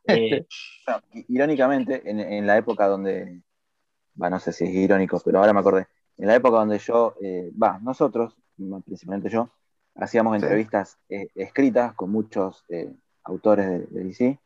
Eh, 0.06 0.46
Bueno, 0.86 1.02
i- 1.14 1.26
irónicamente, 1.30 2.02
en, 2.10 2.20
en 2.20 2.46
la 2.46 2.58
época 2.58 2.88
donde, 2.88 3.42
va, 4.22 4.30
no 4.30 4.38
sé 4.40 4.52
si 4.52 4.66
es 4.66 4.72
irónico, 4.72 5.22
pero 5.24 5.40
ahora 5.40 5.54
me 5.54 5.62
acordé, 5.62 5.88
en 6.18 6.28
la 6.28 6.36
época 6.36 6.58
donde 6.58 6.78
yo, 6.80 7.16
eh, 7.22 7.50
va, 7.62 7.80
nosotros, 7.82 8.36
principalmente 8.86 9.30
yo, 9.30 9.50
hacíamos 9.96 10.38
Sí. 10.38 10.44
entrevistas 10.44 10.98
eh, 11.08 11.28
escritas 11.36 11.94
con 11.94 12.12
muchos 12.12 12.66
eh, 12.68 12.94
autores 13.24 13.66
de, 13.66 13.80
de 13.88 14.04
DC, 14.04 14.40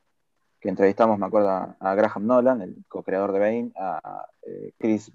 que 0.60 0.70
entrevistamos, 0.70 1.20
me 1.20 1.26
acuerdo, 1.28 1.50
a, 1.50 1.96
Graham 1.96 2.26
Nolan, 2.26 2.62
el 2.62 2.76
co-creador 2.88 3.32
de 3.32 3.40
Bane, 3.40 3.72
a 3.76 4.26
eh, 4.44 4.72
Chris 4.78 5.10
eh, 5.10 5.12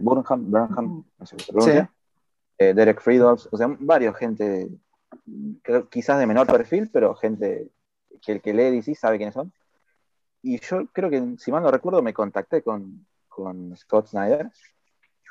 Burnham, 0.00 0.50
Burnham, 0.50 1.04
no 1.18 1.26
sé 1.26 1.36
cómo 1.36 1.44
se 1.44 1.52
pronuncia, 1.52 1.90
eh, 2.58 2.74
Derek 2.74 3.00
Friedolf, 3.00 3.46
o 3.50 3.56
sea, 3.56 3.74
varios 3.78 4.16
gente, 4.16 4.68
creo, 5.62 5.88
quizás 5.88 6.18
de 6.18 6.26
menor 6.26 6.46
perfil, 6.46 6.88
pero 6.92 7.14
gente 7.14 7.68
que 8.22 8.32
el 8.32 8.40
que 8.40 8.52
lee 8.54 8.70
DC 8.70 8.94
sabe 8.94 9.16
quiénes 9.16 9.34
son. 9.34 9.52
Y 10.42 10.58
yo 10.60 10.86
creo 10.92 11.10
que, 11.10 11.34
si 11.38 11.52
mal 11.52 11.62
no 11.62 11.70
recuerdo, 11.70 12.02
me 12.02 12.14
contacté 12.14 12.62
con, 12.62 13.06
con 13.28 13.76
Scott 13.76 14.06
Snyder 14.08 14.50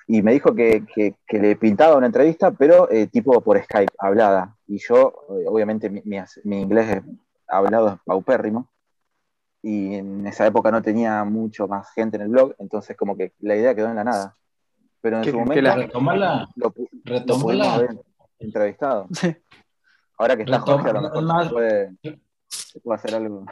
y 0.08 0.22
me 0.22 0.34
dijo 0.34 0.54
que, 0.56 0.86
que- 0.94 1.16
que 1.28 1.40
le 1.40 1.56
pintaba 1.56 1.98
una 1.98 2.06
entrevista, 2.08 2.52
pero 2.52 2.90
eh, 2.92 3.08
tipo 3.08 3.42
por 3.42 3.62
Skype, 3.64 3.94
hablada. 3.98 4.56
Y 4.68 4.78
yo, 4.80 5.14
eh, 5.30 5.46
obviamente, 5.48 5.90
mi, 5.90 6.02
mi- 6.06 6.20
mi 6.44 6.62
inglés 6.62 7.02
hablado 7.48 7.90
es 7.90 7.96
paupérrimo. 8.06 8.70
Y 9.62 9.96
en 9.96 10.26
esa 10.26 10.48
época 10.48 10.72
no 10.72 10.82
tenía 10.82 11.24
mucho 11.26 11.68
más 11.68 11.92
gente 11.94 12.16
en 12.18 12.24
el 12.24 12.30
blog, 12.30 12.56
entonces 12.60 12.96
como 12.96 13.18
que 13.18 13.34
la 13.40 13.56
idea 13.56 13.76
quedó 13.76 13.90
en 13.90 13.96
la 13.96 14.04
nada. 14.06 14.36
Pero 15.02 15.18
en 15.18 15.24
Que- 15.24 15.32
su 15.32 15.38
que 15.38 15.40
momento 15.44 15.62
la- 15.62 15.76
retómala. 15.76 16.50
lo, 16.56 16.74
lo 17.06 17.64
haber 17.72 17.98
entrevistado. 18.40 19.08
Ahora 20.18 20.36
que 20.36 20.44
está 20.44 20.60
Jorge, 20.60 20.90
a 20.90 20.94
lo 20.94 21.02
mejor 21.02 21.24
más- 21.24 21.48
se 21.48 21.54
puede... 21.54 21.96
se 22.48 22.80
puede 22.80 22.96
hacer 22.96 23.16
algo, 23.16 23.46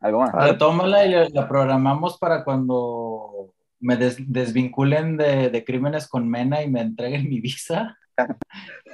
algo 0.00 0.20
más. 0.20 0.32
Retómala 0.34 1.04
y 1.04 1.10
la, 1.10 1.28
la 1.30 1.48
programamos 1.48 2.18
para 2.18 2.44
cuando 2.44 3.52
me 3.80 3.96
des- 3.96 4.30
desvinculen 4.32 5.16
de, 5.16 5.50
de 5.50 5.64
crímenes 5.64 6.08
con 6.08 6.28
Mena 6.28 6.62
y 6.62 6.70
me 6.70 6.80
entreguen 6.80 7.28
mi 7.28 7.40
visa. 7.40 7.96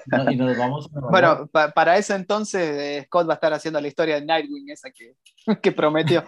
No, 0.06 0.30
y 0.30 0.36
nos 0.36 0.56
vamos 0.58 0.88
a. 0.94 1.00
Bueno, 1.10 1.46
pa- 1.46 1.70
para 1.70 1.96
ese 1.96 2.14
entonces 2.14 2.60
eh, 2.62 3.02
Scott 3.06 3.28
va 3.28 3.32
a 3.32 3.34
estar 3.34 3.52
haciendo 3.52 3.80
la 3.80 3.88
historia 3.88 4.16
de 4.20 4.26
Nightwing, 4.26 4.70
esa 4.70 4.90
que, 4.90 5.14
que 5.62 5.72
prometió, 5.72 6.24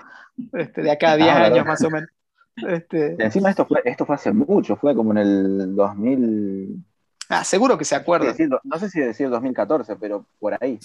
este, 0.53 0.83
de 0.83 0.91
acá 0.91 1.13
a 1.13 1.17
10 1.17 1.29
Ah, 1.29 1.45
años 1.47 1.67
más 1.67 1.83
o 1.85 1.91
menos. 1.91 2.09
Este, 2.57 3.17
encima 3.23 3.51
esto 3.51 3.67
fue, 3.67 3.81
esto 3.85 4.07
fue 4.07 4.15
hace 4.15 4.31
mucho, 4.33 4.77
fue 4.77 4.95
como 4.95 5.11
en 5.11 5.19
el 5.19 5.75
2000, 5.75 6.85
ah, 7.31 7.43
seguro 7.43 7.77
que 7.77 7.85
se 7.85 7.97
no 7.97 7.99
sé, 7.99 8.03
acuerda. 8.03 8.33
si 8.33 8.45
decir- 8.45 8.61
no 8.63 8.79
sé 8.79 8.89
si 8.91 9.01
decir 9.01 9.29
2014, 9.29 9.97
pero 9.97 10.25
por 10.39 10.57
ahí. 10.63 10.79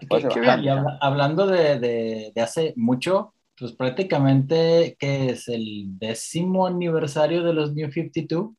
Que- 0.00 0.06
bastante. 0.06 0.64
y 0.64 0.68
habla- 0.68 0.98
hablando 1.00 1.46
de, 1.46 1.78
de- 1.78 2.32
de 2.34 2.40
hace 2.42 2.74
mucho, 2.76 3.32
pues 3.58 3.72
prácticamente 3.72 4.96
que 4.98 5.30
es 5.30 5.48
el 5.48 5.98
décimo 5.98 6.66
aniversario 6.66 7.42
de 7.42 7.52
los 7.54 7.72
New 7.72 7.90
52. 7.90 8.50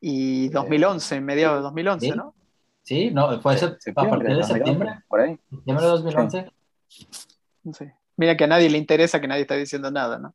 Y 0.00 0.48
2011, 0.50 1.20
mediados 1.20 1.58
de 1.58 1.62
2011, 1.62 2.06
Sí. 2.06 2.12
¿no? 2.16 2.34
Sí, 2.82 3.10
no, 3.10 3.40
fue 3.40 3.54
ese- 3.54 3.66
a 3.66 3.68
partir 3.94 4.28
de 4.28 4.34
2011, 4.34 4.52
septiembre, 4.54 4.90
Por 5.08 5.20
ahí. 5.20 5.38
septiembre 5.50 5.84
de 5.84 5.90
2011. 5.90 6.50
Sí. 6.88 7.84
Mira 8.16 8.36
que 8.36 8.44
a 8.44 8.46
nadie 8.46 8.70
le 8.70 8.78
interesa 8.78 9.20
que 9.20 9.28
nadie 9.28 9.42
está 9.42 9.54
diciendo 9.54 9.90
nada, 9.90 10.18
¿no? 10.18 10.34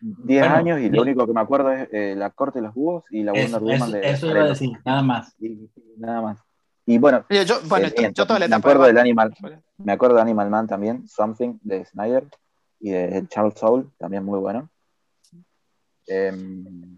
10 0.00 0.40
Bueno, 0.42 0.54
años 0.56 0.80
y 0.80 0.90
lo 0.90 1.02
único 1.02 1.26
que 1.26 1.32
me 1.32 1.40
acuerdo 1.40 1.72
es 1.72 1.88
eh, 1.92 2.14
la 2.16 2.30
corte 2.30 2.58
de 2.58 2.66
los 2.66 2.74
búhos 2.74 3.04
y 3.10 3.22
la 3.22 3.32
Wonder 3.32 3.60
Woman 3.60 3.76
eso- 3.76 3.90
de 3.92 4.10
eso 4.10 4.26
iba 4.30 4.40
a 4.42 4.48
decir, 4.48 4.70
nada 4.84 5.02
más. 5.02 5.34
Y- 5.40 5.70
nada 5.96 6.20
más. 6.20 6.38
Y 6.84 6.98
bueno, 6.98 7.24
Yo, 7.30 7.42
yo- 7.42 7.60
bueno, 7.68 7.86
eh, 7.86 7.94
yo, 7.96 8.08
yo 8.10 8.26
toda 8.26 8.38
la 8.40 8.46
me 8.48 8.56
etapa 8.56 8.68
de 8.68 8.72
acuerdo 8.74 8.82
del 8.86 8.94
Batman- 8.96 9.32
Animal, 9.38 9.62
me 9.78 9.92
acuerdo 9.92 10.16
de 10.16 10.22
Animal 10.22 10.50
Man 10.50 10.66
también, 10.66 11.06
Something 11.08 11.58
de 11.62 11.84
Snyder 11.84 12.24
y 12.80 12.90
de 12.90 13.26
Charles 13.28 13.54
Soule, 13.58 13.86
también 13.98 14.24
muy 14.24 14.38
bueno. 14.40 14.68
Em, 16.06 16.96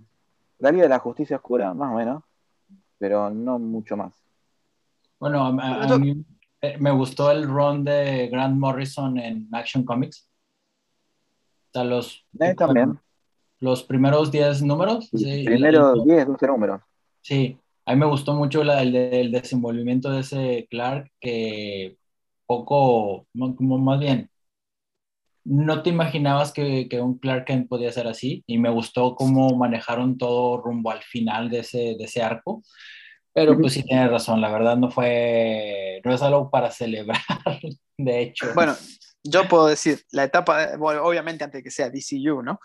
la 0.61 0.71
Liga 0.71 0.85
de 0.85 0.89
la 0.91 0.99
Justicia 0.99 1.37
Oscura, 1.37 1.75
más 1.75 1.93
o 1.93 1.97
menos, 1.97 2.23
pero 2.99 3.31
no 3.31 3.59
mucho 3.59 3.97
más. 3.97 4.13
Bueno, 5.19 5.45
a, 5.45 5.99
mí 5.99 6.25
eh, 6.63 6.77
me 6.79 6.91
gustó 6.91 7.31
el 7.31 7.47
run 7.47 7.85
de 7.85 8.29
Grant 8.29 8.59
Morrison 8.59 9.19
en 9.19 9.49
Action 9.53 9.85
Comics. 9.85 10.29
O 11.69 11.73
sea, 11.73 11.85
los, 11.85 12.25
Eh, 12.41 12.55
también. 12.55 12.99
los 13.59 13.83
primeros 13.83 14.31
10 14.31 14.63
números. 14.63 15.09
sí, 15.13 15.45
Primero 15.45 15.95
el- 15.95 16.05
10, 16.05 16.27
12 16.27 16.47
números. 16.47 16.81
Sí, 17.21 17.59
a 17.85 17.93
mí 17.93 18.01
me 18.01 18.07
gustó 18.07 18.35
mucho 18.35 18.65
la- 18.65 18.83
el, 18.83 18.97
el 18.97 19.31
desenvolvimiento 19.31 20.11
de 20.11 20.21
ese 20.21 20.67
Clark 20.71 21.11
que 21.21 21.97
poco, 22.47 23.27
como 23.57 23.79
más 23.79 24.01
bien, 24.01 24.30
no 25.45 25.83
te 25.83 25.91
imaginabas 25.91 26.53
que, 26.53 26.89
que 26.89 27.01
un 27.01 27.19
Clark 27.19 27.47
Kent 27.47 27.69
podía 27.69 27.93
ser 27.93 28.07
así 28.07 28.45
y 28.47 28.59
me 28.59 28.71
gustó 28.71 29.15
cómo 29.15 29.57
manejaron 29.57 30.19
todo 30.19 30.61
rumbo 30.61 30.91
al 30.91 31.03
final 31.03 31.51
de 31.51 31.61
ese, 31.61 31.97
de 31.99 32.05
ese 32.05 32.23
arco. 32.23 32.63
Pero 33.33 33.57
pues 33.57 33.75
sí 33.75 33.85
tienes 33.85 34.11
razón, 34.11 34.41
la 34.41 34.51
verdad 34.51 34.77
no 34.77 34.91
fue, 34.91 36.01
no 36.05 36.13
es 36.13 36.21
algo 36.21 36.51
para 36.51 36.71
celebrar, 36.73 37.21
de 37.97 38.23
hecho. 38.23 38.49
Bueno, 38.55 38.75
yo 39.23 39.47
puedo 39.49 39.67
decir, 39.67 40.03
la 40.11 40.25
etapa, 40.25 40.77
bueno, 40.77 41.05
obviamente 41.05 41.45
antes 41.45 41.61
de 41.61 41.63
que 41.63 41.71
sea 41.71 41.91
DCU, 41.91 42.43
¿no? 42.43 42.61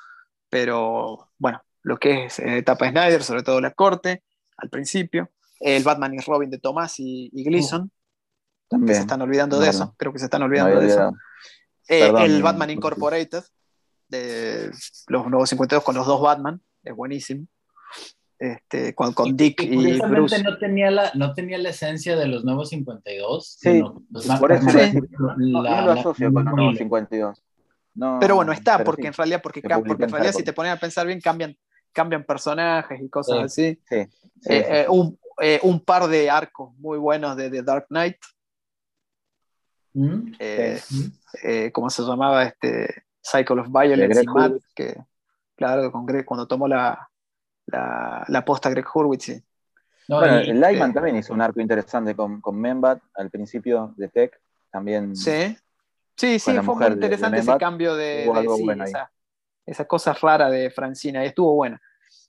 Pero 0.49 1.29
bueno, 1.37 1.61
lo 1.83 1.97
que 1.97 2.25
es 2.25 2.39
eh, 2.39 2.57
etapa 2.57 2.85
de 2.85 2.91
Snyder, 2.91 3.23
sobre 3.23 3.43
todo 3.43 3.61
la 3.61 3.71
corte, 3.71 4.23
al 4.57 4.69
principio, 4.69 5.29
el 5.59 5.83
Batman 5.83 6.15
y 6.15 6.19
Robin 6.19 6.49
de 6.49 6.57
Tomás 6.57 6.99
y, 6.99 7.29
y 7.31 7.43
Gleason, 7.43 7.89
que 7.89 8.69
También. 8.69 8.95
se 8.95 9.01
están 9.01 9.21
olvidando 9.21 9.59
de 9.59 9.69
eso, 9.69 9.93
creo 9.97 10.11
que 10.11 10.19
se 10.19 10.25
están 10.25 10.41
olvidando 10.41 10.79
de 10.79 10.87
eso. 10.87 11.13
Eh, 11.87 11.99
Perdón, 12.01 12.21
el 12.23 12.35
mi- 12.37 12.41
Batman 12.41 12.69
Incorporated, 12.71 13.43
de 14.07 14.71
los 15.07 15.27
nuevos 15.27 15.49
52 15.49 15.83
con 15.83 15.95
los 15.95 16.05
dos 16.05 16.21
Batman, 16.21 16.61
es 16.83 16.95
buenísimo. 16.95 17.47
Este, 18.37 18.93
con, 18.93 19.13
con 19.13 19.35
Dick 19.37 19.61
y 19.63 19.75
curiosamente 19.75 20.19
Bruce. 20.19 20.43
no 20.43 20.57
tenía, 20.57 20.91
la, 20.91 21.11
no 21.15 21.33
tenía 21.33 21.57
la 21.57 21.69
esencia 21.69 22.17
de 22.17 22.27
los 22.27 22.43
nuevos 22.43 22.69
52. 22.69 23.47
Sí, 23.59 23.71
sino, 23.71 24.03
más 24.27 24.39
Por 24.41 24.51
eso 24.51 24.65
decir, 24.71 25.07
no, 25.17 25.33
lo 25.37 25.63
la- 25.63 25.93
asocio 25.93 26.33
con 26.33 26.43
los 26.43 26.53
nuevos 26.53 26.77
52. 26.77 27.41
No, 27.95 28.17
Pero 28.19 28.35
bueno, 28.35 28.51
está, 28.51 28.73
pero 28.77 28.85
porque 28.87 29.03
sí. 29.03 29.07
en 29.07 29.13
realidad, 29.13 29.41
porque, 29.41 29.61
porque 29.61 30.03
en 30.03 30.09
realidad 30.11 30.31
si 30.33 30.39
Harper. 30.39 30.45
te 30.45 30.53
pones 30.53 30.73
a 30.73 30.77
pensar 30.77 31.07
bien, 31.07 31.21
cambian, 31.21 31.57
cambian 31.93 32.25
personajes 32.25 32.99
y 33.01 33.07
cosas 33.09 33.53
Sí. 33.53 33.67
así. 33.67 33.81
Sí, 33.87 34.11
sí, 34.41 34.49
Eh, 34.53 34.63
sí. 34.67 34.73
eh, 34.73 34.85
un, 34.89 35.17
eh, 35.41 35.59
un 35.63 35.79
par 35.79 36.05
de 36.07 36.29
arcos 36.29 36.75
muy 36.77 36.97
buenos 36.97 37.37
de 37.37 37.49
The 37.49 37.63
Dark 37.63 37.85
Knight. 37.87 38.17
¿Mm? 39.95 40.33
eh, 40.39 40.79
¿Mm? 40.89 41.03
eh, 41.43 41.71
¿Cómo 41.71 41.89
se 41.89 42.03
llamaba? 42.03 42.43
Este, 42.43 43.03
Cycle 43.23 43.61
of 43.61 43.67
Violence 43.69 44.07
Greg 44.07 44.25
y 44.25 44.27
Hurwitz. 44.29 44.65
que, 44.75 45.03
claro, 45.55 45.91
con 45.91 46.05
Greg, 46.05 46.25
cuando 46.25 46.47
tomó 46.47 46.67
la, 46.67 47.09
la, 47.67 48.25
la 48.27 48.45
posta 48.45 48.69
Greg 48.69 48.85
Hurwitz. 48.93 49.23
sí. 49.23 49.43
No, 50.07 50.19
Bueno, 50.19 50.41
y- 50.43 50.49
el 50.51 50.59
Lyman 50.61 50.91
eh, 50.91 50.93
también 50.93 51.15
hizo 51.15 51.33
un 51.33 51.41
arco 51.41 51.59
interesante 51.61 52.15
con, 52.15 52.39
con 52.41 52.59
Membat 52.59 53.01
al 53.15 53.31
principio 53.31 53.93
de 53.97 54.07
Tech. 54.09 54.39
También 54.69 55.15
Sí, 55.15 55.57
sí, 56.15 56.37
sí 56.37 56.59
fue 56.59 56.75
muy 56.75 56.83
de- 56.83 56.89
de 56.89 56.93
interesante 56.95 57.37
ese 57.37 57.45
Membat, 57.47 57.59
cambio 57.59 57.95
de, 57.95 58.25
de- 58.25 58.49
sí, 58.55 58.67
esa, 58.69 59.11
esa 59.65 59.85
cosa 59.85 60.13
rara 60.13 60.49
de 60.49 60.69
Francina, 60.69 61.23
y 61.23 61.27
estuvo 61.27 61.53
buena. 61.55 61.81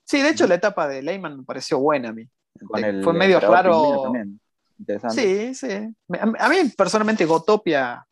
Sí, 0.05 0.23
de 0.23 0.31
hecho 0.31 0.47
la 0.47 0.55
etapa 0.55 0.87
de 0.87 1.03
Leyman 1.03 1.39
me 1.39 1.45
pareció 1.45 1.81
buena 1.81 2.11
a 2.11 2.13
mí. 2.13 2.27
con 2.65 2.83
el 2.85 3.03
fue 3.03 3.13
medio 3.13 3.41
raro. 3.41 4.01
También. 4.05 4.41
Interesante. 4.79 5.55
Sí, 5.55 5.55
sí. 5.55 6.17
A, 6.19 6.45
a 6.47 6.49
mí 6.49 6.57
personalmente 6.77 7.25
Gotopia 7.25 8.07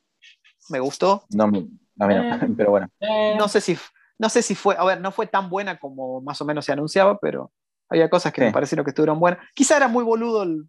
me 0.71 0.81
gustó. 0.81 1.25
No, 1.31 1.45
a 1.45 1.47
mí 1.49 1.69
no, 1.97 2.11
Eh. 2.11 2.41
pero 2.57 2.71
bueno. 2.71 2.89
eh, 3.01 3.35
No 3.37 3.49
sé 3.49 3.61
si 3.61 3.77
no 4.19 4.29
sé 4.29 4.43
si 4.43 4.55
fue, 4.55 4.77
a 4.79 4.85
ver, 4.85 5.01
no 5.01 5.11
fue 5.11 5.27
tan 5.27 5.51
buena 5.51 5.77
como 5.79 6.21
más 6.21 6.41
o 6.41 6.45
menos 6.45 6.65
se 6.65 6.73
anunciaba, 6.73 7.19
pero 7.19 7.51
había 7.89 8.09
cosas 8.09 8.33
que 8.33 8.41
Sí. 8.41 8.47
me 8.47 8.53
parecieron 8.53 8.85
que 8.85 8.91
estuvieron 8.91 9.19
buenas. 9.19 9.41
Quizá 9.55 9.77
era 9.77 9.89
muy 9.89 10.05
boludo 10.05 10.45
el- 10.45 10.69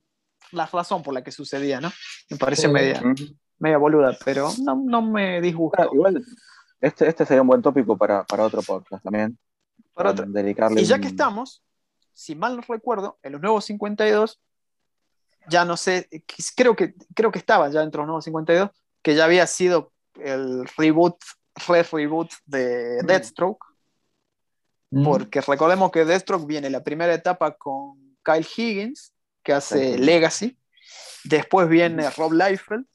la 0.52 0.66
razón 0.66 1.04
por 1.04 1.14
la 1.14 1.24
que 1.24 1.32
sucedía, 1.32 1.80
¿no? 1.80 1.92
Me 2.30 2.38
pareció 2.38 2.70
Sí. 2.70 2.74
media, 2.74 3.02
media 3.60 3.78
boluda, 3.78 4.18
pero 4.26 4.50
no, 4.64 4.76
no 4.84 5.02
me 5.04 5.42
disgustó. 5.42 5.94
Igual, 5.94 6.24
este, 6.82 7.08
este 7.08 7.26
sería 7.26 7.42
un 7.44 7.48
buen 7.48 7.62
tópico 7.62 7.96
para, 7.98 8.24
para 8.26 8.44
otro 8.44 8.62
podcast 8.64 9.04
también. 9.04 9.38
Para 9.94 10.10
otro- 10.12 10.26
Dedicarle 10.28 10.82
Y 10.82 10.86
ya 10.86 10.96
un- 10.96 11.02
que 11.02 11.08
estamos, 11.08 11.64
si 12.14 12.36
mal 12.36 12.56
no 12.56 12.64
recuerdo, 12.68 13.18
en 13.24 13.34
los 13.34 13.42
nuevos 13.42 13.64
52, 13.66 14.42
ya 15.50 15.66
no 15.66 15.78
sé, 15.78 16.10
creo 16.56 16.76
que, 16.76 16.96
creo 17.14 17.32
que 17.32 17.40
estaba 17.40 17.70
ya 17.70 17.82
dentro 17.82 18.02
de 18.02 18.04
los 18.04 18.08
nuevos 18.08 18.26
52, 18.26 18.70
que 19.02 19.16
ya 19.16 19.26
había 19.26 19.48
sido 19.48 19.92
el 20.16 20.68
reboot, 20.78 21.18
re-reboot 21.68 22.32
de 22.46 23.00
Mm. 23.02 23.06
Deathstroke, 23.08 23.66
¿mm? 24.92 25.04
porque 25.04 25.42
recordemos 25.42 25.92
que 25.92 26.06
Deathstroke 26.06 26.46
viene 26.46 26.70
la 26.70 26.84
primera 26.84 27.14
etapa 27.14 27.56
con 27.56 28.18
Kyle 28.24 28.48
Higgins, 28.56 29.14
que 29.44 29.54
hace. 29.54 29.98
Legacy, 29.98 30.58
después 31.24 31.68
viene 31.70 32.10
Rob 32.10 32.34
Liefeld, 32.34 32.86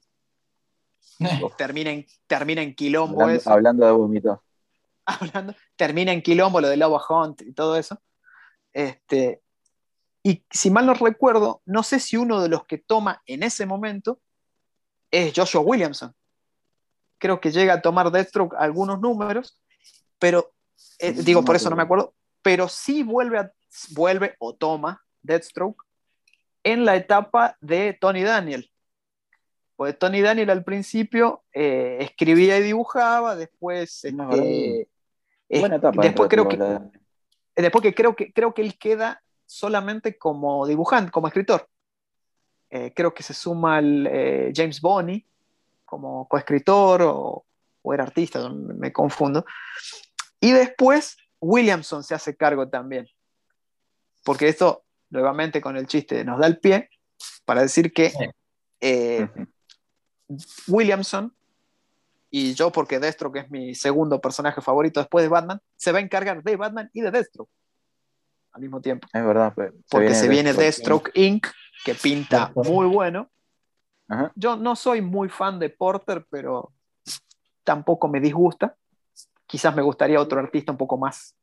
Eh, 1.20 1.40
termina 1.56 1.90
en, 1.90 2.06
termina 2.26 2.62
en 2.62 2.74
Quilombo 2.74 3.20
hablando, 3.20 3.40
eso, 3.40 3.50
hablando 3.50 3.86
de 3.86 3.92
vómitos. 3.92 4.38
hablando, 5.04 5.54
termina 5.76 6.12
en 6.12 6.22
Quilombo 6.22 6.60
lo 6.60 6.68
de 6.68 6.78
Lava 6.78 7.02
Hunt 7.08 7.42
y 7.42 7.52
todo 7.52 7.76
eso. 7.76 8.00
Este, 8.72 9.42
y 10.22 10.44
si 10.50 10.70
mal 10.70 10.86
no 10.86 10.94
recuerdo, 10.94 11.62
no 11.64 11.82
sé 11.82 11.98
si 12.00 12.16
uno 12.16 12.42
de 12.42 12.48
los 12.48 12.66
que 12.66 12.78
toma 12.78 13.22
en 13.26 13.42
ese 13.42 13.64
momento 13.66 14.20
es 15.10 15.32
Joshua 15.34 15.60
Williamson. 15.62 16.14
Creo 17.18 17.40
que 17.40 17.50
llega 17.50 17.74
a 17.74 17.82
tomar 17.82 18.10
Deathstroke 18.10 18.54
algunos 18.58 19.00
números, 19.00 19.60
pero 20.18 20.52
eh, 20.98 21.12
digo, 21.12 21.44
por 21.44 21.56
eso 21.56 21.70
no 21.70 21.76
me 21.76 21.82
acuerdo. 21.82 22.14
pero 22.42 22.68
sí 22.68 23.02
vuelve, 23.02 23.38
a, 23.38 23.52
vuelve 23.90 24.34
o 24.38 24.54
toma 24.54 25.02
Deathstroke 25.22 25.82
en 26.62 26.84
la 26.84 26.96
etapa 26.96 27.56
de 27.60 27.96
Tony 27.98 28.22
Daniel. 28.22 28.70
Pues 29.76 29.98
Tony 29.98 30.20
Daniel 30.20 30.50
al 30.50 30.62
principio 30.64 31.42
eh, 31.54 31.98
escribía 32.00 32.58
y 32.58 32.62
dibujaba, 32.62 33.34
después, 33.36 34.04
este, 34.04 34.88
es- 35.48 35.60
Buena 35.60 35.76
etapa. 35.76 36.02
después 36.02 36.28
dentro 36.28 36.48
creo 36.48 36.48
que, 36.48 37.62
después 37.62 37.82
que 37.82 37.94
creo 37.94 38.14
que 38.14 38.32
creo 38.32 38.52
que 38.54 38.62
él 38.62 38.78
queda 38.78 39.22
solamente 39.50 40.16
como 40.16 40.64
dibujante, 40.64 41.10
como 41.10 41.26
escritor. 41.26 41.68
Eh, 42.70 42.92
creo 42.94 43.12
que 43.12 43.24
se 43.24 43.34
suma 43.34 43.80
el, 43.80 44.06
eh, 44.06 44.52
James 44.54 44.80
Bonney 44.80 45.26
como 45.84 46.28
coescritor 46.28 47.02
o, 47.02 47.44
o 47.82 47.94
era 47.94 48.04
artista, 48.04 48.48
me, 48.48 48.74
me 48.74 48.92
confundo. 48.92 49.44
Y 50.38 50.52
después 50.52 51.16
Williamson 51.40 52.04
se 52.04 52.14
hace 52.14 52.36
cargo 52.36 52.68
también. 52.68 53.08
Porque 54.24 54.46
esto, 54.46 54.84
nuevamente 55.08 55.60
con 55.60 55.76
el 55.76 55.88
chiste, 55.88 56.24
nos 56.24 56.38
da 56.38 56.46
el 56.46 56.60
pie 56.60 56.88
para 57.44 57.62
decir 57.62 57.92
que 57.92 58.12
eh, 58.80 59.28
Williamson 60.68 61.34
y 62.30 62.54
yo, 62.54 62.70
porque 62.70 63.00
Deathstroke 63.00 63.38
es 63.38 63.50
mi 63.50 63.74
segundo 63.74 64.20
personaje 64.20 64.60
favorito 64.60 65.00
después 65.00 65.24
de 65.24 65.28
Batman, 65.28 65.60
se 65.74 65.90
va 65.90 65.98
a 65.98 66.02
encargar 66.02 66.44
de 66.44 66.54
Batman 66.54 66.88
y 66.92 67.00
de 67.00 67.10
Deathstroke 67.10 67.50
al 68.52 68.60
mismo 68.60 68.80
tiempo. 68.80 69.06
Es 69.12 69.24
verdad. 69.24 69.52
pues, 69.54 69.72
Porque 69.90 70.14
se 70.14 70.28
viene 70.28 70.52
Deathstroke. 70.52 71.10
Inc., 71.14 71.46
que 71.84 71.94
pinta 71.94 72.52
muy 72.54 72.86
bueno. 72.86 73.30
Ajá. 74.08 74.32
Yo 74.34 74.56
no 74.56 74.76
soy 74.76 75.00
muy 75.00 75.28
fan 75.28 75.58
de 75.58 75.70
Porter, 75.70 76.26
pero 76.28 76.72
tampoco 77.64 78.08
me 78.08 78.20
disgusta. 78.20 78.76
Quizás 79.46 79.74
me 79.74 79.82
gustaría 79.82 80.20
otro 80.20 80.40
artista 80.40 80.72
un 80.72 80.78
poco 80.78 80.96
más, 80.96 81.36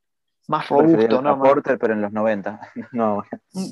más 0.47 0.67
robusto, 0.69 1.21
¿no? 1.21 1.39
Porter, 1.39 1.79
pero 1.79 1.93
en 1.93 2.01
los 2.01 2.11
90. 2.11 2.59
No, 2.91 3.23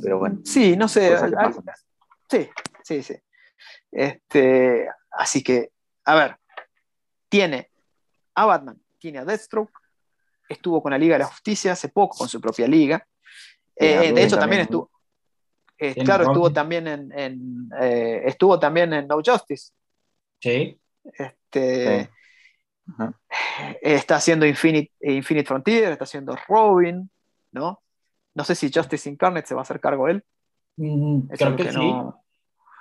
pero 0.02 0.20
bueno. 0.20 0.40
Sí, 0.44 0.76
no 0.76 0.88
sé. 0.88 1.12
pasan. 1.12 1.64
Sí, 2.30 2.50
sí, 2.84 3.04
sí. 3.04 3.16
Este, 3.92 4.88
así 5.12 5.44
que, 5.44 5.72
a 6.06 6.16
ver, 6.16 6.38
tiene 7.30 7.72
a 8.34 8.46
Batman, 8.46 8.82
tiene 9.00 9.20
a 9.20 9.26
Deathstroke, 9.26 9.72
estuvo 10.50 10.82
con 10.82 10.92
la 10.92 10.98
Liga 10.98 11.16
de 11.16 11.20
la 11.20 11.26
Justicia 11.26 11.72
hace 11.74 11.90
poco 11.90 12.18
con 12.18 12.28
su 12.28 12.40
propia 12.42 12.68
liga. 12.68 13.06
Eh, 13.78 14.14
de 14.14 14.24
hecho, 14.24 14.38
también 14.38 14.40
también, 14.40 14.62
estuvo. 14.62 14.92
eh, 15.78 15.96
claro, 16.04 16.24
estuvo 16.26 16.52
también 16.54 16.88
en, 16.88 17.12
en, 17.18 17.70
eh, 17.82 18.22
estuvo 18.26 18.60
también 18.60 18.94
en 18.94 19.08
No 19.08 19.18
Justice. 19.26 19.72
Sí. 20.42 20.80
Este, 21.04 22.06
Sí. 22.06 22.10
Está 23.82 24.18
haciendo 24.18 24.46
Infinite, 24.46 24.92
Infinite 25.02 25.48
Frontier, 25.48 25.92
está 25.92 26.04
haciendo 26.04 26.38
Robin, 26.48 27.10
¿no? 27.52 27.82
No 28.36 28.44
sé 28.44 28.54
si 28.54 28.72
Justice 28.72 29.10
Incarnate 29.10 29.48
se 29.48 29.56
va 29.56 29.62
a 29.62 29.64
hacer 29.64 29.80
cargo 29.80 30.08
él. 30.08 30.24
Mm, 30.78 31.32
Es 31.32 31.40
creo 31.40 31.56
que, 31.56 31.72
sí. 31.72 31.78
no- 31.78 32.24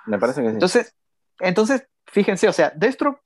Me 0.05 0.19
parece 0.19 0.41
que 0.41 0.49
sí. 0.49 0.53
Entonces, 0.53 0.95
entonces, 1.39 1.87
fíjense, 2.05 2.47
o 2.47 2.53
sea, 2.53 2.71
Deathstroke, 2.75 3.19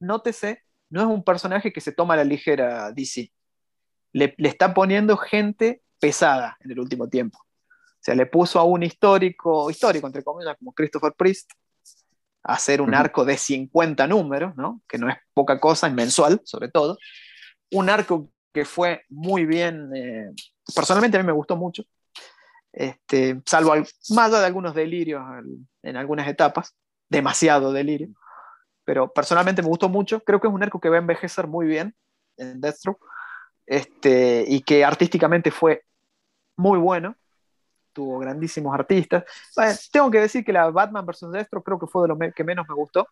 nótese, 0.00 0.62
no 0.90 1.00
es 1.02 1.06
un 1.06 1.22
personaje 1.22 1.72
que 1.72 1.80
se 1.80 1.92
toma 1.92 2.14
a 2.14 2.16
la 2.16 2.24
ligera 2.24 2.90
DC. 2.90 3.30
Le, 4.12 4.34
le 4.36 4.48
está 4.48 4.74
poniendo 4.74 5.16
gente 5.16 5.82
pesada 5.98 6.56
en 6.60 6.70
el 6.72 6.80
último 6.80 7.08
tiempo. 7.08 7.38
O 7.40 8.04
sea, 8.04 8.14
le 8.14 8.26
puso 8.26 8.58
a 8.58 8.64
un 8.64 8.82
histórico, 8.82 9.70
histórico 9.70 10.06
entre 10.06 10.22
comillas, 10.22 10.56
como 10.58 10.72
Christopher 10.72 11.12
Priest, 11.16 11.50
a 12.42 12.54
hacer 12.54 12.82
un 12.82 12.94
arco 12.94 13.24
de 13.24 13.38
50 13.38 14.06
números, 14.06 14.54
¿no? 14.56 14.82
Que 14.86 14.98
no 14.98 15.08
es 15.08 15.16
poca 15.32 15.58
cosa, 15.58 15.86
es 15.86 15.94
mensual, 15.94 16.40
sobre 16.44 16.68
todo. 16.68 16.98
Un 17.72 17.88
arco 17.88 18.28
que 18.52 18.64
fue 18.66 19.02
muy 19.08 19.46
bien, 19.46 19.90
eh, 19.96 20.30
personalmente 20.74 21.16
a 21.16 21.20
mí 21.20 21.26
me 21.26 21.32
gustó 21.32 21.56
mucho, 21.56 21.84
este, 22.72 23.40
salvo 23.46 23.72
al- 23.72 23.86
más 24.10 24.28
allá 24.28 24.40
de 24.40 24.46
algunos 24.46 24.74
delirios 24.74 25.22
al- 25.24 25.58
en 25.82 25.96
algunas 25.96 26.28
etapas, 26.28 26.74
demasiado 27.08 27.72
delirio, 27.72 28.08
pero 28.84 29.12
personalmente 29.12 29.62
me 29.62 29.68
gustó 29.68 29.88
mucho, 29.88 30.20
creo 30.20 30.40
que 30.40 30.48
es 30.48 30.52
un 30.54 30.62
arco 30.62 30.80
que 30.80 30.88
va 30.88 30.96
a 30.96 31.00
envejecer 31.00 31.46
muy 31.46 31.66
bien 31.66 31.94
en 32.36 32.60
Deathstroke, 32.60 33.00
este, 33.66 34.44
y 34.46 34.60
que 34.62 34.84
artísticamente 34.84 35.50
fue 35.50 35.82
muy 36.56 36.78
bueno, 36.78 37.16
tuvo 37.92 38.18
grandísimos 38.18 38.74
artistas. 38.74 39.24
Bueno, 39.56 39.72
tengo 39.92 40.10
que 40.10 40.20
decir 40.20 40.44
que 40.44 40.52
la 40.52 40.70
Batman 40.70 41.06
vs. 41.06 41.30
Deathstroke 41.32 41.64
creo 41.64 41.78
que 41.78 41.86
fue 41.86 42.02
de 42.02 42.08
lo 42.08 42.16
me- 42.16 42.32
que 42.32 42.44
menos 42.44 42.66
me 42.68 42.74
gustó. 42.74 43.06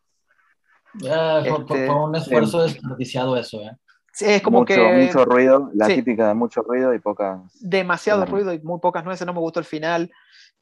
Ah, 1.10 1.42
Este, 1.44 1.86
fue 1.86 1.94
un 1.94 2.14
esfuerzo 2.16 2.62
desperdiciado 2.62 3.36
eso, 3.36 3.60
¿eh? 3.60 3.72
Es 4.20 4.42
como 4.42 4.58
mucho, 4.60 4.74
que 4.74 4.92
mucho 5.06 5.24
ruido, 5.24 5.70
la 5.72 5.86
sí. 5.86 5.94
típica 5.94 6.28
de 6.28 6.34
mucho 6.34 6.60
ruido 6.62 6.92
y 6.92 6.98
pocas. 6.98 7.40
demasiado 7.60 8.26
ruido 8.26 8.52
y 8.52 8.58
muy 8.60 8.78
pocas 8.78 9.02
nueces, 9.04 9.26
no 9.26 9.32
me 9.32 9.40
gustó 9.40 9.58
el 9.60 9.64
final. 9.64 10.10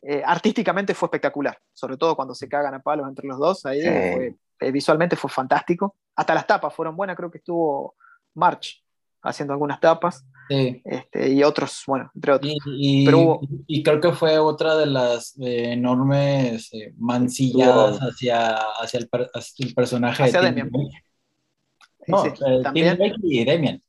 Eh, 0.02 0.22
artísticamente 0.24 0.94
fue 0.94 1.08
espectacular, 1.08 1.58
sobre 1.72 1.96
todo 1.96 2.14
cuando 2.14 2.34
se 2.34 2.48
cagan 2.48 2.74
a 2.74 2.80
palos 2.80 3.08
entre 3.08 3.26
los 3.26 3.38
dos, 3.38 3.66
ahí 3.66 3.82
Sí. 3.82 3.88
fue- 4.12 4.36
eh, 4.60 4.70
visualmente 4.70 5.16
fue 5.16 5.28
fantástico. 5.30 5.96
Hasta 6.14 6.34
las 6.34 6.46
tapas 6.46 6.72
fueron 6.72 6.94
buenas, 6.94 7.16
creo 7.16 7.30
que 7.30 7.38
estuvo 7.38 7.96
March 8.34 8.84
haciendo 9.22 9.52
algunas 9.52 9.80
tapas 9.80 10.24
Sí. 10.48 10.82
este, 10.84 11.28
y 11.30 11.44
otros, 11.44 11.84
bueno, 11.86 12.10
entre 12.14 12.32
otros. 12.32 12.52
Y, 12.66 13.02
y- 13.02 13.04
Pero 13.06 13.18
hubo- 13.20 13.40
y 13.68 13.82
creo 13.84 14.00
que 14.00 14.12
fue 14.12 14.36
otra 14.38 14.76
de 14.76 14.86
las 14.86 15.38
eh, 15.38 15.72
enormes 15.74 16.72
eh, 16.74 16.92
mancilladas 16.98 17.98
hacia, 18.00 18.56
hacia, 18.80 18.98
el, 18.98 19.08
per- 19.08 19.30
hacia 19.32 19.66
el 19.66 19.74
personaje 19.74 20.24
Hacia 20.24 20.40
de. 20.42 20.62
Sí, 20.62 22.12
No, 22.12 22.22
sí, 22.22 22.28
eh, 22.30 22.32
Tim 22.34 22.62
también. 22.62 22.96
Drake 22.96 23.14
y 23.22 23.44
Damian. 23.44 23.82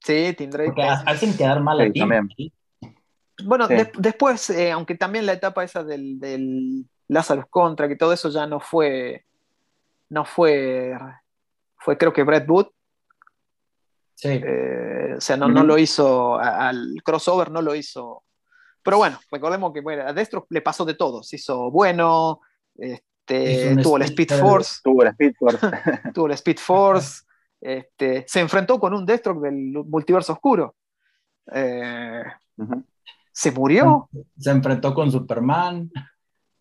Sí, 0.00 0.34
Tim 0.36 0.50
Drake. 0.50 0.66
Porque 0.74 0.82
hacen 0.82 1.34
quedar 1.36 1.60
mal 1.62 1.80
a 1.80 1.84
Sí, 1.84 1.92
Tim. 1.92 2.08
Bueno, 3.44 3.66
después, 3.98 4.50
eh, 4.50 4.70
aunque 4.70 4.96
también 4.96 5.24
la 5.26 5.32
etapa 5.32 5.64
esa 5.64 5.82
del, 5.82 6.20
del 6.20 6.84
Lazarus 7.08 7.46
Contra, 7.48 7.88
que 7.88 7.96
todo 7.96 8.12
eso 8.12 8.28
ya 8.28 8.46
no 8.46 8.60
fue, 8.60 9.24
no 10.10 10.24
fue, 10.26 10.92
fue 11.78 11.96
creo 11.98 12.12
que 12.12 12.22
Brett 12.22 12.48
Wood, 12.48 12.66
Sí. 14.14 14.28
Eh, 14.28 15.14
o 15.16 15.20
sea, 15.20 15.36
no, 15.36 15.48
no 15.48 15.64
lo 15.64 15.78
hizo, 15.78 16.38
al 16.38 17.00
crossover 17.04 17.50
no 17.50 17.62
lo 17.62 17.74
hizo. 17.74 18.24
Pero 18.82 18.98
bueno, 18.98 19.18
recordemos 19.30 19.72
que 19.72 19.80
bueno, 19.80 20.06
a 20.06 20.12
Destro 20.12 20.46
le 20.50 20.60
pasó 20.60 20.84
de 20.84 20.94
todo. 20.94 21.22
Se 21.22 21.36
hizo 21.36 21.70
bueno, 21.70 22.40
este, 22.76 23.76
tuvo 23.82 23.96
el 23.96 24.02
Speed 24.02 24.32
Speed 24.32 24.40
Force. 24.40 24.80
Tuvo 24.82 25.04
la 25.04 25.10
Speed 25.10 25.34
Force. 25.38 25.58
tuvo 26.14 26.26
el 26.26 26.32
Speed 26.32 26.58
Force, 26.58 27.22
este, 27.60 28.24
se 28.28 28.40
enfrentó 28.40 28.78
con 28.78 28.92
un 28.92 29.06
Deathstroke 29.06 29.42
del 29.42 29.72
multiverso 29.86 30.34
oscuro. 30.34 30.76
Eh, 31.52 32.22
se 33.32 33.50
murió, 33.52 34.08
Se 34.38 34.50
enfrentó 34.50 34.94
con 34.94 35.10
Superman. 35.10 35.90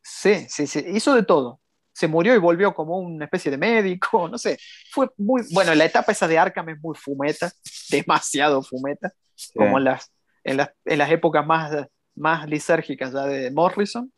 sí, 0.01 0.45
sí, 0.47 0.65
sí, 0.65 0.83
hizo 0.87 1.13
de 1.13 1.23
todo. 1.23 1.59
Se 1.93 2.07
murió 2.07 2.35
y 2.35 2.39
volvió 2.39 2.73
como 2.73 2.97
una 2.97 3.25
especie 3.25 3.51
de 3.51 3.57
médico, 3.57 4.27
no 4.31 4.37
sé. 4.37 4.57
Fue 4.91 5.09
muy, 5.17 5.43
bueno, 5.51 5.73
la 5.75 5.85
etapa 5.85 6.11
esa 6.11 6.27
de 6.27 6.37
Arkham 6.37 6.69
es 6.69 6.81
muy 6.81 6.95
fumeta, 6.95 7.51
demasiado 7.89 8.61
fumeta. 8.61 9.11
Sí. 9.35 9.53
como 9.57 9.79
en 9.79 9.85
las, 9.85 10.13
en 10.43 10.57
las, 10.57 10.69
en 10.85 10.99
las 10.99 11.11
épocas 11.11 11.45
más, 11.45 11.87
más 12.15 12.47
lisérgicas 12.47 13.11
ya 13.11 13.25
de 13.25 13.49
Morrison. 13.51 14.11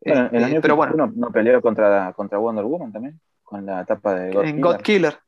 Bueno, 0.00 0.28
New 0.30 0.60
pero 0.60 0.76
bueno, 0.76 0.92
52 0.92 0.96
no, 0.96 1.26
no 1.26 1.32
peleó 1.32 1.60
contra, 1.60 2.12
contra 2.12 2.38
Wonder 2.38 2.64
Woman 2.64 2.92
también, 2.92 3.20
con 3.42 3.64
la 3.64 3.80
etapa 3.80 4.14
de 4.14 4.32
God 4.32 4.44
en 4.44 4.56
Killer. 4.56 4.62
God 4.62 4.80
Killer. 4.82 5.18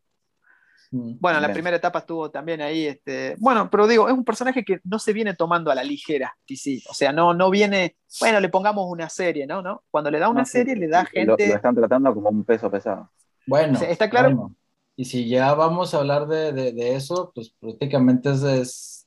Mm. 0.90 1.14
Bueno, 1.20 1.40
la 1.40 1.52
primera 1.52 1.76
etapa 1.76 1.98
estuvo 2.00 2.30
también 2.30 2.60
ahí. 2.60 2.86
Este, 2.86 3.34
bueno, 3.38 3.68
pero 3.70 3.86
digo, 3.86 4.08
es 4.08 4.14
un 4.14 4.24
personaje 4.24 4.64
que 4.64 4.80
no 4.84 4.98
se 4.98 5.12
viene 5.12 5.34
tomando 5.34 5.70
a 5.70 5.74
la 5.74 5.82
ligera, 5.84 6.36
DC. 6.48 6.82
O 6.88 6.94
sea, 6.94 7.12
no, 7.12 7.34
no 7.34 7.50
viene, 7.50 7.96
bueno, 8.20 8.40
le 8.40 8.48
pongamos 8.48 8.86
una 8.88 9.08
serie, 9.08 9.46
¿no? 9.46 9.62
¿No? 9.62 9.82
Cuando 9.90 10.10
le 10.10 10.18
da 10.18 10.28
una 10.28 10.40
No, 10.40 10.46
sí, 10.46 10.52
serie, 10.52 10.76
le 10.76 10.88
da 10.88 11.02
lo- 11.02 11.08
gente. 11.08 11.48
Lo, 11.48 11.54
están 11.56 11.74
tratando 11.74 12.14
como 12.14 12.28
un 12.30 12.44
peso 12.44 12.70
pesado. 12.70 13.10
Bueno, 13.46 13.78
Sí, 13.78 13.84
¿está 13.88 14.08
claro? 14.10 14.28
bueno. 14.30 14.54
Y 14.96 15.04
si 15.04 15.28
ya 15.28 15.52
vamos 15.54 15.92
a 15.92 15.98
hablar 15.98 16.26
de, 16.26 16.52
de- 16.52 16.72
de 16.72 16.94
eso, 16.96 17.30
pues 17.34 17.54
prácticamente 17.60 18.30
es, 18.30 18.42
es 18.42 19.06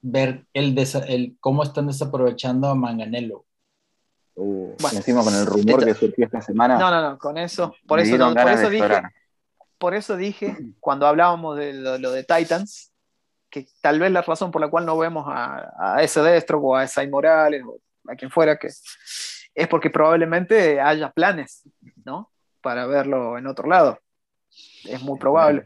ver 0.00 0.46
el, 0.52 0.74
desa- 0.76 1.04
el 1.08 1.36
cómo 1.40 1.62
están 1.62 1.86
desaprovechando 1.86 2.68
a 2.68 2.74
Manganello. 2.74 3.44
Uh, 4.36 4.74
Bueno, 4.80 4.98
encima 4.98 5.22
con 5.24 5.34
el 5.34 5.46
rumor 5.46 5.80
esto- 5.80 5.86
que 5.86 5.94
surgió 5.94 6.24
esta 6.26 6.40
semana. 6.40 6.78
No, 6.78 6.90
no, 6.90 7.00
no, 7.10 7.18
con 7.18 7.38
eso, 7.38 7.74
por 7.86 8.00
eso, 8.00 8.16
no, 8.18 8.34
por 8.34 8.48
eso 8.50 8.68
dije, 8.68 8.82
llorar. 8.82 9.12
Por 9.78 9.94
eso 9.94 10.16
dije, 10.16 10.56
cuando 10.80 11.06
hablábamos 11.06 11.56
de 11.56 11.72
lo, 11.72 11.98
lo 11.98 12.10
de 12.12 12.24
Titans, 12.24 12.92
que 13.50 13.66
tal 13.80 13.98
vez 14.00 14.10
la 14.10 14.22
razón 14.22 14.50
por 14.50 14.60
la 14.60 14.68
cual 14.68 14.84
no 14.86 14.96
vemos 14.98 15.26
a, 15.28 15.72
a 15.78 16.02
ese 16.02 16.20
Destro 16.22 16.58
o 16.60 16.74
a 16.76 16.84
Esai 16.84 17.08
Morales 17.08 17.62
o 17.64 17.78
a 18.10 18.14
quien 18.16 18.30
fuera 18.30 18.58
que 18.58 18.68
es 18.68 19.68
porque 19.68 19.90
probablemente 19.90 20.80
haya 20.80 21.10
planes, 21.12 21.62
¿no? 22.04 22.30
Para 22.60 22.86
verlo 22.86 23.38
en 23.38 23.46
otro 23.46 23.68
lado. 23.68 23.98
Es 24.84 25.00
muy 25.02 25.18
probable. 25.18 25.64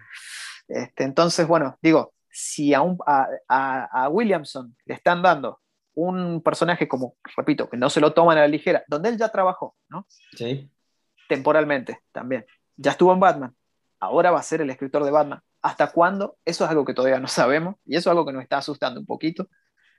Este, 0.69 1.05
entonces, 1.05 1.47
bueno, 1.47 1.79
digo, 1.81 2.13
si 2.31 2.75
a, 2.75 2.83
un- 2.83 2.99
a, 3.07 3.27
a- 3.49 4.05
a 4.05 4.09
Williamson 4.11 4.77
le 4.85 4.95
están 4.95 5.23
dando 5.23 5.61
un 5.95 6.43
personaje 6.43 6.87
como, 6.87 7.17
repito, 7.37 7.69
que 7.71 7.77
no 7.79 7.89
se 7.91 8.01
lo 8.01 8.13
toman 8.13 8.37
a 8.39 8.43
la 8.43 8.49
ligera, 8.49 8.85
donde 8.87 9.09
él 9.09 9.17
ya 9.19 9.31
trabajó, 9.31 9.75
¿no? 9.89 10.07
¿sí? 10.37 10.71
temporalmente 11.29 12.01
también. 12.13 12.45
Ya 12.77 12.93
estuvo 12.93 13.13
en 13.13 13.21
Batman, 13.21 13.55
ahora 14.01 14.31
va 14.31 14.41
a 14.41 14.43
ser 14.43 14.61
el 14.61 14.71
escritor 14.71 15.05
de 15.05 15.11
Batman. 15.11 15.41
¿Hasta 15.63 15.91
cuándo? 15.91 16.37
Eso 16.45 16.65
es 16.65 16.71
algo 16.71 16.85
que 16.85 16.95
todavía 16.95 17.21
no 17.21 17.29
sabemos 17.29 17.77
y 17.85 17.97
eso 17.97 18.11
es 18.11 18.13
algo 18.13 18.27
que 18.27 18.33
nos 18.33 18.43
está 18.43 18.59
asustando 18.59 19.01
un 19.01 19.07
poquito, 19.07 19.49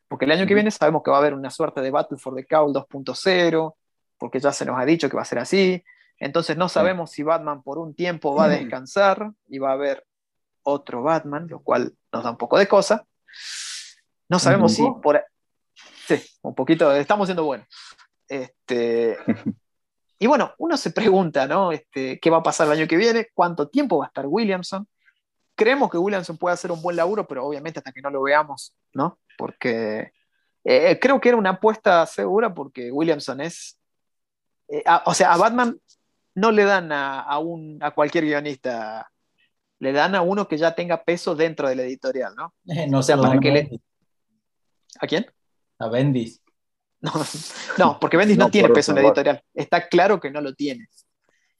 porque 0.07 0.25
el 0.25 0.31
año 0.31 0.47
que 0.47 0.55
viene 0.55 0.71
sabemos 0.71 1.03
que 1.03 1.11
va 1.11 1.17
a 1.17 1.19
haber 1.19 1.33
una 1.33 1.51
suerte 1.51 1.81
de 1.81 1.91
Battle 1.91 2.17
for 2.17 2.35
the 2.35 2.45
Cowl 2.45 2.73
2.0, 2.73 3.75
porque 4.17 4.39
ya 4.39 4.51
se 4.51 4.65
nos 4.65 4.79
ha 4.79 4.85
dicho 4.85 5.09
que 5.09 5.15
va 5.15 5.21
a 5.21 5.25
ser 5.25 5.39
así. 5.39 5.83
Entonces 6.17 6.57
no 6.57 6.67
sabemos 6.67 7.11
si 7.11 7.23
Batman 7.23 7.61
por 7.63 7.77
un 7.77 7.95
tiempo 7.95 8.35
va 8.35 8.45
a 8.45 8.49
descansar 8.49 9.31
y 9.47 9.59
va 9.59 9.69
a 9.69 9.73
haber 9.73 10.05
otro 10.63 11.03
Batman, 11.03 11.47
lo 11.47 11.61
cual 11.61 11.93
nos 12.11 12.23
da 12.23 12.31
un 12.31 12.37
poco 12.37 12.57
de 12.57 12.67
cosa. 12.67 13.05
No 14.27 14.39
sabemos 14.39 14.73
si 14.73 14.83
por... 15.01 15.23
Sí, 16.07 16.21
un 16.41 16.55
poquito, 16.55 16.91
estamos 16.93 17.27
siendo 17.27 17.45
buenos. 17.45 17.67
Este, 18.27 19.17
y 20.19 20.27
bueno, 20.27 20.53
uno 20.57 20.75
se 20.77 20.91
pregunta, 20.91 21.47
¿no? 21.47 21.71
Este, 21.71 22.19
¿Qué 22.19 22.29
va 22.29 22.37
a 22.37 22.43
pasar 22.43 22.67
el 22.67 22.73
año 22.73 22.87
que 22.87 22.97
viene? 22.97 23.27
¿Cuánto 23.33 23.67
tiempo 23.69 23.97
va 23.99 24.05
a 24.05 24.07
estar 24.09 24.25
Williamson? 24.27 24.87
Creemos 25.55 25.89
que 25.89 25.97
Williamson 25.97 26.37
puede 26.37 26.53
hacer 26.53 26.71
un 26.71 26.81
buen 26.81 26.95
laburo, 26.95 27.25
pero 27.27 27.45
obviamente 27.45 27.79
hasta 27.79 27.91
que 27.91 28.01
no 28.01 28.09
lo 28.09 28.21
veamos, 28.21 28.75
¿no? 28.93 29.19
Porque 29.37 30.11
eh, 30.63 30.99
creo 31.01 31.19
que 31.19 31.29
era 31.29 31.37
una 31.37 31.51
apuesta 31.51 32.05
segura 32.05 32.53
porque 32.53 32.91
Williamson 32.91 33.41
es... 33.41 33.77
eh, 34.67 34.83
a- 34.85 35.03
o 35.05 35.13
sea, 35.13 35.33
a 35.33 35.37
Batman 35.37 35.79
no 36.35 36.51
le 36.51 36.63
dan 36.63 36.91
a, 36.91 37.21
a 37.21 37.39
un, 37.39 37.79
a 37.81 37.91
cualquier 37.91 38.25
guionista, 38.25 39.09
le 39.79 39.91
dan 39.91 40.15
a 40.15 40.21
uno 40.21 40.47
que 40.47 40.57
ya 40.57 40.75
tenga 40.75 41.03
peso 41.03 41.35
dentro 41.35 41.67
de 41.67 41.75
la 41.75 41.83
editorial, 41.83 42.35
¿no? 42.35 42.53
Eh, 42.67 42.87
no 42.87 42.99
O 42.99 43.03
sea, 43.03 43.17
para 43.17 43.39
que 43.39 43.51
le-. 43.51 43.81
¿A 45.01 45.07
quién? 45.07 45.25
A 45.79 45.87
Bendis. 45.89 46.38
No, 47.01 47.13
no 47.77 47.99
porque 47.99 48.17
Bendis 48.17 48.37
no, 48.37 48.45
No, 48.45 48.51
tiene 48.51 48.69
peso 48.69 48.91
en 48.91 48.95
la 48.95 49.01
editorial. 49.03 49.43
Está 49.53 49.87
claro 49.87 50.19
que 50.19 50.31
no 50.31 50.41
lo 50.41 50.53
tiene. 50.53 50.87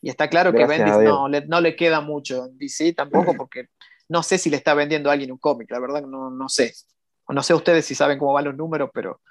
Y 0.02 0.10
está 0.10 0.30
claro 0.30 0.52
que 0.52 0.60
Gracias 0.60 0.80
Bendis 0.80 1.10
no 1.10 1.28
le, 1.28 1.46
no 1.46 1.62
le 1.62 1.76
queda 1.76 2.02
mucho 2.02 2.46
en 2.46 2.58
DC 2.58 2.94
tampoco, 2.94 3.34
porque 3.38 3.68
no 4.10 4.24
sé 4.24 4.38
si 4.38 4.50
le 4.50 4.58
está 4.58 4.74
vendiendo 4.74 5.10
a 5.10 5.14
alguien 5.14 5.32
un 5.32 5.38
cómic, 5.38 5.70
la 5.72 5.80
verdad 5.80 6.02
no, 6.02 6.30
no 6.30 6.50
sé. 6.50 6.74
No 7.30 7.44
sé 7.44 7.54
ustedes 7.54 7.86
si 7.86 7.96
saben 7.96 8.18
cómo 8.18 8.34
van 8.34 8.46
los 8.46 8.58
números, 8.58 8.90
pero 8.94 9.22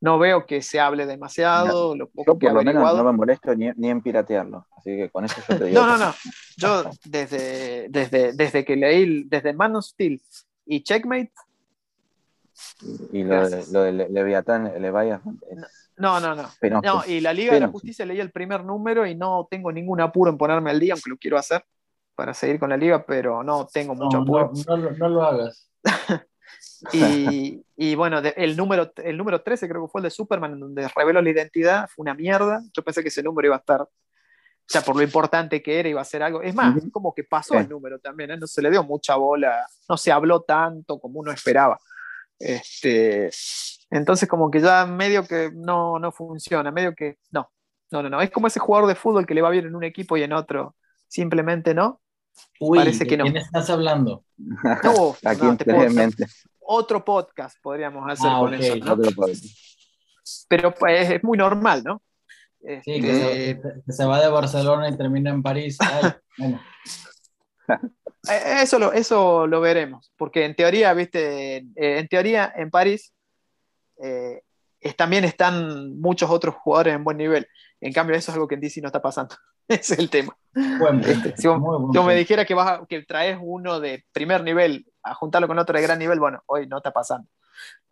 no 0.00 0.18
veo 0.18 0.46
que 0.46 0.62
se 0.62 0.80
hable 0.80 1.04
demasiado. 1.04 1.94
lo 1.94 2.08
poco 2.08 2.32
Yo 2.32 2.38
que 2.38 2.46
por 2.46 2.56
lo 2.56 2.62
menos 2.62 2.96
no 2.96 3.04
me 3.04 3.12
molesto 3.12 3.54
ni, 3.54 3.70
ni 3.76 3.90
en 3.90 4.00
piratearlo. 4.00 4.66
Así 4.76 4.96
que 4.96 5.10
con 5.10 5.24
eso 5.24 5.36
yo 5.48 5.58
te 5.58 5.64
digo. 5.66 5.80
No, 5.80 5.86
no, 5.86 5.98
no. 5.98 6.14
Yo 6.56 6.90
desde, 7.04 7.88
desde, 7.90 8.32
desde 8.32 8.64
que 8.64 8.76
leí, 8.76 9.24
desde 9.24 9.52
Man 9.52 9.76
of 9.76 9.84
Steel 9.84 10.20
y 10.64 10.82
Checkmate, 10.82 11.32
Y 13.12 13.24
lo 13.24 13.48
de, 13.48 13.64
lo 13.70 13.84
Leviatán, 14.08 14.72
Leviathan, 14.80 15.38
es 15.50 15.58
no, 15.96 16.18
no, 16.18 16.34
no. 16.34 16.48
penoso. 16.60 16.82
No, 16.82 17.04
y 17.06 17.20
la 17.20 17.32
Liga 17.34 17.52
de 17.52 17.60
la 17.60 17.66
Penoso. 17.66 17.72
Justicia 17.80 18.06
leí 18.06 18.20
el 18.20 18.30
primer 18.30 18.64
número 18.64 19.06
y 19.06 19.14
no 19.14 19.46
tengo 19.50 19.70
ningún 19.70 20.00
apuro 20.00 20.30
en 20.30 20.38
ponerme 20.38 20.70
al 20.70 20.80
día, 20.80 20.94
aunque 20.94 21.10
lo 21.10 21.18
quiero 21.18 21.36
hacer 21.36 21.62
para 22.14 22.32
seguir 22.34 22.58
con 22.58 22.70
la 22.70 22.76
liga, 22.76 23.04
pero 23.04 23.42
no 23.42 23.66
tengo 23.66 23.94
mucho 23.94 24.18
No, 24.18 24.22
apuro. 24.22 24.52
no, 24.66 24.76
no 24.76 24.82
lo- 24.90 24.96
no 24.96 25.08
lo 25.08 25.22
hagas. 25.22 25.68
Y, 26.92 27.62
y 27.76 27.94
bueno, 27.94 28.22
de- 28.22 28.34
el, 28.36 28.56
número, 28.56 28.90
el 28.96 29.16
número 29.16 29.42
13 29.42 29.68
creo 29.68 29.82
que 29.86 29.90
fue 29.90 30.00
el 30.00 30.04
de 30.04 30.10
Superman, 30.10 30.54
en 30.54 30.60
donde 30.60 30.88
reveló 30.88 31.20
la 31.20 31.30
identidad, 31.30 31.88
fue 31.94 32.02
una 32.02 32.14
mierda. 32.14 32.62
Yo 32.74 32.82
pensé 32.82 33.02
que 33.02 33.08
ese 33.08 33.22
número 33.22 33.46
iba 33.48 33.56
a 33.56 33.58
estar, 33.58 33.82
o 33.82 33.88
sea, 34.66 34.80
por 34.80 34.96
lo 34.96 35.02
importante 35.02 35.62
que 35.62 35.78
era, 35.78 35.88
iba 35.88 36.00
a 36.00 36.04
ser 36.04 36.22
algo. 36.22 36.40
Es 36.42 36.54
más, 36.54 36.74
como 36.90 37.14
que 37.14 37.24
pasó 37.24 37.54
Sí. 37.54 37.60
el 37.60 37.68
número 37.68 37.98
también, 37.98 38.30
¿eh? 38.30 38.36
no 38.38 38.46
se 38.46 38.62
le 38.62 38.70
dio 38.70 38.82
mucha 38.82 39.16
bola, 39.16 39.66
no 39.88 39.96
se 39.96 40.10
habló 40.10 40.40
tanto 40.42 40.98
como 40.98 41.20
uno 41.20 41.30
esperaba. 41.32 41.78
Este, 42.40 43.30
entonces, 43.90 44.28
como 44.28 44.50
que 44.50 44.60
ya 44.60 44.86
medio 44.86 45.24
que 45.26 45.50
no, 45.54 45.98
no 45.98 46.10
funciona, 46.10 46.70
medio 46.72 46.94
que 46.94 47.18
no, 47.30 47.50
no, 47.90 48.02
no, 48.02 48.08
no. 48.10 48.20
Es 48.22 48.30
como 48.30 48.46
ese 48.46 48.58
jugador 48.60 48.88
de 48.88 48.94
fútbol 48.94 49.26
que 49.26 49.34
le 49.34 49.42
va 49.42 49.50
bien 49.50 49.66
en 49.66 49.76
un 49.76 49.84
equipo 49.84 50.16
y 50.16 50.22
en 50.22 50.32
otro 50.32 50.74
simplemente 51.06 51.74
no. 51.74 52.00
Uy, 52.58 52.78
Parece 52.78 53.04
¿de 53.04 53.10
que 53.10 53.16
no. 53.18 53.24
quién 53.24 53.36
estás 53.36 53.68
hablando? 53.70 54.24
No, 54.84 55.14
Aquí 55.24 55.42
no, 55.42 55.56
otro 56.60 57.04
podcast 57.04 57.58
podríamos 57.62 58.10
hacer 58.10 58.30
Ah, 58.32 58.38
con 58.40 58.54
eso, 58.54 58.76
¿no? 58.76 58.92
otro 58.94 59.10
podcast. 59.12 59.44
pero 60.48 60.72
pues, 60.72 61.10
es 61.10 61.24
muy 61.24 61.36
normal, 61.36 61.82
¿no? 61.84 62.00
Sí, 62.84 63.00
que, 63.00 63.50
Este, 63.50 63.62
se, 63.62 63.82
que 63.86 63.92
se 63.92 64.04
va 64.04 64.20
de 64.20 64.28
Barcelona 64.28 64.88
y 64.88 64.96
termina 64.96 65.30
en 65.30 65.42
París. 65.42 65.76
Ay, 65.80 66.12
bueno, 66.38 66.60
eso, 68.28 68.78
lo, 68.78 68.92
eso 68.92 69.46
lo 69.46 69.60
veremos, 69.60 70.12
porque 70.16 70.44
en 70.44 70.54
teoría, 70.54 70.92
viste, 70.94 71.56
eh, 71.56 71.64
en 71.76 72.08
teoría 72.08 72.52
en 72.54 72.70
París 72.70 73.12
eh, 74.02 74.42
es- 74.80 74.96
también 74.96 75.24
están 75.24 75.98
muchos 76.00 76.30
otros 76.30 76.54
jugadores 76.56 76.94
en 76.94 77.04
buen 77.04 77.16
nivel. 77.16 77.46
En 77.80 77.92
cambio, 77.92 78.16
eso 78.16 78.30
es 78.30 78.34
algo 78.34 78.46
que 78.48 78.54
en 78.56 78.60
DC 78.60 78.80
no 78.80 78.88
está 78.88 79.00
pasando. 79.02 79.34
Ese 79.68 79.94
es 79.94 79.98
el 79.98 80.10
tema. 80.10 80.36
buen 80.52 81.00
punto, 81.00 81.08
Este, 81.08 81.34
si 81.36 81.48
vos- 81.48 81.92
Si 81.92 82.00
me 82.00 82.14
dijera 82.14 82.44
que, 82.44 82.54
vas 82.54 82.68
a- 82.80 82.86
que 82.86 83.02
traes 83.02 83.38
uno 83.40 83.80
de 83.80 84.04
primer 84.12 84.42
nivel 84.42 84.86
a 85.02 85.14
juntarlo 85.14 85.48
con 85.48 85.58
otro 85.58 85.76
de 85.76 85.82
gran 85.82 85.98
nivel, 85.98 86.18
bueno, 86.20 86.42
hoy 86.46 86.66
no 86.66 86.78
está 86.78 86.90
pasando. 86.92 87.28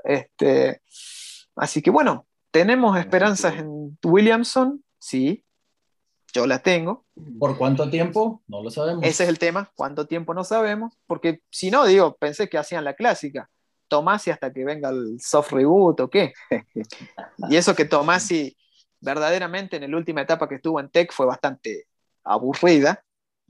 Este, 0.04 0.82
así 1.56 1.82
que 1.82 1.90
bueno, 1.90 2.26
tenemos 2.50 2.98
esperanzas 2.98 3.54
en 3.56 3.98
Williamson, 4.04 4.82
sí, 4.98 5.44
yo 6.32 6.46
las 6.46 6.62
tengo. 6.62 7.04
¿Por 7.38 7.56
cuánto 7.58 7.88
tiempo? 7.90 8.42
No 8.46 8.62
lo 8.62 8.70
sabemos. 8.70 9.02
Ese 9.04 9.24
es 9.24 9.28
el 9.28 9.38
tema, 9.38 9.70
cuánto 9.74 10.06
tiempo 10.06 10.34
no 10.34 10.44
sabemos, 10.44 10.94
porque 11.06 11.42
si 11.50 11.70
no, 11.70 11.84
digo, 11.86 12.16
pensé 12.16 12.48
que 12.48 12.58
hacían 12.58 12.84
la 12.84 12.94
clásica, 12.94 13.48
Tomasi 13.88 14.30
hasta 14.30 14.52
que 14.52 14.64
venga 14.64 14.90
el 14.90 15.18
soft 15.20 15.52
reboot 15.52 16.00
o 16.00 16.10
qué. 16.10 16.32
Y 17.50 17.56
eso 17.56 17.74
que 17.74 17.84
Tomasi 17.86 18.56
verdaderamente 19.00 19.76
en 19.76 19.90
la 19.90 19.96
última 19.96 20.20
etapa 20.22 20.48
que 20.48 20.56
estuvo 20.56 20.78
en 20.80 20.90
Tech 20.90 21.12
fue 21.12 21.24
bastante 21.26 21.86
aburrida, 22.24 23.02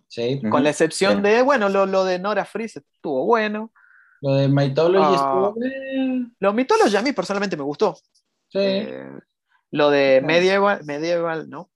Sí. 0.06 0.40
con 0.50 0.62
la 0.62 0.70
excepción 0.70 1.16
Sí. 1.16 1.22
de, 1.22 1.42
bueno, 1.42 1.68
lo, 1.68 1.84
lo 1.86 2.04
de 2.04 2.18
Nora 2.18 2.44
Freeze 2.44 2.78
estuvo 2.94 3.26
bueno. 3.26 3.72
Lo 4.22 4.34
de 4.34 4.48
Mythology 4.48 5.04
Ah. 5.04 5.14
estuvo 5.16 5.54
bien. 5.54 6.34
Lo 6.38 6.52
Mythology 6.52 6.96
a 6.96 7.02
mí 7.02 7.12
personalmente 7.12 7.56
me 7.56 7.62
gustó. 7.64 7.94
Sí. 8.48 8.58
Eh, 8.58 9.10
lo 9.72 9.90
de. 9.90 10.22
Medieval, 10.24 10.80
Medieval, 10.84 11.50
no. 11.50 11.68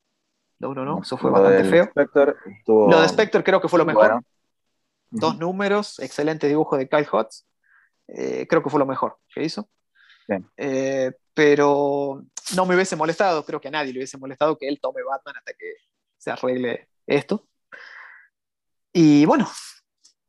No, 0.62 0.72
no, 0.74 0.84
no, 0.84 1.00
eso 1.02 1.16
fue 1.16 1.30
Lo 1.30 1.42
bastante 1.42 1.68
feo. 1.68 1.84
Spectre 1.86 2.34
estuvo- 2.58 2.88
Lo 2.90 3.00
de 3.02 3.08
Spectre 3.08 3.42
creo 3.42 3.60
que 3.60 3.68
fue 3.68 3.78
lo 3.80 3.84
mejor. 3.84 4.06
Bueno. 4.08 4.24
Dos 5.10 5.36
números, 5.38 5.98
excelente 5.98 6.46
dibujo 6.48 6.76
de 6.78 6.88
Kyle 6.88 7.06
Hotz. 7.10 7.44
Eh, 8.08 8.46
creo 8.48 8.62
que 8.62 8.70
fue 8.70 8.78
lo 8.78 8.86
mejor 8.86 9.18
que 9.34 9.42
hizo. 9.42 9.68
Eh, 10.56 11.12
pero 11.34 12.22
no 12.56 12.64
me 12.66 12.74
hubiese 12.76 12.94
molestado, 12.96 13.44
creo 13.44 13.60
que 13.60 13.68
a 13.68 13.72
nadie 13.72 13.92
le 13.92 13.98
hubiese 13.98 14.16
molestado 14.16 14.56
que 14.56 14.68
él 14.68 14.78
tome 14.80 15.02
Batman 15.02 15.36
hasta 15.36 15.52
que 15.52 15.74
se 16.16 16.30
arregle 16.30 16.88
esto. 17.06 17.46
Y 18.92 19.24
bueno, 19.26 19.48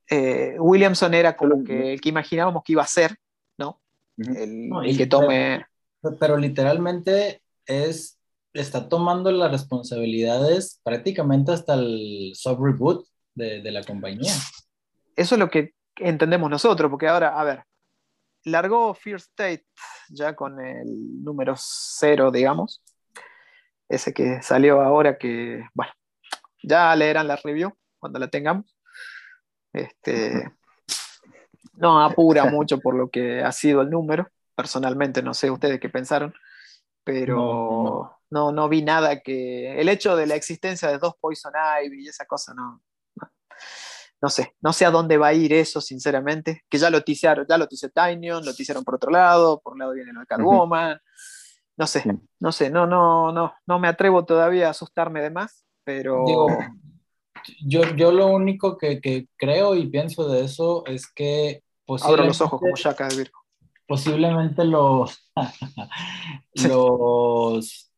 eh, 0.10 0.56
Williamson 0.60 1.14
era 1.14 1.38
como 1.38 1.64
que 1.64 1.94
el 1.94 2.02
que 2.02 2.10
imaginábamos 2.10 2.64
que 2.64 2.72
iba 2.74 2.82
a 2.84 2.88
ser, 2.88 3.18
¿no? 3.58 3.82
El, 4.18 4.68
No, 4.70 4.82
el 4.82 4.98
que 4.98 5.06
tome. 5.06 5.66
Pero 6.20 6.38
literalmente 6.38 7.44
es, 7.66 8.20
está 8.54 8.88
tomando 8.88 9.32
las 9.32 9.52
responsabilidades 9.52 10.80
prácticamente 10.84 11.52
hasta 11.52 11.74
el 11.74 12.32
soft 12.36 12.60
reboot 12.62 13.08
de, 13.36 13.62
de 13.62 13.72
la 13.72 13.84
compañía. 13.84 14.34
Eso 15.16 15.36
es 15.36 15.40
lo 15.40 15.50
que 15.50 15.74
entendemos 15.96 16.50
nosotros, 16.50 16.90
porque 16.90 17.08
ahora, 17.08 17.40
a 17.40 17.44
ver, 17.44 17.64
largó 18.46 18.94
Fear 18.94 19.18
State 19.18 19.66
ya 20.10 20.36
con 20.36 20.60
el 20.60 21.24
número 21.24 21.56
cero, 21.58 22.32
digamos. 22.32 22.84
Ese 23.90 24.14
que 24.14 24.42
salió 24.42 24.82
ahora 24.82 25.18
que, 25.18 25.64
bueno, 25.74 25.92
ya 26.64 26.96
leerán 26.96 27.28
la 27.28 27.36
review 27.36 27.74
cuando 28.00 28.20
la 28.20 28.28
tengamos. 28.28 28.76
Este, 29.72 30.52
no 31.74 32.04
apura 32.04 32.46
mucho 32.46 32.80
por 32.80 32.96
lo 32.96 33.10
que 33.10 33.42
ha 33.42 33.52
sido 33.52 33.82
el 33.82 33.90
número. 33.90 34.28
Personalmente, 34.56 35.22
no 35.24 35.34
sé 35.34 35.50
ustedes 35.50 35.80
qué 35.80 35.90
pensaron, 35.90 36.34
pero 37.04 38.20
no, 38.30 38.52
no, 38.52 38.70
vi 38.70 38.82
nada 38.82 39.22
que. 39.22 39.80
El 39.80 39.90
hecho 39.90 40.16
de 40.16 40.26
la 40.26 40.36
existencia 40.36 40.90
de 40.90 40.98
dos 40.98 41.16
Poison 41.20 41.54
Ivy 41.84 42.06
y 42.06 42.08
esa 42.08 42.26
cosa 42.26 42.54
no. 42.54 42.82
no. 44.22 44.30
Sé, 44.30 44.56
no 44.62 44.74
sé 44.74 44.86
a 44.86 44.92
dónde 44.92 45.18
va 45.18 45.28
a 45.28 45.34
ir 45.34 45.54
eso, 45.54 45.82
sinceramente. 45.82 46.64
Que 46.70 46.78
ya 46.78 46.90
lo 46.90 47.02
tisearon, 47.02 47.46
ya 47.48 47.58
lo 47.58 47.68
tiseó 47.68 47.90
Tinyon, 47.90 48.46
lo 48.46 48.54
tisearon 48.54 48.84
por 48.84 48.96
otro 48.96 49.12
lado, 49.12 49.62
por 49.62 49.74
un 49.74 49.80
lado 49.80 49.94
viene 49.94 50.14
la 50.14 50.26
Catwoman. 50.26 51.00
No 51.76 51.88
sé, 51.88 52.04
no 52.40 52.52
sé, 52.52 52.70
no, 52.70 52.86
no, 52.86 53.32
no, 53.32 53.54
no 53.66 53.80
me 53.80 53.88
atrevo 53.88 54.26
todavía 54.26 54.68
a 54.68 54.72
asustarme 54.72 55.22
de 55.22 55.32
más, 55.32 55.66
pero 55.84 56.24
Digo, 56.26 56.48
yo, 57.66 57.96
yo 57.96 58.12
lo 58.12 58.28
único 58.28 58.78
que, 58.78 59.02
que 59.02 59.28
creo 59.38 59.76
y 59.76 59.90
pienso 59.90 60.30
de 60.30 60.46
eso 60.46 60.84
es 60.86 61.12
que 61.12 61.64
abro 61.88 62.26
los 62.26 62.42
ojos 62.42 62.60
como 62.60 62.72
posiblemente, 62.72 62.84
Shaka 62.84 63.08
de 63.08 63.16
Virgo. 63.18 63.43
Posiblemente 63.94 64.66
los, 64.66 65.32
los, 66.68 67.92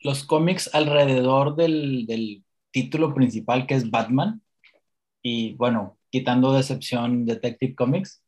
los 0.00 0.24
cómics 0.24 0.72
alrededor 0.72 1.56
del, 1.56 2.06
del 2.06 2.44
título 2.70 3.12
principal 3.12 3.66
que 3.66 3.74
es 3.74 3.90
Batman. 3.90 4.42
Y 5.22 5.54
bueno, 5.54 5.98
quitando 6.08 6.52
de 6.52 6.60
excepción 6.60 7.26
Detective 7.26 7.74
Comics, 7.74 8.22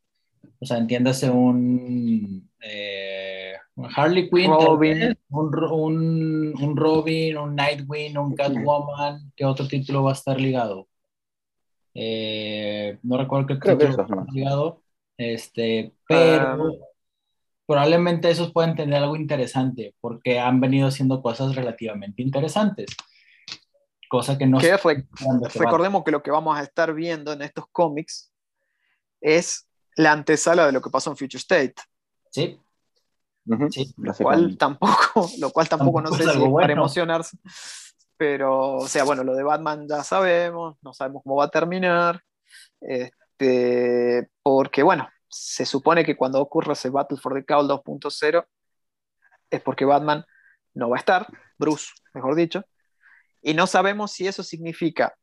o 0.58 0.66
sea, 0.66 0.78
entiéndase 0.78 1.30
un, 1.30 2.50
eh, 2.60 3.52
un 3.76 3.88
Harley 3.94 4.28
Quinn, 4.28 4.50
Robin. 4.50 5.16
un, 5.28 5.54
un, 5.70 6.54
un 6.60 6.76
Robin, 6.76 7.36
un 7.36 7.54
Nightwing, 7.54 8.18
un 8.18 8.34
Catwoman, 8.34 9.32
¿qué 9.36 9.44
otro 9.44 9.68
título 9.68 10.02
va 10.02 10.10
a 10.10 10.14
estar 10.14 10.40
ligado? 10.40 10.88
Eh, 11.94 12.98
no 13.04 13.16
recuerdo 13.16 13.46
qué 13.46 13.58
Creo 13.60 13.78
título 13.78 13.96
va 13.96 14.02
a 14.02 14.06
estar 14.06 14.34
ligado, 14.34 14.82
este, 15.18 15.92
pero 16.06 16.72
probablemente 17.66 18.30
esos 18.30 18.52
pueden 18.52 18.74
tener 18.74 19.02
algo 19.02 19.16
interesante 19.16 19.94
porque 20.00 20.38
han 20.40 20.60
venido 20.60 20.88
haciendo 20.88 21.20
cosas 21.20 21.54
relativamente 21.54 22.22
interesantes. 22.22 22.86
Cosa 24.08 24.38
que 24.38 24.46
no 24.46 24.58
Que 24.58 24.70
este 24.70 25.04
recordemos 25.58 26.02
que 26.02 26.10
lo 26.12 26.22
que 26.22 26.30
vamos 26.30 26.56
a 26.56 26.62
estar 26.62 26.94
viendo 26.94 27.32
en 27.32 27.42
estos 27.42 27.66
cómics 27.70 28.32
es 29.20 29.68
la 29.96 30.12
antesala 30.12 30.64
de 30.64 30.72
lo 30.72 30.80
que 30.80 30.88
pasó 30.88 31.10
en 31.10 31.16
Future 31.18 31.38
State. 31.38 31.74
Sí, 32.30 32.58
Ujú. 33.44 33.70
sí. 33.70 33.92
lo 33.98 34.14
cual 34.14 34.56
tampoco, 34.56 35.28
lo 35.38 35.50
cual 35.50 35.68
tampoco, 35.68 36.00
no 36.00 36.08
Tampoco 36.10 36.22
sé 36.22 36.24
es 36.30 36.30
si 36.30 36.36
es 36.36 36.42
para 36.44 36.50
bueno. 36.50 36.72
emocionarse, 36.72 37.36
pero, 38.16 38.76
o 38.76 38.88
sea, 38.88 39.04
bueno, 39.04 39.24
lo 39.24 39.34
de 39.34 39.42
Batman 39.42 39.86
ya 39.88 40.02
sabemos, 40.04 40.76
no 40.80 40.94
sabemos 40.94 41.22
cómo 41.22 41.36
va 41.36 41.44
a 41.44 41.50
terminar, 41.50 42.22
este, 42.80 43.12
porque, 44.42 44.82
bueno, 44.82 45.08
se 45.28 45.66
supone 45.66 46.04
que 46.04 46.16
cuando 46.16 46.40
ocurra 46.40 46.72
ese 46.72 46.90
Battle 46.90 47.18
for 47.18 47.34
the 47.34 47.44
Cowl 47.44 47.68
2.0 47.68 48.46
es 49.50 49.60
porque 49.62 49.84
Batman 49.84 50.24
no 50.74 50.90
va 50.90 50.96
a 50.96 51.00
estar, 51.00 51.26
Bruce, 51.58 51.92
mejor 52.14 52.34
dicho, 52.34 52.64
y 53.42 53.54
no 53.54 53.66
sabemos 53.66 54.12
si 54.12 54.26
eso 54.26 54.42
significa 54.42 55.16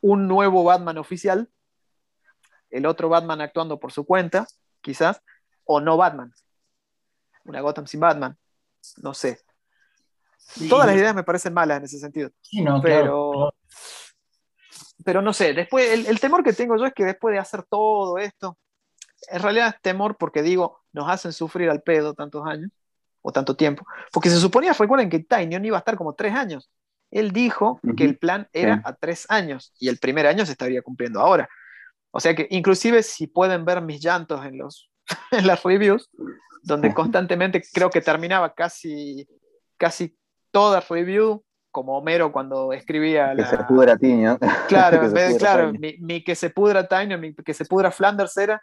un 0.00 0.28
nuevo 0.28 0.64
Batman 0.64 0.98
oficial, 0.98 1.50
el 2.70 2.86
otro 2.86 3.08
Batman 3.08 3.40
actuando 3.40 3.78
por 3.78 3.92
su 3.92 4.04
cuenta, 4.04 4.46
quizás, 4.80 5.22
o 5.64 5.80
no 5.80 5.96
Batman. 5.96 6.32
Una 7.44 7.60
Gotham 7.60 7.86
sin 7.86 8.00
Batman, 8.00 8.36
no 8.98 9.14
sé. 9.14 9.40
Todas 10.68 10.86
las 10.86 10.96
ideas 10.96 11.14
me 11.14 11.24
parecen 11.24 11.52
malas 11.52 11.78
en 11.78 11.84
ese 11.84 11.98
sentido. 11.98 12.30
Sí, 12.40 12.62
no, 12.62 12.80
pero, 12.80 13.30
claro. 13.32 13.54
Pero 15.04 15.22
no 15.22 15.32
sé, 15.32 15.52
después, 15.54 15.90
el, 15.90 16.06
el 16.06 16.20
temor 16.20 16.42
que 16.42 16.52
tengo 16.52 16.76
yo 16.76 16.86
es 16.86 16.92
que 16.94 17.04
después 17.04 17.32
de 17.32 17.38
hacer 17.38 17.62
todo 17.64 18.18
esto, 18.18 18.58
en 19.30 19.42
realidad 19.42 19.74
es 19.74 19.80
temor 19.82 20.16
porque 20.16 20.42
digo, 20.42 20.80
nos 20.92 21.08
hacen 21.10 21.32
sufrir 21.32 21.70
al 21.70 21.82
pedo 21.82 22.14
tantos 22.14 22.46
años 22.46 22.70
o 23.22 23.32
tanto 23.32 23.56
tiempo. 23.56 23.84
Porque 24.12 24.30
se 24.30 24.38
suponía, 24.38 24.72
recuerden 24.72 25.10
que 25.10 25.20
Tinyon 25.20 25.64
iba 25.64 25.76
a 25.76 25.80
estar 25.80 25.96
como 25.96 26.14
tres 26.14 26.34
años. 26.34 26.70
Él 27.10 27.32
dijo 27.32 27.80
que 27.96 28.04
el 28.04 28.18
plan 28.18 28.48
era 28.52 28.76
Sí. 28.76 28.82
a 28.84 28.92
tres 28.94 29.26
años 29.30 29.72
y 29.78 29.88
el 29.88 29.98
primer 29.98 30.26
año 30.26 30.44
se 30.44 30.52
estaría 30.52 30.82
cumpliendo 30.82 31.20
ahora. 31.20 31.48
O 32.10 32.20
sea 32.20 32.34
que 32.34 32.46
inclusive 32.50 33.02
si 33.02 33.26
pueden 33.26 33.64
ver 33.64 33.80
mis 33.82 34.00
llantos 34.00 34.44
en, 34.44 34.58
los, 34.58 34.90
en 35.32 35.46
las 35.46 35.62
reviews, 35.62 36.10
donde 36.62 36.92
constantemente 36.92 37.62
creo 37.72 37.90
que 37.90 38.00
terminaba 38.00 38.52
casi, 38.54 39.26
casi 39.78 40.16
toda 40.50 40.80
review 40.80 41.44
como 41.78 41.96
Homero 41.96 42.32
cuando 42.32 42.72
escribía 42.72 43.30
Que 43.36 43.42
la... 43.42 43.50
se 43.50 43.58
pudra 43.58 43.96
Tiño. 43.96 44.36
Claro, 44.66 45.04
en 45.04 45.12
vez 45.12 45.38
claro, 45.38 45.72
mi, 45.72 45.96
mi 46.00 46.24
que 46.24 46.34
se 46.34 46.50
pudra 46.50 46.88
Tiny, 46.88 47.16
mi 47.16 47.32
que 47.34 47.54
se 47.54 47.64
pudra 47.64 47.92
Flanders 47.92 48.36
era, 48.36 48.60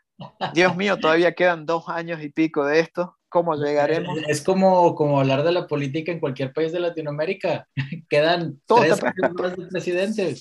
Dios 0.54 0.76
mío, 0.76 0.98
todavía 1.00 1.34
quedan 1.34 1.66
dos 1.66 1.88
años 1.88 2.22
y 2.22 2.28
pico 2.28 2.66
de 2.66 2.82
esto, 2.82 3.16
¿cómo 3.30 3.56
llegaremos? 3.56 4.18
Es 4.28 4.42
como, 4.42 4.94
como 4.96 5.22
hablar 5.22 5.44
de 5.44 5.54
la 5.54 5.66
política 5.66 6.12
en 6.12 6.20
cualquier 6.20 6.52
país 6.52 6.74
de 6.74 6.82
Latinoamérica. 6.82 7.70
Quedan 8.10 8.60
Todo 8.66 8.82
tres 8.82 9.02
años 9.02 9.58
de 9.58 9.68
presidente. 9.68 10.36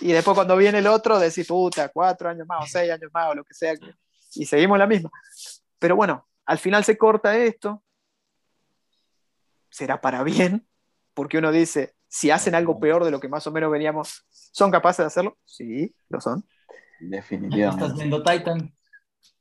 Y 0.00 0.12
después 0.12 0.36
cuando 0.36 0.56
viene 0.56 0.78
el 0.78 0.86
otro, 0.86 1.18
decís, 1.18 1.48
puta, 1.48 1.88
cuatro 1.88 2.28
años 2.28 2.46
más 2.46 2.62
o 2.62 2.66
seis 2.68 2.92
años 2.92 3.10
más 3.12 3.30
o 3.30 3.34
lo 3.34 3.42
que 3.42 3.54
sea, 3.54 3.74
y 4.36 4.46
seguimos 4.46 4.78
la 4.78 4.86
misma. 4.86 5.10
Pero 5.80 5.96
bueno, 5.96 6.28
al 6.46 6.58
final 6.58 6.84
se 6.84 6.96
corta 6.96 7.36
esto, 7.36 7.82
será 9.68 10.00
para 10.00 10.22
bien, 10.22 10.64
porque 11.14 11.38
uno 11.38 11.52
dice, 11.52 11.94
si 12.14 12.30
hacen 12.30 12.54
algo 12.54 12.78
peor 12.78 13.04
de 13.04 13.10
lo 13.10 13.18
que 13.18 13.28
más 13.28 13.44
o 13.48 13.50
menos 13.50 13.72
veníamos, 13.72 14.24
¿son 14.30 14.70
capaces 14.70 14.98
de 14.98 15.06
hacerlo? 15.08 15.36
Sí, 15.44 15.92
lo 16.08 16.20
son. 16.20 16.44
Estás 16.48 17.00
Definitivamente. 17.00 17.92
viendo 17.94 18.22
Titan. 18.22 18.72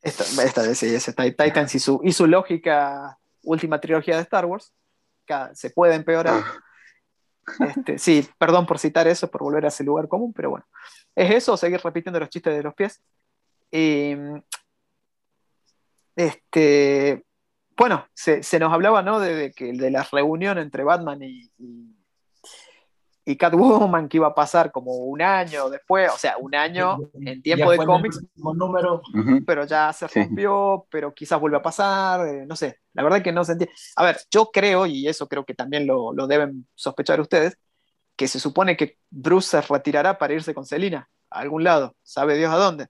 Esta, 0.01 0.23
esta 0.43 0.63
vez 0.63 0.79
sí, 0.79 0.87
es 0.87 1.07
Tit- 1.15 1.37
Titans 1.37 1.75
y 1.75 1.79
su, 1.79 2.01
y 2.03 2.11
su 2.13 2.25
lógica 2.25 3.19
última 3.43 3.79
trilogía 3.79 4.15
de 4.15 4.23
Star 4.23 4.45
Wars, 4.45 4.73
cada- 5.23 5.53
se 5.53 5.69
puede 5.69 5.93
empeorar. 5.93 6.43
Este, 7.59 7.99
sí, 7.99 8.27
perdón 8.39 8.65
por 8.65 8.79
citar 8.79 9.07
eso, 9.07 9.29
por 9.29 9.43
volver 9.43 9.65
a 9.65 9.67
ese 9.67 9.83
lugar 9.83 10.07
común, 10.07 10.33
pero 10.33 10.49
bueno. 10.49 10.65
Es 11.13 11.29
eso, 11.29 11.55
seguir 11.55 11.79
repitiendo 11.79 12.19
los 12.19 12.29
chistes 12.29 12.55
de 12.57 12.63
los 12.63 12.73
pies. 12.73 13.03
Y, 13.69 14.15
este, 16.15 17.23
bueno, 17.77 18.07
se, 18.13 18.41
se 18.41 18.57
nos 18.57 18.73
hablaba 18.73 19.03
¿no? 19.03 19.19
de, 19.19 19.35
de 19.35 19.51
que, 19.51 19.73
de 19.73 19.91
la 19.91 20.01
reunión 20.11 20.57
entre 20.57 20.83
Batman 20.83 21.21
y, 21.21 21.51
y, 21.59 21.95
y 23.25 23.37
Catwoman 23.37 24.09
que 24.09 24.17
iba 24.17 24.27
a 24.27 24.35
pasar 24.35 24.71
como 24.71 24.91
un 24.95 25.21
año 25.21 25.69
después, 25.69 26.11
o 26.13 26.17
sea, 26.17 26.37
un 26.37 26.53
año 26.55 26.97
en 27.21 27.41
tiempo 27.41 27.71
de 27.71 27.77
cómics, 27.77 28.19
número. 28.35 29.01
Pero 29.45 29.65
ya 29.65 29.93
se 29.93 30.07
Sí. 30.09 30.19
rompió, 30.23 30.85
pero 30.89 31.13
quizás 31.13 31.39
vuelva 31.39 31.59
a 31.59 31.61
pasar, 31.61 32.27
eh, 32.27 32.45
no 32.45 32.55
sé, 32.55 32.79
la 32.93 33.03
verdad 33.03 33.21
que 33.21 33.31
no 33.31 33.43
se 33.45 33.53
entiende. 33.53 33.73
A 33.95 34.03
ver, 34.03 34.17
yo 34.29 34.49
creo, 34.51 34.85
y 34.85 35.07
eso 35.07 35.27
creo 35.27 35.45
que 35.45 35.53
también 35.53 35.87
lo, 35.87 36.13
lo 36.13 36.27
deben 36.27 36.67
sospechar 36.75 37.21
ustedes, 37.21 37.57
que 38.15 38.27
se 38.27 38.39
supone 38.39 38.75
que 38.77 38.99
Bruce 39.09 39.47
se 39.49 39.61
retirará 39.61 40.17
para 40.17 40.33
irse 40.33 40.53
con 40.53 40.65
Selina 40.65 41.09
a 41.29 41.39
algún 41.39 41.63
lado, 41.63 41.95
sabe 42.03 42.37
Dios 42.37 42.53
a 42.53 42.57
dónde. 42.57 42.87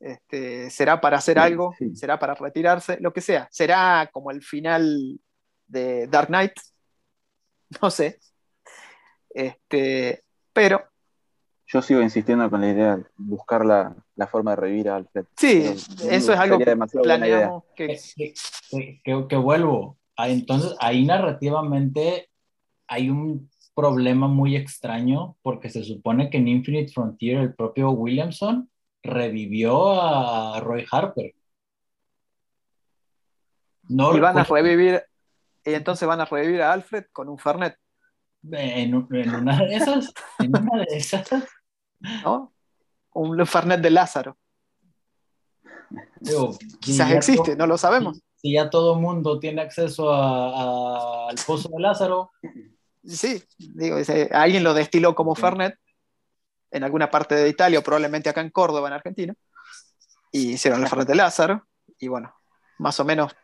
Este, 0.00 0.70
será 0.70 1.00
para 1.02 1.18
hacer 1.18 1.36
Sí, 1.36 1.40
algo, 1.42 1.74
sí. 1.78 1.94
será 1.94 2.18
para 2.18 2.34
retirarse, 2.34 2.96
lo 3.00 3.12
que 3.12 3.20
sea. 3.20 3.46
Será 3.50 4.08
como 4.10 4.30
el 4.30 4.42
final 4.42 5.20
de 5.66 6.06
Dark 6.06 6.28
Knight, 6.28 6.54
no 7.82 7.90
sé. 7.90 8.18
Este, 9.30 10.24
pero 10.52 10.82
Yo 11.66 11.80
sigo 11.82 12.02
insistiendo 12.02 12.50
con 12.50 12.60
la 12.60 12.70
idea 12.70 12.96
de 12.96 13.04
buscar 13.16 13.64
la, 13.64 13.94
la 14.16 14.26
forma 14.26 14.52
de 14.52 14.56
revivir 14.56 14.88
a 14.88 14.96
Alfred. 14.96 15.24
sí, 15.36 15.62
Pero 15.96 16.10
eso 16.10 16.32
es 16.32 16.38
algo 16.38 16.58
que 16.58 16.76
planeamos 17.02 17.64
que, 17.76 17.98
que, 19.04 19.26
que- 19.28 19.36
vuelvo. 19.36 19.96
Ah, 20.16 20.28
entonces, 20.28 20.74
ahí 20.80 21.04
narrativamente 21.06 22.28
hay 22.88 23.08
un 23.08 23.48
problema 23.74 24.26
muy 24.26 24.56
extraño 24.56 25.36
porque 25.42 25.70
se 25.70 25.84
supone 25.84 26.28
que 26.28 26.38
en 26.38 26.48
Infinite 26.48 26.92
Frontier 26.92 27.38
el 27.38 27.54
propio 27.54 27.90
Williamson 27.92 28.68
revivió 29.02 29.92
a 30.02 30.60
Roy 30.60 30.84
Harper. 30.90 31.32
No 33.88 34.16
y 34.16 34.20
van 34.20 34.38
a 34.38 34.44
revivir, 34.44 35.02
y 35.64 35.74
entonces 35.74 36.06
van 36.06 36.20
a 36.20 36.24
revivir 36.24 36.62
a 36.62 36.72
Alfred 36.72 37.04
con 37.12 37.28
un 37.28 37.38
Fernet, 37.38 37.76
en, 38.50 39.06
en 39.10 39.34
una 39.34 39.58
de 39.58 39.74
esas, 39.76 40.12
en 40.38 40.56
una 40.56 40.78
de 40.84 40.96
esas, 40.96 41.28
¿no? 42.24 42.52
Un 43.12 43.44
Fernet 43.46 43.80
de 43.80 43.90
Lázaro. 43.90 44.38
digo, 46.20 46.56
Quizás 46.80 47.10
existe, 47.12 47.56
no 47.56 47.66
lo 47.66 47.76
sabemos. 47.76 48.20
Si 48.36 48.52
ya 48.54 48.70
todo 48.70 48.94
el 48.94 49.00
mundo 49.00 49.38
tiene 49.38 49.60
acceso 49.62 50.10
a- 50.10 51.26
a- 51.26 51.28
al 51.30 51.36
pozo 51.46 51.68
de 51.68 51.80
Lázaro, 51.80 52.30
Sí, 53.02 53.42
digo, 53.58 53.96
alguien 54.32 54.62
lo 54.62 54.74
destiló 54.74 55.14
como 55.14 55.34
Fernet 55.34 55.74
en 56.70 56.84
alguna 56.84 57.10
parte 57.10 57.34
de 57.34 57.48
Italia, 57.48 57.78
o 57.78 57.82
probablemente 57.82 58.28
acá 58.28 58.42
en 58.42 58.50
Córdoba, 58.50 58.88
en 58.88 58.94
Argentina, 58.94 59.34
y 60.30 60.52
hicieron 60.52 60.82
el 60.82 60.88
Fernet 60.88 61.08
de 61.08 61.14
Lázaro, 61.14 61.66
y 61.98 62.08
bueno, 62.08 62.34
más 62.78 63.00
o 63.00 63.04
menos 63.04 63.34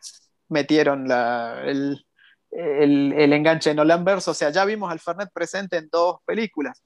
metieron 0.47 1.07
la- 1.07 1.61
el, 1.65 2.05
el- 2.51 3.13
el 3.13 3.33
enganche 3.33 3.71
en 3.71 3.79
Olamberso, 3.79 4.31
o 4.31 4.33
sea, 4.33 4.49
ya 4.49 4.65
vimos 4.65 4.91
al 4.91 4.99
Fernet 4.99 5.29
presente 5.33 5.77
en 5.77 5.89
dos 5.91 6.19
películas 6.25 6.81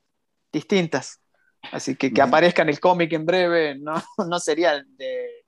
distintas, 0.52 1.20
así 1.72 1.96
que 1.96 2.12
que 2.14 2.22
aparezca 2.22 2.62
en 2.64 2.70
el 2.70 2.80
cómic 2.80 3.14
en 3.14 3.26
breve, 3.26 3.78
no, 3.80 3.94
no 4.30 4.40
sería 4.40 4.84
de 4.98 5.46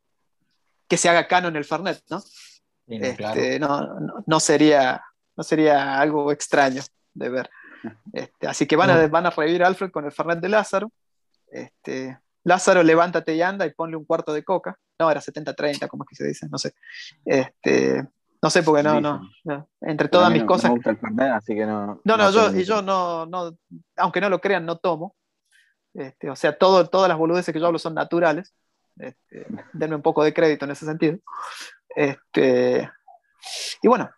que 0.87 0.97
se 0.97 1.09
haga 1.09 1.27
canon 1.27 1.55
el 1.55 1.65
Fernet, 1.65 2.01
¿no? 2.09 2.21
claro. 3.15 3.39
Este, 3.41 3.59
no, 3.59 3.99
no- 3.99 4.23
no 4.25 4.39
sería, 4.39 5.01
no 5.35 5.43
sería 5.43 5.99
algo 5.99 6.31
extraño 6.31 6.83
de 7.13 7.29
ver. 7.29 7.49
Este, 8.13 8.47
así 8.47 8.65
que 8.67 8.75
van 8.75 8.89
a, 8.91 9.07
van 9.07 9.25
a 9.25 9.29
revivir 9.31 9.63
a 9.63 9.67
Alfred 9.67 9.91
con 9.91 10.05
el 10.05 10.11
Fernet 10.11 10.39
de 10.39 10.49
Lázaro. 10.49 10.91
Este, 11.49 12.17
Lázaro, 12.43 12.83
levántate 12.83 13.33
y 13.35 13.41
anda 13.41 13.65
y 13.65 13.71
ponle 13.73 13.95
un 13.97 14.05
cuarto 14.05 14.33
de 14.33 14.43
coca. 14.43 14.77
No, 14.99 15.09
era 15.09 15.21
70-30, 15.21 15.87
como 15.87 16.03
es 16.03 16.09
que 16.09 16.15
se 16.15 16.27
dice, 16.27 16.47
no 16.49 16.57
sé. 16.57 16.73
Este, 17.25 18.05
no 18.43 18.49
sé, 18.49 18.61
porque 18.61 18.83
no, 18.83 18.99
no, 18.99 19.21
no. 19.45 19.69
Entre 19.79 20.09
todas 20.09 20.29
mis 20.29 20.41
no- 20.41 20.47
cosas. 20.47 20.65
No 20.65 20.71
me 20.71 20.75
gusta 20.75 20.89
el 20.89 20.97
Fernet, 20.97 21.31
así 21.31 21.55
que 21.55 21.65
no. 21.65 22.01
No, 22.03 22.17
no, 22.17 22.29
yo, 22.29 22.53
y 22.53 22.65
yo 22.65 22.81
no, 22.81 23.25
no, 23.25 23.57
aunque 23.95 24.19
no 24.19 24.27
lo 24.27 24.41
crean, 24.41 24.65
no 24.65 24.77
tomo. 24.77 25.15
Este, 25.93 26.29
o 26.29 26.35
sea, 26.35 26.57
todo, 26.57 26.89
todas 26.89 27.07
las 27.07 27.17
boludeces 27.17 27.53
que 27.53 27.59
yo 27.61 27.67
hablo 27.67 27.79
son 27.79 27.93
naturales. 27.93 28.53
Este, 28.97 29.47
denme 29.71 29.95
un 29.95 30.01
poco 30.01 30.25
de 30.25 30.33
crédito 30.33 30.65
en 30.65 30.71
ese 30.71 30.85
sentido. 30.85 31.19
Este, 31.95 32.91
y 33.81 33.87
bueno, 33.87 34.11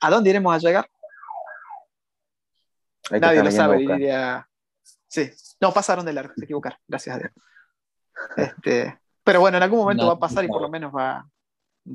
¿a 0.00 0.10
dónde 0.10 0.30
iremos 0.30 0.54
a 0.54 0.58
llegar? 0.58 0.88
Nadie 3.10 3.42
lo 3.42 3.50
sabe, 3.50 3.78
diría. 3.78 4.48
Sí, 5.08 5.28
no, 5.60 5.72
pasaron 5.72 6.06
de 6.06 6.12
largo, 6.12 6.34
se 6.36 6.44
equivocaron, 6.44 6.78
gracias 6.86 7.16
a 7.16 7.18
Dios. 7.18 7.32
Este, 8.36 8.96
pero 9.24 9.40
bueno, 9.40 9.56
en 9.56 9.64
algún 9.64 9.80
momento 9.80 10.04
No, 10.04 10.10
va 10.10 10.14
a 10.14 10.18
pasar 10.20 10.44
y 10.44 10.48
por 10.48 10.62
lo 10.62 10.68
menos 10.68 10.94
va, 10.94 11.26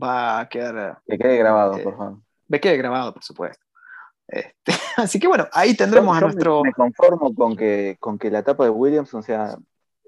va 0.01 0.39
a 0.39 0.49
quedar, 0.49 0.99
Que 1.07 1.17
quede 1.17 1.37
grabado, 1.37 1.77
Eh, 1.77 1.83
por 1.83 1.97
favor. 1.97 2.19
me 2.47 2.59
quede 2.59 2.77
grabado, 2.77 3.13
por 3.13 3.23
supuesto. 3.23 3.63
Este, 4.27 4.53
así 4.97 5.19
que 5.19 5.27
bueno, 5.27 5.47
ahí 5.51 5.75
tendremos 5.75 6.13
Yo- 6.13 6.17
a 6.17 6.21
nuestro. 6.29 6.63
Me, 6.63 6.73
conformo 6.73 7.33
con 7.35 7.55
que, 7.55 7.97
con 7.99 8.17
que 8.17 8.31
la 8.31 8.39
etapa 8.39 8.63
de 8.63 8.69
Williamson 8.69 9.21
sea 9.23 9.57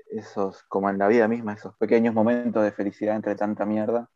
esos, 0.10 0.64
como 0.70 0.90
en 0.90 0.98
la 0.98 1.08
vida 1.08 1.28
misma, 1.28 1.54
esos 1.54 1.76
pequeños 1.76 2.14
momentos 2.14 2.64
de 2.64 2.72
felicidad 2.72 3.16
entre 3.16 3.36
tanta 3.36 3.66
mierda. 3.66 4.10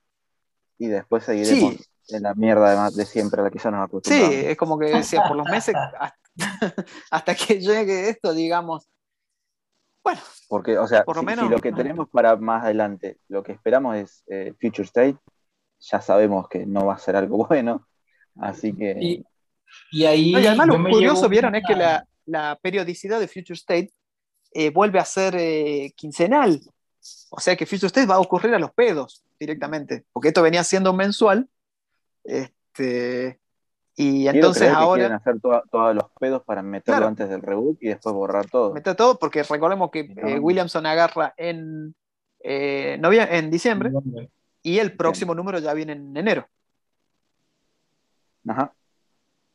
Y 0.78 0.88
después 0.88 1.24
seguiremos 1.26 1.74
Sí. 1.76 2.16
en 2.16 2.24
la 2.24 2.34
mierda 2.36 2.90
de, 2.90 2.96
de 2.96 3.06
siempre 3.06 3.42
a 3.42 3.44
la 3.44 3.52
que 3.52 3.60
ya 3.60 3.70
nos 3.72 3.80
Sí, 3.82 3.86
acostumbramos. 3.86 4.36
es 4.36 4.58
como 4.58 4.80
que 4.80 4.86
decía, 4.86 5.24
por 5.28 5.36
los 5.36 5.48
meses, 5.50 5.76
hasta, 6.00 6.16
hasta 7.12 7.36
que 7.36 7.60
llegue 7.60 8.10
esto, 8.10 8.34
digamos. 8.34 8.88
Bueno, 10.02 10.22
Porque, 10.48 10.78
o 10.78 10.88
sea, 10.88 11.04
Por 11.04 11.18
lo 11.18 11.22
si, 11.22 11.26
menos- 11.26 11.46
si 11.46 11.52
lo 11.52 11.60
que 11.60 11.74
tenemos 11.74 12.08
para 12.10 12.38
más 12.38 12.64
adelante, 12.64 13.20
lo 13.28 13.44
que 13.44 13.52
esperamos 13.52 13.98
es 13.98 14.24
eh, 14.28 14.54
Future 14.60 14.84
State, 14.86 15.18
ya 15.80 16.02
sabemos 16.02 16.48
que 16.50 16.66
no 16.66 16.86
va 16.86 16.94
a 16.96 17.00
ser 17.00 17.16
algo 17.16 17.38
bueno. 17.48 17.88
Así 18.40 18.74
que. 18.76 18.96
Y, 19.00 19.26
y 19.92 20.06
ahí. 20.06 20.32
No, 20.34 20.40
y 20.40 20.48
además 20.48 20.68
lo 20.68 20.84
curioso, 20.84 21.28
vieron, 21.30 21.56
es 21.56 21.64
que 21.68 21.76
la, 21.76 22.06
la 22.26 22.58
periodicidad 22.62 23.20
de 23.20 23.28
Future 23.28 23.54
State 23.56 23.92
eh, 24.54 24.70
vuelve 24.72 25.00
a 25.00 25.06
ser 25.06 25.36
eh, 25.38 25.92
quincenal. 25.96 26.60
O 27.32 27.40
sea 27.40 27.56
que 27.56 27.66
Future 27.66 27.88
State 27.88 28.08
va 28.08 28.16
a 28.16 28.20
ocurrir 28.20 28.54
a 28.54 28.60
los 28.60 28.72
pedos 28.72 29.24
directamente, 29.40 30.06
porque 30.12 30.30
esto 30.30 30.42
venía 30.42 30.64
siendo 30.64 30.94
mensual. 30.94 31.48
Este, 32.24 33.40
y 33.96 34.24
quiero 34.24 34.36
entonces 34.38 34.62
creer 34.64 34.74
que 34.78 34.86
quieren 34.86 35.12
ahora 35.12 35.16
hacer 35.18 35.40
todos 35.42 35.96
los 35.96 36.06
pedos 36.20 36.44
para 36.44 36.62
meterlo 36.62 36.98
Claro. 36.98 37.08
antes 37.08 37.30
del 37.30 37.42
reboot 37.42 37.78
y 37.82 37.88
después 37.90 38.14
borrar 38.14 38.50
todo. 38.50 38.74
mete 38.74 38.96
todo, 38.96 39.18
porque 39.20 39.44
recordemos 39.44 39.92
que 39.92 40.08
No. 40.08 40.28
eh, 40.28 40.40
Williamson 40.40 40.86
agarra 40.86 41.34
en, 41.38 41.96
eh, 42.44 43.00
en 43.02 43.50
diciembre 43.52 43.92
y 44.70 44.80
el 44.80 44.96
próximo 44.96 45.34
número 45.36 45.60
ya 45.60 45.74
viene 45.74 45.94
en 45.94 46.16
enero. 46.16 46.48
Ajá. 48.48 48.74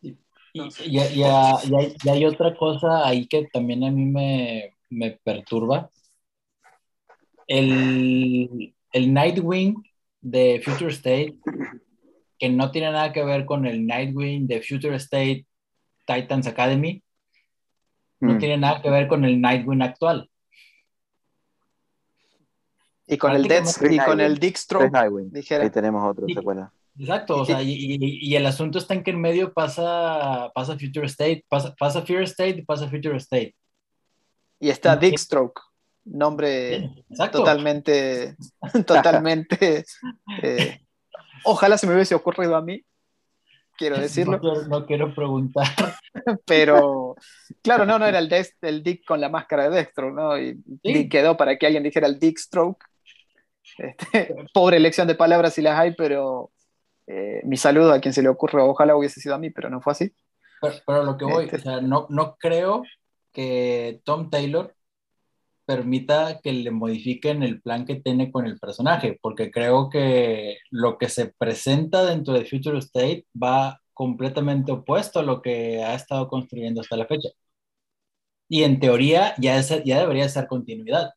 Y, 0.00 0.10
y- 0.52 0.68
y- 0.84 0.98
y 1.20 1.22
hay, 1.24 1.94
y 2.04 2.08
hay 2.08 2.24
otra 2.26 2.56
cosa 2.56 3.06
ahí 3.06 3.26
que 3.26 3.46
también 3.52 3.84
a 3.84 3.90
mí 3.90 4.04
me, 4.04 4.74
me 4.90 5.12
perturba. 5.22 5.90
El, 7.46 8.74
el 8.92 9.12
Nightwing 9.12 9.74
de 10.20 10.62
Future 10.64 10.90
State, 10.90 11.36
que 12.38 12.48
no 12.48 12.70
tiene 12.70 12.90
nada 12.90 13.12
que 13.12 13.24
ver 13.24 13.44
con 13.44 13.66
el 13.66 13.86
Nightwing 13.86 14.46
de 14.46 14.62
Future 14.62 14.96
State 14.96 15.46
Titans 16.06 16.46
Academy, 16.46 17.02
no 18.20 18.34
Mm. 18.34 18.38
tiene 18.38 18.56
nada 18.56 18.80
que 18.80 18.88
ver 18.90 19.06
con 19.08 19.24
el 19.24 19.40
Nightwing 19.40 19.82
actual. 19.82 20.30
Y 23.06 23.18
con 23.18 23.32
el 23.32 23.42
Death, 23.46 23.82
y 23.90 23.98
con 23.98 24.20
el. 24.20 24.38
Ahí 24.40 25.70
tenemos 25.70 26.10
otra 26.10 26.24
Sí. 26.26 26.34
secuela. 26.34 26.72
Exacto, 26.98 27.38
o 27.40 27.44
sea, 27.44 27.60
y, 27.60 27.72
y- 27.72 27.98
y 28.30 28.36
el 28.36 28.46
asunto 28.46 28.78
está 28.78 28.94
en 28.94 29.02
que 29.02 29.10
en 29.10 29.20
medio 29.20 29.52
pasa, 29.52 30.50
pasa 30.54 30.78
Future 30.78 31.06
State, 31.06 31.44
pasa, 31.48 31.74
pasa 31.76 32.02
Fear 32.02 32.22
State 32.22 32.58
y 32.58 32.62
pasa 32.62 32.88
Future 32.88 33.16
State. 33.16 33.54
Y 34.60 34.68
está 34.70 34.94
Dick 34.96 35.18
Stroke, 35.18 35.60
nombre 36.04 36.92
Exacto. 37.10 37.38
totalmente, 37.38 38.36
totalmente. 38.86 39.84
eh, 40.42 40.80
ojalá 41.44 41.76
se 41.78 41.88
me 41.88 41.94
hubiese 41.94 42.14
ocurrido 42.14 42.54
a 42.54 42.62
mí, 42.62 42.80
quiero 43.76 43.98
decirlo, 43.98 44.34
No 44.34 44.40
quiero, 44.40 44.68
no 44.68 44.86
quiero 44.86 45.14
preguntar. 45.16 45.66
pero 46.46 47.16
claro, 47.60 47.84
no, 47.86 47.98
no 47.98 48.06
era 48.06 48.20
el, 48.20 48.28
Death- 48.30 48.54
el 48.62 48.84
Dick 48.84 49.04
con 49.04 49.20
la 49.20 49.28
máscara 49.28 49.68
de 49.68 49.76
Dextro, 49.78 50.12
¿no? 50.12 50.38
Y 50.38 50.62
Sí. 50.84 51.08
quedó 51.08 51.36
para 51.36 51.58
que 51.58 51.66
alguien 51.66 51.82
dijera 51.82 52.06
el 52.06 52.20
Dick 52.20 52.38
Stroke. 52.38 52.84
Este, 53.78 54.34
pobre 54.54 54.76
elección 54.76 55.06
de 55.08 55.14
palabras 55.14 55.54
si 55.54 55.62
las 55.62 55.78
hay, 55.78 55.94
pero 55.94 56.50
eh, 57.06 57.40
mi 57.44 57.56
saludo 57.56 57.92
a 57.92 58.00
quien 58.00 58.14
se 58.14 58.22
le 58.22 58.28
ocurre, 58.28 58.62
ojalá 58.62 58.96
hubiese 58.96 59.20
sido 59.20 59.34
a 59.34 59.38
mí, 59.38 59.50
pero 59.50 59.70
no 59.70 59.80
fue 59.80 59.92
así. 59.92 60.12
Pero, 60.60 60.74
pero 60.86 61.02
lo 61.04 61.16
que 61.18 61.24
voy, 61.24 61.44
Este. 61.44 61.56
o 61.56 61.60
sea, 61.60 61.80
no, 61.80 62.06
no 62.10 62.36
creo 62.38 62.82
que 63.32 64.00
Tom 64.04 64.30
Taylor 64.30 64.74
permita 65.66 66.40
que 66.42 66.52
le 66.52 66.70
modifiquen 66.70 67.42
el 67.42 67.60
plan 67.62 67.86
que 67.86 67.96
tiene 67.96 68.30
con 68.30 68.46
el 68.46 68.58
personaje, 68.58 69.18
porque 69.22 69.50
creo 69.50 69.88
que 69.88 70.58
lo 70.70 70.98
que 70.98 71.08
se 71.08 71.32
presenta 71.38 72.04
dentro 72.04 72.34
de 72.34 72.44
Future 72.44 72.78
State 72.78 73.26
va 73.40 73.80
completamente 73.94 74.72
opuesto 74.72 75.20
a 75.20 75.22
lo 75.22 75.40
que 75.40 75.82
ha 75.82 75.94
estado 75.94 76.28
construyendo 76.28 76.80
hasta 76.82 76.96
la 76.96 77.06
fecha. 77.06 77.28
Y 78.48 78.62
en 78.64 78.78
teoría 78.78 79.34
ya, 79.38 79.56
es- 79.58 79.84
ya 79.84 80.00
debería 80.00 80.28
ser 80.28 80.46
continuidad. 80.46 81.12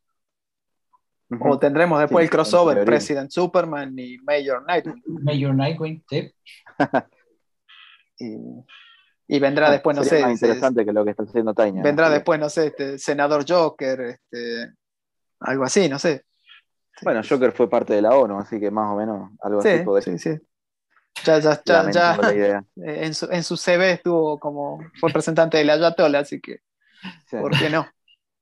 O 1.42 1.60
tendremos 1.60 2.00
después 2.00 2.24
Sí, 2.24 2.26
el 2.26 2.30
crossover. 2.30 2.86
President 2.86 3.30
Superman 3.32 3.94
y 4.00 4.18
Major 4.20 4.64
Nightwing. 4.66 5.04
Major 5.24 5.54
Nightwing, 5.54 6.04
sí. 6.10 6.32
Y, 8.20 8.36
y 9.28 9.40
vendrá 9.40 9.68
Ah, 9.68 9.72
después, 9.74 9.96
no 9.96 10.04
sé, 10.04 10.22
más 10.22 10.40
se- 10.40 10.48
interesante 10.48 10.86
que 10.86 10.92
lo 10.94 11.04
que 11.06 11.12
está 11.12 11.24
haciendo 11.24 11.54
Taiña. 11.54 11.84
vendrá 11.84 12.10
después, 12.10 12.40
no 12.40 12.50
sé, 12.50 12.68
este, 12.68 12.98
Senador 12.98 13.46
Joker, 13.48 14.02
este, 14.02 14.74
algo 15.42 15.64
así, 15.66 15.88
no 15.88 16.00
sé. 16.00 16.24
Bueno, 17.04 17.22
Joker 17.28 17.52
fue 17.52 17.70
parte 17.70 17.94
de 17.94 18.02
la 18.02 18.16
ONU, 18.16 18.40
así 18.40 18.60
que 18.60 18.72
más 18.72 18.92
o 18.92 18.96
menos 18.96 19.30
algo 19.42 19.62
Sí, 19.62 19.70
así 19.70 19.86
podría 19.86 20.18
sí, 20.18 20.18
sí. 20.18 20.40
Ya, 21.24 21.38
ya, 21.40 21.62
ya, 21.64 21.92
ya, 21.92 22.64
en 22.78 23.14
su, 23.14 23.26
en 23.32 23.44
su 23.44 23.56
CV 23.56 23.92
estuvo 23.92 24.40
como, 24.40 24.80
fue 25.00 25.10
representante 25.10 25.58
de 25.58 25.66
la 25.66 25.74
Ayatollah, 25.74 26.20
así 26.20 26.40
que, 26.42 26.62
Sí. 27.30 27.38
¿por 27.38 27.56
qué 27.56 27.70
no? 27.70 27.88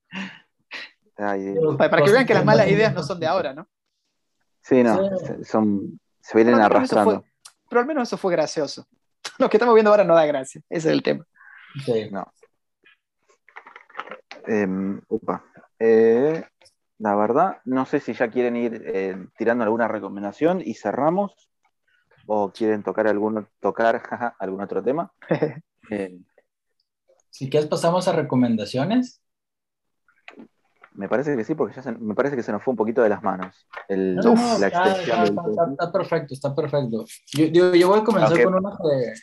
Ay, 1.17 1.53
Pero- 1.53 1.77
Para, 1.77 1.89
para 1.89 2.03
que 2.03 2.11
vean 2.11 2.25
que 2.25 2.33
las 2.33 2.45
malas 2.45 2.67
ideas 2.67 2.93
no 2.93 3.01
son 3.03 3.19
de 3.19 3.27
ahora, 3.27 3.53
¿no? 3.53 3.67
sí, 4.61 4.83
no, 4.83 5.17
Sí. 5.19 5.43
son, 5.43 5.99
se 6.19 6.35
vienen 6.37 6.55
Pero 6.55 6.65
arrastrando. 6.65 7.21
fue- 7.21 7.31
pero 7.69 7.81
al 7.81 7.87
menos 7.87 8.07
eso 8.09 8.17
fue 8.17 8.31
gracioso. 8.31 8.85
Lo 9.39 9.49
que 9.49 9.57
estamos 9.57 9.75
viendo 9.75 9.91
ahora 9.91 10.03
no 10.03 10.15
da 10.15 10.25
gracia, 10.25 10.61
ese 10.69 10.87
es 10.89 10.93
el 10.93 11.03
tema. 11.03 11.25
Sí. 11.85 12.09
No. 12.11 12.25
Em, 14.47 15.01
upa. 15.09 15.43
Eh, 15.79 16.43
la 16.99 17.15
verdad, 17.15 17.57
no 17.65 17.85
sé 17.85 17.99
si 17.99 18.13
ya 18.13 18.29
quieren 18.29 18.55
ir 18.55 18.83
eh, 18.85 19.27
tirando 19.37 19.63
alguna 19.63 19.87
recomendación 19.87 20.61
y 20.63 20.75
cerramos, 20.75 21.49
o 22.27 22.51
quieren 22.51 22.83
tocar 22.83 23.07
algún, 23.07 23.47
tocar 23.59 23.99
jaja, 24.09 24.35
algún 24.39 24.61
otro 24.61 24.83
tema. 24.83 25.11
Eh, 25.91 26.17
Si 27.29 27.47
quieres 27.47 27.69
pasamos 27.69 28.07
a 28.07 28.13
recomendaciones. 28.13 29.21
Me 30.95 31.07
parece 31.09 31.35
que 31.35 31.43
sí, 31.43 31.55
porque 31.55 31.75
ya 31.75 31.81
se- 31.83 31.91
me 31.93 32.15
parece 32.15 32.35
que 32.35 32.43
se 32.43 32.51
nos 32.51 32.63
fue 32.63 32.71
un 32.71 32.77
poquito 32.77 33.01
de 33.01 33.09
las 33.09 33.21
manos 33.23 33.55
el- 33.87 34.15
No, 34.15 34.23
no, 34.23 34.35
no, 34.35 34.59
la 34.59 34.67
está, 34.67 34.87
extensión 34.89 35.23
está- 35.23 35.41
del 35.43 35.51
está- 35.51 35.71
está 35.71 35.91
perfecto, 35.91 36.33
está 36.33 36.55
perfecto. 36.55 37.05
Yo, 37.33 37.47
digo, 37.47 37.73
yo 37.75 37.87
voy 37.89 37.99
a 37.99 38.03
comenzar 38.03 38.43
con 38.43 38.55
una 38.55 38.71
que, 38.71 39.13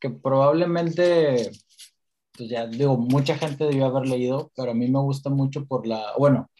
que 0.00 0.10
probablemente, 0.10 1.50
pues 2.36 2.48
ya 2.50 2.66
digo, 2.66 2.96
mucha 2.96 3.36
gente 3.36 3.64
debió 3.64 3.86
haber 3.86 4.06
leído, 4.08 4.50
pero 4.56 4.72
a 4.72 4.74
mí 4.74 4.88
me 4.90 4.98
gusta 5.00 5.30
mucho 5.30 5.64
por 5.66 5.86
la, 5.86 6.12
bueno, 6.18 6.50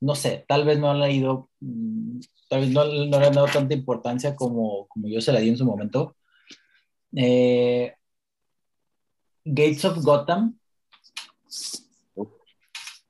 no 0.00 0.14
sé, 0.14 0.44
tal 0.48 0.64
vez 0.64 0.78
no 0.78 0.90
han 0.90 1.00
leído, 1.00 1.50
mm, 1.60 2.20
tal 2.48 2.60
vez 2.60 2.70
no, 2.70 2.84
no 2.84 3.20
le 3.20 3.26
han 3.26 3.32
dado 3.34 3.46
tanta 3.46 3.74
importancia 3.74 4.34
como, 4.34 4.86
como 4.88 5.08
yo 5.08 5.20
se 5.20 5.32
la 5.32 5.40
di 5.40 5.50
en 5.50 5.56
su 5.56 5.64
momento. 5.64 6.16
Eh, 7.14 7.94
Gates 9.44 9.84
of 9.84 9.98
Gotham. 10.02 10.56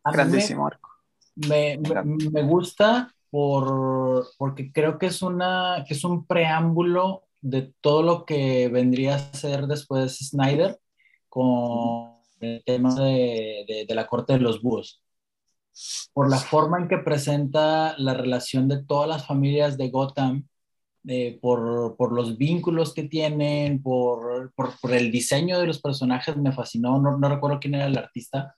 A 0.02 0.12
Grandísimo 0.12 0.66
arco. 0.66 0.89
Me, 1.48 1.78
me- 1.78 2.42
gusta 2.42 3.14
por, 3.30 4.26
porque 4.38 4.72
creo 4.72 4.98
que 4.98 5.06
es, 5.06 5.22
una, 5.22 5.78
es 5.88 6.04
un 6.04 6.26
preámbulo 6.26 7.24
de 7.40 7.72
todo 7.80 8.02
lo 8.02 8.24
que 8.26 8.68
vendría 8.68 9.14
a 9.16 9.18
ser 9.34 9.66
después 9.66 10.18
Snyder 10.18 10.78
con 11.28 12.16
el 12.40 12.62
tema 12.64 12.94
de, 12.94 13.84
de- 13.88 13.94
la 13.94 14.06
corte 14.06 14.32
de 14.34 14.40
los 14.40 14.60
búhos. 14.62 15.02
Por 16.12 16.28
la 16.28 16.38
forma 16.38 16.78
en 16.78 16.88
que 16.88 16.98
presenta 16.98 17.94
la 17.98 18.14
relación 18.14 18.68
de 18.68 18.82
todas 18.84 19.08
las 19.08 19.26
familias 19.26 19.78
de 19.78 19.88
Gotham, 19.90 20.46
eh, 21.06 21.38
por, 21.40 21.96
por 21.96 22.12
los 22.12 22.36
vínculos 22.36 22.92
que 22.92 23.04
tienen, 23.04 23.82
por, 23.82 24.52
por, 24.54 24.78
por 24.80 24.92
el 24.92 25.10
diseño 25.10 25.58
de 25.58 25.66
los 25.66 25.80
personajes, 25.80 26.36
me 26.36 26.52
fascinó. 26.52 27.00
No, 27.00 27.16
no 27.16 27.28
recuerdo 27.28 27.58
quién 27.60 27.76
era 27.76 27.86
el 27.86 27.96
artista. 27.96 28.56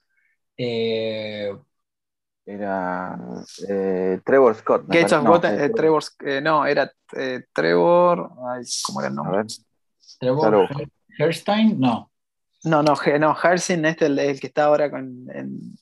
Eh, 0.56 1.50
Era 2.44 3.16
eh, 3.68 4.20
Trevor 4.24 4.54
Scott. 4.56 4.82
me 4.88 4.96
Gates 4.96 5.12
parece. 5.12 5.16
of 5.16 5.22
No, 5.24 5.30
Gotham, 5.30 5.60
eh, 5.60 5.68
Trevor, 5.70 6.02
eh, 6.24 6.40
no, 6.40 6.66
era 6.66 6.92
eh, 7.16 7.44
Trevor, 7.52 8.30
ay, 8.50 8.64
¿cómo 8.84 9.00
era 9.00 9.08
el 9.10 9.14
nombre? 9.14 9.44
Trevor 10.18 10.40
Claro. 10.40 10.68
Her- 10.68 10.90
Hairstein, 11.18 11.78
no. 11.78 12.10
No, 12.64 12.82
no, 12.82 12.94
no, 13.18 13.36
Hersin 13.42 13.84
este 13.84 14.06
el, 14.06 14.18
el 14.18 14.40
que 14.40 14.46
está 14.48 14.64
ahora 14.64 14.90
con, 14.90 15.26
en, 15.32 15.74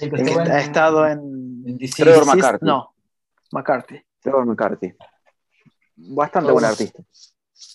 El 0.00 0.10
que 0.10 0.16
el 0.16 0.22
que 0.22 0.22
estuvo 0.22 0.40
en- 0.42 0.52
ha 0.52 0.60
estado 0.60 1.06
en 1.06 1.18
en 1.66 1.78
DC. 1.78 2.02
Trevor 2.02 2.26
McCarthy. 2.26 2.64
No, 2.66 2.94
McCarthy. 3.52 4.02
Trevor 4.20 4.46
McCarthy. 4.46 4.94
Bastante 5.96 6.50
Oh. 6.50 6.54
buen 6.54 6.64
artista. 6.66 7.02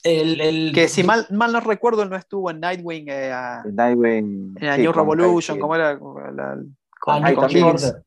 El, 0.03 0.39
el- 0.41 0.71
Que 0.73 0.87
si 0.87 1.03
mal, 1.03 1.25
mal 1.31 1.51
no 1.51 1.59
recuerdo, 1.59 2.03
él 2.03 2.09
no 2.09 2.15
estuvo 2.15 2.49
en 2.51 2.59
Nightwing, 2.59 3.09
eh, 3.09 3.31
a- 3.31 3.63
Nightwing. 3.65 4.55
en 4.59 4.75
sí, 4.75 4.81
New 4.81 4.91
Revolution, 4.91 5.59
¿cómo 5.59 5.75
era? 5.75 5.93
La- 5.93 6.57
con, 6.99 7.25
Ah, 7.25 7.33
con 7.33 7.41
también. 7.45 7.65
Higgins. 7.67 7.83
Order. 7.85 8.03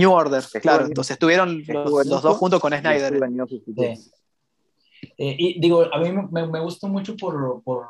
New 0.00 0.12
Order, 0.12 0.38
Estuvo 0.40 0.60
claro. 0.62 0.80
en- 0.84 0.88
Entonces 0.88 1.12
estuvieron 1.12 1.58
los, 1.58 1.68
estuvo 1.68 2.02
los 2.04 2.22
dos 2.22 2.36
juntos 2.36 2.60
con 2.60 2.72
Snyder. 2.72 3.12
estuvo 3.12 3.24
en 3.24 3.36
New 3.36 3.46
52. 3.46 3.98
Sí. 3.98 4.10
Eh, 5.16 5.36
y 5.38 5.60
digo, 5.60 5.86
a 5.92 5.98
mí 6.00 6.10
me, 6.30 6.46
me 6.46 6.60
gusta 6.60 6.86
mucho 6.88 7.16
por, 7.16 7.62
por- 7.62 7.86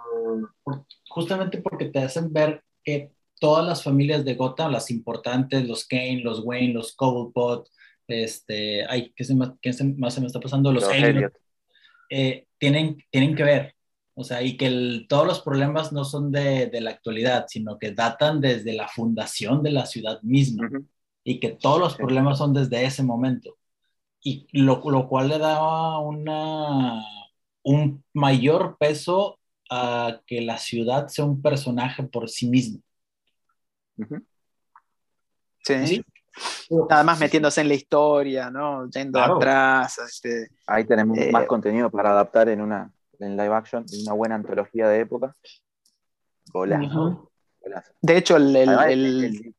por- 0.63 0.85
justamente 1.09 1.59
porque 1.59 1.87
te 1.87 1.99
hacen 2.01 2.33
ver 2.33 2.63
que 2.85 3.11
todas 3.41 3.67
las 3.67 3.83
familias 3.83 4.25
de 4.25 4.35
Gotham, 4.35 4.71
las 4.73 4.91
importantes, 4.91 5.67
los 5.67 5.87
Kane, 5.87 6.21
los 6.23 6.41
Wayne, 6.45 6.75
los 6.75 6.95
Cobblepot, 6.95 7.69
este, 8.07 8.85
ay, 8.87 9.13
¿qué, 9.17 9.25
se 9.25 9.35
me- 9.35 9.55
qué 9.63 9.73
se- 9.73 9.85
más 9.85 10.15
se 10.15 10.21
me 10.21 10.27
está 10.27 10.41
pasando? 10.41 10.73
Los, 10.73 10.85
Los 10.85 10.93
Elliot, 10.93 11.11
Elliot. 11.17 11.33
eh, 12.11 12.47
tienen, 12.59 12.99
tienen 13.11 13.35
que 13.35 13.43
ver. 13.45 13.75
O 14.15 14.25
sea, 14.25 14.43
y 14.43 14.57
que 14.57 14.67
el- 14.67 15.07
todos 15.09 15.27
los 15.27 15.41
problemas 15.41 15.93
no 15.93 16.05
son 16.05 16.31
de, 16.31 16.67
de 16.67 16.81
la 16.81 16.91
actualidad, 16.91 17.47
sino 17.49 17.79
que 17.79 17.93
datan 17.93 18.41
desde 18.41 18.73
la 18.75 18.87
fundación 18.89 19.63
de 19.63 19.71
la 19.71 19.87
ciudad 19.87 20.21
misma 20.23 20.67
Ujú. 20.67 20.85
Y 21.25 21.41
que 21.41 21.51
todos 21.51 21.79
los 21.79 21.97
problemas 21.97 22.39
son 22.39 22.53
desde 22.55 22.85
ese 22.85 23.03
momento. 23.03 23.57
Y 24.23 24.47
lo, 24.53 24.83
lo 24.91 25.09
cual 25.09 25.29
le 25.29 25.39
da 25.39 25.99
una, 25.99 27.03
un 27.63 28.05
mayor 28.13 28.77
peso 28.79 29.39
a 29.71 30.21
que 30.27 30.41
la 30.41 30.59
ciudad 30.59 31.09
sea 31.09 31.25
un 31.25 31.41
personaje 31.41 32.03
por 32.03 32.29
sí 32.29 32.49
mismo. 32.49 32.81
Sí. 35.65 35.87
¿Sí? 35.87 36.05
Nada 36.89 37.03
más 37.03 37.19
metiéndose 37.21 37.61
en 37.61 37.69
la 37.69 37.75
historia, 37.75 38.51
¿no? 38.51 38.89
Yendo 38.91 39.19
Claro. 39.19 39.37
atrás. 39.37 39.99
este, 39.99 40.49
Ahí 40.67 40.85
tenemos 40.85 41.19
Eh, 41.19 41.31
más 41.33 41.47
contenido 41.47 41.91
para 41.91 42.11
adaptar 42.11 42.49
en 42.49 42.61
una 42.61 42.91
en 43.19 43.37
live 43.37 43.55
action, 43.55 43.85
en 43.93 44.01
una 44.03 44.15
buena 44.15 44.35
antología 44.37 44.89
de 44.89 45.01
época. 45.01 45.35
Golazo. 46.53 46.87
Ujú. 47.05 47.31
golazo. 47.61 47.93
De 48.01 48.17
hecho, 48.17 48.37
el, 48.37 48.57
el- 48.57 48.69
Además, 48.71 48.87
el- 48.89 49.55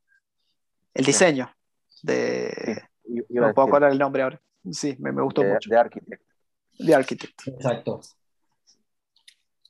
el- 0.94 1.04
diseño 1.04 1.50
de. 2.02 2.82
No 3.28 3.52
puedo 3.54 3.68
acordar 3.68 3.92
el 3.92 3.98
nombre 3.98 4.22
ahora. 4.22 4.40
Sí, 4.70 4.96
me, 5.00 5.12
me 5.12 5.22
gustó 5.22 5.42
de, 5.42 5.52
mucho. 5.54 5.68
de 5.70 5.76
Architect. 5.76 6.22
The 6.78 6.94
Architect. 6.94 7.48
Exacto. 7.48 8.00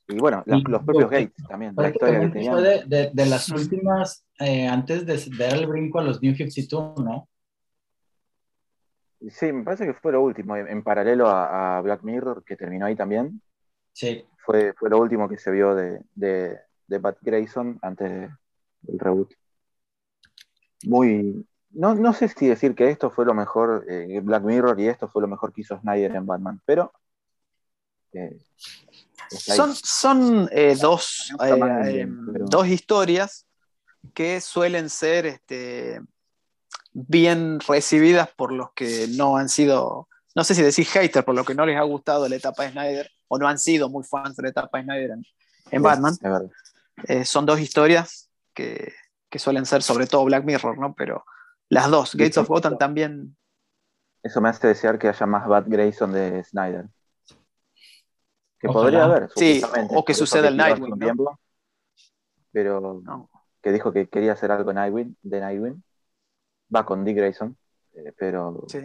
Y 0.07 0.17
bueno, 0.17 0.43
la- 0.45 0.57
Y 0.57 0.61
los 0.63 0.83
propios 0.83 1.09
Gates 1.09 1.43
también, 1.47 1.73
la 1.75 1.89
historia 1.89 2.19
que 2.21 2.27
Prácticamente 2.29 2.33
tenían. 2.39 2.53
fue 2.53 2.61
de, 2.61 2.83
de- 3.05 3.11
de 3.13 3.25
las 3.25 3.49
últimas, 3.49 4.25
eh, 4.39 4.67
antes 4.67 5.05
de 5.05 5.37
dar 5.37 5.53
el 5.57 5.67
brinco 5.67 5.99
a 5.99 6.03
los 6.03 6.21
New 6.21 6.35
52, 6.35 6.99
¿no? 7.03 7.29
Sí, 9.29 9.51
me 9.53 9.63
parece 9.63 9.85
que 9.85 9.93
fue 9.93 10.11
lo 10.11 10.21
último, 10.21 10.55
en, 10.57 10.67
en 10.67 10.83
paralelo 10.83 11.27
a, 11.29 11.77
a 11.77 11.81
Black 11.81 12.03
Mirror, 12.03 12.43
que 12.43 12.57
terminó 12.57 12.85
ahí 12.85 12.95
también. 12.95 13.41
Sí. 13.93 14.25
Fue, 14.45 14.73
fue 14.73 14.89
lo 14.89 14.97
último 14.99 15.29
que 15.29 15.37
se 15.37 15.49
vio 15.51 15.73
de, 15.73 16.01
de, 16.13 16.59
de 16.87 16.99
Pat 16.99 17.17
Grayson 17.21 17.79
antes 17.81 18.09
de- 18.09 18.29
del 18.81 18.99
reboot. 18.99 19.31
Muy. 20.83 21.45
No, 21.71 21.95
no 21.95 22.13
sé 22.13 22.27
si 22.27 22.47
decir 22.47 22.75
que 22.75 22.89
esto 22.89 23.09
fue 23.09 23.25
lo 23.25 23.33
mejor, 23.33 23.85
eh, 23.89 24.19
Black 24.21 24.43
Mirror, 24.43 24.79
y 24.79 24.87
esto 24.87 25.07
fue 25.07 25.21
lo 25.21 25.27
mejor 25.27 25.51
que 25.51 25.61
hizo 25.61 25.79
Snyder 25.79 26.15
en 26.15 26.25
Batman, 26.25 26.61
pero. 26.65 26.91
eh. 28.13 28.37
Son, 29.29 29.73
son 29.73 30.47
eh, 30.51 30.75
dos, 30.79 31.33
pero- 31.39 32.45
dos 32.45 32.67
historias 32.67 33.47
que 34.13 34.39
suelen 34.41 34.89
ser 34.89 35.25
este, 35.25 36.01
bien 36.91 37.59
recibidas 37.61 38.29
por 38.29 38.51
los 38.51 38.71
que 38.73 39.07
no 39.15 39.37
han 39.37 39.49
sido, 39.49 40.07
no 40.35 40.43
sé 40.43 40.53
si 40.53 40.61
decir 40.61 40.85
hater, 40.85 41.25
por 41.25 41.33
los 41.33 41.47
que 41.47 41.55
no 41.55 41.65
les 41.65 41.77
ha 41.77 41.83
gustado 41.83 42.29
la 42.29 42.35
etapa 42.35 42.63
de 42.63 42.71
Snyder 42.71 43.09
o 43.27 43.39
no 43.39 43.47
han 43.47 43.57
sido 43.57 43.89
muy 43.89 44.03
fans 44.03 44.35
de 44.35 44.43
la 44.43 44.49
etapa 44.49 44.77
de 44.77 44.83
Snyder 44.83 45.11
en, 45.11 45.25
en 45.71 45.81
Batman. 45.81 46.15
Eh, 47.07 47.25
son 47.25 47.47
dos 47.47 47.59
historias 47.59 48.29
que, 48.53 48.93
que 49.33 49.39
suelen 49.39 49.65
ser 49.65 49.81
sobre 49.81 50.05
todo 50.05 50.25
Black 50.25 50.43
Mirror, 50.45 50.77
¿no? 50.77 50.93
Pero 50.93 51.25
las 51.67 51.89
dos, 51.89 52.13
Gates 52.13 52.37
of. 52.37 52.47
Gotham 52.47 52.77
también, 52.77 53.35
Eso 54.21 54.39
me 54.41 54.49
hace 54.49 54.67
desear 54.67 54.99
que 54.99 55.07
haya 55.09 55.25
más 55.25 55.47
Bat 55.47 55.65
Grayson 55.67 56.11
de 56.13 56.43
Snyder. 56.43 56.85
Que 58.59 58.67
Ojalá. 58.67 58.83
podría 58.83 59.03
haber, 59.05 59.29
Sí, 59.35 59.59
o 59.89 60.05
que 60.05 60.13
suceda 60.13 60.49
el 60.49 60.55
Nightwing, 60.55 60.99
pero 62.51 63.01
no. 63.03 63.27
que 63.59 63.71
dijo 63.71 63.91
que 63.91 64.07
quería 64.07 64.33
hacer 64.33 64.51
algo 64.51 64.71
Nightwing, 64.71 65.17
de 65.23 65.39
Nightwing. 65.41 65.83
Va 66.73 66.85
con 66.85 67.03
Dick 67.03 67.17
Grayson, 67.17 67.57
eh, 67.95 68.13
pero 68.15 68.65
Sí. 68.67 68.79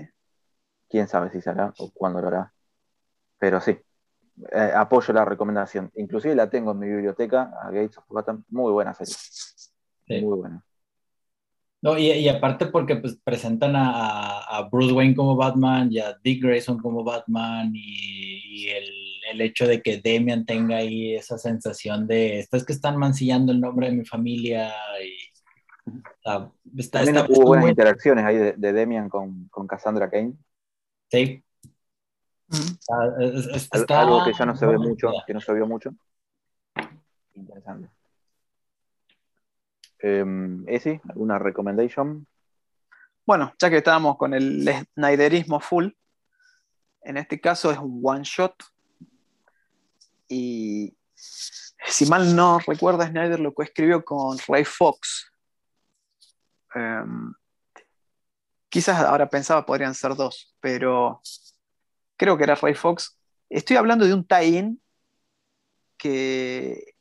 quién 0.89 1.09
sabe 1.09 1.31
si 1.31 1.43
se 1.43 1.51
hará 1.51 1.75
o 1.79 1.91
cuándo 1.93 2.23
lo 2.23 2.29
hará. 2.29 2.55
Pero 3.39 3.61
sí, 3.61 3.79
eh, 4.51 4.73
apoyo 4.75 5.13
la 5.13 5.27
recomendación. 5.27 5.93
Inclusive 5.97 6.35
la 6.35 6.49
tengo 6.49 6.73
en 6.73 6.79
mi 6.79 6.89
biblioteca, 6.89 7.53
a 7.63 7.67
Gates 7.71 7.99
of 7.99 8.05
Gotham. 8.09 8.45
Muy 8.49 8.73
buena 8.73 8.95
serie. 8.95 9.15
Sí. 10.09 10.21
Muy 10.23 10.39
buena. 10.39 10.65
No, 11.81 11.97
y, 11.97 12.11
y 12.11 12.29
aparte 12.29 12.67
porque 12.67 12.97
pues, 12.97 13.17
presentan 13.23 13.77
a, 13.77 14.41
a- 14.41 14.69
Bruce 14.69 14.93
Wayne 14.93 15.15
como 15.15 15.37
Batman 15.37 15.89
y 15.93 16.01
a 16.01 16.19
Dick 16.25 16.43
Grayson 16.43 16.79
como 16.79 17.05
Batman 17.05 17.71
y, 17.73 18.65
y 18.65 18.69
el, 18.71 18.91
el 19.31 19.41
hecho 19.43 19.65
de 19.67 19.81
que 19.81 20.01
Damian 20.03 20.45
tenga 20.45 20.79
ahí 20.79 21.15
esa 21.15 21.39
sensación 21.39 22.09
de, 22.09 22.41
es 22.41 22.65
que 22.65 22.73
están 22.73 22.97
mancillando 22.97 23.53
el 23.53 23.61
nombre 23.61 23.89
de 23.91 23.93
mi 23.97 24.05
familia 24.05 24.73
y 25.05 25.93
ah, 26.27 26.51
está, 26.77 26.99
También 26.99 27.17
está- 27.17 27.27
hubo 27.29 27.33
está 27.35 27.45
buenas 27.45 27.63
muy- 27.65 27.71
interacciones 27.71 28.25
ahí 28.25 28.37
de, 28.37 28.53
de 28.55 28.73
Demian 28.73 29.09
con, 29.09 29.47
con 29.49 29.67
Cassandra 29.69 30.11
Kane. 30.11 30.33
sí, 31.13 31.45
Al- 32.89 33.45
está- 33.55 34.01
algo 34.01 34.25
que 34.25 34.33
ya 34.33 34.47
no 34.47 34.57
se 34.57 34.67
ve 34.67 34.79
mucho, 34.79 35.11
idea. 35.11 35.23
que 35.27 35.35
no 35.35 35.41
se 35.41 35.55
vio 35.55 35.67
mucho. 35.67 35.91
Interesante. 37.35 37.89
Eh, 40.01 40.25
Esi, 40.67 41.01
¿alguna 41.09 41.39
recommendation? 41.39 42.27
Bueno, 43.27 43.53
ya 43.59 43.69
que 43.69 43.79
estábamos 43.79 44.17
con 44.17 44.33
el 44.33 44.67
Snyderismo 44.95 45.61
full, 45.61 45.89
en 47.03 47.17
este 47.17 47.41
caso 47.41 47.71
es 47.71 47.79
un 47.79 48.01
one 48.03 48.23
shot. 48.25 48.55
Y 50.29 50.97
si 51.15 52.07
mal 52.07 52.35
no 52.35 52.59
recuerda, 52.61 53.07
Snyder 53.07 53.41
lo 53.41 53.55
escribió 53.59 54.05
con 54.05 54.39
Ray 54.47 54.65
Fox. 54.65 55.31
Em, 56.75 57.33
quizás 58.69 59.01
ahora 59.01 59.29
pensaba 59.29 59.65
podrían 59.65 59.95
ser 59.95 60.15
dos, 60.15 60.55
pero 60.61 61.21
creo 62.17 62.37
que 62.37 62.45
era 62.45 62.55
Ray 62.55 62.75
Fox. 62.75 63.19
Estoy 63.49 63.77
hablando 63.77 64.05
de 64.05 64.15
un 64.15 64.27
tie-in 64.27 64.81
que, 65.97 66.73
em, 66.75 66.98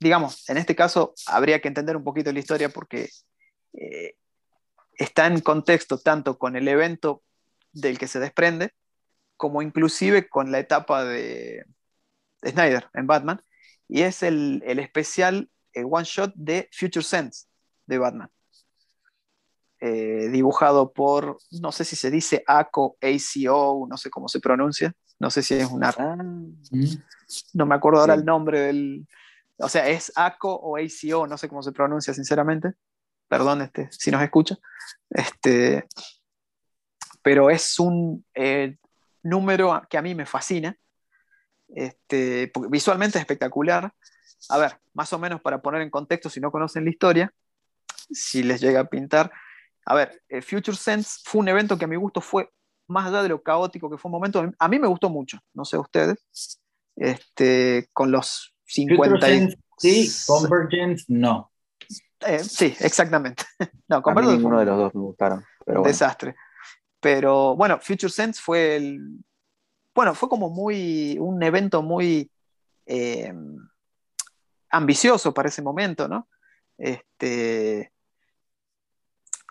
digamos, 0.00 0.48
en 0.48 0.58
este 0.58 0.74
caso 0.76 1.14
habría 1.26 1.60
que 1.60 1.68
entender 1.68 1.96
un 1.96 2.04
poquito 2.04 2.32
la 2.32 2.38
historia 2.38 2.68
porque 2.68 3.10
eh, 3.74 4.16
está 4.94 5.26
en 5.26 5.40
contexto 5.40 5.98
tanto 5.98 6.38
con 6.38 6.56
el 6.56 6.68
evento 6.68 7.22
del 7.72 7.98
que 7.98 8.08
se 8.08 8.20
desprende, 8.20 8.72
como 9.36 9.62
inclusive 9.62 10.28
con 10.28 10.50
la 10.50 10.58
etapa 10.58 11.04
de, 11.04 11.64
de 12.42 12.50
Snyder 12.50 12.88
en 12.94 13.06
Batman, 13.06 13.42
y 13.88 14.02
es 14.02 14.22
el, 14.22 14.62
el 14.66 14.78
especial 14.78 15.48
el 15.72 15.86
one 15.88 16.04
shot 16.04 16.32
de 16.34 16.68
Future 16.72 17.04
Sense 17.04 17.46
de 17.86 17.98
Batman. 17.98 18.30
Eh, 19.80 20.28
dibujado 20.32 20.92
por, 20.92 21.38
no 21.52 21.70
sé 21.70 21.84
si 21.84 21.94
se 21.94 22.10
dice 22.10 22.42
ACO, 22.48 22.96
ACO, 23.00 23.86
no 23.88 23.96
sé 23.96 24.10
cómo 24.10 24.26
se 24.28 24.40
pronuncia, 24.40 24.92
no 25.20 25.30
sé 25.30 25.42
si 25.42 25.54
es 25.54 25.70
una, 25.70 25.94
Ah, 25.96 26.16
no 27.52 27.66
me 27.66 27.74
acuerdo 27.76 28.00
ahora 28.00 28.14
Sí. 28.14 28.20
el 28.20 28.26
nombre 28.26 28.60
del, 28.60 29.06
o 29.58 29.68
sea, 29.68 29.88
es 29.88 30.12
ACO 30.14 30.54
o 30.54 30.76
ACO, 30.76 31.26
no 31.26 31.36
sé 31.36 31.48
cómo 31.48 31.62
se 31.62 31.72
pronuncia 31.72 32.14
sinceramente, 32.14 32.74
perdón 33.28 33.62
este, 33.62 33.88
si 33.90 34.10
nos 34.10 34.22
escucha, 34.22 34.56
este, 35.10 35.86
pero 37.22 37.50
es 37.50 37.78
un 37.78 38.24
eh, 38.34 38.76
número 39.22 39.82
que 39.90 39.98
a 39.98 40.02
mí 40.02 40.14
me 40.14 40.26
fascina, 40.26 40.76
este, 41.68 42.50
visualmente 42.70 43.18
es 43.18 43.22
espectacular. 43.22 43.92
A 44.48 44.58
ver, 44.58 44.80
más 44.94 45.12
o 45.12 45.18
menos 45.18 45.40
para 45.40 45.60
poner 45.60 45.82
en 45.82 45.90
contexto, 45.90 46.30
si 46.30 46.40
no 46.40 46.50
conocen 46.50 46.84
la 46.84 46.90
historia, 46.90 47.32
si 48.10 48.42
les 48.42 48.60
llega 48.60 48.80
a 48.80 48.84
pintar. 48.88 49.30
A 49.84 49.94
ver, 49.94 50.22
eh, 50.28 50.42
Future 50.42 50.76
Sense 50.76 51.20
fue 51.24 51.40
un 51.40 51.48
evento 51.48 51.76
que 51.76 51.84
a 51.84 51.88
mi 51.88 51.96
gusto 51.96 52.20
fue, 52.20 52.50
más 52.86 53.06
allá 53.06 53.22
de 53.22 53.28
lo 53.28 53.42
caótico 53.42 53.90
que 53.90 53.98
fue 53.98 54.08
un 54.08 54.12
momento, 54.12 54.50
a 54.58 54.68
mí 54.68 54.78
me 54.78 54.88
gustó 54.88 55.10
mucho, 55.10 55.38
no 55.52 55.64
sé 55.64 55.76
ustedes, 55.76 56.18
este, 56.96 57.88
con 57.92 58.10
los 58.10 58.54
50 58.68 59.28
y- 59.28 59.38
Sense, 59.38 59.58
sí, 59.78 60.10
Convergence, 60.26 61.04
no. 61.08 61.50
eh, 62.20 62.38
sí, 62.40 62.74
exactamente. 62.80 63.44
No, 63.88 64.02
a 64.04 64.14
mí 64.14 64.26
ninguno 64.26 64.56
un- 64.56 64.60
de 64.60 64.66
los 64.66 64.76
dos 64.78 64.94
me 64.94 65.00
gustaron. 65.00 65.44
Pero 65.64 65.78
un 65.78 65.82
bueno. 65.84 65.92
desastre. 65.92 66.36
Pero 67.00 67.56
bueno, 67.56 67.78
Future 67.80 68.12
Sense 68.12 68.40
fue 68.40 68.76
el. 68.76 69.00
Bueno, 69.94 70.14
fue 70.14 70.28
como 70.28 70.50
muy. 70.50 71.16
un 71.18 71.42
evento 71.42 71.80
muy 71.82 72.30
eh, 72.86 73.32
ambicioso 74.70 75.32
para 75.32 75.48
ese 75.48 75.62
momento, 75.62 76.06
¿no? 76.08 76.28
Este. 76.76 77.92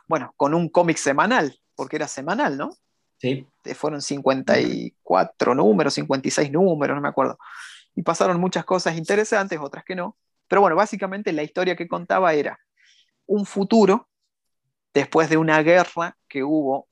Bueno, 0.08 0.34
con 0.38 0.54
un 0.54 0.70
cómic 0.70 0.98
semanal, 0.98 1.58
porque 1.76 1.96
era 1.98 2.08
semanal, 2.08 2.58
¿no? 2.58 2.70
Sí, 3.20 3.46
Eh, 3.66 3.74
Fueron 3.74 4.02
54 4.02 5.56
números, 5.56 5.96
56 5.96 6.52
números, 6.52 6.96
no 6.96 7.02
me 7.02 7.10
acuerdo. 7.10 7.38
Y 7.98 8.04
pasaron 8.04 8.40
muchas 8.40 8.64
cosas 8.64 8.96
interesantes, 8.96 9.60
otras 9.60 9.84
que 9.84 9.96
no. 9.96 10.16
Pero 10.48 10.62
bueno, 10.62 10.76
básicamente 10.76 11.34
la 11.34 11.42
historia 11.42 11.76
que 11.76 11.88
contaba 11.88 12.32
era 12.34 12.60
un 13.26 13.46
futuro 13.46 14.08
después 14.94 15.30
de 15.30 15.38
una 15.38 15.62
guerra 15.64 16.16
que 16.28 16.44
hubo 16.44 16.88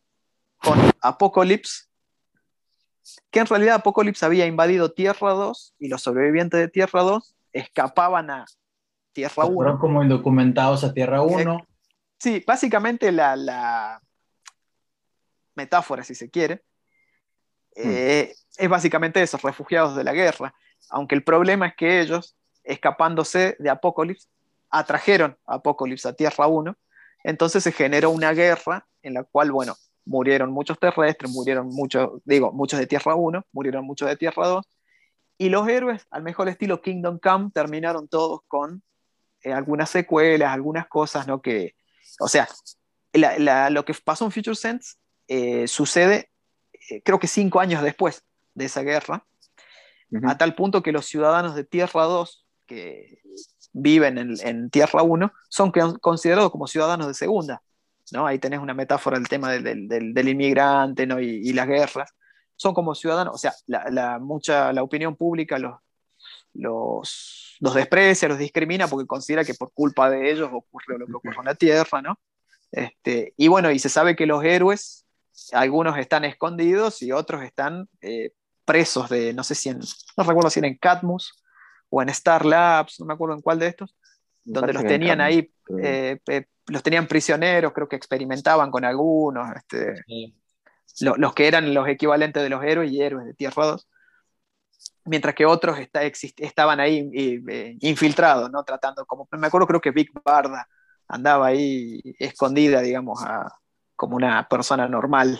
con 0.57 0.79
Apocalypse, 1.01 1.85
que 3.29 3.39
en 3.39 3.45
realidad 3.45 3.75
Apocalypse 3.75 4.25
había 4.25 4.47
invadido 4.47 4.93
Tierra 4.93 5.33
2 5.33 5.75
y 5.77 5.89
los 5.89 6.01
sobrevivientes 6.01 6.59
de 6.59 6.69
Tierra 6.69 7.03
2 7.03 7.35
escapaban 7.53 8.31
a 8.31 8.45
Tierra 9.13 9.45
fueron 9.45 9.75
1. 9.75 9.79
como 9.79 10.01
indocumentados 10.01 10.83
a 10.83 10.91
Tierra 10.91 11.21
1. 11.21 11.67
Sí, 12.17 12.43
básicamente 12.45 13.11
la, 13.11 13.35
la 13.35 14.01
metáfora, 15.53 16.03
si 16.03 16.15
se 16.15 16.31
quiere, 16.31 16.63
eh, 17.75 18.33
es 18.57 18.69
básicamente 18.69 19.21
eso, 19.21 19.37
refugiados 19.37 19.95
de 19.95 20.03
la 20.03 20.13
guerra. 20.13 20.53
Aunque 20.89 21.15
el 21.15 21.23
problema 21.23 21.67
es 21.67 21.75
que 21.75 22.01
ellos, 22.01 22.35
escapándose 22.63 23.55
de 23.59 23.69
Apocalypse, 23.69 24.27
atrajeron 24.69 25.37
a 25.45 25.55
Apocalypse 25.55 26.07
a 26.07 26.13
Tierra 26.13 26.47
1. 26.47 26.75
Entonces 27.23 27.63
se 27.63 27.71
generó 27.71 28.09
una 28.11 28.33
guerra 28.33 28.87
en 29.01 29.15
la 29.15 29.23
cual, 29.23 29.51
bueno, 29.51 29.75
murieron 30.05 30.51
muchos 30.51 30.79
terrestres, 30.79 31.31
murieron 31.31 31.67
muchos, 31.67 32.21
digo, 32.25 32.51
muchos 32.51 32.79
de 32.79 32.87
Tierra 32.87 33.15
1, 33.15 33.45
murieron 33.51 33.85
muchos 33.85 34.07
de 34.07 34.15
Tierra 34.15 34.47
2. 34.47 34.65
Y 35.37 35.49
los 35.49 35.67
héroes, 35.67 36.05
al 36.11 36.23
mejor 36.23 36.47
estilo 36.47 36.81
Kingdom 36.81 37.19
Come, 37.19 37.51
terminaron 37.53 38.07
todos 38.07 38.41
con 38.47 38.83
eh, 39.41 39.51
algunas 39.51 39.89
secuelas, 39.89 40.51
algunas 40.51 40.87
cosas, 40.87 41.27
¿no? 41.27 41.41
Que, 41.41 41.75
o 42.19 42.27
sea, 42.27 42.47
lo 43.69 43.85
que 43.85 43.93
pasó 44.03 44.25
en 44.25 44.31
Future 44.31 44.55
Sense 44.55 44.95
eh, 45.27 45.67
sucede, 45.67 46.29
eh, 46.89 47.01
creo 47.03 47.19
que 47.19 47.27
cinco 47.27 47.59
años 47.59 47.83
después 47.83 48.23
de 48.53 48.65
esa 48.65 48.81
guerra, 48.81 49.25
A 50.23 50.37
tal 50.37 50.55
punto 50.55 50.81
que 50.83 50.91
los 50.91 51.05
ciudadanos 51.05 51.55
de 51.55 51.63
Tierra 51.63 52.03
2, 52.03 52.45
que 52.65 53.19
viven 53.73 54.17
en, 54.17 54.35
en 54.41 54.69
Tierra 54.69 55.03
1, 55.03 55.31
son 55.49 55.71
con- 55.71 55.97
considerados 55.99 56.51
como 56.51 56.67
ciudadanos 56.67 57.07
de 57.07 57.13
segunda. 57.13 57.61
¿no? 58.11 58.27
Ahí 58.27 58.39
tenés 58.39 58.59
una 58.59 58.73
metáfora 58.73 59.17
del 59.17 59.27
tema 59.27 59.51
del, 59.51 59.63
del- 59.63 59.87
del- 59.87 60.13
del 60.13 60.29
inmigrante 60.29 61.05
¿no? 61.07 61.19
y, 61.19 61.27
y 61.49 61.53
las 61.53 61.67
guerras. 61.67 62.11
Son 62.55 62.73
como 62.73 62.95
ciudadanos, 62.95 63.33
o 63.35 63.37
sea, 63.37 63.53
la, 63.67 63.85
la- 63.89 64.19
mucha, 64.19 64.71
la 64.73 64.83
opinión 64.83 65.15
pública 65.15 65.57
los, 65.59 65.73
los, 66.53 67.57
los 67.59 67.73
desprecia, 67.73 68.27
los 68.27 68.37
discrimina 68.37 68.87
porque 68.87 69.07
considera 69.07 69.43
que 69.43 69.53
por 69.53 69.71
culpa 69.73 70.09
de 70.09 70.31
ellos 70.31 70.49
ocurrió 70.51 70.97
lo 70.97 71.05
que 71.07 71.13
ocurrió 71.13 71.39
en 71.41 71.45
la 71.45 71.55
Tierra, 71.55 72.01
¿no? 72.01 72.19
Este, 72.71 73.33
y 73.37 73.47
bueno, 73.47 73.71
y 73.71 73.79
se 73.79 73.89
sabe 73.89 74.15
que 74.15 74.25
los 74.25 74.43
héroes, 74.43 75.05
algunos 75.53 75.97
están 75.97 76.23
escondidos 76.25 77.01
y 77.01 77.11
otros 77.11 77.43
están 77.43 77.89
eh, 78.01 78.31
presos 78.65 79.09
de, 79.09 79.33
no 79.33 79.43
sé 79.43 79.55
si 79.55 79.69
en, 79.69 79.79
no 80.17 80.23
recuerdo 80.23 80.49
si 80.49 80.59
era 80.59 80.67
en 80.67 80.77
Catmus 80.77 81.33
o 81.89 82.01
en 82.01 82.09
Star 82.09 82.45
Labs, 82.45 82.99
no 82.99 83.05
me 83.05 83.13
acuerdo 83.13 83.35
en 83.35 83.41
cuál 83.41 83.59
de 83.59 83.67
estos, 83.67 83.95
donde 84.43 84.73
los 84.73 84.83
tenían 84.83 85.21
ahí, 85.21 85.51
eh, 85.81 86.19
eh, 86.27 86.45
los 86.67 86.83
tenían 86.83 87.07
prisioneros, 87.07 87.73
creo 87.73 87.87
que 87.87 87.95
experimentaban 87.95 88.71
con 88.71 88.83
algunos, 88.83 89.47
este, 89.55 90.03
lo, 90.99 91.15
los 91.15 91.33
que 91.33 91.47
eran 91.47 91.73
los 91.73 91.87
equivalentes 91.87 92.43
de 92.43 92.49
los 92.49 92.63
héroes 92.63 92.91
y 92.91 93.01
héroes 93.01 93.25
de 93.25 93.33
Tierra 93.33 93.65
2 93.65 93.87
mientras 95.05 95.35
que 95.35 95.45
otros 95.45 95.79
está, 95.79 96.01
estaban 96.03 96.79
ahí 96.79 97.09
eh, 97.13 97.77
infiltrados, 97.81 98.51
¿no? 98.51 98.63
Tratando, 98.63 99.05
como 99.05 99.27
me 99.31 99.47
acuerdo, 99.47 99.67
creo 99.67 99.81
que 99.81 99.91
Vic 99.91 100.11
Barda 100.23 100.67
andaba 101.07 101.47
ahí 101.47 102.01
escondida, 102.19 102.81
digamos, 102.81 103.23
a, 103.23 103.47
como 103.95 104.15
una 104.15 104.47
persona 104.47 104.87
normal, 104.87 105.39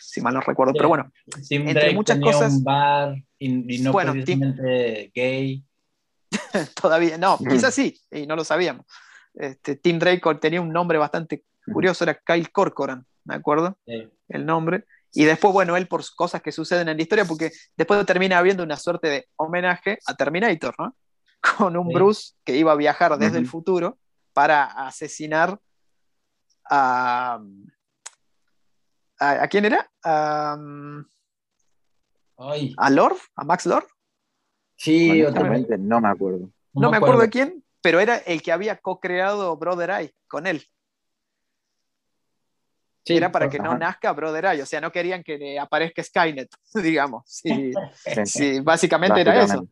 si 0.00 0.20
mal 0.20 0.34
no 0.34 0.40
recuerdo, 0.40 0.72
pero 0.74 0.88
bueno, 0.88 1.12
Tim 1.48 1.68
entre 1.68 1.92
muchas 1.92 2.16
tenía 2.16 2.32
cosas. 2.32 2.52
Un 2.54 2.64
bar 2.64 3.16
y, 3.38 3.78
no 3.78 3.92
bueno, 3.92 4.12
precisamente 4.12 5.10
gay. 5.14 5.64
Todavía, 6.80 7.18
no, 7.18 7.38
quizás 7.38 7.74
sí, 7.74 8.00
y 8.10 8.26
no 8.26 8.36
lo 8.36 8.44
sabíamos. 8.44 8.86
Este, 9.34 9.76
Tim 9.76 9.98
Drake 9.98 10.22
tenía 10.40 10.60
un 10.60 10.72
nombre 10.72 10.98
bastante 10.98 11.44
curioso, 11.72 12.04
era 12.04 12.14
Kyle 12.14 12.50
Corcoran, 12.50 13.06
¿me 13.24 13.34
acuerdo? 13.34 13.78
El 14.28 14.46
nombre. 14.46 14.84
Y 15.12 15.24
después, 15.24 15.52
bueno, 15.52 15.76
él 15.76 15.88
por 15.88 16.02
cosas 16.14 16.42
que 16.42 16.52
suceden 16.52 16.88
en 16.88 16.96
la 16.96 17.02
historia, 17.02 17.24
porque 17.24 17.50
después 17.76 18.04
termina 18.04 18.38
habiendo 18.38 18.62
una 18.62 18.76
suerte 18.76 19.08
de 19.08 19.28
homenaje 19.36 19.98
a 20.06 20.14
Terminator, 20.14 20.74
¿no? 20.78 20.94
Con 21.58 21.76
un 21.76 21.88
Bruce 21.88 22.34
que 22.44 22.56
iba 22.56 22.72
a 22.72 22.76
viajar 22.76 23.16
desde 23.18 23.38
el 23.38 23.46
futuro 23.46 23.98
para 24.32 24.64
asesinar 24.64 25.58
a. 26.68 27.40
¿A, 29.18 29.46
quién 29.48 29.64
era? 29.64 29.90
A, 30.04 30.56
¿A 32.76 32.90
Lord? 32.90 33.16
¿A 33.36 33.44
Max 33.44 33.66
Lord? 33.66 33.86
Sí, 34.76 35.22
Honestamente, 35.22 35.78
no 35.78 36.00
me 36.00 36.08
acuerdo. 36.08 36.50
No, 36.74 36.90
me 36.90 36.98
acuerdo 36.98 37.20
de 37.20 37.30
quién, 37.30 37.64
pero 37.80 38.00
era 38.00 38.18
el 38.18 38.42
que 38.42 38.52
había 38.52 38.76
co-creado 38.76 39.56
Brother 39.56 39.90
Eye 39.90 40.14
con 40.28 40.46
él 40.46 40.66
era 43.14 43.30
para 43.30 43.48
que 43.48 43.58
no 43.58 43.76
nazca 43.78 44.12
Brother 44.12 44.46
Eye, 44.46 44.62
o 44.62 44.66
sea, 44.66 44.80
no 44.80 44.90
querían 44.90 45.22
que 45.22 45.58
aparezca 45.58 46.02
Skynet, 46.02 46.48
digamos. 46.74 47.22
Sí, 47.26 47.72
sí, 48.24 48.60
básicamente 48.60 49.20
era 49.20 49.42
eso. 49.42 49.68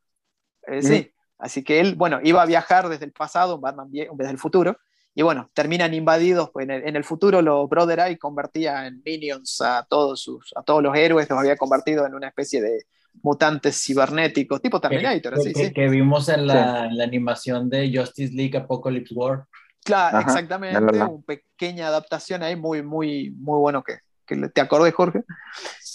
Eh, 0.66 0.83
sí, 0.83 1.12
así 1.39 1.65
que 1.65 1.81
él, 1.81 1.95
bueno, 1.97 2.21
iba 2.23 2.43
a 2.43 2.47
viajar 2.47 2.89
desde 2.89 3.05
el 3.05 3.12
pasado, 3.12 3.59
Batman 3.59 3.91
desde 3.91 4.31
el 4.31 4.39
futuro, 4.39 4.79
y 5.15 5.23
bueno, 5.23 5.49
terminan 5.55 5.95
invadidos, 5.95 6.51
pues 6.51 6.69
en 6.69 6.97
el, 6.97 7.05
futuro 7.05 7.41
los 7.41 7.69
Brother 7.69 8.01
Eye 8.01 8.19
convertía 8.19 8.86
en 8.86 9.01
minions 9.05 9.61
a 9.61 9.86
todos, 9.89 10.20
sus, 10.20 10.53
a 10.57 10.62
todos 10.62 10.82
los 10.82 10.97
héroes, 10.97 11.31
los 11.31 11.39
había 11.39 11.57
convertido 11.57 12.05
en 12.05 12.15
una 12.15 12.28
especie 12.28 12.61
de 12.61 12.86
mutantes 13.23 13.81
cibernéticos, 13.81 14.61
tipo 14.61 14.81
Terminator, 14.81 15.35
que, 15.35 15.55
sí, 15.55 15.73
que, 15.73 15.89
vimos 15.89 16.28
en 16.28 16.49
la, 16.49 16.86
en 16.86 16.99
la 16.99 17.05
animación 17.05 17.70
de 17.70 17.93
Justice 17.97 18.35
League 18.35 18.59
Apocalypse 18.59 19.15
War. 19.15 19.45
Claro, 19.85 20.19
exactamente, 20.19 20.78
una 20.78 21.11
pequeña 21.24 21.89
adaptación 21.89 22.43
ahí 22.43 22.57
muy, 22.57 22.82
muy, 22.82 23.31
muy 23.31 23.61
bueno 23.61 23.85
que, 23.85 23.99
que 24.27 24.49
te 24.49 24.61
acordes, 24.61 24.95
Jorge, 24.95 25.23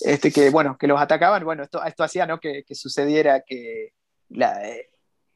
este, 0.02 0.32
que 0.32 0.50
bueno, 0.50 0.78
que 0.78 0.88
los 0.88 1.02
atacaban, 1.02 1.44
bueno, 1.44 1.64
esto, 1.64 1.84
esto 1.84 2.04
hacía 2.04 2.26
¿no? 2.26 2.40
que, 2.40 2.64
que 2.64 2.76
sucediera 2.76 3.42
que 3.46 3.90
la, 4.30 4.66
eh, 4.66 4.90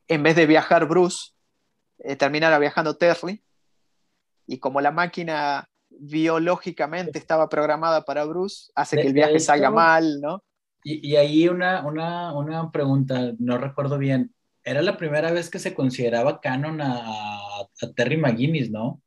en 0.07 0.23
vez 0.23 0.35
de 0.35 0.45
viajar 0.45 0.87
Bruce, 0.87 1.31
eh, 1.99 2.15
terminara 2.15 2.59
viajando 2.59 2.95
Terry, 2.95 3.43
y 4.47 4.59
como 4.59 4.81
la 4.81 4.91
máquina 4.91 5.67
biológicamente 5.89 7.19
estaba 7.19 7.49
programada 7.49 8.03
para 8.03 8.25
Bruce, 8.25 8.71
hace 8.75 8.97
que 8.97 9.07
el 9.07 9.13
viaje 9.13 9.39
salga 9.39 9.69
mal, 9.69 10.19
¿no? 10.21 10.43
Y, 10.83 11.07
y 11.07 11.15
ahí 11.15 11.47
una, 11.47 11.85
una, 11.85 12.33
una 12.33 12.71
pregunta, 12.71 13.31
no 13.39 13.57
recuerdo 13.57 13.97
bien, 13.97 14.33
era 14.63 14.81
la 14.81 14.97
primera 14.97 15.31
vez 15.31 15.49
que 15.49 15.59
se 15.59 15.73
consideraba 15.73 16.39
canon 16.39 16.81
a, 16.81 17.39
Terry 17.95 18.17
McGuinness, 18.17 18.69
¿no? 18.69 19.01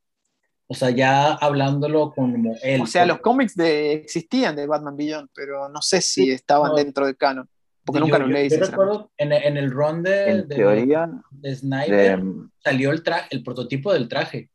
O 0.66 0.74
sea, 0.74 0.90
ya 0.90 1.32
hablándolo 1.34 2.12
como 2.12 2.56
él. 2.62 2.80
O 2.82 2.86
sea, 2.86 3.06
los 3.06 3.20
cómics 3.20 3.54
de, 3.54 3.92
existían 3.92 4.56
de 4.56 4.66
Batman 4.66 4.96
Beyond, 4.96 5.30
pero 5.34 5.68
no 5.68 5.80
sé 5.80 6.00
si 6.00 6.30
estaban 6.30 6.74
dentro 6.74 7.06
del 7.06 7.16
canon. 7.16 7.48
Porque 7.84 8.00
nunca 8.00 8.18
lo 8.18 8.26
leí. 8.26 8.50
Yo 8.50 8.58
recuerdo 8.58 9.12
en, 9.16 9.32
en, 9.32 9.56
el 9.56 9.70
run 9.70 10.02
de, 10.02 10.42
teoría, 10.42 11.08
de 11.30 11.54
Snyder 11.54 12.20
salió 12.58 12.90
el, 12.90 13.02
traje, 13.04 13.28
el 13.30 13.44
prototipo 13.44 13.92
del 13.92 14.08
traje. 14.08 14.50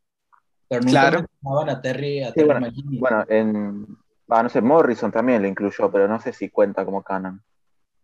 Pero 0.71 0.83
nunca 0.85 1.09
claro. 1.09 1.69
a 1.69 1.81
Terry, 1.81 2.23
a 2.23 2.31
Terry 2.31 2.47
bueno. 2.47 2.67
Bueno, 2.97 3.25
en, 3.27 3.87
no 4.29 4.49
sé, 4.49 4.61
Morrison 4.61 5.11
también 5.11 5.41
lo 5.41 5.49
incluyó, 5.49 5.91
pero 5.91 6.07
no 6.07 6.17
sé 6.21 6.31
si 6.31 6.47
cuenta 6.47 6.85
como 6.85 7.03
canon. 7.03 7.43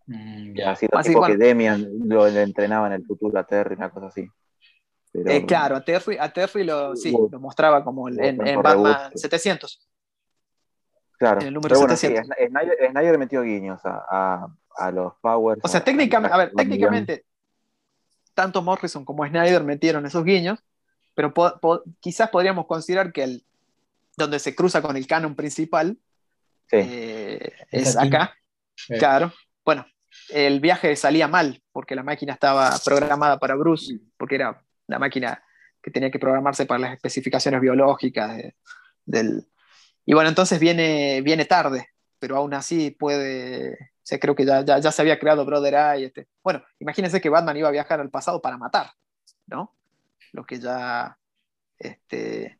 Mm, 0.06 0.54
así 0.66 0.90
tipo 0.90 1.26
que 1.26 1.38
Demian 1.38 1.88
lo 2.10 2.28
entrenaba 2.28 2.88
en 2.88 2.94
el 2.94 3.06
futuro 3.06 3.40
a 3.40 3.46
Terry, 3.46 3.76
una 3.76 3.90
cosa 3.90 4.08
así. 4.08 4.30
Eh, 5.14 5.46
claro, 5.46 5.78
a 5.78 5.86
Terry, 5.86 6.18
a 6.20 6.34
Terry 6.34 6.66
lo, 6.66 6.94
sí, 6.98 7.16
lo 7.32 7.40
mostraba 7.40 7.86
como 7.86 8.10
en, 8.10 8.46
en 8.46 8.62
Batman 8.62 9.12
700. 9.16 9.88
Claro, 11.18 11.40
en 11.40 11.48
el 11.48 11.54
número 11.54 11.74
700. 11.74 12.36
Snyder, 12.92 13.18
metió 13.18 13.44
guiños 13.44 13.80
a, 13.86 14.46
a, 14.78 14.92
los 14.92 15.14
Powers. 15.22 15.62
O 15.64 15.70
sea, 15.70 15.82
técnicamente, 15.86 16.36
a 16.36 16.38
ver, 16.38 16.52
técnicamente, 16.52 17.24
tanto 18.34 18.62
Morrison 18.62 19.06
como 19.06 19.26
Snyder 19.26 19.64
metieron 19.64 20.06
esos 20.06 20.26
guiños, 20.26 20.60
pero 21.18 21.34
quizás 22.00 22.30
podríamos 22.30 22.68
considerar 22.68 23.12
que 23.12 23.24
el, 23.24 23.44
donde 24.16 24.38
se 24.38 24.54
cruza 24.54 24.84
con 24.84 24.96
el 24.96 25.08
canon 25.08 25.36
principal 25.36 25.98
eh, 26.72 27.54
es, 27.72 27.98
acá. 27.98 28.38
Claro. 29.00 29.34
Bueno, 29.66 29.88
el 30.30 30.60
viaje 30.60 30.96
salía 30.96 31.28
mal 31.28 31.64
porque 31.72 31.96
la 31.96 32.04
máquina 32.04 32.34
estaba 32.34 32.72
programada 32.86 33.40
para 33.40 33.56
Bruce, 33.56 34.00
porque 34.16 34.36
era 34.36 34.62
la 34.86 35.00
máquina 35.00 35.44
que 35.82 35.90
tenía 35.90 36.12
que 36.12 36.20
programarse 36.20 36.68
para 36.68 36.82
las 36.82 36.94
especificaciones 36.94 37.62
biológicas 37.62 38.38
del... 39.04 39.48
Y 40.06 40.14
bueno, 40.14 40.30
entonces 40.30 40.60
viene, 40.60 41.22
viene 41.24 41.46
tarde, 41.46 41.90
pero 42.20 42.38
aún 42.38 42.54
así 42.54 42.92
puede, 42.92 43.92
o 44.12 44.20
creo 44.20 44.36
que 44.36 44.46
ya, 44.46 44.64
ya, 44.64 44.92
se 44.92 45.02
había 45.02 45.18
creado 45.18 45.46
Brother 45.46 45.74
Eye. 45.74 46.06
Este. 46.06 46.28
Bueno, 46.44 46.64
imagínense 46.78 47.20
que 47.20 47.30
Batman 47.30 47.58
iba 47.58 47.70
a 47.70 47.72
viajar 47.72 48.00
al 48.02 48.12
pasado 48.12 48.40
para 48.40 48.60
matar, 48.60 48.92
¿no? 49.48 49.74
Lo 50.32 50.46
que 50.46 50.60
ya, 50.60 51.18
este... 51.78 52.60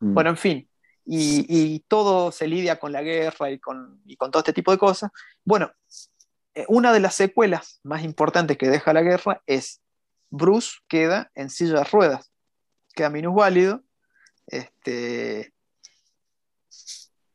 Mm. 0.00 0.14
Bueno, 0.14 0.30
en 0.30 0.36
fin, 0.36 0.70
y, 1.04 1.44
y, 1.48 1.80
todo 1.80 2.32
se 2.32 2.46
lidia 2.46 2.78
con 2.78 2.92
la 2.92 3.02
guerra 3.02 3.50
y 3.50 3.58
con, 3.58 4.00
y 4.06 4.16
con 4.16 4.30
todo 4.30 4.40
este 4.40 4.52
tipo 4.52 4.70
de 4.70 4.78
cosas. 4.78 5.10
Bueno, 5.44 5.72
eh, 6.54 6.64
una 6.68 6.92
de 6.92 7.00
las 7.00 7.14
secuelas 7.14 7.80
más 7.82 8.02
importantes 8.02 8.56
que 8.56 8.68
deja 8.68 8.92
la 8.92 9.02
guerra 9.02 9.42
es 9.46 9.80
Bruce 10.30 10.78
queda 10.88 11.30
en 11.34 11.50
silla 11.50 11.78
de 11.78 11.84
ruedas, 11.84 12.30
queda 12.94 13.10
minusválido. 13.10 13.82
Este, 14.46 15.52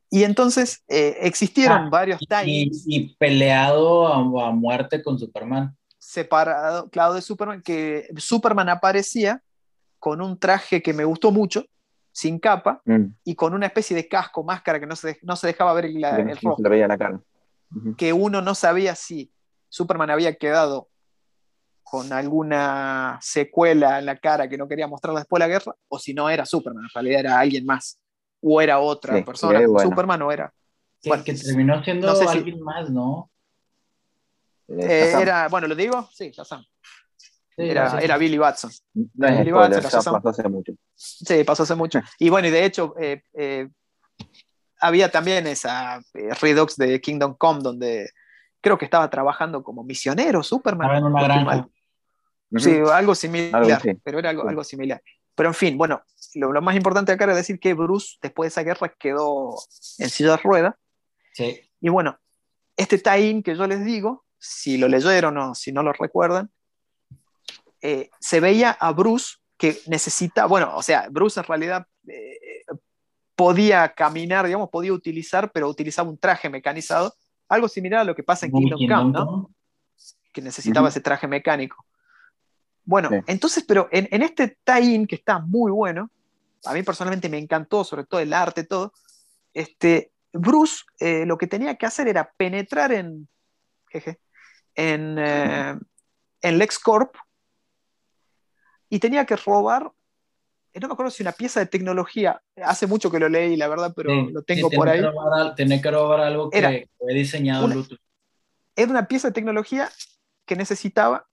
y 0.09 0.23
entonces 0.23 0.83
eh, 0.87 1.17
existieron 1.21 1.87
ah, 1.87 1.89
varios 1.89 2.19
times. 2.21 2.83
Y, 2.87 3.15
peleado 3.15 4.07
a, 4.07 4.51
muerte 4.51 5.01
con 5.01 5.19
Superman. 5.19 5.75
Separado, 6.15 6.89
claro, 6.89 7.13
de 7.13 7.21
Superman, 7.21 7.61
que 7.61 8.07
Superman 8.17 8.69
aparecía 8.69 9.41
con 9.99 10.21
un 10.21 10.39
traje 10.39 10.81
que 10.81 10.93
me 10.93 11.05
gustó 11.05 11.31
mucho, 11.31 11.65
sin 12.11 12.39
capa, 12.39 12.81
mm. 12.85 13.05
y 13.23 13.35
con 13.35 13.53
una 13.53 13.65
especie 13.65 13.95
de 13.95 14.07
casco, 14.07 14.43
máscara 14.43 14.79
que 14.79 14.85
no 14.85 14.95
se, 14.95 15.19
no 15.23 15.35
se 15.35 15.47
dejaba 15.47 15.73
ver 15.73 15.85
el, 15.85 16.03
el 16.03 16.37
rostro. 16.37 16.69
Veía 16.69 16.87
la 16.87 16.97
cara 16.97 17.19
que 17.97 18.13
uno 18.13 18.41
no 18.41 18.55
sabía 18.55 18.95
si 18.95 19.31
Superman 19.69 20.09
había 20.09 20.35
quedado 20.35 20.89
con 21.83 22.11
alguna 22.13 23.19
secuela 23.21 23.99
en 23.99 24.05
la 24.05 24.17
cara 24.17 24.47
que 24.47 24.57
no 24.57 24.67
quería 24.67 24.87
mostrar 24.87 25.15
después 25.15 25.39
de 25.39 25.47
la 25.47 25.53
guerra, 25.53 25.75
o 25.87 25.99
si 25.99 26.13
no 26.13 26.29
era 26.29 26.45
Superman, 26.45 26.83
en 26.83 26.89
realidad 26.93 27.19
era 27.19 27.39
alguien 27.39 27.65
más, 27.65 27.99
o 28.41 28.61
era 28.61 28.79
otra 28.79 29.23
persona, 29.23 29.61
Superman 29.81 30.21
o 30.21 30.31
era. 30.31 30.53
bueno, 31.05 31.23
que 31.23 31.33
terminó 31.33 31.83
siendo 31.83 32.09
alguien 32.27 32.61
más, 32.61 32.89
¿no? 32.89 33.29
Eh, 34.67 35.13
era, 35.21 35.47
bueno, 35.47 35.67
¿lo 35.67 35.75
digo? 35.75 36.09
Sí, 36.11 36.31
ya 36.31 36.43
era, 37.57 37.99
era, 37.99 38.17
Billy 38.17 38.37
Batson. 38.37 38.71
No 38.93 39.27
Billy 39.27 39.51
Batson, 39.51 40.21
pasó 40.21 40.29
hace 40.29 40.49
mucho. 40.49 40.73
Sí, 40.93 41.43
pasó 41.43 41.63
hace 41.63 41.75
mucho. 41.75 42.01
Y 42.19 42.29
bueno, 42.29 42.47
y 42.47 42.51
de 42.51 42.65
hecho, 42.65 42.95
eh, 42.99 43.23
eh, 43.33 43.69
había 44.79 45.09
también 45.09 45.47
esa 45.47 46.01
eh, 46.13 46.33
Redux 46.41 46.75
de 46.75 46.99
Kingdom 46.99 47.35
Come, 47.37 47.61
donde 47.61 48.09
creo 48.59 48.77
que 48.77 48.85
estaba 48.85 49.09
trabajando 49.09 49.63
como 49.63 49.83
misionero 49.83 50.43
Superman. 50.43 50.97
En 50.97 51.03
una 51.05 51.23
granja. 51.23 51.67
Sí, 52.57 52.77
algo 52.91 53.15
similar, 53.15 53.81
pero 54.03 54.19
era 54.19 54.29
algo, 54.29 54.47
algo, 54.47 54.63
similar. 54.63 55.01
Pero 55.33 55.49
en 55.49 55.55
fin, 55.55 55.77
bueno, 55.77 56.03
lo, 56.35 56.61
más 56.61 56.75
importante 56.75 57.11
acá 57.11 57.25
era 57.25 57.35
decir 57.35 57.59
que 57.59 57.73
Bruce, 57.73 58.17
después 58.21 58.47
de 58.47 58.49
esa 58.49 58.63
guerra, 58.63 58.93
quedó 58.97 59.55
en 59.97 60.09
silla 60.09 60.31
de 60.31 60.37
ruedas. 60.37 60.75
Sí. 61.33 61.59
Y 61.81 61.89
bueno, 61.89 62.17
este 62.77 62.97
tie 62.97 63.41
que 63.43 63.55
yo 63.55 63.67
les 63.67 63.83
digo, 63.83 64.24
si 64.37 64.77
lo 64.77 64.87
leyeron 64.87 65.37
o 65.37 65.55
si 65.55 65.71
no 65.71 65.83
lo 65.83 65.93
recuerdan, 65.93 66.49
eh, 67.81 68.09
se 68.19 68.39
veía 68.39 68.71
a 68.71 68.91
Bruce 68.91 69.35
que 69.57 69.79
necesita, 69.87 70.45
bueno, 70.45 70.75
o 70.75 70.81
sea, 70.81 71.07
Bruce 71.09 71.39
en 71.39 71.45
realidad 71.45 71.87
eh, 72.07 72.65
podía 73.35 73.93
caminar, 73.93 74.45
digamos, 74.45 74.69
podía 74.69 74.93
utilizar, 74.93 75.51
pero 75.51 75.69
utilizaba 75.69 76.09
un 76.09 76.17
traje 76.17 76.49
mecanizado, 76.49 77.13
algo 77.49 77.67
similar 77.67 78.01
a 78.01 78.03
lo 78.03 78.15
que 78.15 78.23
pasa 78.23 78.45
en 78.45 78.51
Kingdom 78.51 78.79
Come, 78.79 79.11
¿no? 79.11 79.51
Que 80.33 80.41
necesitaba 80.41 80.89
ese 80.89 81.01
traje 81.01 81.27
mecánico. 81.27 81.85
Bueno, 82.83 83.09
Sí. 83.09 83.15
entonces, 83.27 83.63
pero 83.67 83.87
en, 83.91 84.07
en 84.11 84.21
este 84.21 84.57
tie-in 84.63 85.07
que 85.07 85.15
está 85.15 85.39
muy 85.39 85.71
bueno, 85.71 86.09
a 86.65 86.73
mí 86.73 86.83
personalmente 86.83 87.29
me 87.29 87.37
encantó, 87.37 87.83
sobre 87.83 88.05
todo 88.05 88.19
el 88.19 88.33
arte, 88.33 88.63
todo, 88.63 88.93
este, 89.53 90.11
Bruce 90.33 90.83
eh, 90.99 91.25
lo 91.25 91.37
que 91.37 91.47
tenía 91.47 91.75
que 91.75 91.85
hacer 91.85 92.07
era 92.07 92.31
penetrar 92.37 92.91
en, 92.91 93.27
jeje, 93.89 94.19
en, 94.75 95.17
eh, 95.19 95.79
en 96.41 96.57
LexCorp 96.57 97.15
y 98.89 98.99
tenía 98.99 99.25
que 99.25 99.35
robar, 99.35 99.91
eh, 100.73 100.79
no 100.79 100.87
me 100.87 100.93
acuerdo 100.93 101.09
si 101.11 101.23
una 101.23 101.31
pieza 101.31 101.59
de 101.59 101.65
tecnología, 101.65 102.41
hace 102.63 102.87
mucho 102.87 103.09
que 103.09 103.19
lo 103.19 103.29
leí, 103.29 103.55
la 103.55 103.67
verdad, 103.67 103.93
pero 103.95 104.11
Sí, 104.11 104.31
lo 104.31 104.43
tengo 104.43 104.69
por 104.69 104.89
ahí. 104.89 105.01
robar 105.01 105.55
tenía 105.55 105.81
que 105.81 105.91
robar 105.91 106.19
algo 106.21 106.49
que, 106.49 106.57
Era 106.57 106.69
que 106.69 106.89
había 107.01 107.15
diseñado 107.15 107.65
una- 107.65 107.87
era 108.75 108.91
una 108.91 109.07
pieza 109.07 109.29
de 109.29 109.33
tecnología 109.33 109.89
que 110.45 110.55
necesitaba 110.55 111.27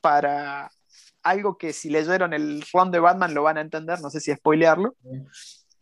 para 0.00 0.70
algo 1.22 1.58
que 1.58 1.72
si 1.72 1.90
leyeron 1.90 2.32
el 2.32 2.64
run 2.72 2.90
de 2.92 3.00
Batman 3.00 3.34
lo 3.34 3.42
van 3.42 3.58
a 3.58 3.60
entender, 3.60 4.00
no 4.00 4.10
sé 4.10 4.20
si 4.20 4.32
spoilearlo. 4.32 4.94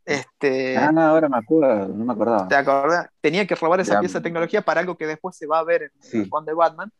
Este, 0.04 0.76
Ah, 0.76 0.92
ahora 1.08 1.28
me 1.28 1.38
acuerdo, 1.38 1.88
no 1.88 2.04
me 2.04 2.12
acordaba. 2.12 2.46
¿Te 2.48 2.54
acordás? 2.56 3.08
Tenía 3.20 3.46
que 3.46 3.54
robar 3.54 3.80
esa 3.80 3.94
Ya. 3.94 4.00
pieza 4.00 4.18
de 4.18 4.22
tecnología 4.24 4.62
para 4.62 4.80
algo 4.80 4.96
que 4.96 5.06
después 5.06 5.36
se 5.36 5.46
va 5.46 5.58
a 5.60 5.64
ver 5.64 5.84
en 5.84 5.90
Sí. 6.02 6.18
el 6.18 6.44
de 6.44 6.52
Batman. 6.54 6.92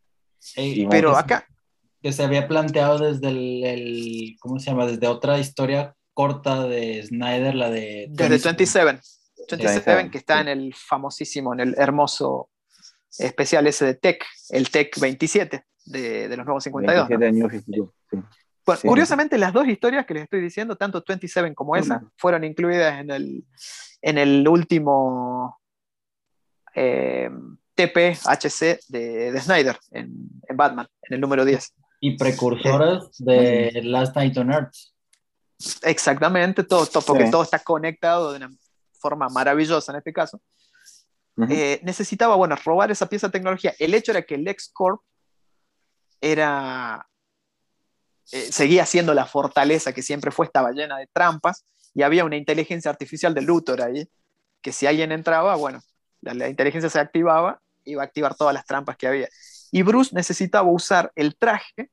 Y 0.56 0.86
Pero 0.86 1.10
que 1.10 1.14
se- 1.16 1.20
acá, 1.20 1.46
que 2.02 2.12
se 2.12 2.22
había 2.24 2.48
planteado 2.48 2.98
desde 2.98 3.28
el, 3.28 3.64
el- 3.64 4.36
¿cómo 4.40 4.58
se 4.58 4.70
llama? 4.70 4.86
Desde 4.86 5.06
otra 5.06 5.38
historia 5.38 5.94
corta 6.14 6.64
de 6.66 7.02
Snyder, 7.02 7.54
la 7.54 7.70
de 7.70 8.06
desde 8.10 8.28
27. 8.48 8.84
27, 8.86 9.56
27 9.56 10.10
que 10.10 10.18
está 10.18 10.34
sí. 10.36 10.40
en 10.42 10.48
el 10.48 10.74
famosísimo, 10.74 11.52
en 11.52 11.60
el 11.60 11.74
hermoso 11.76 12.48
especial 13.18 13.66
ese 13.66 13.84
de 13.84 13.94
Tech, 13.94 14.24
el 14.50 14.70
Tech 14.70 14.98
27 14.98 15.64
de, 15.86 16.28
de 16.28 16.36
los 16.36 16.46
nuevos 16.46 16.64
52. 16.64 17.08
¿no? 17.10 17.18
27 17.18 17.64
de 17.66 17.76
New 17.78 17.92
52. 18.64 18.66
Sí. 18.66 18.66
Bueno, 18.66 18.80
Sí. 18.80 18.88
curiosamente, 18.88 19.38
las 19.38 19.52
dos 19.52 19.66
historias 19.68 20.06
que 20.06 20.14
les 20.14 20.22
estoy 20.24 20.40
diciendo, 20.40 20.76
tanto 20.76 21.02
27 21.06 21.54
como 21.54 21.76
esa, 21.76 21.98
Mm. 21.98 22.10
fueron 22.16 22.44
incluidas 22.44 22.98
en 23.00 23.10
el, 23.10 23.44
en 24.02 24.18
el 24.18 24.46
último 24.48 25.60
eh, 26.74 27.30
TPHC 27.76 28.80
de, 28.88 29.32
de 29.32 29.40
Snyder, 29.40 29.78
en, 29.92 30.12
en 30.48 30.56
Batman, 30.56 30.88
en 31.02 31.14
el 31.14 31.20
número 31.20 31.44
10. 31.44 31.72
Y 32.00 32.16
precursoras 32.16 33.10
de 33.18 33.80
Last 33.84 34.16
Night 34.16 34.36
on 34.38 34.52
Earth. 34.52 34.74
Exactamente, 35.82 36.64
todo, 36.64 36.84
todo 36.86 37.02
porque 37.04 37.26
Sí. 37.26 37.30
todo 37.30 37.42
está 37.42 37.58
conectado 37.60 38.32
de 38.32 38.38
una 38.38 38.50
forma 39.00 39.28
maravillosa 39.28 39.92
en 39.92 39.98
este 39.98 40.12
caso. 40.12 40.40
Eh, 41.48 41.80
necesitaba, 41.82 42.36
bueno, 42.36 42.56
robar 42.64 42.90
esa 42.90 43.08
pieza 43.08 43.26
de 43.28 43.32
tecnología. 43.32 43.74
El 43.78 43.94
hecho 43.94 44.12
era 44.12 44.22
que 44.22 44.34
el 44.36 44.44
LexCorp 44.44 45.00
era, 46.20 47.06
eh, 48.32 48.52
seguía 48.52 48.86
siendo 48.86 49.14
la 49.14 49.26
fortaleza 49.26 49.92
que 49.92 50.02
siempre 50.02 50.30
fue, 50.30 50.46
estaba 50.46 50.72
llena 50.72 50.98
de 50.98 51.06
trampas 51.12 51.64
y 51.94 52.02
había 52.02 52.24
una 52.24 52.36
inteligencia 52.36 52.90
artificial 52.90 53.34
de 53.34 53.42
Luthor 53.42 53.82
ahí, 53.82 54.08
que 54.62 54.72
si 54.72 54.86
alguien 54.86 55.12
entraba, 55.12 55.54
bueno, 55.56 55.80
la, 56.20 56.34
la 56.34 56.48
inteligencia 56.48 56.90
se 56.90 56.98
activaba, 56.98 57.60
iba 57.84 58.02
a 58.02 58.06
activar 58.06 58.34
todas 58.34 58.54
las 58.54 58.64
trampas 58.64 58.96
que 58.96 59.06
había. 59.06 59.28
Y 59.70 59.82
Bruce 59.82 60.14
necesitaba 60.14 60.68
usar 60.68 61.12
el 61.14 61.36
traje, 61.36 61.90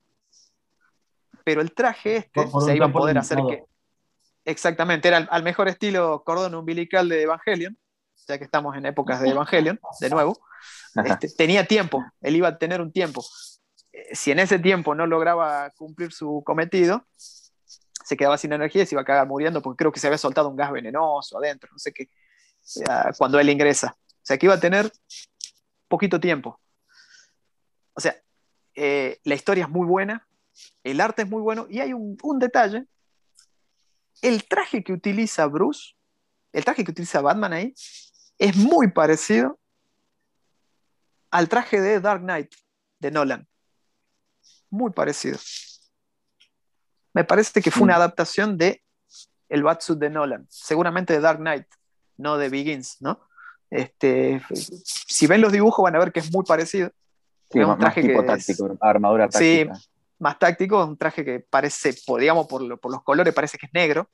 pero 1.43 1.61
el 1.61 1.73
traje 1.73 2.17
este 2.17 2.43
Por- 2.47 2.63
se 2.63 2.75
iba 2.75 2.85
a 2.85 2.91
poder 2.91 3.17
hacer 3.17 3.39
que... 3.49 3.65
Exactamente, 4.45 5.07
era 5.07 5.17
al, 5.17 5.27
al 5.31 5.43
mejor 5.43 5.67
estilo 5.67 6.23
cordón 6.23 6.55
umbilical 6.55 7.09
de 7.09 7.23
Evangelion, 7.23 7.77
ya 8.27 8.37
que 8.37 8.43
estamos 8.43 8.75
en 8.75 8.85
épocas 8.85 9.21
de 9.21 9.29
Evangelion, 9.29 9.79
de 9.99 10.09
nuevo. 10.09 10.39
Este, 11.05 11.29
tenía 11.29 11.65
tiempo, 11.65 12.03
él 12.21 12.35
iba 12.35 12.47
a 12.47 12.57
tener 12.57 12.81
un 12.81 12.91
tiempo. 12.91 13.23
Eh, 13.93 14.15
Si 14.15 14.31
en 14.31 14.39
ese 14.39 14.59
tiempo 14.59 14.95
no 14.95 15.05
lograba 15.07 15.69
cumplir 15.71 16.11
su 16.11 16.43
cometido, 16.45 17.05
se 18.03 18.17
quedaba 18.17 18.37
sin 18.37 18.53
energía 18.53 18.83
y 18.83 18.85
se 18.85 18.95
iba 18.95 19.01
a 19.01 19.05
cagar 19.05 19.27
muriendo 19.27 19.61
porque 19.61 19.77
creo 19.77 19.91
que 19.91 19.99
se 19.99 20.07
había 20.07 20.17
soltado 20.17 20.49
un 20.49 20.55
gas 20.55 20.71
venenoso 20.71 21.37
adentro, 21.37 21.69
no 21.71 21.79
sé 21.79 21.93
qué, 21.93 22.03
eh, 22.03 23.11
cuando 23.17 23.39
él 23.39 23.49
ingresa. 23.49 23.95
O 23.97 24.23
sea 24.25 24.37
que 24.37 24.45
iba 24.45 24.55
a 24.55 24.59
tener 24.59 24.91
poquito 25.87 26.19
tiempo. 26.19 26.59
O 27.93 28.01
sea, 28.01 28.15
eh, 28.75 29.19
la 29.23 29.35
historia 29.35 29.65
es 29.65 29.69
muy 29.69 29.85
buena, 29.87 30.27
el 30.83 31.01
arte 31.01 31.23
es 31.23 31.29
muy 31.29 31.41
bueno 31.41 31.67
y 31.69 31.79
hay 31.79 31.93
un, 31.93 32.17
un 32.21 32.39
detalle. 32.39 32.85
El 34.21 34.45
traje 34.45 34.83
que 34.83 34.93
utiliza 34.93 35.47
Bruce, 35.47 35.95
el 36.53 36.63
traje 36.63 36.83
que 36.83 36.91
utiliza 36.91 37.21
Batman 37.21 37.53
ahí, 37.53 37.73
es 38.37 38.55
muy 38.55 38.91
parecido 38.91 39.59
al 41.31 41.47
traje 41.47 41.79
de 41.81 41.99
Dark 41.99 42.21
Knight 42.21 42.53
de 42.99 43.11
Nolan. 43.11 43.47
Muy 44.71 44.91
parecido. 44.91 45.37
Me 47.13 47.23
parece 47.25 47.61
que 47.61 47.69
fue 47.71 47.83
una 47.83 47.97
adaptación 47.97 48.57
de 48.57 48.81
el 49.49 49.63
Batsuit 49.63 49.99
de 49.99 50.09
Nolan, 50.09 50.47
seguramente 50.49 51.11
de 51.13 51.19
Dark 51.19 51.39
Knight, 51.39 51.67
no 52.17 52.37
de 52.37 52.47
Begins, 52.47 53.01
¿no? 53.01 53.19
Este, 53.69 54.41
si 54.53 55.27
ven 55.27 55.41
los 55.41 55.51
dibujos 55.51 55.83
van 55.83 55.95
a 55.95 55.99
ver 55.99 56.11
que 56.13 56.21
es 56.21 56.31
muy 56.31 56.45
parecido. 56.45 56.89
Sí, 57.49 57.59
es 57.59 57.63
un 57.65 57.71
más, 57.71 57.79
más 57.79 57.79
traje 57.79 58.01
tipo 58.01 58.21
que 58.21 58.27
táctico, 58.27 58.77
armadura 58.79 59.29
Sí, 59.29 59.65
táctica. 59.65 59.91
más 60.19 60.39
táctico, 60.39 60.85
un 60.85 60.97
traje 60.97 61.25
que 61.25 61.41
parece, 61.41 61.93
digamos, 62.17 62.47
por, 62.47 62.61
lo- 62.61 62.77
por 62.79 62.91
los 62.91 63.03
colores 63.03 63.33
parece 63.33 63.57
que 63.57 63.65
es 63.65 63.73
negro, 63.73 64.09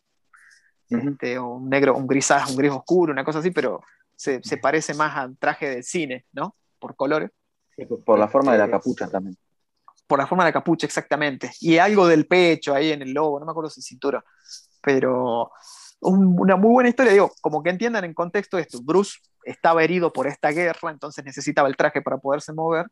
Ujú. 0.90 1.10
este, 1.10 1.38
o 1.38 1.50
un 1.50 1.70
negro, 1.70 1.96
un 1.96 2.08
grisaz, 2.08 2.50
un 2.50 2.58
gris 2.58 2.72
oscuro, 2.72 3.14
una 3.14 3.24
cosa 3.24 3.40
así, 3.40 3.52
pero 3.52 3.84
se, 4.16 4.42
se 4.44 4.58
parece 4.58 4.96
más 4.96 5.16
al 5.16 5.38
traje 5.38 5.70
del 5.70 5.84
cine, 5.84 6.26
¿no? 6.32 6.56
Por 6.80 6.96
colores. 6.96 7.30
Sí, 7.76 7.86
por- 7.86 8.04
Por 8.04 8.18
la 8.18 8.28
forma 8.28 8.54
de 8.54 8.58
la 8.58 8.66
Este, 8.66 8.78
capucha 8.78 9.08
también. 9.08 9.38
Por 10.08 10.20
la 10.20 10.28
forma 10.28 10.44
de 10.46 10.50
la 10.50 10.54
capucha, 10.54 10.86
exactamente. 10.88 11.52
Y 11.60 11.78
algo 11.78 12.08
del 12.08 12.26
pecho 12.28 12.74
ahí 12.74 12.92
en 12.92 13.02
el 13.02 13.12
logo, 13.12 13.40
no 13.40 13.46
me 13.46 13.52
acuerdo 13.52 13.70
si 13.70 13.82
cintura. 13.82 14.24
Pero 14.82 15.52
un- 16.00 16.36
una 16.40 16.56
muy 16.56 16.72
buena 16.72 16.90
historia, 16.90 17.12
digo, 17.12 17.32
como 17.42 17.62
que 17.62 17.70
entiendan 17.70 18.06
en 18.06 18.14
contexto 18.14 18.58
esto. 18.58 18.80
Bruce 18.82 19.20
estaba 19.44 19.84
herido 19.84 20.12
por 20.14 20.28
esta 20.28 20.50
guerra, 20.52 20.92
entonces 20.92 21.24
necesitaba 21.26 21.68
el 21.68 21.76
traje 21.78 22.02
para 22.02 22.18
poderse 22.18 22.54
mover. 22.54 22.88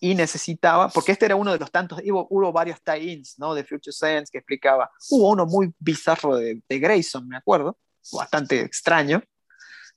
Y 0.00 0.14
necesitaba, 0.14 0.88
porque 0.90 1.12
este 1.12 1.24
era 1.24 1.36
uno 1.36 1.52
de 1.52 1.58
los 1.58 1.70
tantos, 1.70 2.00
hubo, 2.04 2.26
hubo 2.28 2.52
varios 2.52 2.82
tie-ins, 2.82 3.38
¿no? 3.38 3.54
De 3.54 3.64
Future 3.64 3.92
Sense 3.92 4.30
que 4.30 4.38
explicaba. 4.38 4.90
Hubo 5.10 5.30
uno 5.30 5.46
muy 5.46 5.72
bizarro 5.78 6.36
de, 6.36 6.60
de 6.68 6.78
Grayson, 6.78 7.26
me 7.26 7.36
acuerdo, 7.38 7.78
bastante 8.12 8.60
extraño. 8.60 9.22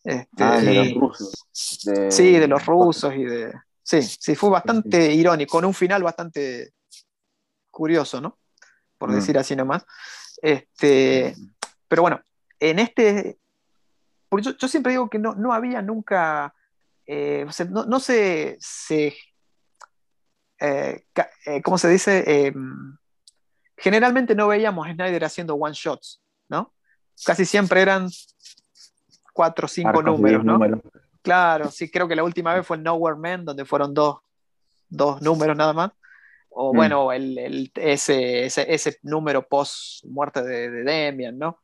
Este, 0.03 0.43
Ah, 0.43 0.61
de 0.61 0.73
los 0.73 0.93
rusos. 0.93 1.33
De- 1.83 2.11
Sí, 2.11 2.33
de 2.39 2.47
los 2.47 2.65
rusos 2.65 3.13
y 3.15 3.23
de. 3.25 3.51
Sí, 3.87 4.01
sí, 4.01 4.35
fue 4.35 4.49
bastante 4.49 5.13
irónico, 5.13 5.51
con 5.51 5.63
un 5.63 5.73
final 5.73 6.03
bastante 6.03 6.73
curioso, 7.71 8.19
¿no? 8.19 8.37
Por 8.97 9.09
Mm. 9.09 9.13
decir 9.15 9.37
así 9.37 9.55
nomás. 9.55 9.85
Este, 10.41 11.33
pero 11.87 12.01
bueno, 12.01 12.19
en 12.59 12.79
este. 12.79 13.39
porque 14.27 14.43
yo, 14.47 14.57
yo 14.57 14.67
siempre 14.67 14.91
digo 14.91 15.09
que 15.09 15.19
no, 15.19 15.35
no 15.35 15.53
había 15.53 15.81
nunca. 15.81 16.53
eh, 17.05 17.45
o 17.47 17.51
sea, 17.53 17.65
no, 17.67 17.85
no 17.85 18.01
se. 18.01 18.57
se 18.59 19.15
eh, 20.59 21.05
eh, 21.45 21.61
¿Cómo 21.63 21.77
se 21.77 21.87
dice? 21.87 22.23
Eh, 22.27 22.53
generalmente 23.77 24.35
no 24.35 24.49
veíamos 24.49 24.85
a 24.85 24.91
Snyder 24.93 25.23
haciendo 25.23 25.55
one 25.55 25.73
shots, 25.73 26.21
¿no? 26.49 26.73
Casi 27.23 27.45
siempre 27.45 27.81
eran 27.81 28.09
cuatro 29.31 29.65
o 29.65 29.69
cinco 29.69 29.89
arcos 29.89 30.03
números, 30.03 30.43
¿no? 30.43 30.53
números. 30.53 30.81
Claro, 31.27 31.69
sí, 31.71 31.91
creo 31.91 32.07
que 32.07 32.15
la 32.15 32.23
última 32.23 32.53
vez 32.53 32.65
fue 32.65 32.77
en 32.77 32.83
Nowhere 32.83 33.17
Man, 33.17 33.43
donde 33.43 33.65
fueron 33.65 33.93
dos, 33.93 34.19
dos 34.87 35.21
números 35.21 35.57
nada 35.57 35.73
más. 35.73 35.91
O 36.49 36.71
Mm. 36.73 36.75
bueno, 36.77 37.11
el, 37.11 37.37
el- 37.37 37.71
ese, 37.75 38.45
ese, 38.45 38.65
ese 38.73 38.97
número 39.03 39.45
post 39.47 40.03
muerte 40.05 40.41
de, 40.41 40.69
de 40.71 40.83
Demian, 40.83 41.37
¿no? 41.37 41.59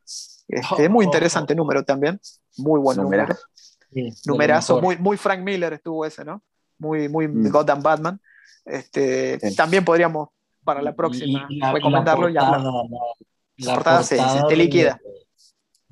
Este, 0.47 0.89
muy 0.89 1.05
interesante 1.05 1.55
número 1.55 1.83
también. 1.83 2.19
Muy 2.57 2.79
buen 2.81 2.97
número. 2.97 3.23
Numerazo. 3.23 3.47
Sí, 3.89 4.01
de 4.01 4.09
lo 4.09 4.33
Numerazo, 4.33 4.81
muy, 4.81 4.97
muy 4.97 5.15
Frank 5.17 5.39
Miller 5.39 5.71
estuvo 5.73 6.05
ese, 6.05 6.25
¿no? 6.25 6.43
Muy, 6.77 7.07
muy 7.07 7.27
Mm. 7.27 7.49
Gotham 7.49 7.81
Batman. 7.81 8.19
Este, 8.65 9.39
Sí. 9.39 9.55
También 9.55 9.85
podríamos 9.85 10.29
para 10.63 10.81
la 10.81 10.93
próxima 10.93 11.47
Y 11.49 11.57
la- 11.59 11.71
recomendarlo 11.71 12.27
y 12.29 12.33
la 12.33 12.41
hablar. 12.41 12.61
portada, 12.61 12.83
la- 12.89 13.65
la 13.67 13.73
portada, 13.75 14.03
sí, 14.03 14.15
sí, 14.15 14.21
portada 14.21 14.47
te 14.47 14.55
liquida. 14.57 14.99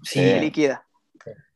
Sí, 0.03 0.19
Sí, 0.19 0.39
líquida. 0.39 0.85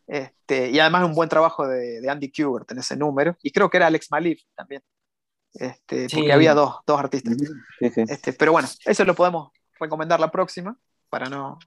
Este, 0.08 0.70
y 0.70 0.80
además 0.80 1.06
un 1.06 1.16
buen 1.16 1.30
trabajo 1.30 1.68
de, 1.68 2.02
de 2.02 2.10
Andy 2.10 2.32
Kubert 2.32 2.72
en 2.72 2.80
ese 2.80 2.96
número. 2.96 3.36
Y 3.42 3.52
creo 3.52 3.70
que 3.70 3.78
era 3.78 3.88
Alex 3.88 4.12
Malif 4.12 4.42
también. 4.56 4.84
Este, 5.54 6.10
Sí. 6.10 6.18
porque 6.18 6.34
había 6.34 6.54
dos, 6.54 6.76
dos 6.86 7.00
artistas. 7.00 7.36
Sí, 7.80 7.90
sí. 7.90 8.04
Este, 8.08 8.34
pero 8.34 8.52
bueno, 8.52 8.68
eso 8.86 9.06
lo 9.06 9.16
podemos 9.16 9.52
recomendar 9.80 10.20
la 10.20 10.30
próxima, 10.32 10.78
para 11.10 11.30
no. 11.30 11.58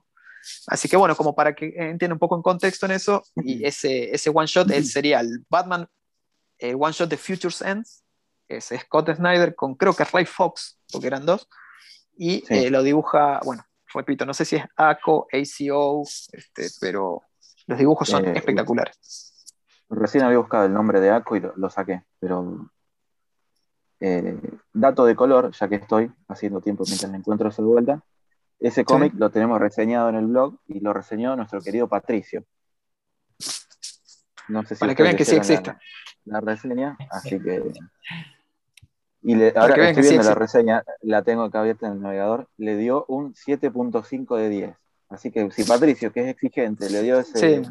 Así 0.69 0.89
que 0.89 0.97
bueno, 0.97 1.17
como 1.17 1.35
para 1.35 1.55
que 1.55 1.67
entiendan 1.77 2.13
un 2.13 2.19
poco 2.19 2.37
en 2.37 2.43
contexto 2.43 2.87
en 2.87 2.93
eso, 2.93 3.23
y 3.37 3.65
ese, 3.65 4.15
ese 4.15 4.31
one 4.33 4.47
shot 4.47 4.71
él 4.71 4.85
sería 4.85 5.21
el 5.21 5.45
Batman, 5.49 5.89
el 6.59 6.77
one 6.77 6.93
shot 6.93 7.09
de 7.11 7.17
Futures 7.17 7.61
Ends, 7.61 8.05
es 8.47 8.73
Scott 8.83 9.15
Snyder 9.15 9.55
con 9.55 9.75
creo 9.75 9.95
que 9.95 10.05
Ray 10.05 10.25
Fox, 10.25 10.79
porque 10.91 11.07
eran 11.09 11.27
dos, 11.27 11.49
Y 12.17 12.45
eh, 12.49 12.71
lo 12.71 12.83
dibuja, 12.83 13.41
bueno, 13.45 13.65
repito, 13.93 14.25
no 14.25 14.33
sé 14.33 14.45
si 14.45 14.57
es 14.57 14.65
ACO, 14.77 15.27
ACO, 15.33 16.03
este, 16.33 16.69
pero 16.81 17.23
los 17.69 17.79
dibujos 17.79 18.09
son 18.09 18.25
Eh, 18.27 18.33
espectaculares. 18.35 19.45
Recién 19.89 20.25
había 20.25 20.39
buscado 20.39 20.67
el 20.67 20.73
nombre 20.73 21.01
de 21.01 21.11
Aco 21.11 21.37
y 21.37 21.41
lo, 21.41 21.53
lo 21.57 21.71
saqué, 21.71 22.03
pero 22.19 22.69
eh, 24.01 24.39
dato 24.73 25.05
de 25.07 25.15
color, 25.17 25.53
ya 25.53 25.69
que 25.69 25.77
estoy 25.77 26.11
haciendo 26.29 26.61
tiempo 26.61 26.85
mientras 26.87 27.11
me 27.11 27.19
encuentro 27.19 27.51
de 27.51 27.63
vuelta. 27.63 28.03
Ese 28.61 28.85
cómic 28.85 29.13
lo 29.17 29.31
tenemos 29.31 29.61
reseñado 29.61 30.09
en 30.09 30.17
el 30.17 30.27
blog 30.27 30.59
y 30.67 30.81
lo 30.81 30.93
reseñó 30.93 31.37
nuestro 31.37 31.61
querido 31.61 31.89
Patricio. 31.89 32.45
No 34.49 34.65
sé 34.65 34.75
si 34.75 34.81
Para 34.81 34.95
que 34.95 35.03
vean 35.03 35.17
que 35.17 35.25
sí 35.25 35.37
existe. 35.37 35.71
La, 36.25 36.41
la 36.41 36.41
reseña, 36.41 36.97
así 37.11 37.39
que. 37.41 37.73
Y 39.23 39.35
le- 39.35 39.53
ahora 39.57 39.75
que 39.75 39.81
estoy 39.91 40.03
que 40.03 40.03
sí 40.09 40.15
viendo 40.15 40.29
la 40.29 40.35
reseña, 40.35 40.85
la 41.03 41.23
tengo 41.23 41.43
acá 41.43 41.61
abierta 41.61 41.87
en 41.87 41.95
el 41.95 42.01
navegador, 42.03 42.49
le 42.57 42.77
dio 42.77 43.05
un 43.09 43.35
7.5 43.35 44.37
de 44.37 44.49
10. 44.49 44.77
Así 45.09 45.31
que 45.31 45.51
si 45.51 45.65
Patricio, 45.65 46.13
que 46.13 46.21
es 46.21 46.29
exigente, 46.29 46.91
le 46.91 47.03
dio 47.03 47.19
ese. 47.19 47.63
Sí, 47.65 47.71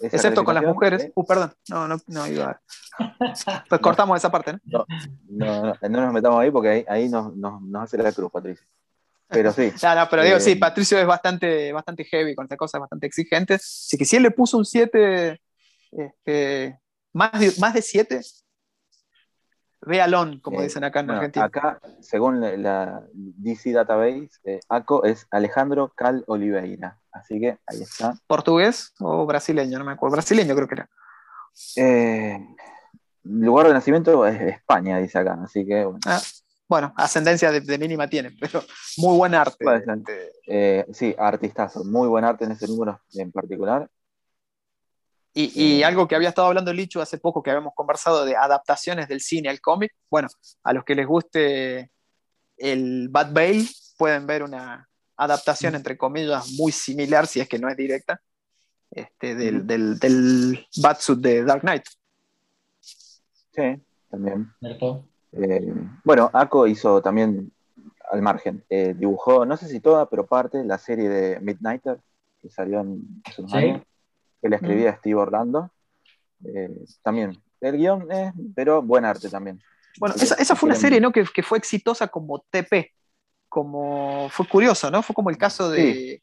excepto 0.00 0.44
con 0.44 0.54
las 0.54 0.64
mujeres. 0.64 1.04
eh, 1.04 1.12
Uh, 1.14 1.24
perdón, 1.24 1.52
no, 1.68 1.86
no, 1.88 1.96
no 2.06 2.26
iba 2.26 2.50
a... 2.50 3.64
Pues 3.68 3.80
cortamos 3.80 4.16
esa 4.16 4.30
parte, 4.30 4.52
¿no? 4.64 4.84
No, 5.28 5.62
no, 5.64 5.74
no 5.88 6.00
nos 6.00 6.12
metamos 6.12 6.40
ahí 6.40 6.50
porque 6.50 6.68
ahí, 6.68 6.84
ahí 6.88 7.08
nos, 7.08 7.34
nos, 7.36 7.62
nos 7.62 7.82
hace 7.84 7.98
la 7.98 8.12
cruz, 8.12 8.30
Patricio. 8.32 8.66
Pero 9.28 9.52
sí, 9.52 9.72
No, 9.82 9.94
no, 9.94 10.08
pero 10.08 10.22
digo, 10.22 10.36
Eh, 10.36 10.40
sí, 10.40 10.56
Patricio 10.56 10.98
es 10.98 11.06
bastante, 11.06 11.72
bastante 11.72 12.04
heavy 12.04 12.34
con 12.34 12.44
esta 12.44 12.56
cosa, 12.56 12.78
bastante 12.78 13.06
exigente. 13.06 13.54
Así 13.54 13.96
que 13.96 14.04
si 14.04 14.16
él 14.16 14.22
le 14.24 14.30
puso 14.32 14.58
un 14.58 14.64
7, 14.64 15.40
este, 15.92 16.80
más, 17.12 17.32
de, 17.38 17.52
más 17.58 17.74
de 17.74 17.82
7, 17.82 18.20
véalón, 19.86 20.40
como 20.40 20.60
Eh, 20.60 20.64
dicen 20.64 20.84
acá 20.84 21.00
en 21.00 21.06
bueno, 21.06 21.20
Argentina. 21.20 21.44
acá, 21.46 21.80
según 22.00 22.40
la, 22.40 22.56
la 22.56 23.02
DC 23.14 23.72
Database, 23.72 24.30
eh, 24.44 24.60
ACO 24.68 25.04
es 25.04 25.26
Alejandro 25.30 25.92
Cal 25.94 26.24
Oliveira. 26.26 26.98
Así 27.12 27.38
que 27.40 27.58
ahí 27.66 27.82
está. 27.82 28.14
¿Portugués 28.26 28.92
o 29.00 29.24
brasileño? 29.26 29.78
No 29.78 29.84
me 29.84 29.92
acuerdo. 29.92 30.14
Brasileño 30.16 30.54
creo 30.54 30.66
que 30.68 30.74
era. 30.74 30.88
Eh, 31.76 32.38
lugar 33.22 33.68
de 33.68 33.74
nacimiento 33.74 34.26
es 34.26 34.40
España, 34.40 34.98
dice 34.98 35.18
acá. 35.18 35.38
Así 35.44 35.64
que 35.66 35.84
bueno, 35.84 36.00
Ah, 36.06 36.20
bueno, 36.68 36.92
ascendencia 36.96 37.52
de, 37.52 37.60
de 37.60 37.78
mínima 37.78 38.08
tiene, 38.08 38.32
pero 38.40 38.62
muy 38.96 39.16
buen 39.16 39.34
arte. 39.34 39.64
Eh, 40.46 40.84
sí, 40.92 41.14
artistazo. 41.18 41.84
Muy 41.84 42.08
buen 42.08 42.24
arte 42.24 42.44
en 42.44 42.52
ese 42.52 42.66
número 42.66 43.00
en 43.12 43.30
particular. 43.30 43.88
Y, 45.36 45.50
y 45.60 45.82
algo 45.82 46.06
que 46.06 46.14
había 46.14 46.28
estado 46.28 46.46
hablando 46.46 46.72
Lichu 46.72 47.00
hace 47.00 47.18
poco, 47.18 47.42
que 47.42 47.50
habíamos 47.50 47.74
conversado 47.74 48.24
de 48.24 48.36
adaptaciones 48.36 49.08
del 49.08 49.20
cine 49.20 49.48
al 49.48 49.60
cómic. 49.60 49.92
Bueno, 50.08 50.28
a 50.62 50.72
los 50.72 50.84
que 50.84 50.94
les 50.94 51.06
guste 51.06 51.90
el 52.56 53.08
Bad 53.10 53.32
Bale, 53.32 53.66
pueden 53.98 54.26
ver 54.28 54.44
una 54.44 54.88
adaptación, 55.16 55.74
entre 55.74 55.98
comillas, 55.98 56.52
muy 56.52 56.70
similar, 56.70 57.26
si 57.26 57.40
es 57.40 57.48
que 57.48 57.58
no 57.58 57.68
es 57.68 57.76
directa, 57.76 58.20
este, 58.92 59.34
del, 59.34 59.66
del, 59.66 59.98
del 59.98 60.66
Batsuit 60.80 61.18
de 61.18 61.44
Dark 61.44 61.62
Knight. 61.62 61.84
Sí, 62.80 63.82
también. 64.10 64.52
Eh, 65.32 65.74
bueno, 66.04 66.30
Ako 66.32 66.68
hizo 66.68 67.02
también 67.02 67.52
al 68.10 68.22
margen. 68.22 68.64
eh, 68.70 68.94
dibujó, 68.96 69.44
no 69.44 69.56
sé 69.56 69.66
si 69.68 69.80
toda, 69.80 70.08
pero 70.08 70.26
parte, 70.26 70.62
la 70.64 70.78
serie 70.78 71.08
de 71.08 71.40
Midnighter, 71.40 71.98
que 72.40 72.50
salió 72.50 72.80
en, 72.80 73.22
hace 73.24 73.40
unos 73.40 73.50
Sí. 73.50 73.56
años, 73.58 73.82
que 74.44 74.50
le 74.50 74.56
escribía 74.56 74.94
Steve 74.96 75.14
Orlando. 75.14 75.70
Eh, 76.44 76.68
también, 77.02 77.42
el 77.62 77.78
guion, 77.78 78.12
eh, 78.12 78.30
pero 78.54 78.82
buen 78.82 79.06
arte 79.06 79.30
también. 79.30 79.58
Bueno, 79.98 80.14
esa, 80.16 80.34
esa 80.34 80.54
fue 80.54 80.68
una 80.68 80.76
serie 80.76 81.00
¿no? 81.00 81.12
que, 81.12 81.24
que 81.24 81.42
fue 81.42 81.56
exitosa 81.56 82.08
como 82.08 82.44
TP, 82.50 82.92
como 83.48 84.28
fue 84.28 84.46
curioso, 84.46 84.90
¿no? 84.90 85.02
Fue 85.02 85.14
como 85.14 85.30
el 85.30 85.38
caso 85.38 85.70
de. 85.70 86.22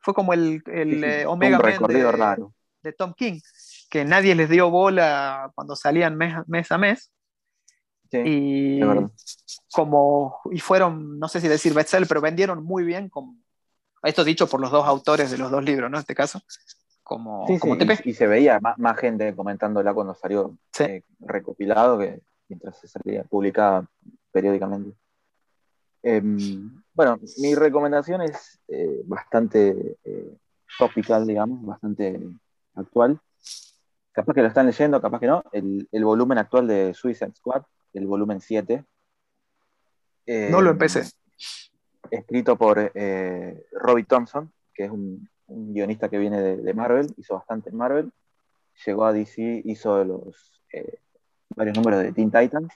Fue 0.00 0.12
como 0.12 0.34
el, 0.34 0.62
el 0.66 0.90
Sí, 0.90 0.96
sí, 0.98 1.04
eh, 1.04 1.26
Omega 1.26 1.58
Man 1.58 1.88
de, 1.88 2.12
raro. 2.12 2.52
de 2.82 2.92
Tom 2.92 3.14
King, 3.14 3.40
que 3.88 4.04
nadie 4.04 4.34
les 4.34 4.50
dio 4.50 4.68
bola 4.68 5.50
cuando 5.54 5.74
salían 5.74 6.14
mes, 6.14 6.34
mes 6.48 6.70
a 6.72 6.76
mes. 6.76 7.10
Sí, 8.10 8.18
Y 8.18 8.80
es 8.82 9.62
como 9.72 10.40
y 10.50 10.58
fueron, 10.58 11.18
no 11.18 11.26
sé 11.26 11.40
si 11.40 11.48
decir 11.48 11.72
bestseller, 11.72 12.06
pero 12.06 12.20
vendieron 12.20 12.62
muy 12.62 12.84
bien. 12.84 13.08
Como, 13.08 13.38
esto 14.02 14.24
dicho 14.24 14.46
por 14.46 14.60
los 14.60 14.70
dos 14.70 14.86
autores 14.86 15.30
de 15.30 15.38
los 15.38 15.50
dos 15.50 15.64
libros, 15.64 15.90
¿no? 15.90 15.96
En 15.96 16.00
este 16.00 16.14
caso, 16.14 16.42
como, 17.14 17.46
Sí, 17.46 17.54
sí, 17.54 17.60
como 17.60 17.76
TP. 17.78 18.00
y, 18.04 18.10
y 18.10 18.14
se 18.14 18.26
veía 18.26 18.58
más, 18.60 18.78
más 18.78 18.96
gente 18.98 19.34
comentándola 19.34 19.92
cuando 19.94 20.14
salió 20.14 20.56
Sí. 20.72 20.84
eh, 20.84 21.04
recopilado 21.20 21.98
que 21.98 22.20
mientras 22.48 22.78
se 22.78 22.88
salía 22.88 23.24
publicada 23.24 23.86
periódicamente. 24.30 24.96
Em, 26.02 26.82
bueno, 26.94 27.18
mi 27.38 27.54
recomendación 27.54 28.22
es 28.22 28.60
eh, 28.68 29.02
bastante 29.04 29.96
eh, 30.04 30.36
topical, 30.78 31.26
digamos, 31.26 31.64
bastante 31.64 32.20
actual. 32.74 33.20
Capaz 34.10 34.34
que 34.34 34.42
lo 34.42 34.48
están 34.48 34.66
leyendo, 34.66 35.00
capaz 35.00 35.20
que 35.20 35.26
no. 35.28 35.42
El, 35.52 35.88
el 35.90 36.04
volumen 36.04 36.38
actual 36.38 36.66
de 36.66 36.92
Suicide 36.92 37.32
Squad, 37.34 37.62
el 37.94 38.06
volumen 38.06 38.40
7. 38.40 38.84
Eh, 40.26 40.48
No 40.50 40.60
lo 40.60 40.70
empecé. 40.70 41.04
Escrito 42.10 42.56
por 42.56 42.92
Robbie 43.72 44.04
Thompson, 44.04 44.52
que 44.74 44.84
es 44.84 44.90
un, 44.90 45.28
un 45.52 45.72
guionista 45.74 46.08
que 46.08 46.18
viene 46.18 46.40
de, 46.40 46.56
de 46.56 46.74
Marvel, 46.74 47.12
hizo 47.16 47.34
bastante 47.34 47.70
en 47.70 47.76
Marvel. 47.76 48.12
Llegó 48.86 49.04
a 49.04 49.12
DC, 49.12 49.62
hizo 49.64 50.02
los 50.04 50.62
eh, 50.72 50.98
varios 51.56 51.76
números 51.76 52.02
de 52.02 52.12
Teen 52.12 52.30
Titans. 52.30 52.72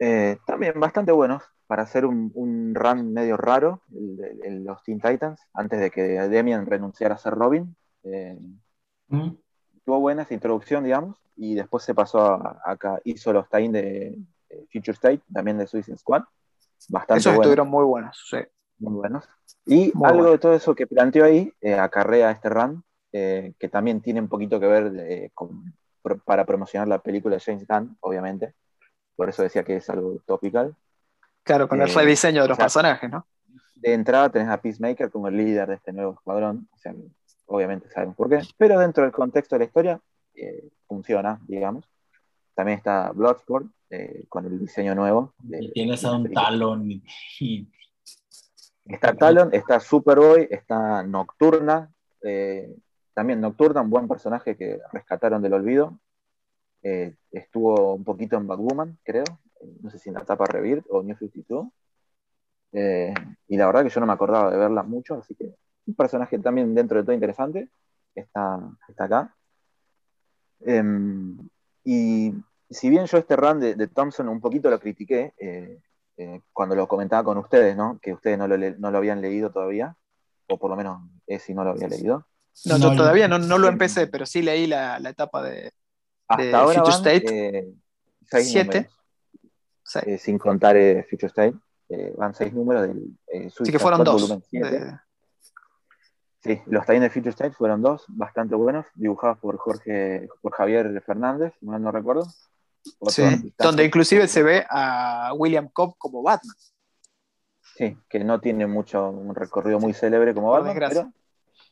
Eh, 0.00 0.38
también 0.46 0.78
bastante 0.78 1.12
buenos 1.12 1.42
para 1.66 1.82
hacer 1.82 2.06
un, 2.06 2.30
un 2.34 2.74
run 2.74 3.12
medio 3.12 3.36
raro, 3.36 3.82
el 3.92 4.40
el- 4.42 4.64
los 4.64 4.82
Teen 4.82 5.00
Titans, 5.00 5.40
antes 5.52 5.80
de 5.80 5.90
que 5.90 6.02
Demian 6.02 6.66
renunciara 6.66 7.14
a 7.14 7.18
ser 7.18 7.34
Robin. 7.34 7.74
Eh, 8.04 8.38
Mm. 9.10 9.30
tuvo 9.86 10.00
buena 10.00 10.22
esa 10.22 10.34
introducción, 10.34 10.84
digamos, 10.84 11.16
y 11.34 11.54
después 11.54 11.82
se 11.82 11.94
pasó 11.94 12.20
a, 12.20 12.60
acá, 12.62 13.00
hizo 13.04 13.32
los 13.32 13.48
tie 13.48 13.66
de, 13.70 14.18
de 14.50 14.66
Future 14.70 14.92
State, 14.92 15.22
también 15.32 15.56
de 15.56 15.66
Suicide 15.66 15.96
Squad, 15.96 16.24
bastante 16.90 17.20
Esos 17.20 17.32
buenos, 17.32 17.46
estuvieron 17.46 17.68
muy 17.68 17.84
buenos. 17.86 18.22
sí. 18.28 18.36
Muy 18.78 18.94
buenos. 18.94 19.28
Y 19.66 19.90
Muy 19.94 20.06
algo 20.08 20.18
bueno. 20.20 20.30
de 20.32 20.38
todo 20.38 20.54
eso 20.54 20.74
que 20.74 20.86
planteó 20.86 21.24
ahí 21.24 21.52
eh, 21.60 21.74
acarrea 21.74 22.30
este 22.30 22.48
run, 22.48 22.82
eh, 23.12 23.52
que 23.58 23.68
también 23.68 24.00
tiene 24.00 24.20
un 24.20 24.28
poquito 24.28 24.58
que 24.60 24.66
ver 24.66 24.92
eh, 24.98 25.30
con- 25.34 25.74
pro- 26.02 26.18
para 26.18 26.44
promocionar 26.44 26.88
la 26.88 26.98
película 27.00 27.36
de 27.36 27.40
James 27.42 27.66
Gunn, 27.66 27.96
obviamente, 28.00 28.54
por 29.16 29.28
eso 29.28 29.42
decía 29.42 29.64
que 29.64 29.76
es 29.76 29.90
algo 29.90 30.18
topical. 30.26 30.74
Claro, 31.42 31.68
con 31.68 31.80
el 31.80 31.88
Eh, 31.88 31.92
rediseño 31.94 32.42
de 32.42 32.48
los 32.48 32.54
o 32.54 32.56
sea, 32.56 32.64
personajes, 32.66 33.10
¿no? 33.10 33.26
de 33.74 33.92
entrada 33.94 34.28
tenés 34.30 34.48
a 34.48 34.60
Peacemaker 34.60 35.10
como 35.10 35.28
el 35.28 35.36
líder 35.36 35.68
de 35.68 35.74
este 35.76 35.92
nuevo 35.92 36.12
escuadrón, 36.14 36.68
o 36.72 36.78
sea, 36.78 36.94
obviamente 37.46 37.88
sabemos 37.90 38.16
por 38.16 38.28
qué, 38.28 38.40
pero 38.56 38.78
dentro 38.78 39.04
del 39.04 39.12
contexto 39.12 39.54
de 39.54 39.60
la 39.60 39.64
historia 39.66 40.00
eh, 40.34 40.68
funciona, 40.86 41.40
digamos. 41.46 41.84
También 42.54 42.78
está 42.78 43.12
Bloodsport 43.12 43.66
eh, 43.90 44.24
con 44.28 44.44
el 44.46 44.58
diseño 44.58 44.94
nuevo. 44.94 45.32
de- 45.38 45.64
Y 45.64 45.72
tienes 45.72 46.02
de 46.02 46.08
a 46.08 46.12
un 46.12 46.22
película. 46.24 46.46
talón 46.46 46.90
y, 46.90 47.02
y- 47.40 47.68
Está 48.88 49.14
Talon, 49.14 49.50
está 49.52 49.80
Superboy, 49.80 50.48
está 50.50 51.02
Nocturna. 51.02 51.92
eh, 52.22 52.74
también 53.12 53.40
Nocturna, 53.40 53.82
un 53.82 53.90
buen 53.90 54.08
personaje 54.08 54.56
que 54.56 54.80
rescataron 54.92 55.42
del 55.42 55.52
olvido. 55.52 55.98
Eh, 56.82 57.16
estuvo 57.30 57.94
un 57.94 58.04
poquito 58.04 58.36
en 58.36 58.46
Batwoman, 58.46 58.98
creo. 59.02 59.24
no 59.82 59.90
sé 59.90 59.98
si 59.98 60.08
en 60.08 60.14
la 60.14 60.22
etapa 60.22 60.46
Rebirth 60.46 60.86
o 60.88 61.02
New 61.02 61.16
52. 61.16 61.68
Eh, 62.72 63.12
y 63.48 63.56
la 63.56 63.66
verdad 63.66 63.82
que 63.82 63.90
yo 63.90 64.00
no 64.00 64.06
me 64.06 64.12
acordaba 64.12 64.50
de 64.50 64.56
verla 64.56 64.82
mucho, 64.84 65.16
así 65.16 65.34
que 65.34 65.52
un 65.86 65.94
personaje 65.94 66.38
también 66.38 66.74
dentro 66.74 66.98
de 66.98 67.04
todo 67.04 67.14
interesante. 67.14 67.68
Está, 68.14 68.60
está 68.88 69.04
acá. 69.04 69.34
Em, 70.60 71.36
y 71.84 72.32
si 72.70 72.88
bien 72.88 73.06
yo 73.06 73.18
este 73.18 73.36
run 73.36 73.60
de, 73.60 73.74
de 73.74 73.88
Thompson 73.88 74.28
un 74.28 74.40
poquito 74.40 74.70
lo 74.70 74.80
critiqué, 74.80 75.34
eh, 76.18 76.42
cuando 76.52 76.74
lo 76.74 76.86
comentaba 76.86 77.24
con 77.24 77.38
ustedes, 77.38 77.74
¿no? 77.76 77.98
Que 78.02 78.12
ustedes 78.12 78.36
no 78.36 78.46
lo, 78.46 78.56
no 78.58 78.90
lo 78.90 78.98
habían 78.98 79.20
leído 79.22 79.50
todavía, 79.50 79.96
o 80.48 80.58
por 80.58 80.68
lo 80.70 80.76
menos 80.76 81.00
si 81.40 81.54
no 81.54 81.64
lo 81.64 81.70
había 81.70 81.88
leído. 81.88 82.26
No, 82.66 82.76
No, 82.78 82.90
yo 82.90 82.96
todavía 82.96 83.28
no, 83.28 83.38
no 83.38 83.56
lo 83.58 83.68
empecé, 83.68 84.06
pero 84.08 84.26
sí 84.26 84.42
leí 84.42 84.66
la, 84.66 84.98
la 84.98 85.10
etapa 85.10 85.42
de 85.42 85.72
Hasta 86.26 86.42
De 86.44 86.54
ahora 86.54 86.82
Future 86.82 86.96
van, 86.96 87.06
State, 87.06 87.58
eh, 87.58 87.68
seis 88.30 88.48
siete. 88.50 88.78
números, 88.80 88.98
sí. 89.84 89.98
eh, 90.06 90.18
sin 90.18 90.38
contar 90.38 90.76
eh, 90.76 91.06
Future 91.08 91.28
State. 91.28 91.54
eh, 91.90 92.12
van 92.18 92.34
seis 92.34 92.52
números 92.52 92.82
del 92.88 93.16
eh, 93.28 93.48
Suicide 93.48 93.72
que 93.72 93.78
fueron 93.78 94.04
dos. 94.04 94.20
volumen 94.20 94.42
siete. 94.50 94.80
de- 94.80 94.98
Sí, 96.40 96.62
los 96.66 96.86
tie 96.86 97.00
de 97.00 97.10
Future 97.10 97.30
State 97.30 97.52
fueron 97.52 97.82
dos, 97.82 98.04
bastante 98.08 98.54
buenos, 98.54 98.86
dibujados 98.94 99.38
por 99.38 99.56
Jorge, 99.58 100.28
por 100.40 100.52
Javier 100.52 101.02
Fernández, 101.04 101.52
si 101.58 101.66
mal 101.66 101.82
no 101.82 101.90
recuerdo. 101.90 102.26
Sí, 103.08 103.52
donde 103.58 103.84
inclusive 103.84 104.26
se 104.28 104.42
ve 104.42 104.64
a 104.68 105.32
William 105.36 105.68
Cobb 105.68 105.96
como 105.98 106.22
Batman. 106.22 106.56
Sí, 107.76 107.96
que 108.08 108.24
no 108.24 108.40
tiene 108.40 108.66
mucho, 108.66 109.08
un 109.10 109.34
recorrido 109.34 109.78
muy 109.78 109.92
célebre 109.92 110.34
como 110.34 110.48
Por 110.50 110.64
Batman, 110.64 110.88
pero 110.88 111.12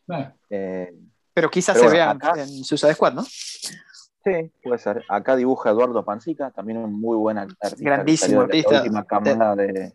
bueno, 0.06 0.34
eh, 0.50 0.94
Pero 1.34 1.50
quizás 1.50 1.74
Pero 1.74 1.88
se 1.90 1.96
bueno, 1.96 2.04
vean 2.06 2.16
acá- 2.16 2.42
en 2.42 2.64
Suicide 2.64 2.94
Squad, 2.94 3.14
¿no? 3.14 3.22
Sí, 3.24 4.52
puede 4.62 4.78
ser. 4.78 5.04
Acá 5.08 5.36
dibuja 5.36 5.70
Eduardo 5.70 6.04
Pancica, 6.04 6.50
también 6.50 6.78
un 6.78 6.92
muy 7.00 7.16
buen 7.16 7.38
artista. 7.38 7.70
Grandísimo 7.78 8.40
artista. 8.42 8.70
La 8.72 8.78
última 8.82 9.04
camada 9.04 9.56
de, 9.56 9.92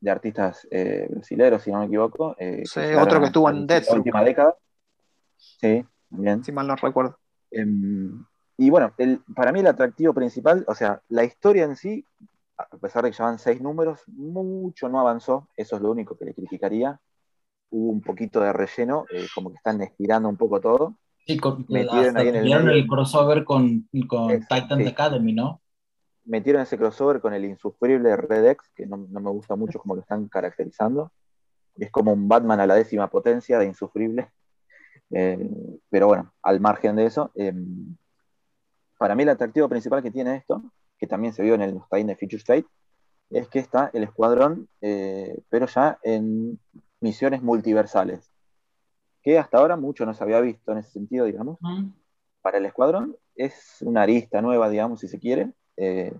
de 0.00 0.10
artistas 0.10 0.66
eh, 0.70 1.06
brasileños, 1.10 1.62
si 1.62 1.72
no 1.72 1.80
me 1.80 1.86
equivoco. 1.86 2.36
eh, 2.38 2.62
Sí, 2.66 2.80
otro 2.98 3.20
que 3.20 3.26
estuvo 3.26 3.48
en 3.50 3.60
La 3.60 3.66
Deathloop. 3.66 3.96
última 3.98 4.22
década. 4.22 4.54
Sí, 5.36 5.84
también. 6.10 6.44
si 6.44 6.52
mal 6.52 6.66
no 6.66 6.76
recuerdo. 6.76 7.18
Em, 7.50 8.24
y 8.58 8.70
bueno, 8.70 8.92
el- 8.98 9.22
para 9.36 9.52
mí 9.52 9.60
el 9.60 9.68
atractivo 9.68 10.12
principal, 10.12 10.64
o 10.66 10.74
sea, 10.74 11.00
la 11.08 11.24
historia 11.24 11.64
en 11.64 11.76
sí, 11.76 12.04
a 12.58 12.66
pesar 12.76 13.04
de 13.04 13.10
que 13.10 13.16
llevan 13.16 13.38
seis 13.38 13.60
números, 13.62 14.02
mucho 14.08 14.88
no 14.88 14.98
avanzó, 14.98 15.48
eso 15.56 15.76
es 15.76 15.82
lo 15.82 15.92
único 15.92 16.18
que 16.18 16.24
le 16.24 16.34
criticaría. 16.34 17.00
Hubo 17.70 17.92
un 17.92 18.00
poquito 18.00 18.40
de 18.40 18.52
relleno, 18.52 19.04
eh, 19.12 19.28
como 19.32 19.50
que 19.50 19.56
están 19.56 19.80
estirando 19.80 20.28
un 20.28 20.36
poco 20.36 20.60
todo. 20.60 20.96
Sí, 21.24 21.38
con, 21.38 21.66
Metieron 21.68 22.16
hasta 22.16 22.20
ahí 22.20 22.28
en 22.28 22.68
el 22.68 22.86
crossover 22.88 23.44
con, 23.44 23.88
con 24.08 24.40
Titans 24.40 24.82
sí. 24.82 24.88
Academy, 24.88 25.32
¿no? 25.32 25.60
Metieron 26.24 26.62
ese 26.62 26.76
crossover 26.76 27.20
con 27.20 27.34
el 27.34 27.44
insufrible 27.44 28.16
Red 28.16 28.44
X, 28.46 28.70
que 28.74 28.86
no, 28.86 28.96
no 28.96 29.20
me 29.20 29.30
gusta 29.30 29.54
mucho 29.54 29.78
como 29.78 29.94
lo 29.94 30.00
están 30.00 30.26
caracterizando. 30.28 31.12
Es 31.76 31.92
como 31.92 32.12
un 32.12 32.28
Batman 32.28 32.58
a 32.58 32.66
la 32.66 32.74
décima 32.74 33.08
potencia 33.08 33.58
de 33.58 33.66
insufrible. 33.66 34.30
Eh, 35.10 35.38
pero 35.88 36.06
bueno, 36.08 36.34
al 36.42 36.60
margen 36.60 36.94
de 36.96 37.06
eso, 37.06 37.32
eh, 37.34 37.54
para 38.98 39.14
mí 39.14 39.22
el 39.22 39.30
atractivo 39.30 39.68
principal 39.68 40.02
que 40.02 40.10
tiene 40.10 40.36
esto, 40.36 40.62
que 40.98 41.06
también 41.06 41.32
se 41.32 41.42
vio 41.42 41.54
en 41.54 41.62
el 41.62 41.80
tie 41.90 42.04
de 42.04 42.16
Future 42.16 42.36
State, 42.38 42.66
es 43.30 43.48
que 43.48 43.58
está 43.58 43.90
el 43.92 44.02
escuadrón, 44.02 44.68
eh, 44.80 45.40
pero 45.48 45.66
ya 45.66 45.98
en 46.02 46.58
misiones 47.00 47.42
multiversales, 47.42 48.30
que 49.22 49.38
hasta 49.38 49.58
ahora 49.58 49.76
mucho 49.76 50.04
no 50.04 50.14
se 50.14 50.24
había 50.24 50.40
visto 50.40 50.72
en 50.72 50.78
ese 50.78 50.90
sentido, 50.90 51.26
digamos. 51.26 51.58
Mm. 51.60 51.90
Para 52.42 52.58
el 52.58 52.66
escuadrón 52.66 53.16
es 53.34 53.78
una 53.82 54.02
arista 54.02 54.42
nueva, 54.42 54.68
digamos, 54.68 55.00
si 55.00 55.08
se 55.08 55.18
quiere. 55.18 55.52
Eh, 55.76 56.14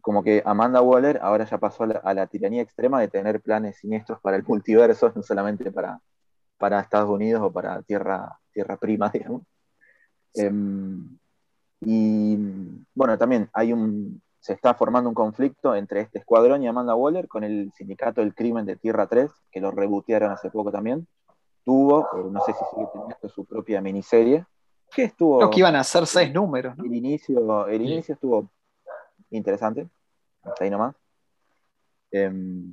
como 0.00 0.22
que 0.22 0.42
Amanda 0.44 0.80
Waller 0.80 1.18
ahora 1.22 1.44
ya 1.44 1.58
pasó 1.58 1.84
a 1.84 1.86
la, 1.88 1.98
a 1.98 2.14
la 2.14 2.26
tiranía 2.26 2.62
extrema 2.62 3.00
de 3.00 3.08
tener 3.08 3.40
planes 3.40 3.78
siniestros 3.78 4.20
para 4.20 4.36
el 4.36 4.44
multiverso, 4.44 5.12
no 5.14 5.22
solamente 5.22 5.70
para, 5.72 6.00
para 6.56 6.80
Estados 6.80 7.10
Unidos 7.10 7.42
o 7.42 7.52
para 7.52 7.82
tierra, 7.82 8.38
tierra 8.52 8.76
prima, 8.76 9.08
digamos. 9.12 9.42
Em, 10.34 11.18
y 11.80 12.36
bueno, 12.94 13.16
también 13.18 13.48
hay 13.52 13.72
un, 13.72 14.20
se 14.40 14.52
está 14.52 14.74
formando 14.74 15.08
un 15.08 15.14
conflicto 15.14 15.74
entre 15.74 16.00
este 16.00 16.18
escuadrón 16.18 16.62
y 16.62 16.68
Amanda 16.68 16.94
Waller 16.94 17.28
con 17.28 17.44
el 17.44 17.70
sindicato 17.76 18.20
del 18.20 18.34
crimen 18.34 18.66
de 18.66 18.76
Tierra 18.76 19.06
3, 19.06 19.30
que 19.50 19.60
lo 19.60 19.70
rebotearon 19.70 20.30
hace 20.32 20.50
poco 20.50 20.70
también. 20.72 21.06
Tuvo, 21.64 22.02
eh, 22.16 22.28
no 22.30 22.40
sé 22.44 22.52
si 22.52 22.64
sigue 22.74 22.86
teniendo 22.92 23.28
su 23.28 23.44
propia 23.44 23.80
miniserie, 23.80 24.44
que 24.90 25.04
estuvo... 25.04 25.38
Creo 25.38 25.50
que 25.50 25.60
iban 25.60 25.76
a 25.76 25.84
ser 25.84 26.06
seis 26.06 26.32
números, 26.32 26.76
¿no? 26.76 26.84
El 26.84 26.94
inicio, 26.94 27.66
el 27.66 27.80
Sí. 27.82 27.92
inicio 27.92 28.14
estuvo 28.14 28.48
interesante, 29.30 29.86
hasta 30.42 30.64
ahí 30.64 30.70
nomás. 30.70 30.94
Em, 32.10 32.72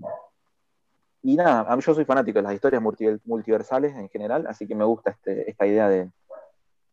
y 1.23 1.35
nada, 1.35 1.77
yo 1.79 1.93
soy 1.93 2.05
fanático 2.05 2.39
de 2.39 2.43
las 2.43 2.53
historias 2.53 2.81
multi- 2.81 3.19
multiversales 3.25 3.95
en 3.95 4.07
general, 4.09 4.45
así 4.47 4.65
que 4.67 4.75
me 4.75 4.85
gusta 4.85 5.11
este- 5.11 5.49
esta 5.49 5.65
idea 5.67 5.89
de, 5.89 6.09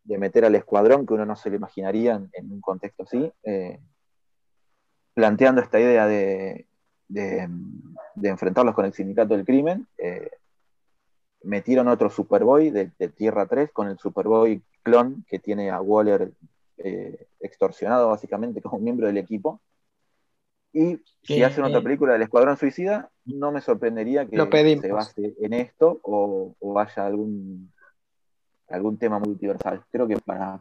de 0.04 0.18
meter 0.18 0.44
al 0.44 0.54
escuadrón 0.54 1.06
que 1.06 1.14
uno 1.14 1.24
no 1.24 1.36
se 1.36 1.50
lo 1.50 1.56
imaginaría 1.56 2.14
en, 2.14 2.30
en 2.32 2.52
un 2.52 2.60
contexto 2.60 3.04
así, 3.04 3.32
eh, 3.44 3.78
planteando 5.14 5.60
esta 5.60 5.78
idea 5.78 6.06
de, 6.06 6.66
de, 7.08 7.48
de 8.14 8.28
enfrentarlos 8.28 8.74
con 8.74 8.84
el 8.84 8.92
sindicato 8.92 9.34
del 9.36 9.44
crimen. 9.44 9.86
eh, 9.98 10.30
metieron 11.44 11.88
otro 11.88 12.08
Superboy 12.08 12.70
de, 12.70 12.90
de 12.98 13.08
Tierra 13.08 13.46
3 13.46 13.72
con 13.72 13.88
el 13.88 13.98
Superboy 13.98 14.62
clon 14.82 15.24
que 15.28 15.38
tiene 15.38 15.70
a 15.70 15.80
Waller 15.80 16.32
eh, 16.78 17.26
extorsionado 17.40 18.08
básicamente 18.08 18.62
como 18.62 18.78
miembro 18.78 19.06
del 19.06 19.18
equipo. 19.18 19.60
Y 20.72 21.00
si 21.22 21.42
hacen 21.42 21.64
otra 21.64 21.82
película 21.82 22.14
del 22.14 22.22
Escuadrón 22.22 22.56
Suicida, 22.56 23.10
no 23.26 23.52
me 23.52 23.60
sorprendería 23.60 24.24
que 24.26 24.36
Lo 24.36 24.48
se 24.50 24.90
base 24.90 25.34
en 25.40 25.52
esto 25.52 26.00
o, 26.02 26.54
o 26.58 26.78
haya 26.78 27.04
algún, 27.04 27.70
algún 28.72 28.98
tema 28.98 29.18
multiversal. 29.18 29.84
Creo 29.90 30.06
que 30.08 30.16
para 30.18 30.60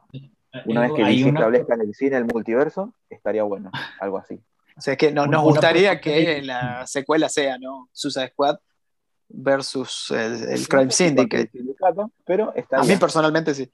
una 0.65 0.81
vez 0.81 0.91
que 0.93 1.01
una- 1.03 1.39
establezca 1.39 1.73
en 1.75 1.81
el 1.81 1.93
cine 1.95 2.17
el 2.17 2.25
multiverso, 2.25 2.93
estaría 3.09 3.43
bueno, 3.43 3.71
algo 3.99 4.17
así. 4.17 4.39
O 4.77 4.81
sea, 4.81 4.95
que 4.95 5.11
no- 5.11 5.27
nos 5.27 5.43
gustaría 5.43 5.99
que 5.99 6.41
la 6.41 6.85
secuela 6.87 7.29
sea, 7.29 7.57
¿no? 7.57 7.89
Suicide 7.91 8.29
Squad 8.29 8.57
versus 9.29 10.11
el, 10.11 10.43
el 10.49 10.67
Crime 10.67 10.91
Syndicate. 10.91 11.51
Pero 12.25 12.53
A 12.71 12.83
mí 12.83 12.95
personalmente 12.97 13.53
sí. 13.53 13.71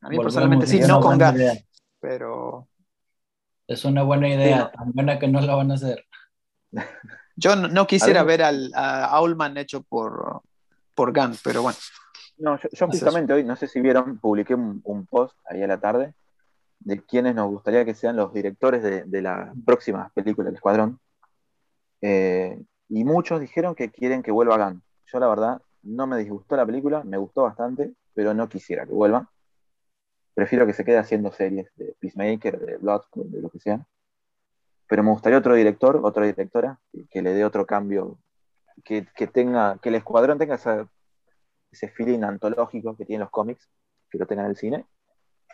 A 0.00 0.08
mí 0.08 0.16
Volvemos, 0.16 0.24
personalmente 0.24 0.66
sí, 0.66 0.78
es 0.78 0.88
no 0.88 1.00
con 1.00 1.16
idea. 1.20 1.52
pero 2.00 2.68
Es 3.66 3.84
una 3.84 4.02
buena 4.02 4.28
idea, 4.28 4.70
Sí, 4.72 4.78
tan 4.78 4.92
buena 4.92 5.18
que 5.18 5.28
no 5.28 5.40
la 5.40 5.54
van 5.56 5.70
a 5.72 5.74
hacer. 5.74 6.04
yo 7.36 7.56
no, 7.56 7.68
no 7.68 7.86
quisiera 7.86 8.22
ver 8.22 8.42
al, 8.42 8.72
a 8.74 9.06
Aulman 9.06 9.56
hecho 9.56 9.82
por, 9.82 10.42
por 10.94 11.12
Gunn, 11.12 11.36
pero 11.42 11.62
bueno. 11.62 11.78
No, 12.38 12.58
yo, 12.58 12.86
justamente 12.86 13.32
hoy, 13.32 13.44
no 13.44 13.56
sé 13.56 13.66
si 13.66 13.80
vieron, 13.80 14.18
publiqué 14.18 14.54
un, 14.54 14.80
un 14.84 15.06
post 15.06 15.36
ahí 15.46 15.62
a 15.62 15.66
la 15.66 15.80
tarde 15.80 16.14
de 16.80 17.02
quienes 17.02 17.34
nos 17.34 17.48
gustaría 17.48 17.84
que 17.84 17.94
sean 17.94 18.16
los 18.16 18.32
directores 18.32 18.82
de, 18.82 19.02
de 19.02 19.22
las 19.22 19.50
próximas 19.64 20.12
películas 20.12 20.46
del 20.46 20.54
Escuadrón. 20.54 21.00
Eh, 22.00 22.62
y 22.88 23.04
muchos 23.04 23.40
dijeron 23.40 23.74
que 23.74 23.90
quieren 23.90 24.22
que 24.22 24.30
vuelva 24.30 24.56
Gunn. 24.56 24.82
Yo 25.06 25.18
la 25.18 25.28
verdad 25.28 25.62
no 25.82 26.06
me 26.06 26.18
disgustó 26.18 26.56
la 26.56 26.66
película, 26.66 27.02
me 27.04 27.16
gustó 27.16 27.42
bastante, 27.42 27.92
pero 28.14 28.34
no 28.34 28.48
quisiera 28.48 28.86
que 28.86 28.92
vuelva. 28.92 29.28
Prefiero 30.34 30.66
que 30.66 30.72
se 30.72 30.84
quede 30.84 30.98
haciendo 30.98 31.32
series 31.32 31.68
de 31.74 31.96
Peacemaker, 31.98 32.60
de 32.60 32.76
Bloodsport, 32.76 33.28
de 33.28 33.42
lo 33.42 33.50
que 33.50 33.58
sea. 33.58 33.84
Pero 34.86 35.02
me 35.02 35.10
gustaría 35.10 35.38
otro 35.38 35.54
director, 35.54 36.00
otra 36.02 36.24
directora, 36.24 36.78
que, 36.92 37.06
que 37.08 37.22
le 37.22 37.34
dé 37.34 37.44
otro 37.44 37.66
cambio, 37.66 38.18
que, 38.84 39.06
que 39.16 39.26
tenga, 39.26 39.78
que 39.82 39.88
el 39.88 39.96
Escuadrón 39.96 40.38
tenga 40.38 40.54
esa 40.54 40.88
ese 41.70 41.88
feeling 41.88 42.22
antológico 42.22 42.96
que 42.96 43.04
tienen 43.04 43.20
los 43.22 43.30
cómics, 43.30 43.68
que 44.10 44.18
lo 44.18 44.26
tengan 44.26 44.46
en 44.46 44.50
el 44.52 44.56
cine, 44.56 44.86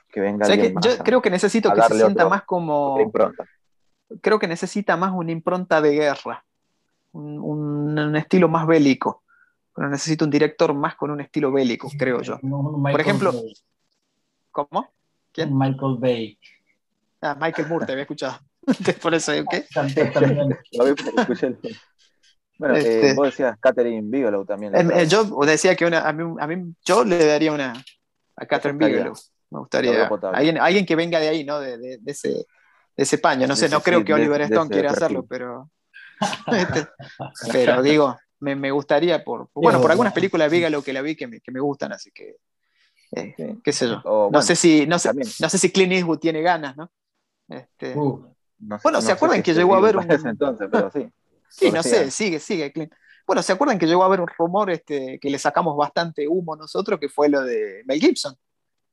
que 0.09 0.21
venga 0.21 0.47
O 0.47 0.49
sea, 0.49 0.57
que 0.61 0.73
más 0.73 0.85
yo 0.85 0.93
a- 0.93 1.05
creo 1.05 1.21
que 1.21 1.31
necesito 1.31 1.73
que 1.73 1.83
se 1.83 1.95
sienta 1.95 2.23
otro- 2.25 2.31
más 2.31 2.43
como. 2.45 3.01
impronta. 3.01 3.45
Creo 4.21 4.39
que 4.39 4.47
necesita 4.47 4.97
más 4.97 5.13
una 5.13 5.33
impronta 5.33 5.81
de 5.81 5.91
guerra, 5.93 6.45
un, 7.13 7.39
un- 7.41 7.99
un 7.99 8.17
estilo 8.17 8.49
más 8.49 8.67
bélico. 8.67 9.23
Pero 9.75 9.89
necesito 9.89 10.25
un 10.25 10.31
director 10.31 10.73
más 10.73 10.95
con 10.95 11.11
un 11.11 11.21
estilo 11.21 11.51
bélico, 11.51 11.91
creo 11.99 12.21
yo. 12.23 12.39
Michael 12.43 13.01
ejemplo, 13.01 13.33
Bay. 13.33 13.55
¿Cómo? 14.53 14.93
¿Quién? 15.33 15.57
Michael 15.59 15.97
Bay. 15.99 16.39
Ah, 17.21 17.37
Michael 17.41 17.67
Moore, 17.69 17.87
te 17.87 17.93
había 17.93 18.03
escuchado. 18.03 18.39
Por 19.03 19.15
eso, 19.15 19.33
¿qué? 19.51 19.67
También- 19.75 20.13
Bueno, 22.59 22.77
eh, 22.77 22.79
Este- 22.81 23.15
vos 23.15 23.27
decías 23.27 23.59
Catherine 23.59 24.03
Bigelow 24.09 24.45
también. 24.45 24.75
Eh, 24.75 25.07
yo 25.09 25.25
decía 25.45 25.75
que 25.75 25.85
una, 25.87 26.01
a, 26.09 26.13
mí, 26.13 26.37
a 26.39 26.47
mí- 26.47 26.75
yo 26.85 27.05
le 27.05 27.25
daría 27.27 27.53
una 27.53 27.73
a 28.37 28.47
Catherine 28.47 28.79
Bigelow. 28.85 29.15
Me 29.51 29.59
gustaría. 29.61 30.07
Alguien, 30.33 30.59
alguien 30.59 30.87
que 30.87 30.97
venga 30.97 31.19
de 31.21 31.29
ahí, 31.29 31.45
¿no? 31.45 31.61
De, 31.61 31.79
de- 31.79 31.99
de 31.99 32.13
ese, 32.13 32.29
de 32.29 32.45
ese 32.97 33.19
paño. 33.19 33.47
No 33.47 33.57
sé, 33.57 33.69
no 33.69 33.81
creo 33.81 34.01
sí, 34.01 34.05
que 34.05 34.15
Oliver 34.15 34.41
Stone 34.43 34.71
quiera 34.71 34.91
hacerlo, 34.91 35.25
pero. 35.27 35.71
Este, 36.53 36.87
pero 37.53 37.83
digo, 37.83 38.17
me, 38.41 38.55
me 38.57 38.71
gustaría 38.71 39.23
por. 39.25 39.49
Bueno, 39.55 39.81
por 39.81 39.91
algunas 39.91 40.13
películas 40.15 40.51
de 40.51 40.57
Bigelow 40.57 40.83
que 40.83 40.93
la 40.93 41.03
vi 41.03 41.17
que 41.17 41.27
me, 41.27 41.41
que 41.41 41.51
me 41.53 41.61
gustan, 41.61 41.93
así 41.93 42.11
que. 42.13 42.37
eh, 43.13 43.35
Sí. 43.37 43.61
qué 43.63 43.73
sé 43.73 43.89
yo. 43.89 44.01
O, 44.05 44.31
No 44.33 44.43
sé 44.43 44.55
si, 44.57 44.87
no 44.87 44.99
sé, 44.99 45.11
no 45.15 45.49
sé 45.49 45.59
si 45.59 45.71
Clint 45.73 45.93
Eastwood 45.93 46.19
tiene 46.19 46.41
ganas, 46.41 46.77
¿no? 46.77 46.91
Este, 47.49 47.95
Uh, 47.97 48.27
no 48.61 48.79
sé- 48.79 48.83
bueno, 48.83 48.99
no 48.99 49.03
¿se 49.03 49.13
acuerdan 49.13 49.43
que 49.43 49.55
llegó 49.55 49.75
a 49.77 49.81
para 49.81 49.99
un- 49.99 50.27
entonces, 50.29 50.69
pero 50.71 50.91
sí. 50.91 51.09
Sí, 51.57 51.71
no 51.71 51.83
sé, 51.83 52.11
sigue, 52.11 52.41
sigue, 52.41 52.73
Clint. 52.73 52.93
Bueno, 53.27 53.43
¿se 53.43 53.53
acuerdan 53.53 53.79
que 53.79 53.87
llegó 53.87 54.03
a 54.03 54.07
haber 54.07 54.21
un 54.21 54.27
rumor 54.27 54.71
este, 54.71 55.19
que 55.21 55.31
le 55.31 55.39
sacamos 55.39 55.77
bastante 55.77 56.27
humo 56.29 56.57
nosotros, 56.57 56.99
que 57.01 57.09
fue 57.09 57.29
lo 57.29 57.43
de 57.43 57.83
Mel 57.87 58.01
Gibson? 58.01 58.35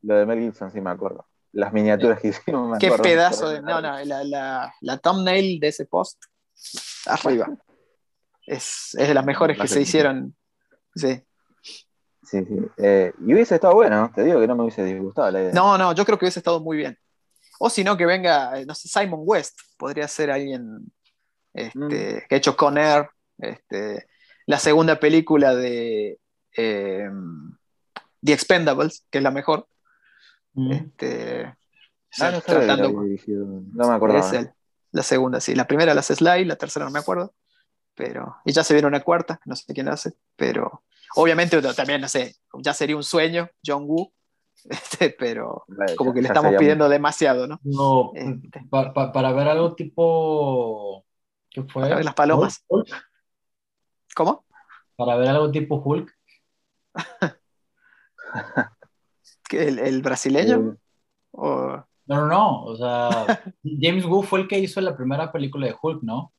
Lo 0.03 0.15
de 0.15 0.25
Mel 0.25 0.39
Gibson, 0.39 0.71
sí 0.71 0.79
me 0.79 0.89
acuerdo. 0.91 1.27
Las 1.53 1.73
miniaturas 1.73 2.19
que 2.21 2.29
hicimos, 2.29 2.69
me 2.69 2.77
Qué 2.77 2.87
acuerdo. 2.87 3.03
pedazo 3.03 3.49
de. 3.49 3.61
No, 3.61 3.81
no, 3.81 4.03
la, 4.05 4.23
la, 4.23 4.73
la 4.79 4.97
thumbnail 4.99 5.59
de 5.59 5.67
ese 5.67 5.85
post, 5.85 6.23
arriba. 7.07 7.49
Es, 8.45 8.95
es 8.97 9.07
de 9.07 9.13
las 9.13 9.25
mejores 9.25 9.57
que 9.59 9.67
se 9.67 9.81
hicieron. 9.81 10.35
Sí. 10.95 11.21
Sí, 12.23 12.45
sí. 12.45 12.55
Eh, 12.77 13.11
y 13.25 13.33
hubiese 13.33 13.55
estado 13.55 13.73
bueno, 13.73 14.11
te 14.15 14.23
digo 14.23 14.39
que 14.39 14.47
no 14.47 14.55
me 14.55 14.63
hubiese 14.63 14.85
disgustado 14.85 15.31
la 15.31 15.41
idea. 15.41 15.51
No, 15.53 15.77
no, 15.77 15.93
yo 15.93 16.05
creo 16.05 16.17
que 16.17 16.25
hubiese 16.25 16.39
estado 16.39 16.61
muy 16.61 16.77
bien. 16.77 16.97
O 17.59 17.69
si 17.69 17.83
no, 17.83 17.97
que 17.97 18.05
venga, 18.05 18.57
eh, 18.59 18.65
no 18.65 18.73
sé, 18.73 18.87
Simon 18.87 19.21
West, 19.23 19.59
podría 19.77 20.07
ser 20.07 20.31
alguien 20.31 20.91
este, 21.53 21.77
Mm. 21.79 21.89
que 21.89 22.35
ha 22.35 22.37
hecho 22.37 22.55
Con 22.55 22.77
Air, 22.77 23.09
este, 23.39 24.07
la 24.45 24.59
segunda 24.59 24.99
película 24.99 25.55
de 25.55 26.19
eh, 26.57 27.09
The 28.23 28.33
Expendables, 28.33 29.05
que 29.09 29.17
es 29.19 29.23
la 29.23 29.31
mejor. 29.31 29.67
mm. 30.53 30.71
Este, 30.71 31.53
Ah, 32.19 32.29
no 32.31 32.41
tratando. 32.41 32.91
No 32.91 33.87
me 33.87 33.95
acordaba. 33.95 34.19
es 34.19 34.33
él. 34.33 34.51
La 34.91 35.01
segunda, 35.03 35.39
sí. 35.39 35.55
La 35.55 35.65
primera 35.65 35.93
la 35.93 36.01
hace 36.01 36.13
Sly, 36.15 36.43
la 36.43 36.57
tercera 36.57 36.83
no 36.85 36.91
me 36.91 36.99
acuerdo. 36.99 37.33
Pero, 37.95 38.35
y 38.45 38.51
ya 38.51 38.63
se 38.65 38.73
viene 38.73 38.87
una 38.87 38.99
cuarta, 39.01 39.39
no 39.45 39.55
sé 39.55 39.73
quién 39.73 39.85
la 39.85 39.93
hace, 39.93 40.13
pero 40.35 40.83
obviamente 41.15 41.61
también, 41.73 42.01
no 42.01 42.07
sé, 42.07 42.35
ya 42.59 42.73
sería 42.73 42.95
un 42.97 43.03
sueño, 43.03 43.49
John 43.65 43.83
Woo, 43.85 44.11
este, 44.69 45.09
pero 45.11 45.63
Vale, 45.67 45.95
como 45.95 46.11
ya- 46.11 46.15
que 46.15 46.21
le 46.21 46.27
ya 46.27 46.33
estamos 46.33 46.55
pidiendo 46.57 46.87
demasiado, 46.89 47.47
¿no? 47.47 47.59
No, 47.63 48.11
Este. 48.15 48.61
pa- 48.69 48.93
pa- 48.93 49.11
para 49.13 49.31
ver 49.33 49.47
algo 49.49 49.73
tipo. 49.75 51.05
¿Qué 51.51 51.63
fue? 51.63 51.83
Para 51.83 51.95
ver 51.95 52.05
las 52.05 52.13
palomas. 52.15 52.63
Hulk, 52.67 52.87
¿Cómo? 54.15 54.45
Para 54.95 55.15
ver 55.17 55.27
algo 55.29 55.51
tipo 55.51 55.75
Hulk. 55.83 56.09
¿Que 59.49 59.67
¿El, 59.67 59.79
el 59.79 60.01
brasileño? 60.01 60.77
¿O- 61.31 61.83
No, 62.05 62.15
no, 62.21 62.27
no. 62.27 62.63
O 62.63 62.75
sea, 62.75 63.41
James 63.63 64.05
Wu 64.05 64.23
fue 64.23 64.39
el 64.41 64.47
que 64.47 64.59
hizo 64.59 64.79
la 64.81 64.95
primera 64.95 65.31
película 65.31 65.67
de 65.67 65.75
Hulk, 65.79 66.03
¿no? 66.03 66.33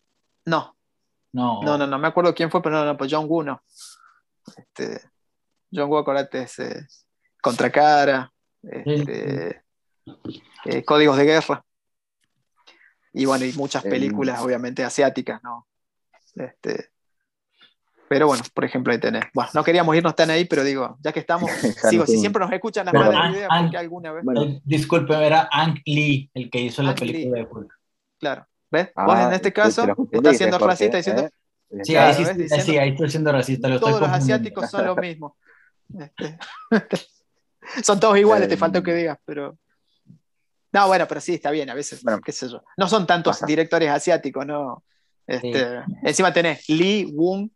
No, 0.46 0.74
No. 1.32 1.62
no, 1.62 1.78
no, 1.78 1.86
no 1.86 1.98
me 1.98 2.08
acuerdo 2.08 2.34
quién 2.34 2.50
fue, 2.50 2.62
pero 2.62 2.76
no, 2.76 2.84
no, 2.84 2.96
pues 2.96 3.12
John 3.12 3.26
Woo 3.28 3.42
no. 3.42 3.62
Este, 4.56 5.00
John 5.72 5.88
Woo, 5.88 5.98
acordate, 5.98 6.42
es 6.42 6.58
eh, 6.58 6.86
Contracara, 7.40 8.32
este, 8.62 9.62
eh, 10.64 10.84
Códigos 10.84 11.16
de 11.16 11.24
Guerra. 11.24 11.64
Y 13.12 13.24
bueno, 13.26 13.44
y 13.44 13.52
muchas 13.52 13.84
El- 13.84 13.90
películas, 13.90 14.40
obviamente, 14.40 14.84
asiáticas, 14.84 15.42
¿no? 15.42 15.66
Este, 16.34 16.90
pero 18.08 18.26
bueno, 18.26 18.42
por 18.54 18.64
ejemplo, 18.64 18.92
ahí 18.92 18.98
tenés. 19.00 19.24
Bueno, 19.34 19.50
no 19.54 19.64
queríamos 19.64 19.96
irnos 19.96 20.14
tan 20.14 20.30
ahí, 20.30 20.44
pero 20.44 20.64
digo, 20.64 20.98
ya 21.00 21.12
que 21.12 21.20
estamos, 21.20 21.50
sigo, 21.90 22.06
si 22.06 22.18
siempre 22.18 22.40
nos 22.42 22.52
escuchan 22.52 22.84
las 22.86 22.92
Pero 22.92 23.04
malas 23.06 23.20
Ang- 23.30 23.32
ideas, 23.34 23.50
Ang- 23.50 23.62
porque 23.64 23.76
alguna 23.78 24.12
vez. 24.12 24.24
Bueno, 24.24 24.42
Eh, 24.42 24.60
disculpe, 24.64 25.14
era 25.14 25.48
Ang 25.50 25.78
Lee 25.86 26.30
el 26.34 26.50
que 26.50 26.60
hizo 26.60 26.82
la 26.82 26.90
Ang 26.90 26.98
película 26.98 27.36
Lee. 27.38 27.44
de 27.44 27.48
Hulk. 27.50 27.78
Claro. 28.18 28.46
¿Ves? 28.70 28.88
ah, 28.96 29.04
Vos 29.06 29.18
en 29.18 29.24
este 29.32 29.38
te- 29.38 29.42
te 29.50 29.52
caso 29.52 29.82
estás 30.12 30.36
siendo 30.38 30.58
Jorge, 30.58 30.70
racista 30.72 30.96
diciendo 30.96 31.22
¿eh? 31.24 31.30
Sí, 31.84 31.92
Claro, 31.92 32.08
ahí 32.08 32.14
sí, 32.14 32.24
sí, 32.24 32.32
Diciendo- 32.34 32.64
sí, 32.66 32.78
ahí 32.78 32.88
estoy 32.90 33.10
siendo 33.10 33.32
racista. 33.32 33.68
Lo 33.68 33.74
estoy 33.76 33.90
todos 33.90 34.00
los 34.00 34.10
confundiendo. 34.10 34.34
asiáticos 34.34 34.70
son 34.70 34.86
lo 34.86 34.96
mismo. 34.96 35.36
Este, 35.98 36.38
son 37.82 38.00
todos 38.00 38.16
iguales, 38.18 38.48
te 38.48 38.54
Eh, 38.54 38.58
faltó 38.58 38.82
que 38.82 38.94
digas, 38.94 39.18
pero. 39.24 39.58
No, 40.72 40.86
bueno, 40.86 41.06
pero 41.06 41.20
sí, 41.20 41.34
está 41.34 41.50
bien, 41.50 41.68
a 41.70 41.74
veces, 41.74 42.02
Bueno, 42.02 42.20
qué 42.24 42.32
sé 42.32 42.48
yo. 42.48 42.62
No 42.76 42.88
son 42.88 43.06
tantos 43.06 43.36
pasa. 43.36 43.46
directores 43.46 43.90
asiáticos, 43.90 44.46
¿no? 44.46 44.82
Este, 45.26 45.82
Encima 46.02 46.32
tenés 46.32 46.68
Lee, 46.68 47.10
Woon, 47.12 47.50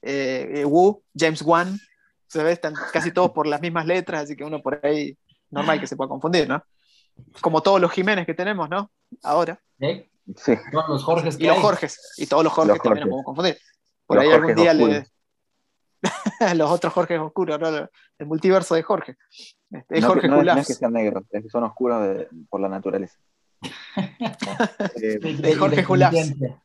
eh, 0.00 0.48
eh, 0.54 0.64
Wu, 0.64 1.02
James 1.14 1.42
Wan, 1.42 1.78
¿sabes? 2.26 2.54
Están 2.54 2.74
casi 2.92 3.12
todos 3.12 3.30
por 3.30 3.46
las 3.46 3.60
mismas 3.60 3.86
letras, 3.86 4.24
así 4.24 4.36
que 4.36 4.44
uno 4.44 4.60
por 4.62 4.80
ahí, 4.84 5.16
normal 5.50 5.80
que 5.80 5.86
se 5.86 5.96
pueda 5.96 6.08
confundir, 6.08 6.48
¿no? 6.48 6.62
Como 7.40 7.62
todos 7.62 7.80
los 7.80 7.92
Jiménez 7.92 8.26
que 8.26 8.34
tenemos, 8.34 8.68
¿no? 8.70 8.90
Ahora. 9.22 9.60
¿Eh? 9.78 10.08
Sí, 10.36 10.54
Todos 10.70 10.88
los 10.88 11.04
Jorges 11.04 11.36
Y 11.38 11.46
los. 11.46 11.58
Jorges, 11.58 12.14
y 12.16 12.26
todos 12.26 12.44
los 12.44 12.52
Jorges 12.52 12.74
Los 12.76 12.82
también 12.82 13.00
nos 13.06 13.10
podemos 13.10 13.26
confundir. 13.26 13.58
Por 14.06 14.16
Los 14.16 14.24
ahí 14.24 14.32
algún 14.32 14.54
día 14.54 14.72
le. 14.72 15.06
los 16.54 16.70
otros 16.70 16.92
Jorges 16.92 17.20
oscuros, 17.20 17.60
¿no? 17.60 17.68
El 18.18 18.26
multiverso 18.26 18.74
de 18.74 18.82
Jorge. 18.82 19.16
Este, 19.72 19.96
es 19.96 20.02
no, 20.02 20.08
Jorge 20.08 20.28
no 20.28 20.40
es- 20.40 20.46
no 20.46 20.60
es 20.60 20.66
que 20.66 20.74
sean 20.74 20.92
negros, 20.92 21.24
es 21.30 21.42
que 21.42 21.48
son 21.48 21.64
oscuros 21.64 22.02
de- 22.02 22.28
por 22.48 22.60
la 22.60 22.68
naturaleza. 22.68 23.18
Eh, 24.96 25.18
de 25.18 25.54
Jorge. 25.54 25.84
Conciencia. 25.84 26.62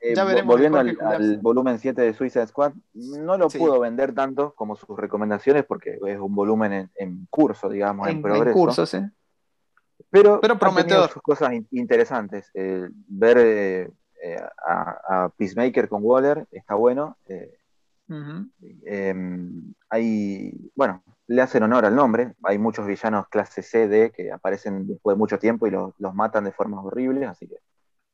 Eh, 0.00 0.14
Ya 0.14 0.24
vo- 0.24 0.28
veremos 0.28 0.54
volviendo 0.54 0.78
al, 0.78 0.96
al 1.00 1.38
volumen 1.38 1.78
7 1.78 2.00
de 2.02 2.14
Suicide 2.14 2.46
Squad, 2.46 2.72
no 2.94 3.36
lo 3.36 3.50
Sí. 3.50 3.58
pudo 3.58 3.80
vender 3.80 4.14
tanto 4.14 4.54
como 4.54 4.76
sus 4.76 4.96
recomendaciones 4.96 5.64
porque 5.64 5.98
es 6.06 6.18
un 6.18 6.34
volumen 6.34 6.72
en, 6.72 6.90
en 6.94 7.26
curso, 7.30 7.68
digamos, 7.68 8.06
en, 8.06 8.12
En, 8.12 8.16
en 8.18 8.22
progreso. 8.22 8.56
curso, 8.56 8.86
sí. 8.86 8.98
pero, 10.10 10.40
Pero 10.40 10.56
prometedor. 10.58 11.10
sus 11.10 11.20
cosas 11.22 11.52
in- 11.52 11.66
interesantes. 11.72 12.48
Eh, 12.54 12.88
ver 13.08 13.38
eh, 13.38 13.90
eh, 14.22 14.40
a, 14.66 15.24
a 15.24 15.28
Peacemaker 15.30 15.88
con 15.88 16.00
Waller 16.04 16.46
está 16.52 16.74
bueno. 16.76 17.16
Eh, 17.26 17.57
Eh, 18.86 19.14
hay, 19.90 20.52
bueno, 20.74 21.02
le 21.26 21.42
hacen 21.42 21.62
honor 21.62 21.84
al 21.84 21.94
nombre. 21.94 22.34
Hay 22.42 22.58
muchos 22.58 22.86
villanos 22.86 23.28
clase 23.28 23.62
C, 23.62 23.88
D 23.88 24.10
que 24.10 24.32
aparecen 24.32 24.86
después 24.86 25.14
de 25.14 25.18
mucho 25.18 25.38
tiempo 25.38 25.66
y 25.66 25.70
los, 25.70 25.92
los 25.98 26.14
matan 26.14 26.44
de 26.44 26.52
formas 26.52 26.84
horribles, 26.84 27.28
así 27.28 27.46
que 27.46 27.56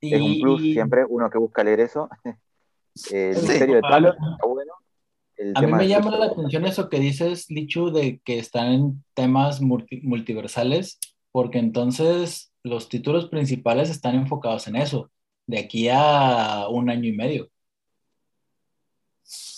es 0.00 0.20
un 0.20 0.40
plus 0.40 0.60
siempre, 0.60 1.04
uno 1.08 1.30
que 1.30 1.38
busca 1.38 1.64
leer 1.64 1.80
eso. 1.80 2.08
El 2.94 3.36
Sí. 3.36 3.48
misterio 3.48 3.74
de 3.76 3.80
A 3.80 3.88
Talos 3.88 4.16
mí- 4.18 4.26
está 4.32 4.46
bueno. 4.46 4.72
El 5.36 5.52
A 5.56 5.62
mí 5.62 5.72
me 5.72 5.88
llama 5.88 6.16
la 6.16 6.26
atención 6.26 6.64
eso 6.64 6.88
que 6.88 7.00
dices, 7.00 7.50
Lichu, 7.50 7.90
de 7.90 8.20
que 8.24 8.38
están 8.38 8.72
en 8.72 9.04
temas 9.14 9.60
multi- 9.60 10.00
multiversales, 10.02 10.98
porque 11.32 11.58
entonces 11.58 12.52
los 12.62 12.88
títulos 12.88 13.28
principales 13.28 13.90
están 13.90 14.14
enfocados 14.14 14.68
en 14.68 14.76
eso, 14.76 15.10
de 15.48 15.58
aquí 15.58 15.88
a 15.90 16.66
un 16.70 16.88
año 16.88 17.08
y 17.08 17.16
medio. 17.16 17.48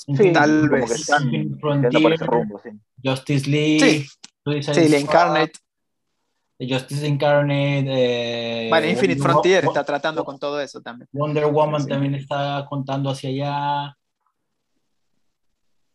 Sí, 0.06 0.32
Tal 0.32 0.60
como 0.68 0.72
vez. 0.72 0.86
que 0.86 0.94
están 0.94 1.58
Frontier, 1.60 2.20
rumbo, 2.20 2.60
sí. 2.62 2.70
Justice 3.04 3.50
League, 3.50 3.80
Sí. 3.80 4.62
Squad, 4.62 4.98
Incarnate. 5.00 5.52
Justice 6.58 7.06
Incarnate, 7.06 7.86
eh, 7.88 8.68
Bueno, 8.70 8.86
Infinite 8.86 9.18
Wonder 9.20 9.32
Frontier 9.32 9.64
Wo- 9.64 9.70
está 9.72 9.84
tratando 9.84 10.24
con 10.24 10.38
todo 10.38 10.60
eso 10.60 10.80
también. 10.80 11.08
Wonder 11.12 11.46
Woman 11.46 11.82
Sí. 11.82 11.88
también 11.88 12.14
está 12.14 12.64
contando 12.68 13.10
hacia 13.10 13.30
allá. 13.30 13.96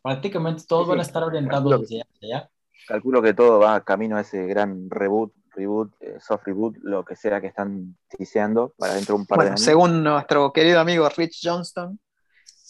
Prácticamente 0.01 0.63
todos 0.67 0.85
Sí, 0.85 0.89
van 0.89 0.99
a 0.99 1.03
estar 1.03 1.23
orientados 1.23 1.63
calculo 1.71 1.85
hacia 1.85 2.05
allá. 2.21 2.49
Calculo 2.87 3.21
que 3.21 3.33
todo 3.33 3.59
va 3.59 3.81
camino 3.83 4.17
a 4.17 4.21
ese 4.21 4.45
gran 4.47 4.89
reboot, 4.89 5.33
reboot, 5.55 5.93
eh, 6.01 6.17
soft 6.19 6.43
reboot, 6.45 6.77
lo 6.81 7.05
que 7.05 7.15
sea 7.15 7.39
que 7.39 7.47
están 7.47 7.95
tiseando 8.17 8.73
para 8.77 8.95
dentro 8.95 9.15
de 9.15 9.21
un 9.21 9.27
par 9.27 9.39
de 9.39 9.47
años. 9.49 9.61
según 9.61 10.03
nuestro 10.03 10.51
querido 10.51 10.79
amigo 10.79 11.07
Rich 11.09 11.39
Johnston, 11.43 11.99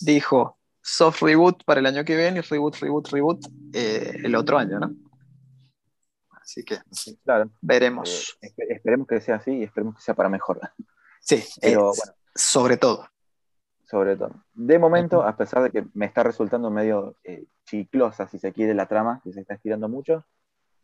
dijo 0.02 0.58
soft 0.82 1.22
reboot 1.22 1.64
para 1.64 1.80
el 1.80 1.86
año 1.86 2.04
que 2.04 2.16
viene 2.18 2.40
y 2.40 2.42
reboot, 2.42 2.76
reboot, 2.78 3.08
reboot 3.10 3.46
eh, 3.74 4.18
el 4.24 4.36
otro 4.36 4.58
año, 4.58 4.80
¿no? 4.80 4.92
Así 6.42 6.64
que 6.64 6.80
Sí, 6.92 7.18
claro. 7.24 7.50
veremos. 7.62 8.36
Eh, 8.42 8.48
espe- 8.50 8.66
esperemos 8.76 9.08
que 9.08 9.22
sea 9.22 9.36
así 9.36 9.52
y 9.58 9.64
esperemos 9.64 9.96
que 9.96 10.02
sea 10.02 10.16
para 10.16 10.30
mejor, 10.30 10.60
Sí, 11.22 11.44
pero 11.62 11.92
eh, 11.92 11.94
bueno. 11.98 12.14
sobre 12.36 12.78
todo. 12.78 13.08
sobre 13.86 14.16
todo. 14.16 14.44
De 14.54 14.80
momento, 14.80 15.22
a 15.24 15.36
pesar 15.38 15.64
de 15.64 15.70
que 15.72 15.86
me 15.94 16.06
está 16.06 16.24
resultando 16.24 16.70
medio 16.72 17.16
eh, 17.24 17.46
chiclosa, 17.66 18.28
si 18.28 18.40
se 18.40 18.52
quiere, 18.54 18.74
la 18.74 18.88
trama, 18.88 19.22
que 19.24 19.32
se 19.34 19.42
está 19.42 19.54
estirando 19.54 19.88
mucho, 19.88 20.26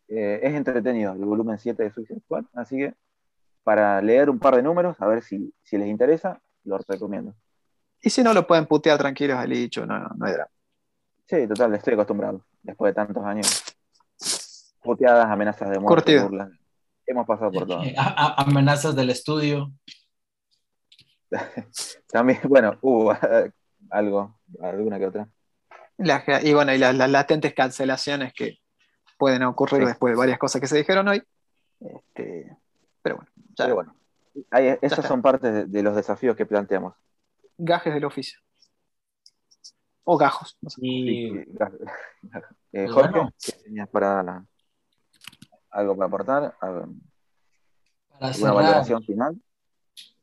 eh, 0.10 0.40
es 0.44 0.54
entretenido 0.54 1.14
el 1.14 1.26
volumen 1.26 1.58
7 1.58 1.84
de 1.84 1.92
Suicide 1.92 2.20
Squad, 2.22 2.46
así 2.54 2.78
que 2.78 2.94
para 3.64 4.02
leer 4.02 4.30
un 4.30 4.40
par 4.40 4.56
de 4.56 4.62
números, 4.64 4.96
a 5.02 5.08
ver 5.08 5.24
si, 5.24 5.54
si 5.64 5.78
les 5.78 5.88
interesa, 5.90 6.42
lo 6.64 6.78
recomiendo. 6.88 7.34
Y 8.02 8.10
si 8.10 8.24
no, 8.24 8.34
lo 8.34 8.46
pueden 8.48 8.66
putear 8.66 8.98
tranquilos 8.98 9.38
al 9.38 9.50
dicho, 9.50 9.86
no, 9.86 9.98
no 10.00 10.26
hay 10.26 10.34
drama. 10.34 10.52
Sí, 11.26 11.48
total, 11.48 11.74
estoy 11.76 11.94
acostumbrado, 11.96 12.46
después 12.64 12.92
de 12.92 12.96
tantos 12.96 13.24
años. 13.26 13.64
Puteadas, 14.82 15.26
amenazas 15.30 15.70
de 15.70 15.80
muerte, 15.80 16.20
burlas. 16.22 16.50
Hemos 17.06 17.26
pasado 17.26 17.52
por 17.52 17.68
todo. 17.68 17.82
A- 17.98 18.26
a- 18.38 18.42
amenazas 18.44 18.96
del 18.96 19.10
estudio. 19.10 19.72
También, 22.08 22.40
bueno, 22.44 22.78
hubo 22.82 23.14
algo, 23.90 24.40
alguna 24.62 25.00
que 25.00 25.08
otra. 25.08 25.28
La- 25.98 26.24
y 26.44 26.54
bueno, 26.54 26.74
y 26.74 26.78
las, 26.78 26.96
las 26.96 27.10
latentes 27.10 27.54
cancelaciones 27.54 28.34
que 28.34 28.60
pueden 29.18 29.44
ocurrir 29.44 29.82
Sí. 29.82 29.88
después 29.88 30.14
de 30.14 30.18
varias 30.18 30.38
cosas 30.40 30.62
que 30.62 30.68
se 30.68 30.78
dijeron 30.78 31.08
hoy. 31.08 31.22
Este, 31.80 32.56
pero 33.02 33.18
bueno, 33.18 33.32
ya, 33.58 33.66
Pero 33.66 33.76
bueno, 33.76 33.96
ahí- 34.52 34.78
está. 34.82 35.02
son 35.02 35.22
partes 35.22 35.54
de, 35.54 35.66
de 35.66 35.84
los 35.84 35.96
desafíos 35.96 36.36
que 36.36 36.46
planteamos. 36.46 36.94
Gajes 37.58 37.94
del 37.94 38.06
oficio. 38.06 38.40
O 40.04 40.18
gajos. 40.18 40.58
no 40.62 40.70
sé. 40.70 40.80
Y 40.82 41.30
Sí, 41.30 41.44
gracias. 41.48 41.82
Eh, 42.74 42.86
Jorge, 42.90 43.12
bueno. 43.12 43.32
¿qué 43.44 43.52
tenías 43.64 43.90
para 43.90 44.22
la- 44.22 44.46
algo 45.72 45.96
para 45.96 46.08
aportar? 46.08 46.58
¿Alguna 46.60 46.94
para 48.20 48.34
cerrar, 48.34 48.54
valoración 48.54 49.04
final? 49.04 49.42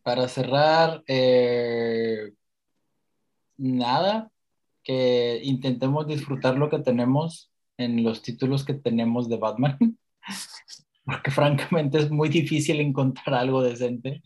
para 0.03 0.29
cerrar, 0.29 1.03
eh, 1.07 2.33
nada, 3.57 4.31
que 4.83 5.41
intentemos 5.43 6.07
disfrutar 6.07 6.57
lo 6.57 6.69
que 6.69 6.79
tenemos 6.81 7.51
en 7.79 8.05
los 8.05 8.21
títulos 8.23 8.65
que 8.65 8.75
tenemos 8.75 9.29
de 9.29 9.39
Batman, 9.39 9.79
porque 11.05 11.31
francamente 11.31 11.99
es 11.99 12.11
muy 12.11 12.29
difícil 12.29 12.81
encontrar 12.81 13.35
algo 13.37 13.63
decente. 13.63 14.23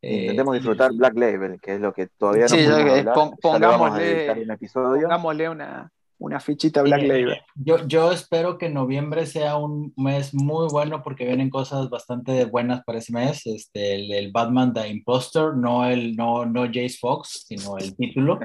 Eh, 0.00 0.20
Intentemos 0.22 0.54
disfrutar 0.54 0.92
Black 0.92 1.16
Label, 1.16 1.60
que 1.60 1.74
es 1.74 1.80
lo 1.80 1.92
que 1.92 2.06
todavía 2.06 2.44
no 2.44 2.48
Sí, 2.50 2.64
hablar. 2.66 3.14
pon- 3.14 3.32
pongámosle- 3.42 4.42
un 4.44 4.50
episodio. 4.52 5.02
Pongámosle 5.02 5.48
una, 5.48 5.90
una 6.18 6.38
fichita 6.40 6.82
Black 6.82 7.02
Eh, 7.02 7.06
Label. 7.08 7.38
Yo, 7.56 7.84
yo 7.86 8.12
espero 8.12 8.58
que 8.58 8.68
noviembre 8.68 9.26
sea 9.26 9.56
un 9.56 9.92
mes 9.96 10.32
muy 10.34 10.68
bueno 10.70 11.02
porque 11.02 11.24
vienen 11.26 11.50
cosas 11.50 11.90
bastante 11.90 12.44
buenas 12.44 12.84
para 12.84 12.98
ese 12.98 13.12
mes. 13.12 13.44
Este, 13.46 13.96
el, 13.96 14.12
el 14.12 14.30
Batman 14.30 14.72
The 14.72 14.88
Imposter, 14.88 15.54
no, 15.56 15.84
el, 15.88 16.14
no, 16.14 16.46
no 16.46 16.66
Jace 16.66 16.96
Fox, 17.00 17.46
sino 17.48 17.76
el 17.78 17.96
título. 17.96 18.38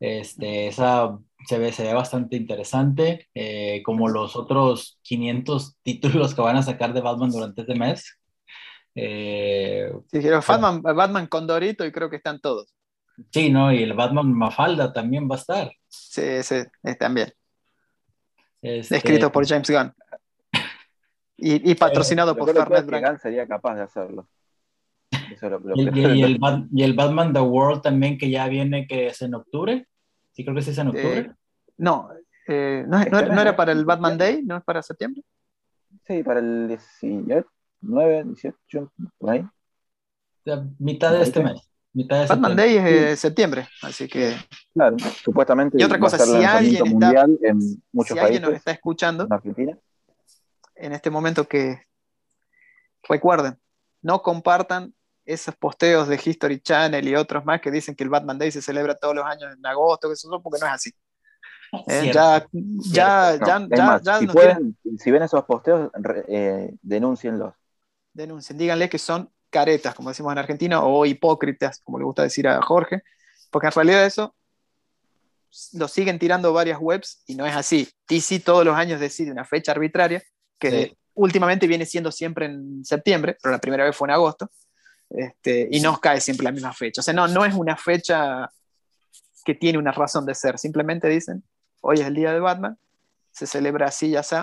Este, 0.00 0.68
esa 0.68 1.18
se 1.46 1.58
ve, 1.58 1.72
se 1.72 1.82
ve 1.84 1.94
bastante 1.94 2.36
interesante, 2.36 3.26
eh, 3.34 3.82
como 3.84 4.08
los 4.08 4.36
otros 4.36 4.98
500 5.02 5.76
títulos 5.82 6.34
que 6.34 6.40
van 6.42 6.56
a 6.56 6.62
sacar 6.62 6.92
de 6.92 7.00
Batman 7.00 7.30
durante 7.30 7.62
este 7.62 7.74
mes. 7.74 8.17
Eh, 8.94 9.92
Si 10.10 10.18
dijeron 10.18 10.42
Batman, 10.46 10.82
Batman 10.82 11.26
con 11.26 11.46
Dorito 11.46 11.84
y 11.84 11.92
creo 11.92 12.10
que 12.10 12.16
están 12.16 12.40
todos. 12.40 12.74
sí, 13.30 13.50
¿no? 13.50 13.72
Y 13.72 13.82
el 13.82 13.94
Batman 13.94 14.32
Mafalda 14.32 14.92
también 14.92 15.28
va 15.30 15.34
a 15.36 15.38
estar. 15.38 15.72
Sí, 15.88 16.42
sí, 16.42 16.56
también. 16.98 17.32
Este, 18.60 18.96
Escrito 18.96 19.30
por 19.30 19.46
James 19.46 19.70
Gunn. 19.70 19.92
Y, 21.40 21.70
y 21.70 21.74
patrocinado 21.76 22.36
por 22.36 22.52
Fernet 22.52 22.80
que 22.80 22.86
Branca. 22.86 23.16
Sería 23.18 23.46
capaz 23.46 23.76
de 23.76 23.82
hacerlo. 23.82 24.28
Eso 25.12 25.46
es 25.46 25.52
lo, 25.52 25.60
lo 25.60 25.76
Y, 25.76 25.88
peor 25.88 26.16
y- 26.16 26.22
el, 26.24 26.40
y 26.72 26.82
el 26.82 26.94
Batman 26.94 27.32
The 27.32 27.38
World 27.40 27.80
también 27.82 28.18
que 28.18 28.28
ya 28.28 28.48
viene, 28.48 28.88
que 28.88 29.06
es 29.06 29.22
en 29.22 29.34
octubre, 29.34 29.86
Sí, 30.32 30.44
creo 30.44 30.54
que 30.56 30.62
sí 30.62 30.70
es 30.70 30.78
en 30.78 30.88
octubre. 30.88 31.18
Eh, 31.18 31.32
no, 31.76 32.10
eh, 32.48 32.84
no, 32.88 32.98
no 33.04 33.18
era, 33.18 33.34
no 33.34 33.40
era 33.40 33.56
para 33.56 33.70
el 33.72 33.84
Batman 33.84 34.18
Day, 34.18 34.42
no 34.44 34.56
es 34.56 34.64
para 34.64 34.82
septiembre. 34.82 35.22
Sí, 36.06 36.22
para 36.24 36.40
el 36.40 36.68
18, 36.68 37.48
9, 37.80 38.24
18, 38.24 38.92
por 39.18 39.30
ahí. 39.30 39.46
Sea, 40.44 40.64
mitad 40.78 41.12
de 41.12 41.22
este 41.22 41.42
mes. 41.42 41.68
Mitad 41.92 42.20
de 42.20 42.26
Batman. 42.26 42.54
Day 42.56 42.76
es 42.76 42.84
eh, 42.86 43.16
septiembre, 43.16 43.66
así 43.82 44.06
que 44.08 44.36
Claro, 44.74 44.96
supuestamente 45.24 45.78
Y 45.80 45.82
otra 45.84 45.98
va 45.98 46.06
a 46.08 46.10
cosa, 46.10 46.24
si 46.24 46.44
alguien 46.44 46.86
está- 46.86 47.24
en 47.42 47.82
muchos 47.92 48.12
si 48.14 48.18
alguien 48.18 48.42
nos 48.42 48.50
países, 48.50 48.58
está 48.60 48.70
escuchando 48.72 49.24
en 49.24 49.32
Argentina. 49.32 49.78
en 50.76 50.92
este 50.92 51.10
momento 51.10 51.48
que 51.48 51.82
recuerden, 53.08 53.58
no 54.02 54.22
compartan 54.22 54.94
esos 55.24 55.56
posteos 55.56 56.08
de 56.08 56.20
History 56.22 56.60
Channel 56.60 57.06
y 57.06 57.14
otros 57.16 57.44
más 57.44 57.60
que 57.60 57.70
dicen 57.70 57.94
que 57.94 58.04
el 58.04 58.10
Batman 58.10 58.38
Day 58.38 58.50
se 58.50 58.62
celebra 58.62 58.94
todos 58.94 59.14
los 59.14 59.24
años 59.24 59.54
en 59.56 59.66
agosto, 59.66 60.08
que 60.08 60.14
eso 60.14 60.40
porque 60.42 60.58
no 60.60 60.66
es 60.66 60.72
así. 60.72 60.90
Eh, 61.86 62.00
Cierto. 62.00 62.48
ya, 62.92 63.36
ya, 63.36 63.58
No, 63.58 63.68
ya, 63.68 63.76
ya, 63.76 63.84
más, 63.84 64.02
ya 64.02 64.18
si, 64.20 64.26
tienen- 64.26 64.34
pueden, 64.34 64.98
si 64.98 65.10
ven 65.10 65.22
esos 65.22 65.44
posteos, 65.44 65.90
eh, 66.28 66.72
denúncienlos. 66.80 67.52
Denuncien, 68.12 68.58
díganle 68.58 68.88
que 68.88 68.98
son 68.98 69.30
caretas, 69.50 69.94
como 69.94 70.10
decimos 70.10 70.32
en 70.32 70.38
Argentina, 70.38 70.82
o 70.82 71.06
hipócritas, 71.06 71.80
como 71.80 71.98
le 71.98 72.04
gusta 72.04 72.22
decir 72.22 72.46
a 72.48 72.60
Jorge, 72.62 73.02
porque 73.50 73.66
en 73.68 73.72
realidad 73.72 74.04
eso 74.04 74.34
lo 75.72 75.88
siguen 75.88 76.18
tirando 76.18 76.52
varias 76.52 76.78
webs 76.80 77.22
y 77.26 77.34
no 77.34 77.46
es 77.46 77.56
así. 77.56 77.88
DC 78.08 78.40
todos 78.40 78.64
los 78.64 78.76
años 78.76 79.00
decide 79.00 79.32
una 79.32 79.44
fecha 79.44 79.72
arbitraria, 79.72 80.22
que 80.58 80.70
Sí. 80.70 80.98
últimamente 81.14 81.66
viene 81.66 81.86
siendo 81.86 82.12
siempre 82.12 82.46
en 82.46 82.84
septiembre, 82.84 83.36
pero 83.42 83.52
la 83.52 83.58
primera 83.60 83.84
vez 83.84 83.96
fue 83.96 84.08
en 84.08 84.12
agosto, 84.12 84.50
este, 85.10 85.66
y 85.70 85.80
nos 85.80 85.98
cae 86.00 86.20
siempre 86.20 86.44
la 86.44 86.52
misma 86.52 86.72
fecha. 86.74 87.00
O 87.00 87.02
sea, 87.04 87.14
no, 87.14 87.26
no 87.26 87.44
es 87.44 87.54
una 87.54 87.76
fecha 87.76 88.50
que 89.44 89.54
tiene 89.54 89.78
una 89.78 89.92
razón 89.92 90.26
de 90.26 90.34
ser, 90.34 90.58
simplemente 90.58 91.08
dicen, 91.08 91.42
hoy 91.80 92.00
es 92.00 92.06
el 92.06 92.14
día 92.14 92.32
de 92.32 92.40
Batman, 92.40 92.78
se 93.32 93.46
celebra 93.46 93.86
así 93.86 94.08
y 94.08 94.16
así, 94.16 94.36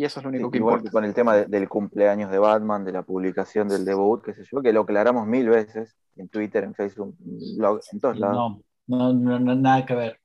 y 0.00 0.04
eso 0.04 0.20
es 0.20 0.24
lo 0.24 0.30
único 0.30 0.50
que 0.50 0.56
Igual 0.56 0.76
importa. 0.76 0.88
que 0.88 0.92
con 0.92 1.04
el 1.04 1.12
tema 1.14 1.34
de- 1.36 1.44
del 1.46 1.68
cumpleaños 1.68 2.30
de 2.30 2.38
Batman, 2.38 2.84
de 2.84 2.92
la 2.92 3.02
publicación 3.02 3.68
del 3.68 3.84
debut, 3.84 4.22
qué 4.24 4.32
sé 4.34 4.44
yo, 4.50 4.62
que 4.62 4.72
lo 4.72 4.80
aclaramos 4.82 5.26
mil 5.26 5.48
veces 5.50 5.94
en 6.16 6.28
Twitter, 6.28 6.64
en 6.64 6.74
Facebook, 6.74 7.14
en 7.20 7.58
blog, 7.58 7.80
en 7.92 8.00
todos 8.00 8.18
lados. 8.18 8.36
No, 8.86 9.12
no, 9.12 9.12
no, 9.12 9.38
no, 9.40 9.54
nada 9.54 9.84
que 9.84 9.94
ver. 9.94 10.20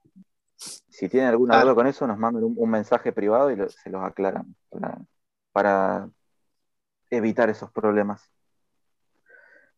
Si 0.56 1.10
tienen 1.10 1.30
alguna 1.30 1.56
duda 1.62 1.76
con 1.76 1.88
eso, 1.88 2.08
nos 2.08 2.18
mandan 2.18 2.46
un, 2.46 2.54
un 2.58 2.70
mensaje 2.70 3.12
privado 3.12 3.52
y 3.52 3.58
lo- 3.58 3.70
se 3.70 3.90
los 3.90 4.02
aclaramos 4.02 4.56
para, 4.70 4.98
para 5.52 6.10
evitar 7.10 7.50
esos 7.50 7.70
problemas. 7.72 8.24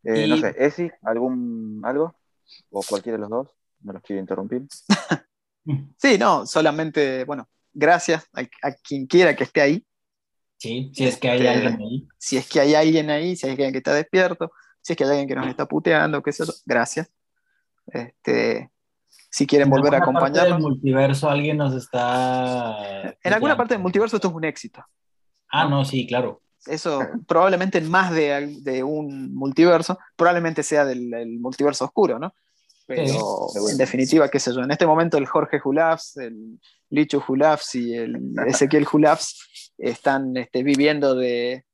Eh, 0.04 0.26
Y- 0.26 0.30
No 0.30 0.38
sé, 0.38 0.54
Esi, 0.60 0.92
¿algún 1.02 1.82
algo? 1.84 2.14
¿O 2.70 2.82
cualquiera 2.88 3.18
de 3.18 3.22
los 3.22 3.30
dos? 3.30 3.50
No 3.82 3.94
los 3.94 4.02
quiero 4.04 4.20
interrumpir. 4.20 4.62
Sí, 5.98 6.18
no, 6.18 6.46
solamente, 6.46 7.26
bueno, 7.26 7.50
gracias 7.78 8.28
a, 8.34 8.42
a 8.42 8.74
quien 8.74 9.06
quiera 9.06 9.36
que 9.36 9.44
esté 9.44 9.62
ahí. 9.62 9.86
Sí, 10.58 10.92
si 10.94 11.06
es 11.06 11.18
que 11.18 11.30
hay 11.30 11.40
Este, 11.40 11.50
alguien 11.50 11.82
ahí. 11.82 12.08
Si 12.18 12.38
es 12.38 12.50
que 12.50 12.60
hay 12.60 12.76
alguien 12.76 13.10
ahí, 13.10 13.36
si 13.36 13.46
hay 13.46 13.52
alguien 13.52 13.72
que 13.72 13.78
está 13.78 13.94
despierto, 13.94 14.52
si 14.82 14.94
es 14.94 14.98
que 14.98 15.04
hay 15.04 15.12
alguien 15.12 15.28
que 15.28 15.36
nos 15.36 15.48
está 15.48 15.68
puteando, 15.68 16.22
qué 16.24 16.32
sé 16.32 16.46
yo, 16.46 16.54
gracias. 16.66 17.12
Este, 17.86 18.72
si 19.30 19.46
quieren 19.46 19.70
volver 19.70 19.94
a 19.94 19.98
En 19.98 20.04
alguna 20.04 20.20
parte 20.20 20.40
del 20.40 20.48
acompañarnos. 20.48 20.60
multiverso 20.60 21.30
alguien 21.30 21.58
nos 21.58 21.76
está. 21.76 23.16
En 23.24 23.34
alguna 23.34 23.56
parte 23.56 23.76
del 23.76 23.84
multiverso 23.84 24.16
esto 24.16 24.30
es 24.30 24.34
un 24.34 24.46
éxito. 24.46 24.84
Ah, 25.50 25.68
no, 25.70 25.86
sí, 25.86 26.08
claro. 26.08 26.42
Eso 26.66 27.02
probablemente 27.28 27.78
en 27.78 27.90
más 27.90 28.12
de, 28.12 28.84
un 28.84 29.34
multiverso, 29.34 30.00
probablemente 30.16 30.64
sea 30.64 30.84
del, 30.86 31.12
del 31.12 31.40
multiverso 31.40 31.86
oscuro, 31.86 32.20
¿no? 32.20 32.34
Pero 32.88 33.50
Sí, 33.52 33.60
en 33.72 33.78
definitiva, 33.78 34.30
qué 34.30 34.40
sé 34.40 34.54
yo, 34.54 34.62
en 34.62 34.72
este 34.72 34.88
momento 34.88 35.18
el 35.18 35.26
Jorge 35.28 35.60
Julafs, 35.60 36.16
el 36.18 36.60
Licho 36.90 37.20
Julafs 37.20 37.76
y 37.76 37.94
el 37.94 38.34
Ezequiel 38.48 38.86
Julafs 38.86 39.74
están 39.78 40.36
este, 40.38 40.64
viviendo 40.64 41.14
de, 41.14 41.66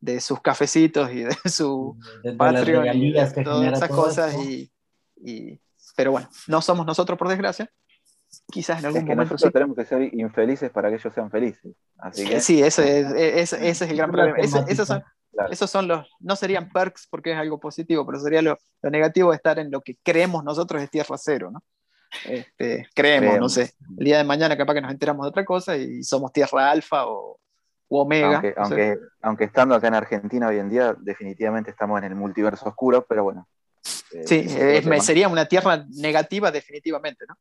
de 0.00 0.20
sus 0.20 0.40
cafecitos 0.42 1.10
y 1.12 1.22
de 1.24 1.34
su 1.46 1.96
De, 2.22 2.32
de 2.32 2.36
las 2.36 2.52
Patreon 2.54 2.86
y 2.96 3.12
de 3.12 3.26
todas 3.42 3.72
esas 3.72 3.88
todo 3.88 4.04
cosas. 4.04 4.36
Y, 4.44 4.70
y- 5.24 5.58
pero 5.96 6.12
bueno, 6.12 6.28
no 6.46 6.60
somos 6.62 6.84
nosotros 6.86 7.18
por 7.18 7.28
desgracia. 7.28 7.70
Quizás 8.52 8.78
en 8.78 8.86
algún 8.86 8.98
Es 9.00 9.04
que 9.06 9.10
momento 9.10 9.34
nosotros 9.34 9.48
sí. 9.48 9.52
tenemos 9.52 9.76
que 9.76 9.84
ser 9.84 10.14
infelices 10.14 10.70
para 10.70 10.88
que 10.88 10.96
ellos 10.96 11.12
sean 11.12 11.30
felices. 11.30 11.74
Así 11.98 12.24
que, 12.28 12.40
Sí, 12.40 12.62
ese 12.62 13.00
es, 13.00 13.06
ese, 13.52 13.68
ese 13.68 13.84
es 13.86 13.90
el 13.90 13.96
gran 13.96 14.10
problema. 14.12 14.38
Ese- 14.38 14.52
temática. 14.52 14.72
esos, 14.72 14.86
son, 14.88 15.02
Claro. 15.32 15.52
esos 15.52 15.70
son 15.70 15.86
los, 15.86 16.08
no 16.18 16.34
serían 16.34 16.70
perks 16.70 17.06
porque 17.08 17.32
es 17.32 17.38
algo 17.38 17.60
positivo, 17.60 18.04
pero 18.04 18.18
sería 18.18 18.42
lo, 18.42 18.58
lo 18.82 18.90
negativo 18.90 19.30
de 19.30 19.36
estar 19.36 19.58
en 19.58 19.70
lo 19.70 19.80
que 19.80 19.96
creemos 20.02 20.42
nosotros 20.44 20.82
es 20.82 20.90
tierra 20.90 21.16
cero, 21.18 21.50
¿no? 21.52 21.62
Este, 22.24 22.88
creemos, 22.94 23.26
no 23.38 23.48
Creemos. 23.48 23.52
sé. 23.54 23.72
El 23.98 24.04
día 24.04 24.18
de 24.18 24.24
mañana 24.24 24.56
capaz 24.56 24.74
que 24.74 24.80
nos 24.80 24.90
enteramos 24.90 25.24
de 25.24 25.28
otra 25.28 25.44
cosa 25.44 25.76
y 25.76 26.02
somos 26.02 26.32
tierra 26.32 26.70
alfa 26.70 27.06
o, 27.06 27.38
o 27.88 28.02
omega. 28.02 28.32
aunque, 28.34 28.48
no 28.48 28.54
sé. 28.54 28.60
aunque, 28.90 28.98
aunque 29.22 29.44
estando 29.44 29.74
acá 29.76 29.88
en 29.88 29.94
Argentina 29.94 30.48
hoy 30.48 30.58
en 30.58 30.68
día, 30.68 30.94
definitivamente 30.98 31.70
estamos 31.70 31.98
en 31.98 32.04
el 32.06 32.16
multiverso 32.16 32.68
oscuro, 32.68 33.06
pero 33.08 33.22
bueno. 33.24 33.48
Eh, 34.12 34.24
Sí, 34.26 34.44
eh, 34.48 35.00
sería 35.00 35.28
una 35.28 35.46
tierra 35.46 35.86
negativa 35.90 36.50
definitivamente, 36.50 37.24
¿no? 37.28 37.36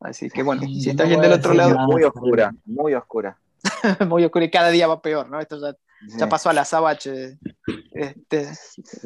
Así 0.00 0.30
que 0.30 0.42
bueno, 0.42 0.62
si 0.62 0.90
está 0.90 1.02
no 1.02 1.14
alguien 1.14 1.20
voy 1.20 1.28
del 1.28 1.32
a 1.32 1.36
otro 1.40 1.54
lado, 1.54 1.78
muy 1.86 2.02
oscura, 2.04 2.54
muy 2.64 2.94
oscura. 2.94 3.38
muy 4.08 4.24
oscuro 4.24 4.44
y 4.44 4.50
cada 4.50 4.68
día 4.68 4.86
va 4.86 5.00
peor, 5.02 5.28
¿no? 5.30 5.40
Esto 5.40 5.58
ya. 5.60 5.76
Ya 6.18 6.28
pasó 6.28 6.50
a 6.50 6.52
la 6.52 6.64
Sabache. 6.64 7.38
Este, 7.92 8.48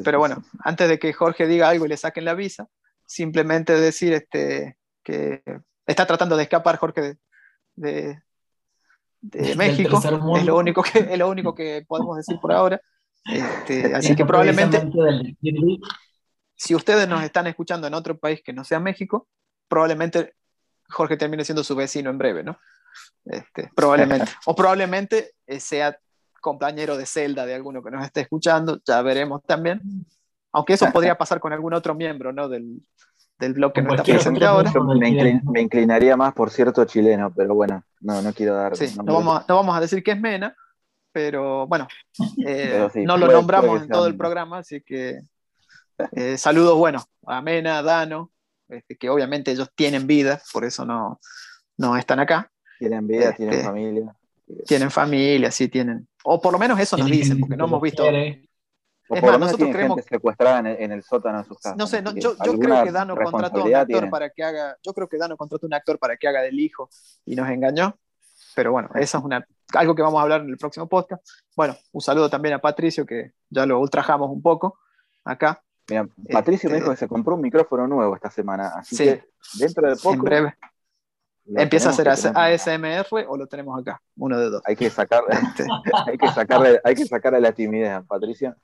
pero 0.03 0.19
bueno, 0.19 0.43
antes 0.63 0.89
de 0.89 0.99
que 0.99 1.13
Jorge 1.13 1.47
diga 1.47 1.69
algo 1.69 1.85
y 1.85 1.89
le 1.89 1.97
saquen 1.97 2.25
la 2.25 2.33
visa, 2.33 2.67
simplemente 3.05 3.73
decir 3.73 4.13
este, 4.13 4.77
que 5.03 5.43
está 5.85 6.05
tratando 6.05 6.37
de 6.37 6.43
escapar 6.43 6.77
Jorge 6.77 7.01
de, 7.01 7.17
de- 7.75 8.21
de 9.21 9.39
Del 9.41 9.57
México. 9.57 10.01
Es 10.37 10.45
lo, 10.45 10.57
único 10.57 10.81
que, 10.83 10.99
es 10.99 11.17
lo 11.17 11.29
único 11.29 11.53
que 11.53 11.83
podemos 11.87 12.17
decir 12.17 12.39
por 12.39 12.51
ahora. 12.51 12.81
Este, 13.25 13.93
así 13.95 14.15
que 14.15 14.25
probablemente, 14.25 14.81
si 16.55 16.75
ustedes 16.75 17.07
nos 17.07 17.23
están 17.23 17.47
escuchando 17.47 17.87
en 17.87 17.93
otro 17.93 18.17
país 18.17 18.41
que 18.43 18.53
no 18.53 18.63
sea 18.63 18.79
México, 18.79 19.27
probablemente 19.67 20.35
Jorge 20.89 21.17
termine 21.17 21.45
siendo 21.45 21.63
su 21.63 21.75
vecino 21.75 22.09
en 22.09 22.17
breve, 22.17 22.43
¿no? 22.43 22.59
Este, 23.25 23.69
probablemente. 23.75 24.31
o 24.45 24.55
probablemente 24.55 25.33
eh, 25.45 25.59
sea 25.59 25.97
compañero 26.39 26.97
de 26.97 27.05
celda 27.05 27.45
de 27.45 27.55
alguno 27.55 27.83
que 27.83 27.91
nos 27.91 28.03
esté 28.05 28.21
escuchando, 28.21 28.79
ya 28.85 29.01
veremos 29.01 29.41
también. 29.43 29.81
Aunque 30.51 30.73
eso 30.73 30.85
podría 30.91 31.17
pasar 31.17 31.39
con 31.39 31.53
algún 31.53 31.73
otro 31.73 31.93
miembro, 31.95 32.33
¿no? 32.33 32.49
Del, 32.49 32.81
del 33.37 33.53
blog 33.53 33.71
que 33.73 33.81
no 33.81 33.89
está 33.91 34.03
presente 34.03 34.45
ahora. 34.45 34.71
Yo 34.73 34.83
me, 34.83 34.95
inclin- 35.09 35.41
me 35.43 35.61
inclinaría 35.61 36.17
más 36.17 36.33
por 36.33 36.49
cierto 36.49 36.83
chileno, 36.85 37.31
pero 37.35 37.53
bueno, 37.53 37.83
no, 38.01 38.21
no 38.21 38.33
quiero 38.33 38.55
dar. 38.55 38.75
Sí, 38.75 38.91
no 39.05 39.13
vamos, 39.13 39.41
a, 39.41 39.45
no 39.47 39.55
vamos 39.55 39.77
a 39.77 39.81
decir 39.81 40.03
que 40.03 40.11
es 40.11 40.19
Mena, 40.19 40.55
pero 41.11 41.67
bueno, 41.67 41.87
eh, 42.45 42.69
Pero 42.71 42.89
sí, 42.89 43.03
no 43.05 43.17
lo 43.17 43.27
puede- 43.27 43.37
nombramos 43.37 43.67
puede 43.69 43.79
que 43.79 43.83
en 43.85 43.89
todo 43.91 44.07
el 44.07 44.17
programa, 44.17 44.57
así 44.59 44.81
que 44.81 45.19
eh, 46.13 46.37
saludos, 46.37 46.77
bueno, 46.77 47.03
a 47.27 47.41
Mena, 47.41 47.77
a 47.79 47.83
Dano, 47.83 48.31
este, 48.67 48.97
que 48.97 49.09
obviamente 49.09 49.51
ellos 49.51 49.69
tienen 49.75 50.07
vida, 50.07 50.41
por 50.53 50.65
eso 50.65 50.85
no, 50.85 51.19
no 51.77 51.95
están 51.97 52.19
acá, 52.19 52.51
Tienen 52.79 53.05
vida, 53.07 53.29
Este, 53.31 53.45
tienen 53.45 53.63
familia. 53.65 54.15
Tienen 54.65 54.89
familia, 54.91 55.51
sí 55.51 55.67
tienen, 55.67 56.07
o 56.23 56.41
por 56.41 56.51
lo 56.53 56.59
menos 56.59 56.79
eso 56.79 56.97
nos 56.97 57.07
dicen, 57.09 57.39
porque 57.39 57.53
que 57.53 57.57
no 57.57 57.65
hemos 57.65 57.81
visto. 57.81 58.03
O 59.11 59.15
es 59.15 59.21
por 59.21 59.31
más, 59.31 59.31
lo 59.33 59.39
menos 59.39 59.51
nosotros 59.53 59.69
creemos- 59.75 60.05
secuestrada 60.07 60.59
en 60.59 60.65
el, 60.67 60.81
en 60.83 60.91
el 60.91 61.03
sótano 61.03 61.39
de 61.39 61.43
sus 61.45 61.57
casas. 61.59 61.75
no 61.77 61.87
sé, 61.87 62.01
no, 62.03 62.13
yo, 62.13 62.35
yo 62.45 62.59
creo 62.59 62.83
que 62.83 62.91
Dano 62.91 63.15
contrató 63.15 63.61
a 63.61 63.63
un 63.63 63.73
actor 63.73 63.87
tienen. 63.87 64.09
para 64.11 64.29
que 64.29 64.43
haga, 64.43 64.77
yo 64.83 64.93
creo 64.93 65.07
que 65.09 65.17
Dano 65.17 65.35
contrató 65.35 65.65
a 65.65 65.69
un 65.69 65.73
actor 65.73 65.97
para 65.97 66.15
que 66.17 66.27
haga 66.27 66.41
del 66.41 66.59
hijo 66.59 66.89
y 67.25 67.35
nos 67.35 67.49
engañó, 67.49 67.97
pero 68.55 68.71
bueno, 68.71 68.89
eso 68.93 69.17
es 69.17 69.23
una, 69.23 69.43
algo 69.73 69.95
que 69.95 70.03
vamos 70.03 70.19
a 70.19 70.23
hablar 70.23 70.41
en 70.41 70.49
el 70.49 70.57
próximo 70.57 70.87
podcast. 70.87 71.27
Bueno, 71.55 71.75
un 71.91 72.01
saludo 72.01 72.29
también 72.29 72.53
a 72.53 72.59
Patricio, 72.59 73.03
que 73.05 73.31
ya 73.49 73.65
lo 73.65 73.79
ultrajamos 73.79 74.29
un 74.29 74.43
poco 74.43 74.77
acá. 75.23 75.63
Mira, 75.89 76.07
Patricio 76.31 76.69
me 76.69 76.75
Este- 76.75 76.83
dijo 76.83 76.91
que 76.91 76.97
se 76.99 77.07
compró 77.07 77.33
un 77.33 77.41
micrófono 77.41 77.87
nuevo 77.87 78.13
esta 78.15 78.29
semana, 78.29 78.73
así 78.75 78.95
Sí. 78.95 79.03
que 79.05 79.23
dentro 79.57 79.89
de 79.89 79.95
poco 79.95 80.13
en 80.13 80.21
breve. 80.21 80.53
Empieza 81.55 81.89
a 81.89 81.91
hacer 81.91 82.07
que. 82.07 82.31
ASMR 82.35 83.25
o 83.27 83.37
lo 83.37 83.47
tenemos 83.47 83.79
acá, 83.79 84.01
uno 84.17 84.37
de 84.39 84.49
dos. 84.49 84.61
Hay 84.65 84.75
que 84.75 84.89
sacar, 84.89 85.23
Este, 85.29 85.65
hay 86.07 86.17
que 86.17 86.27
sacarle, 86.29 86.79
hay 86.83 86.95
que 86.95 87.05
sacarle 87.05 87.41
la 87.41 87.51
timidez 87.51 87.91
a 87.91 88.01
Patricia. 88.03 88.55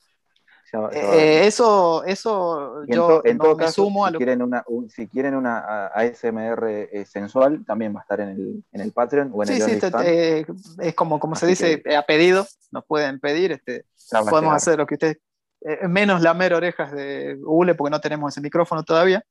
Ya 0.74 0.80
ya 0.80 0.80
va. 0.80 0.90
eh, 1.16 1.46
eso 1.46 2.04
eso 2.06 2.82
en, 2.84 2.94
yo 2.94 3.22
en 3.24 3.38
no 3.38 3.44
todo 3.44 3.56
me 3.56 3.66
caso, 3.66 3.84
sumo 3.84 4.04
a 4.06 4.10
si 4.10 4.14
lo 4.14 4.18
quieren 4.20 4.42
una, 4.42 4.64
un- 4.68 4.90
si 4.90 5.08
quieren 5.08 5.36
una 5.36 5.60
a- 5.60 5.88
ASMR 6.00 6.90
eh, 6.92 7.06
sensual, 7.06 7.64
también 7.66 7.96
va 7.96 8.00
a 8.00 8.02
estar 8.02 8.20
en 8.22 8.30
el, 8.30 8.64
en 8.72 8.82
el 8.82 8.92
Patreon 8.92 9.32
o 9.34 9.44
en 9.44 9.48
Sí, 9.50 9.54
el 9.56 9.62
sí, 9.62 9.80
te- 9.80 9.88
OnlyFans. 9.88 10.06
eh, 10.08 10.46
es 10.80 10.96
como, 10.96 11.20
como 11.20 11.36
se 11.36 11.46
dice, 11.48 11.82
eh, 11.86 11.96
a 11.96 12.02
pedido, 12.04 12.48
nos 12.72 12.84
pueden 12.86 13.20
pedir, 13.20 13.52
este, 13.52 13.86
a 14.12 14.24
podemos 14.24 14.56
hacer 14.56 14.78
lo 14.80 14.88
que 14.88 14.96
ustedes, 14.96 15.18
eh, 15.62 15.88
menos 15.88 16.22
lamer 16.22 16.54
orejas 16.56 16.92
de 16.92 17.36
Google 17.36 17.76
porque 17.76 17.92
no 17.92 18.02
tenemos 18.02 18.34
ese 18.34 18.42
micrófono 18.42 18.84
todavía, 18.84 19.24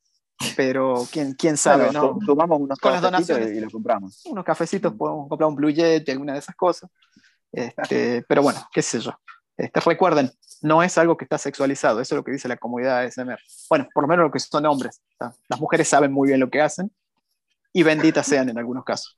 pero 0.57 1.05
quién, 1.11 1.35
quién 1.35 1.57
sabe, 1.57 1.85
Bueno, 1.87 2.19
¿no? 2.21 2.27
Sumamos 2.27 2.61
unos 2.61 2.79
Con 2.79 2.93
cafecitos 2.93 3.39
y, 3.39 3.57
y 3.57 3.61
lo 3.61 3.71
compramos. 3.71 4.23
Unos 4.27 4.45
cafecitos, 4.45 4.93
podemos 4.95 5.29
comprar 5.29 5.49
un 5.49 5.55
Blue 5.57 5.71
Jet, 5.71 6.09
alguna 6.09 6.33
de 6.35 6.39
esas 6.41 6.55
cosas. 6.57 6.91
Este, 7.53 8.23
pero 8.29 8.43
bueno, 8.43 8.61
qué 8.73 8.83
sé 8.83 9.01
yo. 9.01 9.13
Este, 9.57 9.79
recuerden, 9.81 10.31
no 10.63 10.83
es 10.83 10.99
algo 10.99 11.17
que 11.17 11.25
está 11.25 11.39
sexualizado, 11.39 12.01
eso 12.01 12.15
es 12.15 12.17
lo 12.17 12.25
que 12.25 12.33
dice 12.33 12.49
la 12.49 12.57
comunidad 12.57 12.99
ASMR. 13.05 13.39
Bueno, 13.71 13.89
por 13.95 14.03
lo 14.03 14.09
menos 14.09 14.25
lo 14.25 14.33
que 14.33 14.41
son 14.41 14.67
hombres. 14.67 15.01
Las 15.49 15.61
mujeres 15.61 15.87
saben 15.89 16.11
muy 16.13 16.29
bien 16.29 16.41
lo 16.41 16.51
que 16.51 16.61
hacen. 16.61 16.91
y 17.73 17.83
benditas 17.83 18.27
sean 18.27 18.49
en 18.49 18.59
algunos 18.59 18.85
casos. 18.85 19.17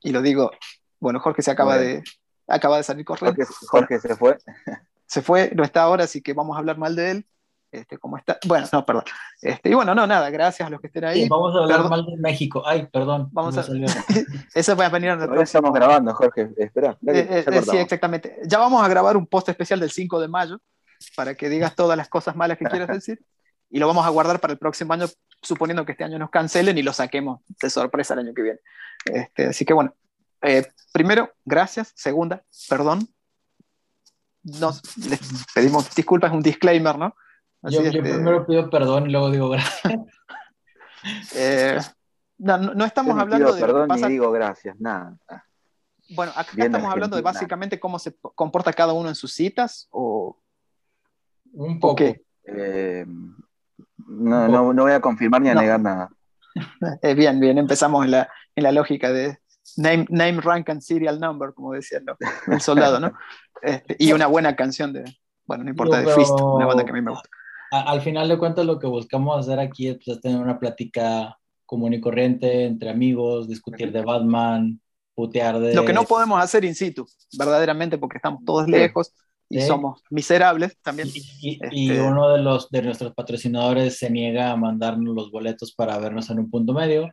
Y 0.00 0.12
lo 0.12 0.22
digo, 0.22 0.50
bueno, 1.00 1.20
Jorge 1.20 1.42
se 1.42 1.50
acaba 1.50 1.76
Bueno. 1.76 1.90
de 1.90 2.04
acaba 2.46 2.76
de 2.78 2.82
salir 2.82 3.04
corriendo. 3.04 3.44
Jorge, 3.44 3.96
Jorge 3.96 4.00
se 4.00 4.16
fue. 4.16 4.38
Se 5.06 5.22
fue, 5.22 5.50
no 5.54 5.64
está 5.64 5.82
ahora, 5.82 6.04
así 6.04 6.20
que 6.22 6.32
vamos 6.34 6.56
a 6.56 6.60
hablar 6.60 6.78
mal 6.78 6.94
de 6.94 7.10
él. 7.12 7.26
Este, 7.70 7.98
¿cómo 7.98 8.16
está? 8.16 8.38
Bueno, 8.46 8.66
no, 8.72 8.86
perdón. 8.86 9.04
Este, 9.42 9.68
y 9.68 9.74
bueno, 9.74 9.94
no, 9.94 10.06
nada, 10.06 10.30
gracias 10.30 10.66
a 10.66 10.70
los 10.70 10.80
que 10.80 10.86
estén 10.86 11.04
ahí. 11.04 11.24
Sí, 11.24 11.28
vamos 11.28 11.54
a 11.54 11.58
hablar 11.58 11.76
Perdón. 11.78 11.90
mal 11.90 12.06
de 12.06 12.16
México. 12.16 12.62
Ay, 12.64 12.86
perdón. 12.86 13.28
Vamos 13.32 13.58
a-. 13.58 13.62
Eso 14.54 14.74
va 14.76 14.86
a 14.86 14.88
venir 14.88 15.10
en 15.10 15.16
el 15.16 15.20
Ahora 15.22 15.34
próximo. 15.34 15.58
estamos 15.58 15.72
grabando, 15.74 16.14
Jorge. 16.14 16.50
Espera, 16.56 16.96
Eh, 17.06 17.26
eh, 17.30 17.44
ya 17.50 17.58
eh, 17.58 17.62
sí, 17.62 17.76
exactamente. 17.76 18.38
Ya 18.46 18.58
vamos 18.58 18.82
a 18.82 18.88
grabar 18.88 19.16
un 19.18 19.26
post 19.26 19.50
especial 19.50 19.80
del 19.80 19.90
5 19.90 20.18
de 20.18 20.28
mayo 20.28 20.58
para 21.14 21.34
que 21.34 21.48
digas 21.50 21.74
todas 21.76 21.96
las 21.96 22.08
cosas 22.08 22.34
malas 22.36 22.56
que 22.56 22.64
quieras 22.64 22.88
decir. 22.88 23.20
Y 23.70 23.78
lo 23.78 23.86
vamos 23.86 24.06
a 24.06 24.08
guardar 24.08 24.40
para 24.40 24.54
el 24.54 24.58
próximo 24.58 24.94
año, 24.94 25.04
suponiendo 25.42 25.84
que 25.84 25.92
este 25.92 26.04
año 26.04 26.18
nos 26.18 26.30
cancelen 26.30 26.78
y 26.78 26.82
lo 26.82 26.94
saquemos 26.94 27.40
de 27.60 27.68
sorpresa 27.68 28.14
el 28.14 28.20
año 28.20 28.32
que 28.34 28.42
viene. 28.42 28.60
Este, 29.04 29.48
así 29.48 29.66
que 29.66 29.74
bueno, 29.74 29.94
eh, 30.40 30.66
primero, 30.90 31.30
gracias. 31.44 31.92
Segunda, 31.94 32.42
perdón. 32.70 33.06
Nos, 34.42 34.80
les 34.96 35.20
pedimos 35.54 35.94
disculpas, 35.94 36.32
un 36.32 36.40
disclaimer, 36.40 36.96
¿no? 36.96 37.14
Así, 37.68 37.76
Yo, 37.76 37.90
yo 37.90 38.02
primero 38.02 38.46
pido 38.46 38.70
perdón 38.70 39.08
y 39.08 39.12
luego 39.12 39.30
digo 39.30 39.48
gracias. 39.50 39.94
eh, 41.34 41.78
no, 42.38 42.58
no- 42.58 42.74
no 42.74 42.78
Yo 42.80 42.84
estamos 42.86 43.18
hablando 43.18 43.46
pido 43.46 43.54
de 43.56 43.60
perdón 43.60 43.88
pasa- 43.88 44.06
ni 44.06 44.12
digo 44.12 44.30
gracias, 44.32 44.78
nada. 44.80 45.16
Bueno, 46.10 46.32
acá 46.34 46.52
Bien 46.54 46.66
estamos 46.68 46.90
hablando 46.90 47.16
de 47.16 47.22
básicamente 47.22 47.78
cómo 47.78 47.98
se 47.98 48.16
comporta 48.34 48.72
cada 48.72 48.92
uno 48.94 49.08
en 49.10 49.14
sus 49.14 49.32
citas 49.34 49.88
o, 49.90 50.38
Un 51.52 51.78
poco. 51.80 52.02
Eh, 52.44 53.04
no, 54.06 54.48
no, 54.48 54.72
no 54.72 54.82
voy 54.84 54.92
a 54.92 55.00
confirmar 55.00 55.42
ni 55.42 55.50
a 55.50 55.54
No. 55.54 55.60
negar 55.60 55.80
nada. 55.80 56.08
Eh, 57.02 57.14
bien, 57.14 57.38
bien, 57.38 57.58
empezamos 57.58 58.04
en 58.04 58.10
la, 58.12 58.28
en 58.56 58.64
la 58.64 58.72
lógica 58.72 59.12
de 59.12 59.38
name, 59.76 60.06
name, 60.08 60.40
rank 60.40 60.68
and 60.70 60.80
serial 60.80 61.20
number, 61.20 61.52
como 61.52 61.72
decía 61.74 62.00
el 62.48 62.60
soldado, 62.60 62.98
¿no? 63.00 63.12
Este, 63.62 63.96
y 63.98 64.12
una 64.12 64.28
buena 64.28 64.54
canción 64.56 64.92
de, 64.92 65.02
bueno, 65.44 65.64
no 65.64 65.70
importa, 65.70 66.00
de 66.00 66.06
Fist, 66.14 66.30
una 66.40 66.64
banda 66.64 66.84
que 66.84 66.90
a 66.90 66.94
mí 66.94 67.02
me 67.02 67.10
gusta. 67.10 67.28
A- 67.70 67.90
al 67.90 68.00
final 68.00 68.28
de 68.28 68.38
cuentas 68.38 68.64
lo 68.66 68.78
que 68.78 68.86
buscamos 68.86 69.38
hacer 69.38 69.58
aquí 69.60 69.88
es 69.88 69.98
pues, 70.04 70.20
tener 70.20 70.40
una 70.40 70.58
plática 70.58 71.38
común 71.66 71.92
y 71.94 72.00
corriente 72.00 72.64
entre 72.64 72.90
amigos, 72.90 73.46
discutir 73.48 73.92
de 73.92 74.02
Batman, 74.02 74.80
putear 75.14 75.58
de... 75.58 75.74
Lo 75.74 75.84
que 75.84 75.92
no 75.92 76.04
podemos 76.04 76.42
hacer 76.42 76.64
in 76.64 76.74
situ, 76.74 77.06
verdaderamente, 77.38 77.98
porque 77.98 78.16
estamos 78.18 78.42
todos 78.44 78.66
lejos 78.68 79.12
y 79.50 79.60
Sí. 79.60 79.66
somos 79.66 80.02
miserables 80.10 80.76
también. 80.82 81.08
Y, 81.12 81.20
y- 81.42 81.58
y 81.72 81.90
Este- 81.90 82.02
uno 82.02 82.30
de 82.30 82.38
los 82.42 82.70
de 82.70 82.82
nuestros 82.82 83.12
patrocinadores 83.14 83.98
se 83.98 84.08
niega 84.10 84.50
a 84.50 84.56
mandarnos 84.56 85.14
los 85.14 85.30
boletos 85.30 85.72
para 85.74 85.98
vernos 85.98 86.28
en 86.30 86.38
un 86.38 86.50
punto 86.50 86.72
medio. 86.72 87.10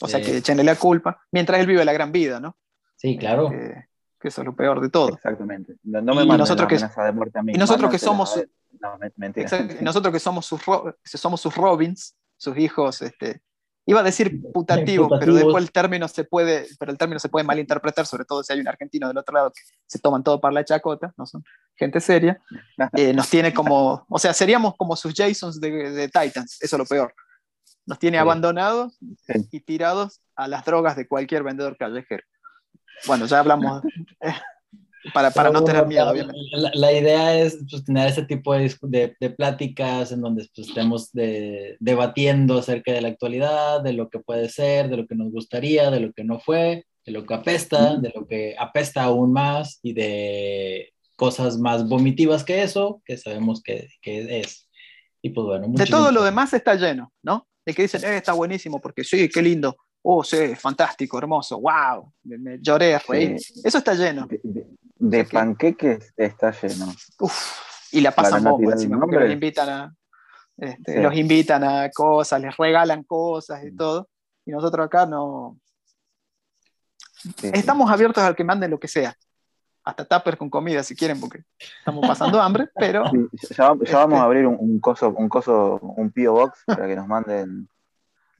O 0.00 0.08
sea, 0.08 0.20
que 0.20 0.26
Este, 0.26 0.38
échenle 0.38 0.64
la 0.64 0.74
culpa, 0.76 1.20
mientras 1.30 1.60
él 1.60 1.66
vive 1.66 1.84
la 1.84 1.92
gran 1.92 2.10
vida, 2.10 2.40
¿no? 2.40 2.56
Sí, 2.96 3.16
claro. 3.16 3.48
Que, 3.50 3.84
que 4.20 4.28
eso 4.28 4.40
es 4.42 4.46
lo 4.46 4.54
peor 4.56 4.80
de 4.80 4.88
todo. 4.88 5.10
Exactamente. 5.14 5.74
No, 5.84 6.00
no 6.00 6.14
me 6.14 6.22
Y 6.22 6.26
nosotros 6.38 6.70
la 6.80 6.88
que- 6.88 7.02
de 7.02 7.12
muerte 7.12 7.38
a 7.38 7.42
mí. 7.42 7.52
y 7.54 7.58
nosotros 7.58 7.90
que 7.90 7.98
somos. 7.98 8.40
No, 8.82 8.98
me- 8.98 9.12
mentira. 9.16 9.46
Exacto. 9.46 9.76
Nosotros 9.80 10.12
que 10.12 10.18
somos 10.20 10.44
sus, 10.44 10.60
somos 11.04 11.40
sus 11.40 11.54
Robins, 11.56 12.16
sus 12.36 12.56
hijos, 12.58 13.00
este, 13.00 13.40
iba 13.86 14.00
a 14.00 14.02
decir 14.02 14.40
putativos, 14.52 15.08
pero 15.20 15.34
después 15.34 15.62
el 15.64 15.70
término 15.70 16.08
se 16.08 16.24
puede, 16.24 16.66
pero 16.80 16.90
el 16.90 16.98
término 16.98 17.20
se 17.20 17.28
puede 17.28 17.44
malinterpretar, 17.44 18.06
sobre 18.06 18.24
todo 18.24 18.42
si 18.42 18.52
hay 18.52 18.60
un 18.60 18.66
argentino 18.68 19.06
del 19.08 19.18
otro 19.18 19.34
lado 19.34 19.52
que 19.52 19.60
se 19.86 19.98
toman 20.00 20.24
todo 20.24 20.40
para 20.40 20.52
la 20.54 20.64
chacota, 20.64 21.14
no 21.16 21.26
son 21.26 21.44
gente 21.76 22.00
seria, 22.00 22.40
eh, 22.94 23.12
nos 23.12 23.28
tiene 23.30 23.54
como, 23.54 24.04
o 24.08 24.18
sea, 24.18 24.32
seríamos 24.34 24.74
como 24.76 24.96
sus 24.96 25.14
Jasons 25.14 25.60
de, 25.60 25.70
de 25.90 26.08
Titans, 26.08 26.58
eso 26.60 26.76
es 26.76 26.78
lo 26.78 26.86
peor. 26.86 27.14
Nos 27.86 27.98
tiene 27.98 28.16
Sí. 28.16 28.20
abandonados 28.20 28.98
Sí. 29.26 29.48
y 29.52 29.60
tirados 29.60 30.20
a 30.36 30.46
las 30.48 30.64
drogas 30.64 30.96
de 30.96 31.06
cualquier 31.08 31.42
vendedor 31.44 31.76
callejero. 31.76 32.22
Bueno, 33.06 33.26
ya 33.26 33.40
hablamos 33.40 33.82
para, 35.12 35.30
para 35.30 35.50
no 35.50 35.64
tener 35.64 35.86
miedo, 35.86 36.04
la- 36.04 36.10
obviamente. 36.12 36.40
La, 36.52 36.70
la 36.74 36.92
idea 36.92 37.38
es 37.38 37.58
pues, 37.70 37.84
tener 37.84 38.08
ese 38.08 38.24
tipo 38.24 38.54
de, 38.54 38.74
de, 38.82 39.16
de 39.18 39.30
pláticas 39.30 40.12
en 40.12 40.20
donde 40.20 40.46
pues, 40.54 40.68
estemos 40.68 41.10
de- 41.12 41.76
debatiendo 41.80 42.58
acerca 42.58 42.92
de 42.92 43.00
la 43.02 43.08
actualidad, 43.08 43.82
de 43.82 43.92
lo 43.92 44.08
que 44.08 44.18
puede 44.20 44.48
ser, 44.48 44.88
de 44.88 44.96
lo 44.98 45.06
que 45.06 45.14
nos 45.14 45.30
gustaría, 45.32 45.90
de 45.90 46.00
lo 46.00 46.12
que 46.12 46.24
no 46.24 46.38
fue, 46.40 46.86
de 47.04 47.12
lo 47.12 47.26
que 47.26 47.34
apesta, 47.34 47.96
de 47.96 48.12
lo 48.14 48.26
que 48.26 48.54
apesta 48.58 49.02
aún 49.04 49.32
más 49.32 49.80
y 49.82 49.92
de 49.92 50.92
cosas 51.16 51.58
más 51.58 51.88
vomitivas 51.88 52.44
que 52.44 52.62
eso, 52.62 53.02
que 53.04 53.16
sabemos 53.16 53.62
que, 53.62 53.88
que 54.00 54.40
es. 54.40 54.68
Y 55.20 55.30
pues 55.30 55.44
bueno, 55.46 55.66
De 55.68 55.86
todo 55.86 56.10
lo 56.10 56.22
demás 56.24 56.52
está 56.52 56.74
lleno, 56.74 57.12
¿no? 57.22 57.46
De 57.64 57.74
que 57.74 57.82
dicen, 57.82 58.02
eh, 58.04 58.16
está 58.16 58.32
buenísimo 58.32 58.80
porque 58.80 59.04
sí, 59.04 59.28
qué 59.28 59.40
lindo. 59.42 59.76
Oh, 60.04 60.24
sí, 60.24 60.56
fantástico, 60.56 61.16
hermoso, 61.18 61.60
wow. 61.60 62.12
Me, 62.24 62.36
me 62.38 62.58
lloré, 62.60 62.98
reí. 63.08 63.36
Eso 63.62 63.78
está 63.78 63.94
lleno. 63.94 64.26
De, 64.26 64.40
de- 64.42 64.66
de 65.02 65.24
panqueques 65.24 66.12
está 66.16 66.52
lleno. 66.52 66.86
Uf, 67.18 67.58
y 67.90 68.00
la 68.00 68.12
pasan 68.12 68.44
bomba 68.44 68.72
encima, 68.72 69.00
porque 69.00 69.18
los 69.18 69.30
invitan 69.32 69.68
a. 69.68 69.94
este, 70.56 70.94
Sí. 70.94 71.00
Los 71.00 71.14
invitan 71.16 71.64
a 71.64 71.90
cosas, 71.90 72.40
les 72.40 72.56
regalan 72.56 73.02
cosas 73.02 73.64
y 73.64 73.74
todo. 73.74 74.08
Y 74.46 74.52
nosotros 74.52 74.86
acá 74.86 75.06
no. 75.06 75.58
Sí, 77.16 77.30
sí. 77.36 77.50
Estamos 77.52 77.90
abiertos 77.90 78.22
al 78.22 78.36
que 78.36 78.44
manden 78.44 78.70
lo 78.70 78.78
que 78.78 78.88
sea. 78.88 79.14
Hasta 79.84 80.04
tupper 80.04 80.36
con 80.38 80.48
comida 80.48 80.84
si 80.84 80.94
quieren, 80.94 81.18
porque 81.18 81.42
estamos 81.78 82.06
pasando 82.06 82.40
hambre, 82.42 82.68
pero 82.76 83.02
ya, 83.56 83.68
vamos 83.68 83.82
Este- 83.82 83.96
a 83.96 84.22
abrir 84.22 84.46
un, 84.46 84.56
un 84.58 84.78
coso, 84.80 85.10
un 85.10 85.28
coso, 85.28 85.78
un 85.80 86.12
P.O. 86.12 86.32
Box 86.32 86.62
para 86.66 86.86
que 86.86 86.94
nos 86.94 87.08
manden 87.08 87.68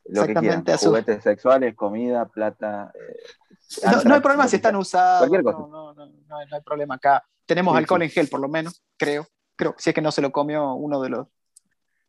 lo 0.07 0.23
que 0.27 0.35
quieran. 0.35 0.45
Exactamente, 0.45 0.73
a 0.73 0.79
su- 0.79 0.89
Juguetes 0.89 1.23
sexuales, 1.23 1.75
comida, 1.75 2.27
plata. 2.27 2.93
eh, 2.95 3.87
no, 3.91 4.03
no 4.05 4.15
hay 4.15 4.21
problema 4.21 4.49
si 4.49 4.57
están 4.57 4.77
usados. 4.77 5.21
Cualquier 5.29 5.43
cosa. 5.43 5.59
No, 5.59 5.69
no, 5.69 5.95
no, 5.95 6.07
no 6.29 6.37
hay, 6.37 6.47
no 6.49 6.57
hay 6.57 6.63
problema 6.63 6.97
acá. 6.97 7.25
Tenemos 7.47 7.73
Sí, 7.75 7.79
alcohol 7.79 8.01
sí. 8.01 8.05
en 8.05 8.11
gel, 8.11 8.29
por 8.29 8.41
lo 8.41 8.49
menos, 8.49 8.83
creo. 8.97 9.27
Creo, 9.57 9.75
si 9.79 9.91
es 9.91 9.95
que 9.95 10.01
no 10.03 10.11
se 10.13 10.23
lo 10.23 10.33
comió 10.33 10.75
uno 10.75 11.01
de 11.01 11.09
los. 11.11 11.29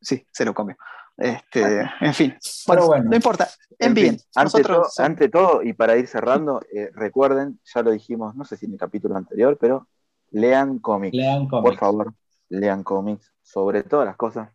Sí, 0.02 0.26
se 0.32 0.46
lo 0.46 0.54
comió. 0.54 0.76
Este, 1.16 1.88
en 2.02 2.14
fin, 2.16 2.36
bueno, 2.66 2.88
bueno. 2.88 3.06
no 3.10 3.16
importa. 3.16 3.48
En 3.78 3.90
Envíen. 3.90 4.18
fin, 4.18 4.26
ante, 4.36 4.58
Nosotros 4.58 5.00
ante 5.00 5.30
todo, 5.30 5.62
y 5.62 5.74
para 5.74 5.96
ir 5.96 6.08
cerrando, 6.08 6.60
eh, 6.74 6.90
recuerden, 6.94 7.60
ya 7.72 7.84
lo 7.84 7.92
dijimos, 7.92 8.34
no 8.36 8.46
sé 8.46 8.58
si 8.58 8.66
en 8.66 8.74
el 8.74 8.80
capítulo 8.80 9.16
anterior, 9.16 9.56
pero 9.60 9.88
lean 10.32 10.80
cómics. 10.80 11.16
Lean 11.16 11.48
Por 11.48 11.62
cómics. 11.64 11.80
favor, 11.80 12.14
lean 12.50 12.84
cómics 12.84 13.32
sobre 13.44 13.84
todas 13.84 14.08
las 14.08 14.16
cosas. 14.18 14.50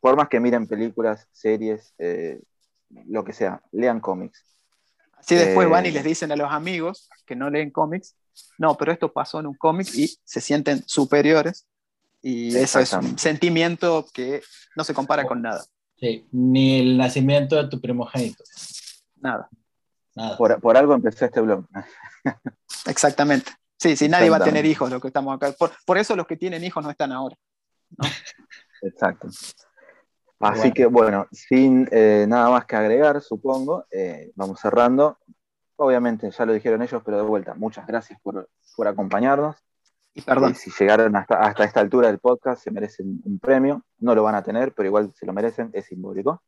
Por 0.00 0.14
más 0.16 0.28
que 0.28 0.38
miren 0.40 0.66
películas, 0.66 1.26
series, 1.32 1.94
eh, 1.98 2.42
lo 3.06 3.24
que 3.24 3.32
sea, 3.32 3.62
lean 3.72 4.00
cómics. 4.00 4.44
Así 5.12 5.34
después 5.34 5.66
Eh, 5.66 5.70
van 5.70 5.86
y 5.86 5.90
les 5.90 6.04
dicen 6.04 6.32
a 6.32 6.36
los 6.36 6.50
amigos 6.50 7.08
que 7.26 7.36
no 7.36 7.50
leen 7.50 7.70
cómics, 7.70 8.16
no, 8.58 8.76
pero 8.76 8.92
esto 8.92 9.12
pasó 9.12 9.40
en 9.40 9.46
un 9.46 9.54
cómic 9.54 9.88
y 9.94 10.16
se 10.24 10.40
sienten 10.40 10.82
superiores. 10.86 11.66
Y 12.22 12.56
eso 12.56 12.78
es 12.78 12.92
un 12.92 13.18
sentimiento 13.18 14.06
que 14.12 14.42
no 14.76 14.84
se 14.84 14.94
compara 14.94 15.26
con 15.26 15.42
nada. 15.42 15.64
Sí, 15.98 16.26
ni 16.30 16.80
el 16.80 16.96
nacimiento 16.96 17.56
de 17.56 17.68
tu 17.68 17.80
primogénito. 17.80 18.44
Nada. 19.16 19.48
Nada. 20.14 20.36
Por, 20.36 20.60
por 20.60 20.76
algo 20.76 20.94
empecé 20.94 21.26
este 21.26 21.40
blog. 21.40 21.64
Exactamente. 22.86 23.50
Sí, 23.78 23.96
sí, 23.96 24.08
nadie 24.08 24.30
va 24.30 24.36
a 24.36 24.44
tener 24.44 24.64
hijos, 24.66 24.90
los 24.90 25.00
que 25.00 25.08
estamos 25.08 25.34
acá. 25.34 25.52
Por, 25.52 25.72
por 25.84 25.98
eso 25.98 26.14
los 26.14 26.26
que 26.26 26.36
tienen 26.36 26.62
hijos 26.62 26.84
no 26.84 26.90
están 26.90 27.10
ahora. 27.10 27.36
Exacto. 28.82 29.28
Así 30.42 30.60
Bueno. 30.60 30.74
que 30.74 30.86
bueno, 30.86 31.26
sin 31.30 31.88
eh, 31.90 32.26
nada 32.28 32.50
más 32.50 32.66
que 32.66 32.76
agregar, 32.76 33.20
supongo, 33.20 33.86
eh, 33.90 34.32
vamos 34.34 34.60
cerrando. 34.60 35.18
Obviamente 35.76 36.30
ya 36.30 36.44
lo 36.44 36.52
dijeron 36.52 36.82
ellos, 36.82 37.02
pero 37.04 37.16
de 37.16 37.22
vuelta, 37.22 37.54
muchas 37.54 37.86
gracias 37.86 38.20
por, 38.20 38.48
por 38.76 38.88
acompañarnos. 38.88 39.56
Y 40.14 40.22
perdón. 40.22 40.52
Eh, 40.52 40.54
si 40.54 40.70
llegaron 40.78 41.14
hasta, 41.16 41.36
hasta 41.40 41.64
esta 41.64 41.80
altura 41.80 42.08
del 42.08 42.18
podcast, 42.18 42.62
se 42.62 42.70
merecen 42.70 43.20
un 43.24 43.38
premio. 43.38 43.84
No 43.98 44.14
lo 44.14 44.22
van 44.22 44.34
a 44.34 44.42
tener, 44.42 44.72
pero 44.74 44.88
igual 44.88 45.12
se 45.14 45.26
lo 45.26 45.32
merecen, 45.32 45.70
es 45.72 45.86
simbólico. 45.86 46.42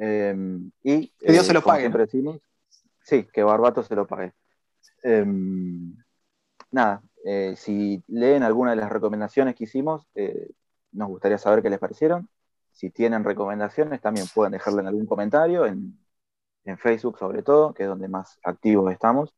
Eh, 0.00 0.34
y 0.82 1.08
Que 1.18 1.32
Dios 1.32 1.46
se 1.46 1.54
lo 1.54 1.62
pague, 1.62 1.80
Siempre 1.80 2.02
decimos, 2.02 2.40
sí, 3.02 3.28
que 3.32 3.42
Barbato 3.42 3.82
se 3.82 3.94
lo 3.94 4.06
pague. 4.06 4.32
Eh, 5.02 5.24
nada, 6.70 7.02
eh, 7.24 7.54
si 7.56 8.02
leen 8.08 8.42
alguna 8.42 8.70
de 8.70 8.76
las 8.76 8.90
recomendaciones 8.90 9.54
que 9.54 9.64
hicimos, 9.64 10.06
eh, 10.14 10.50
nos 10.92 11.08
gustaría 11.08 11.38
saber 11.38 11.62
qué 11.62 11.70
les 11.70 11.78
parecieron. 11.78 12.28
Si 12.76 12.90
tienen 12.90 13.24
recomendaciones, 13.24 14.00
también 14.02 14.26
pueden 14.34 14.52
dejarla 14.52 14.82
en 14.82 14.88
algún 14.88 15.06
comentario, 15.06 15.64
en, 15.64 15.98
en 16.64 16.76
Facebook 16.76 17.18
sobre 17.18 17.42
todo, 17.42 17.72
que 17.72 17.84
es 17.84 17.88
donde 17.88 18.06
más 18.06 18.38
activos 18.42 18.92
estamos. 18.92 19.34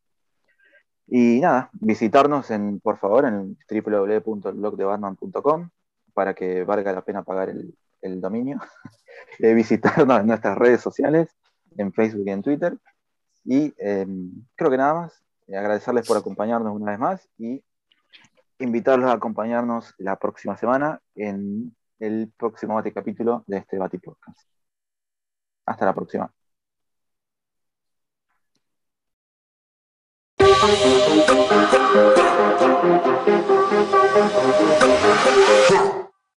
Y 1.06 1.38
nada, 1.40 1.70
visitarnos 1.72 2.50
en, 2.50 2.80
por 2.80 2.98
favor 2.98 3.26
en 3.26 3.56
www.blogdebatman.com 3.70 5.70
para 6.12 6.34
que 6.34 6.64
valga 6.64 6.92
la 6.92 7.04
pena 7.04 7.22
pagar 7.22 7.50
el, 7.50 7.78
el 8.02 8.20
dominio. 8.20 8.58
Eh, 9.40 9.52
visitarnos 9.52 10.20
en 10.20 10.28
nuestras 10.28 10.56
redes 10.56 10.80
sociales, 10.80 11.28
en 11.76 11.92
Facebook 11.92 12.24
y 12.26 12.30
en 12.30 12.42
Twitter. 12.42 12.78
Y 13.44 13.74
eh, 13.78 14.06
creo 14.54 14.70
que 14.70 14.76
nada 14.76 14.94
más. 14.94 15.24
Eh, 15.48 15.56
agradecerles 15.56 16.06
por 16.06 16.16
acompañarnos 16.16 16.72
una 16.72 16.92
vez 16.92 17.00
más 17.00 17.28
y 17.36 17.64
invitarlos 18.58 19.10
a 19.10 19.14
acompañarnos 19.14 19.94
la 19.98 20.16
próxima 20.16 20.56
semana 20.56 21.00
en 21.14 21.74
el 21.98 22.32
próximo 22.36 22.74
Bati 22.74 22.92
capítulo 22.92 23.44
de 23.46 23.58
este 23.58 23.78
Bati 23.78 23.98
Podcast. 23.98 24.40
Hasta 25.66 25.84
la 25.86 25.94
próxima. 25.94 26.32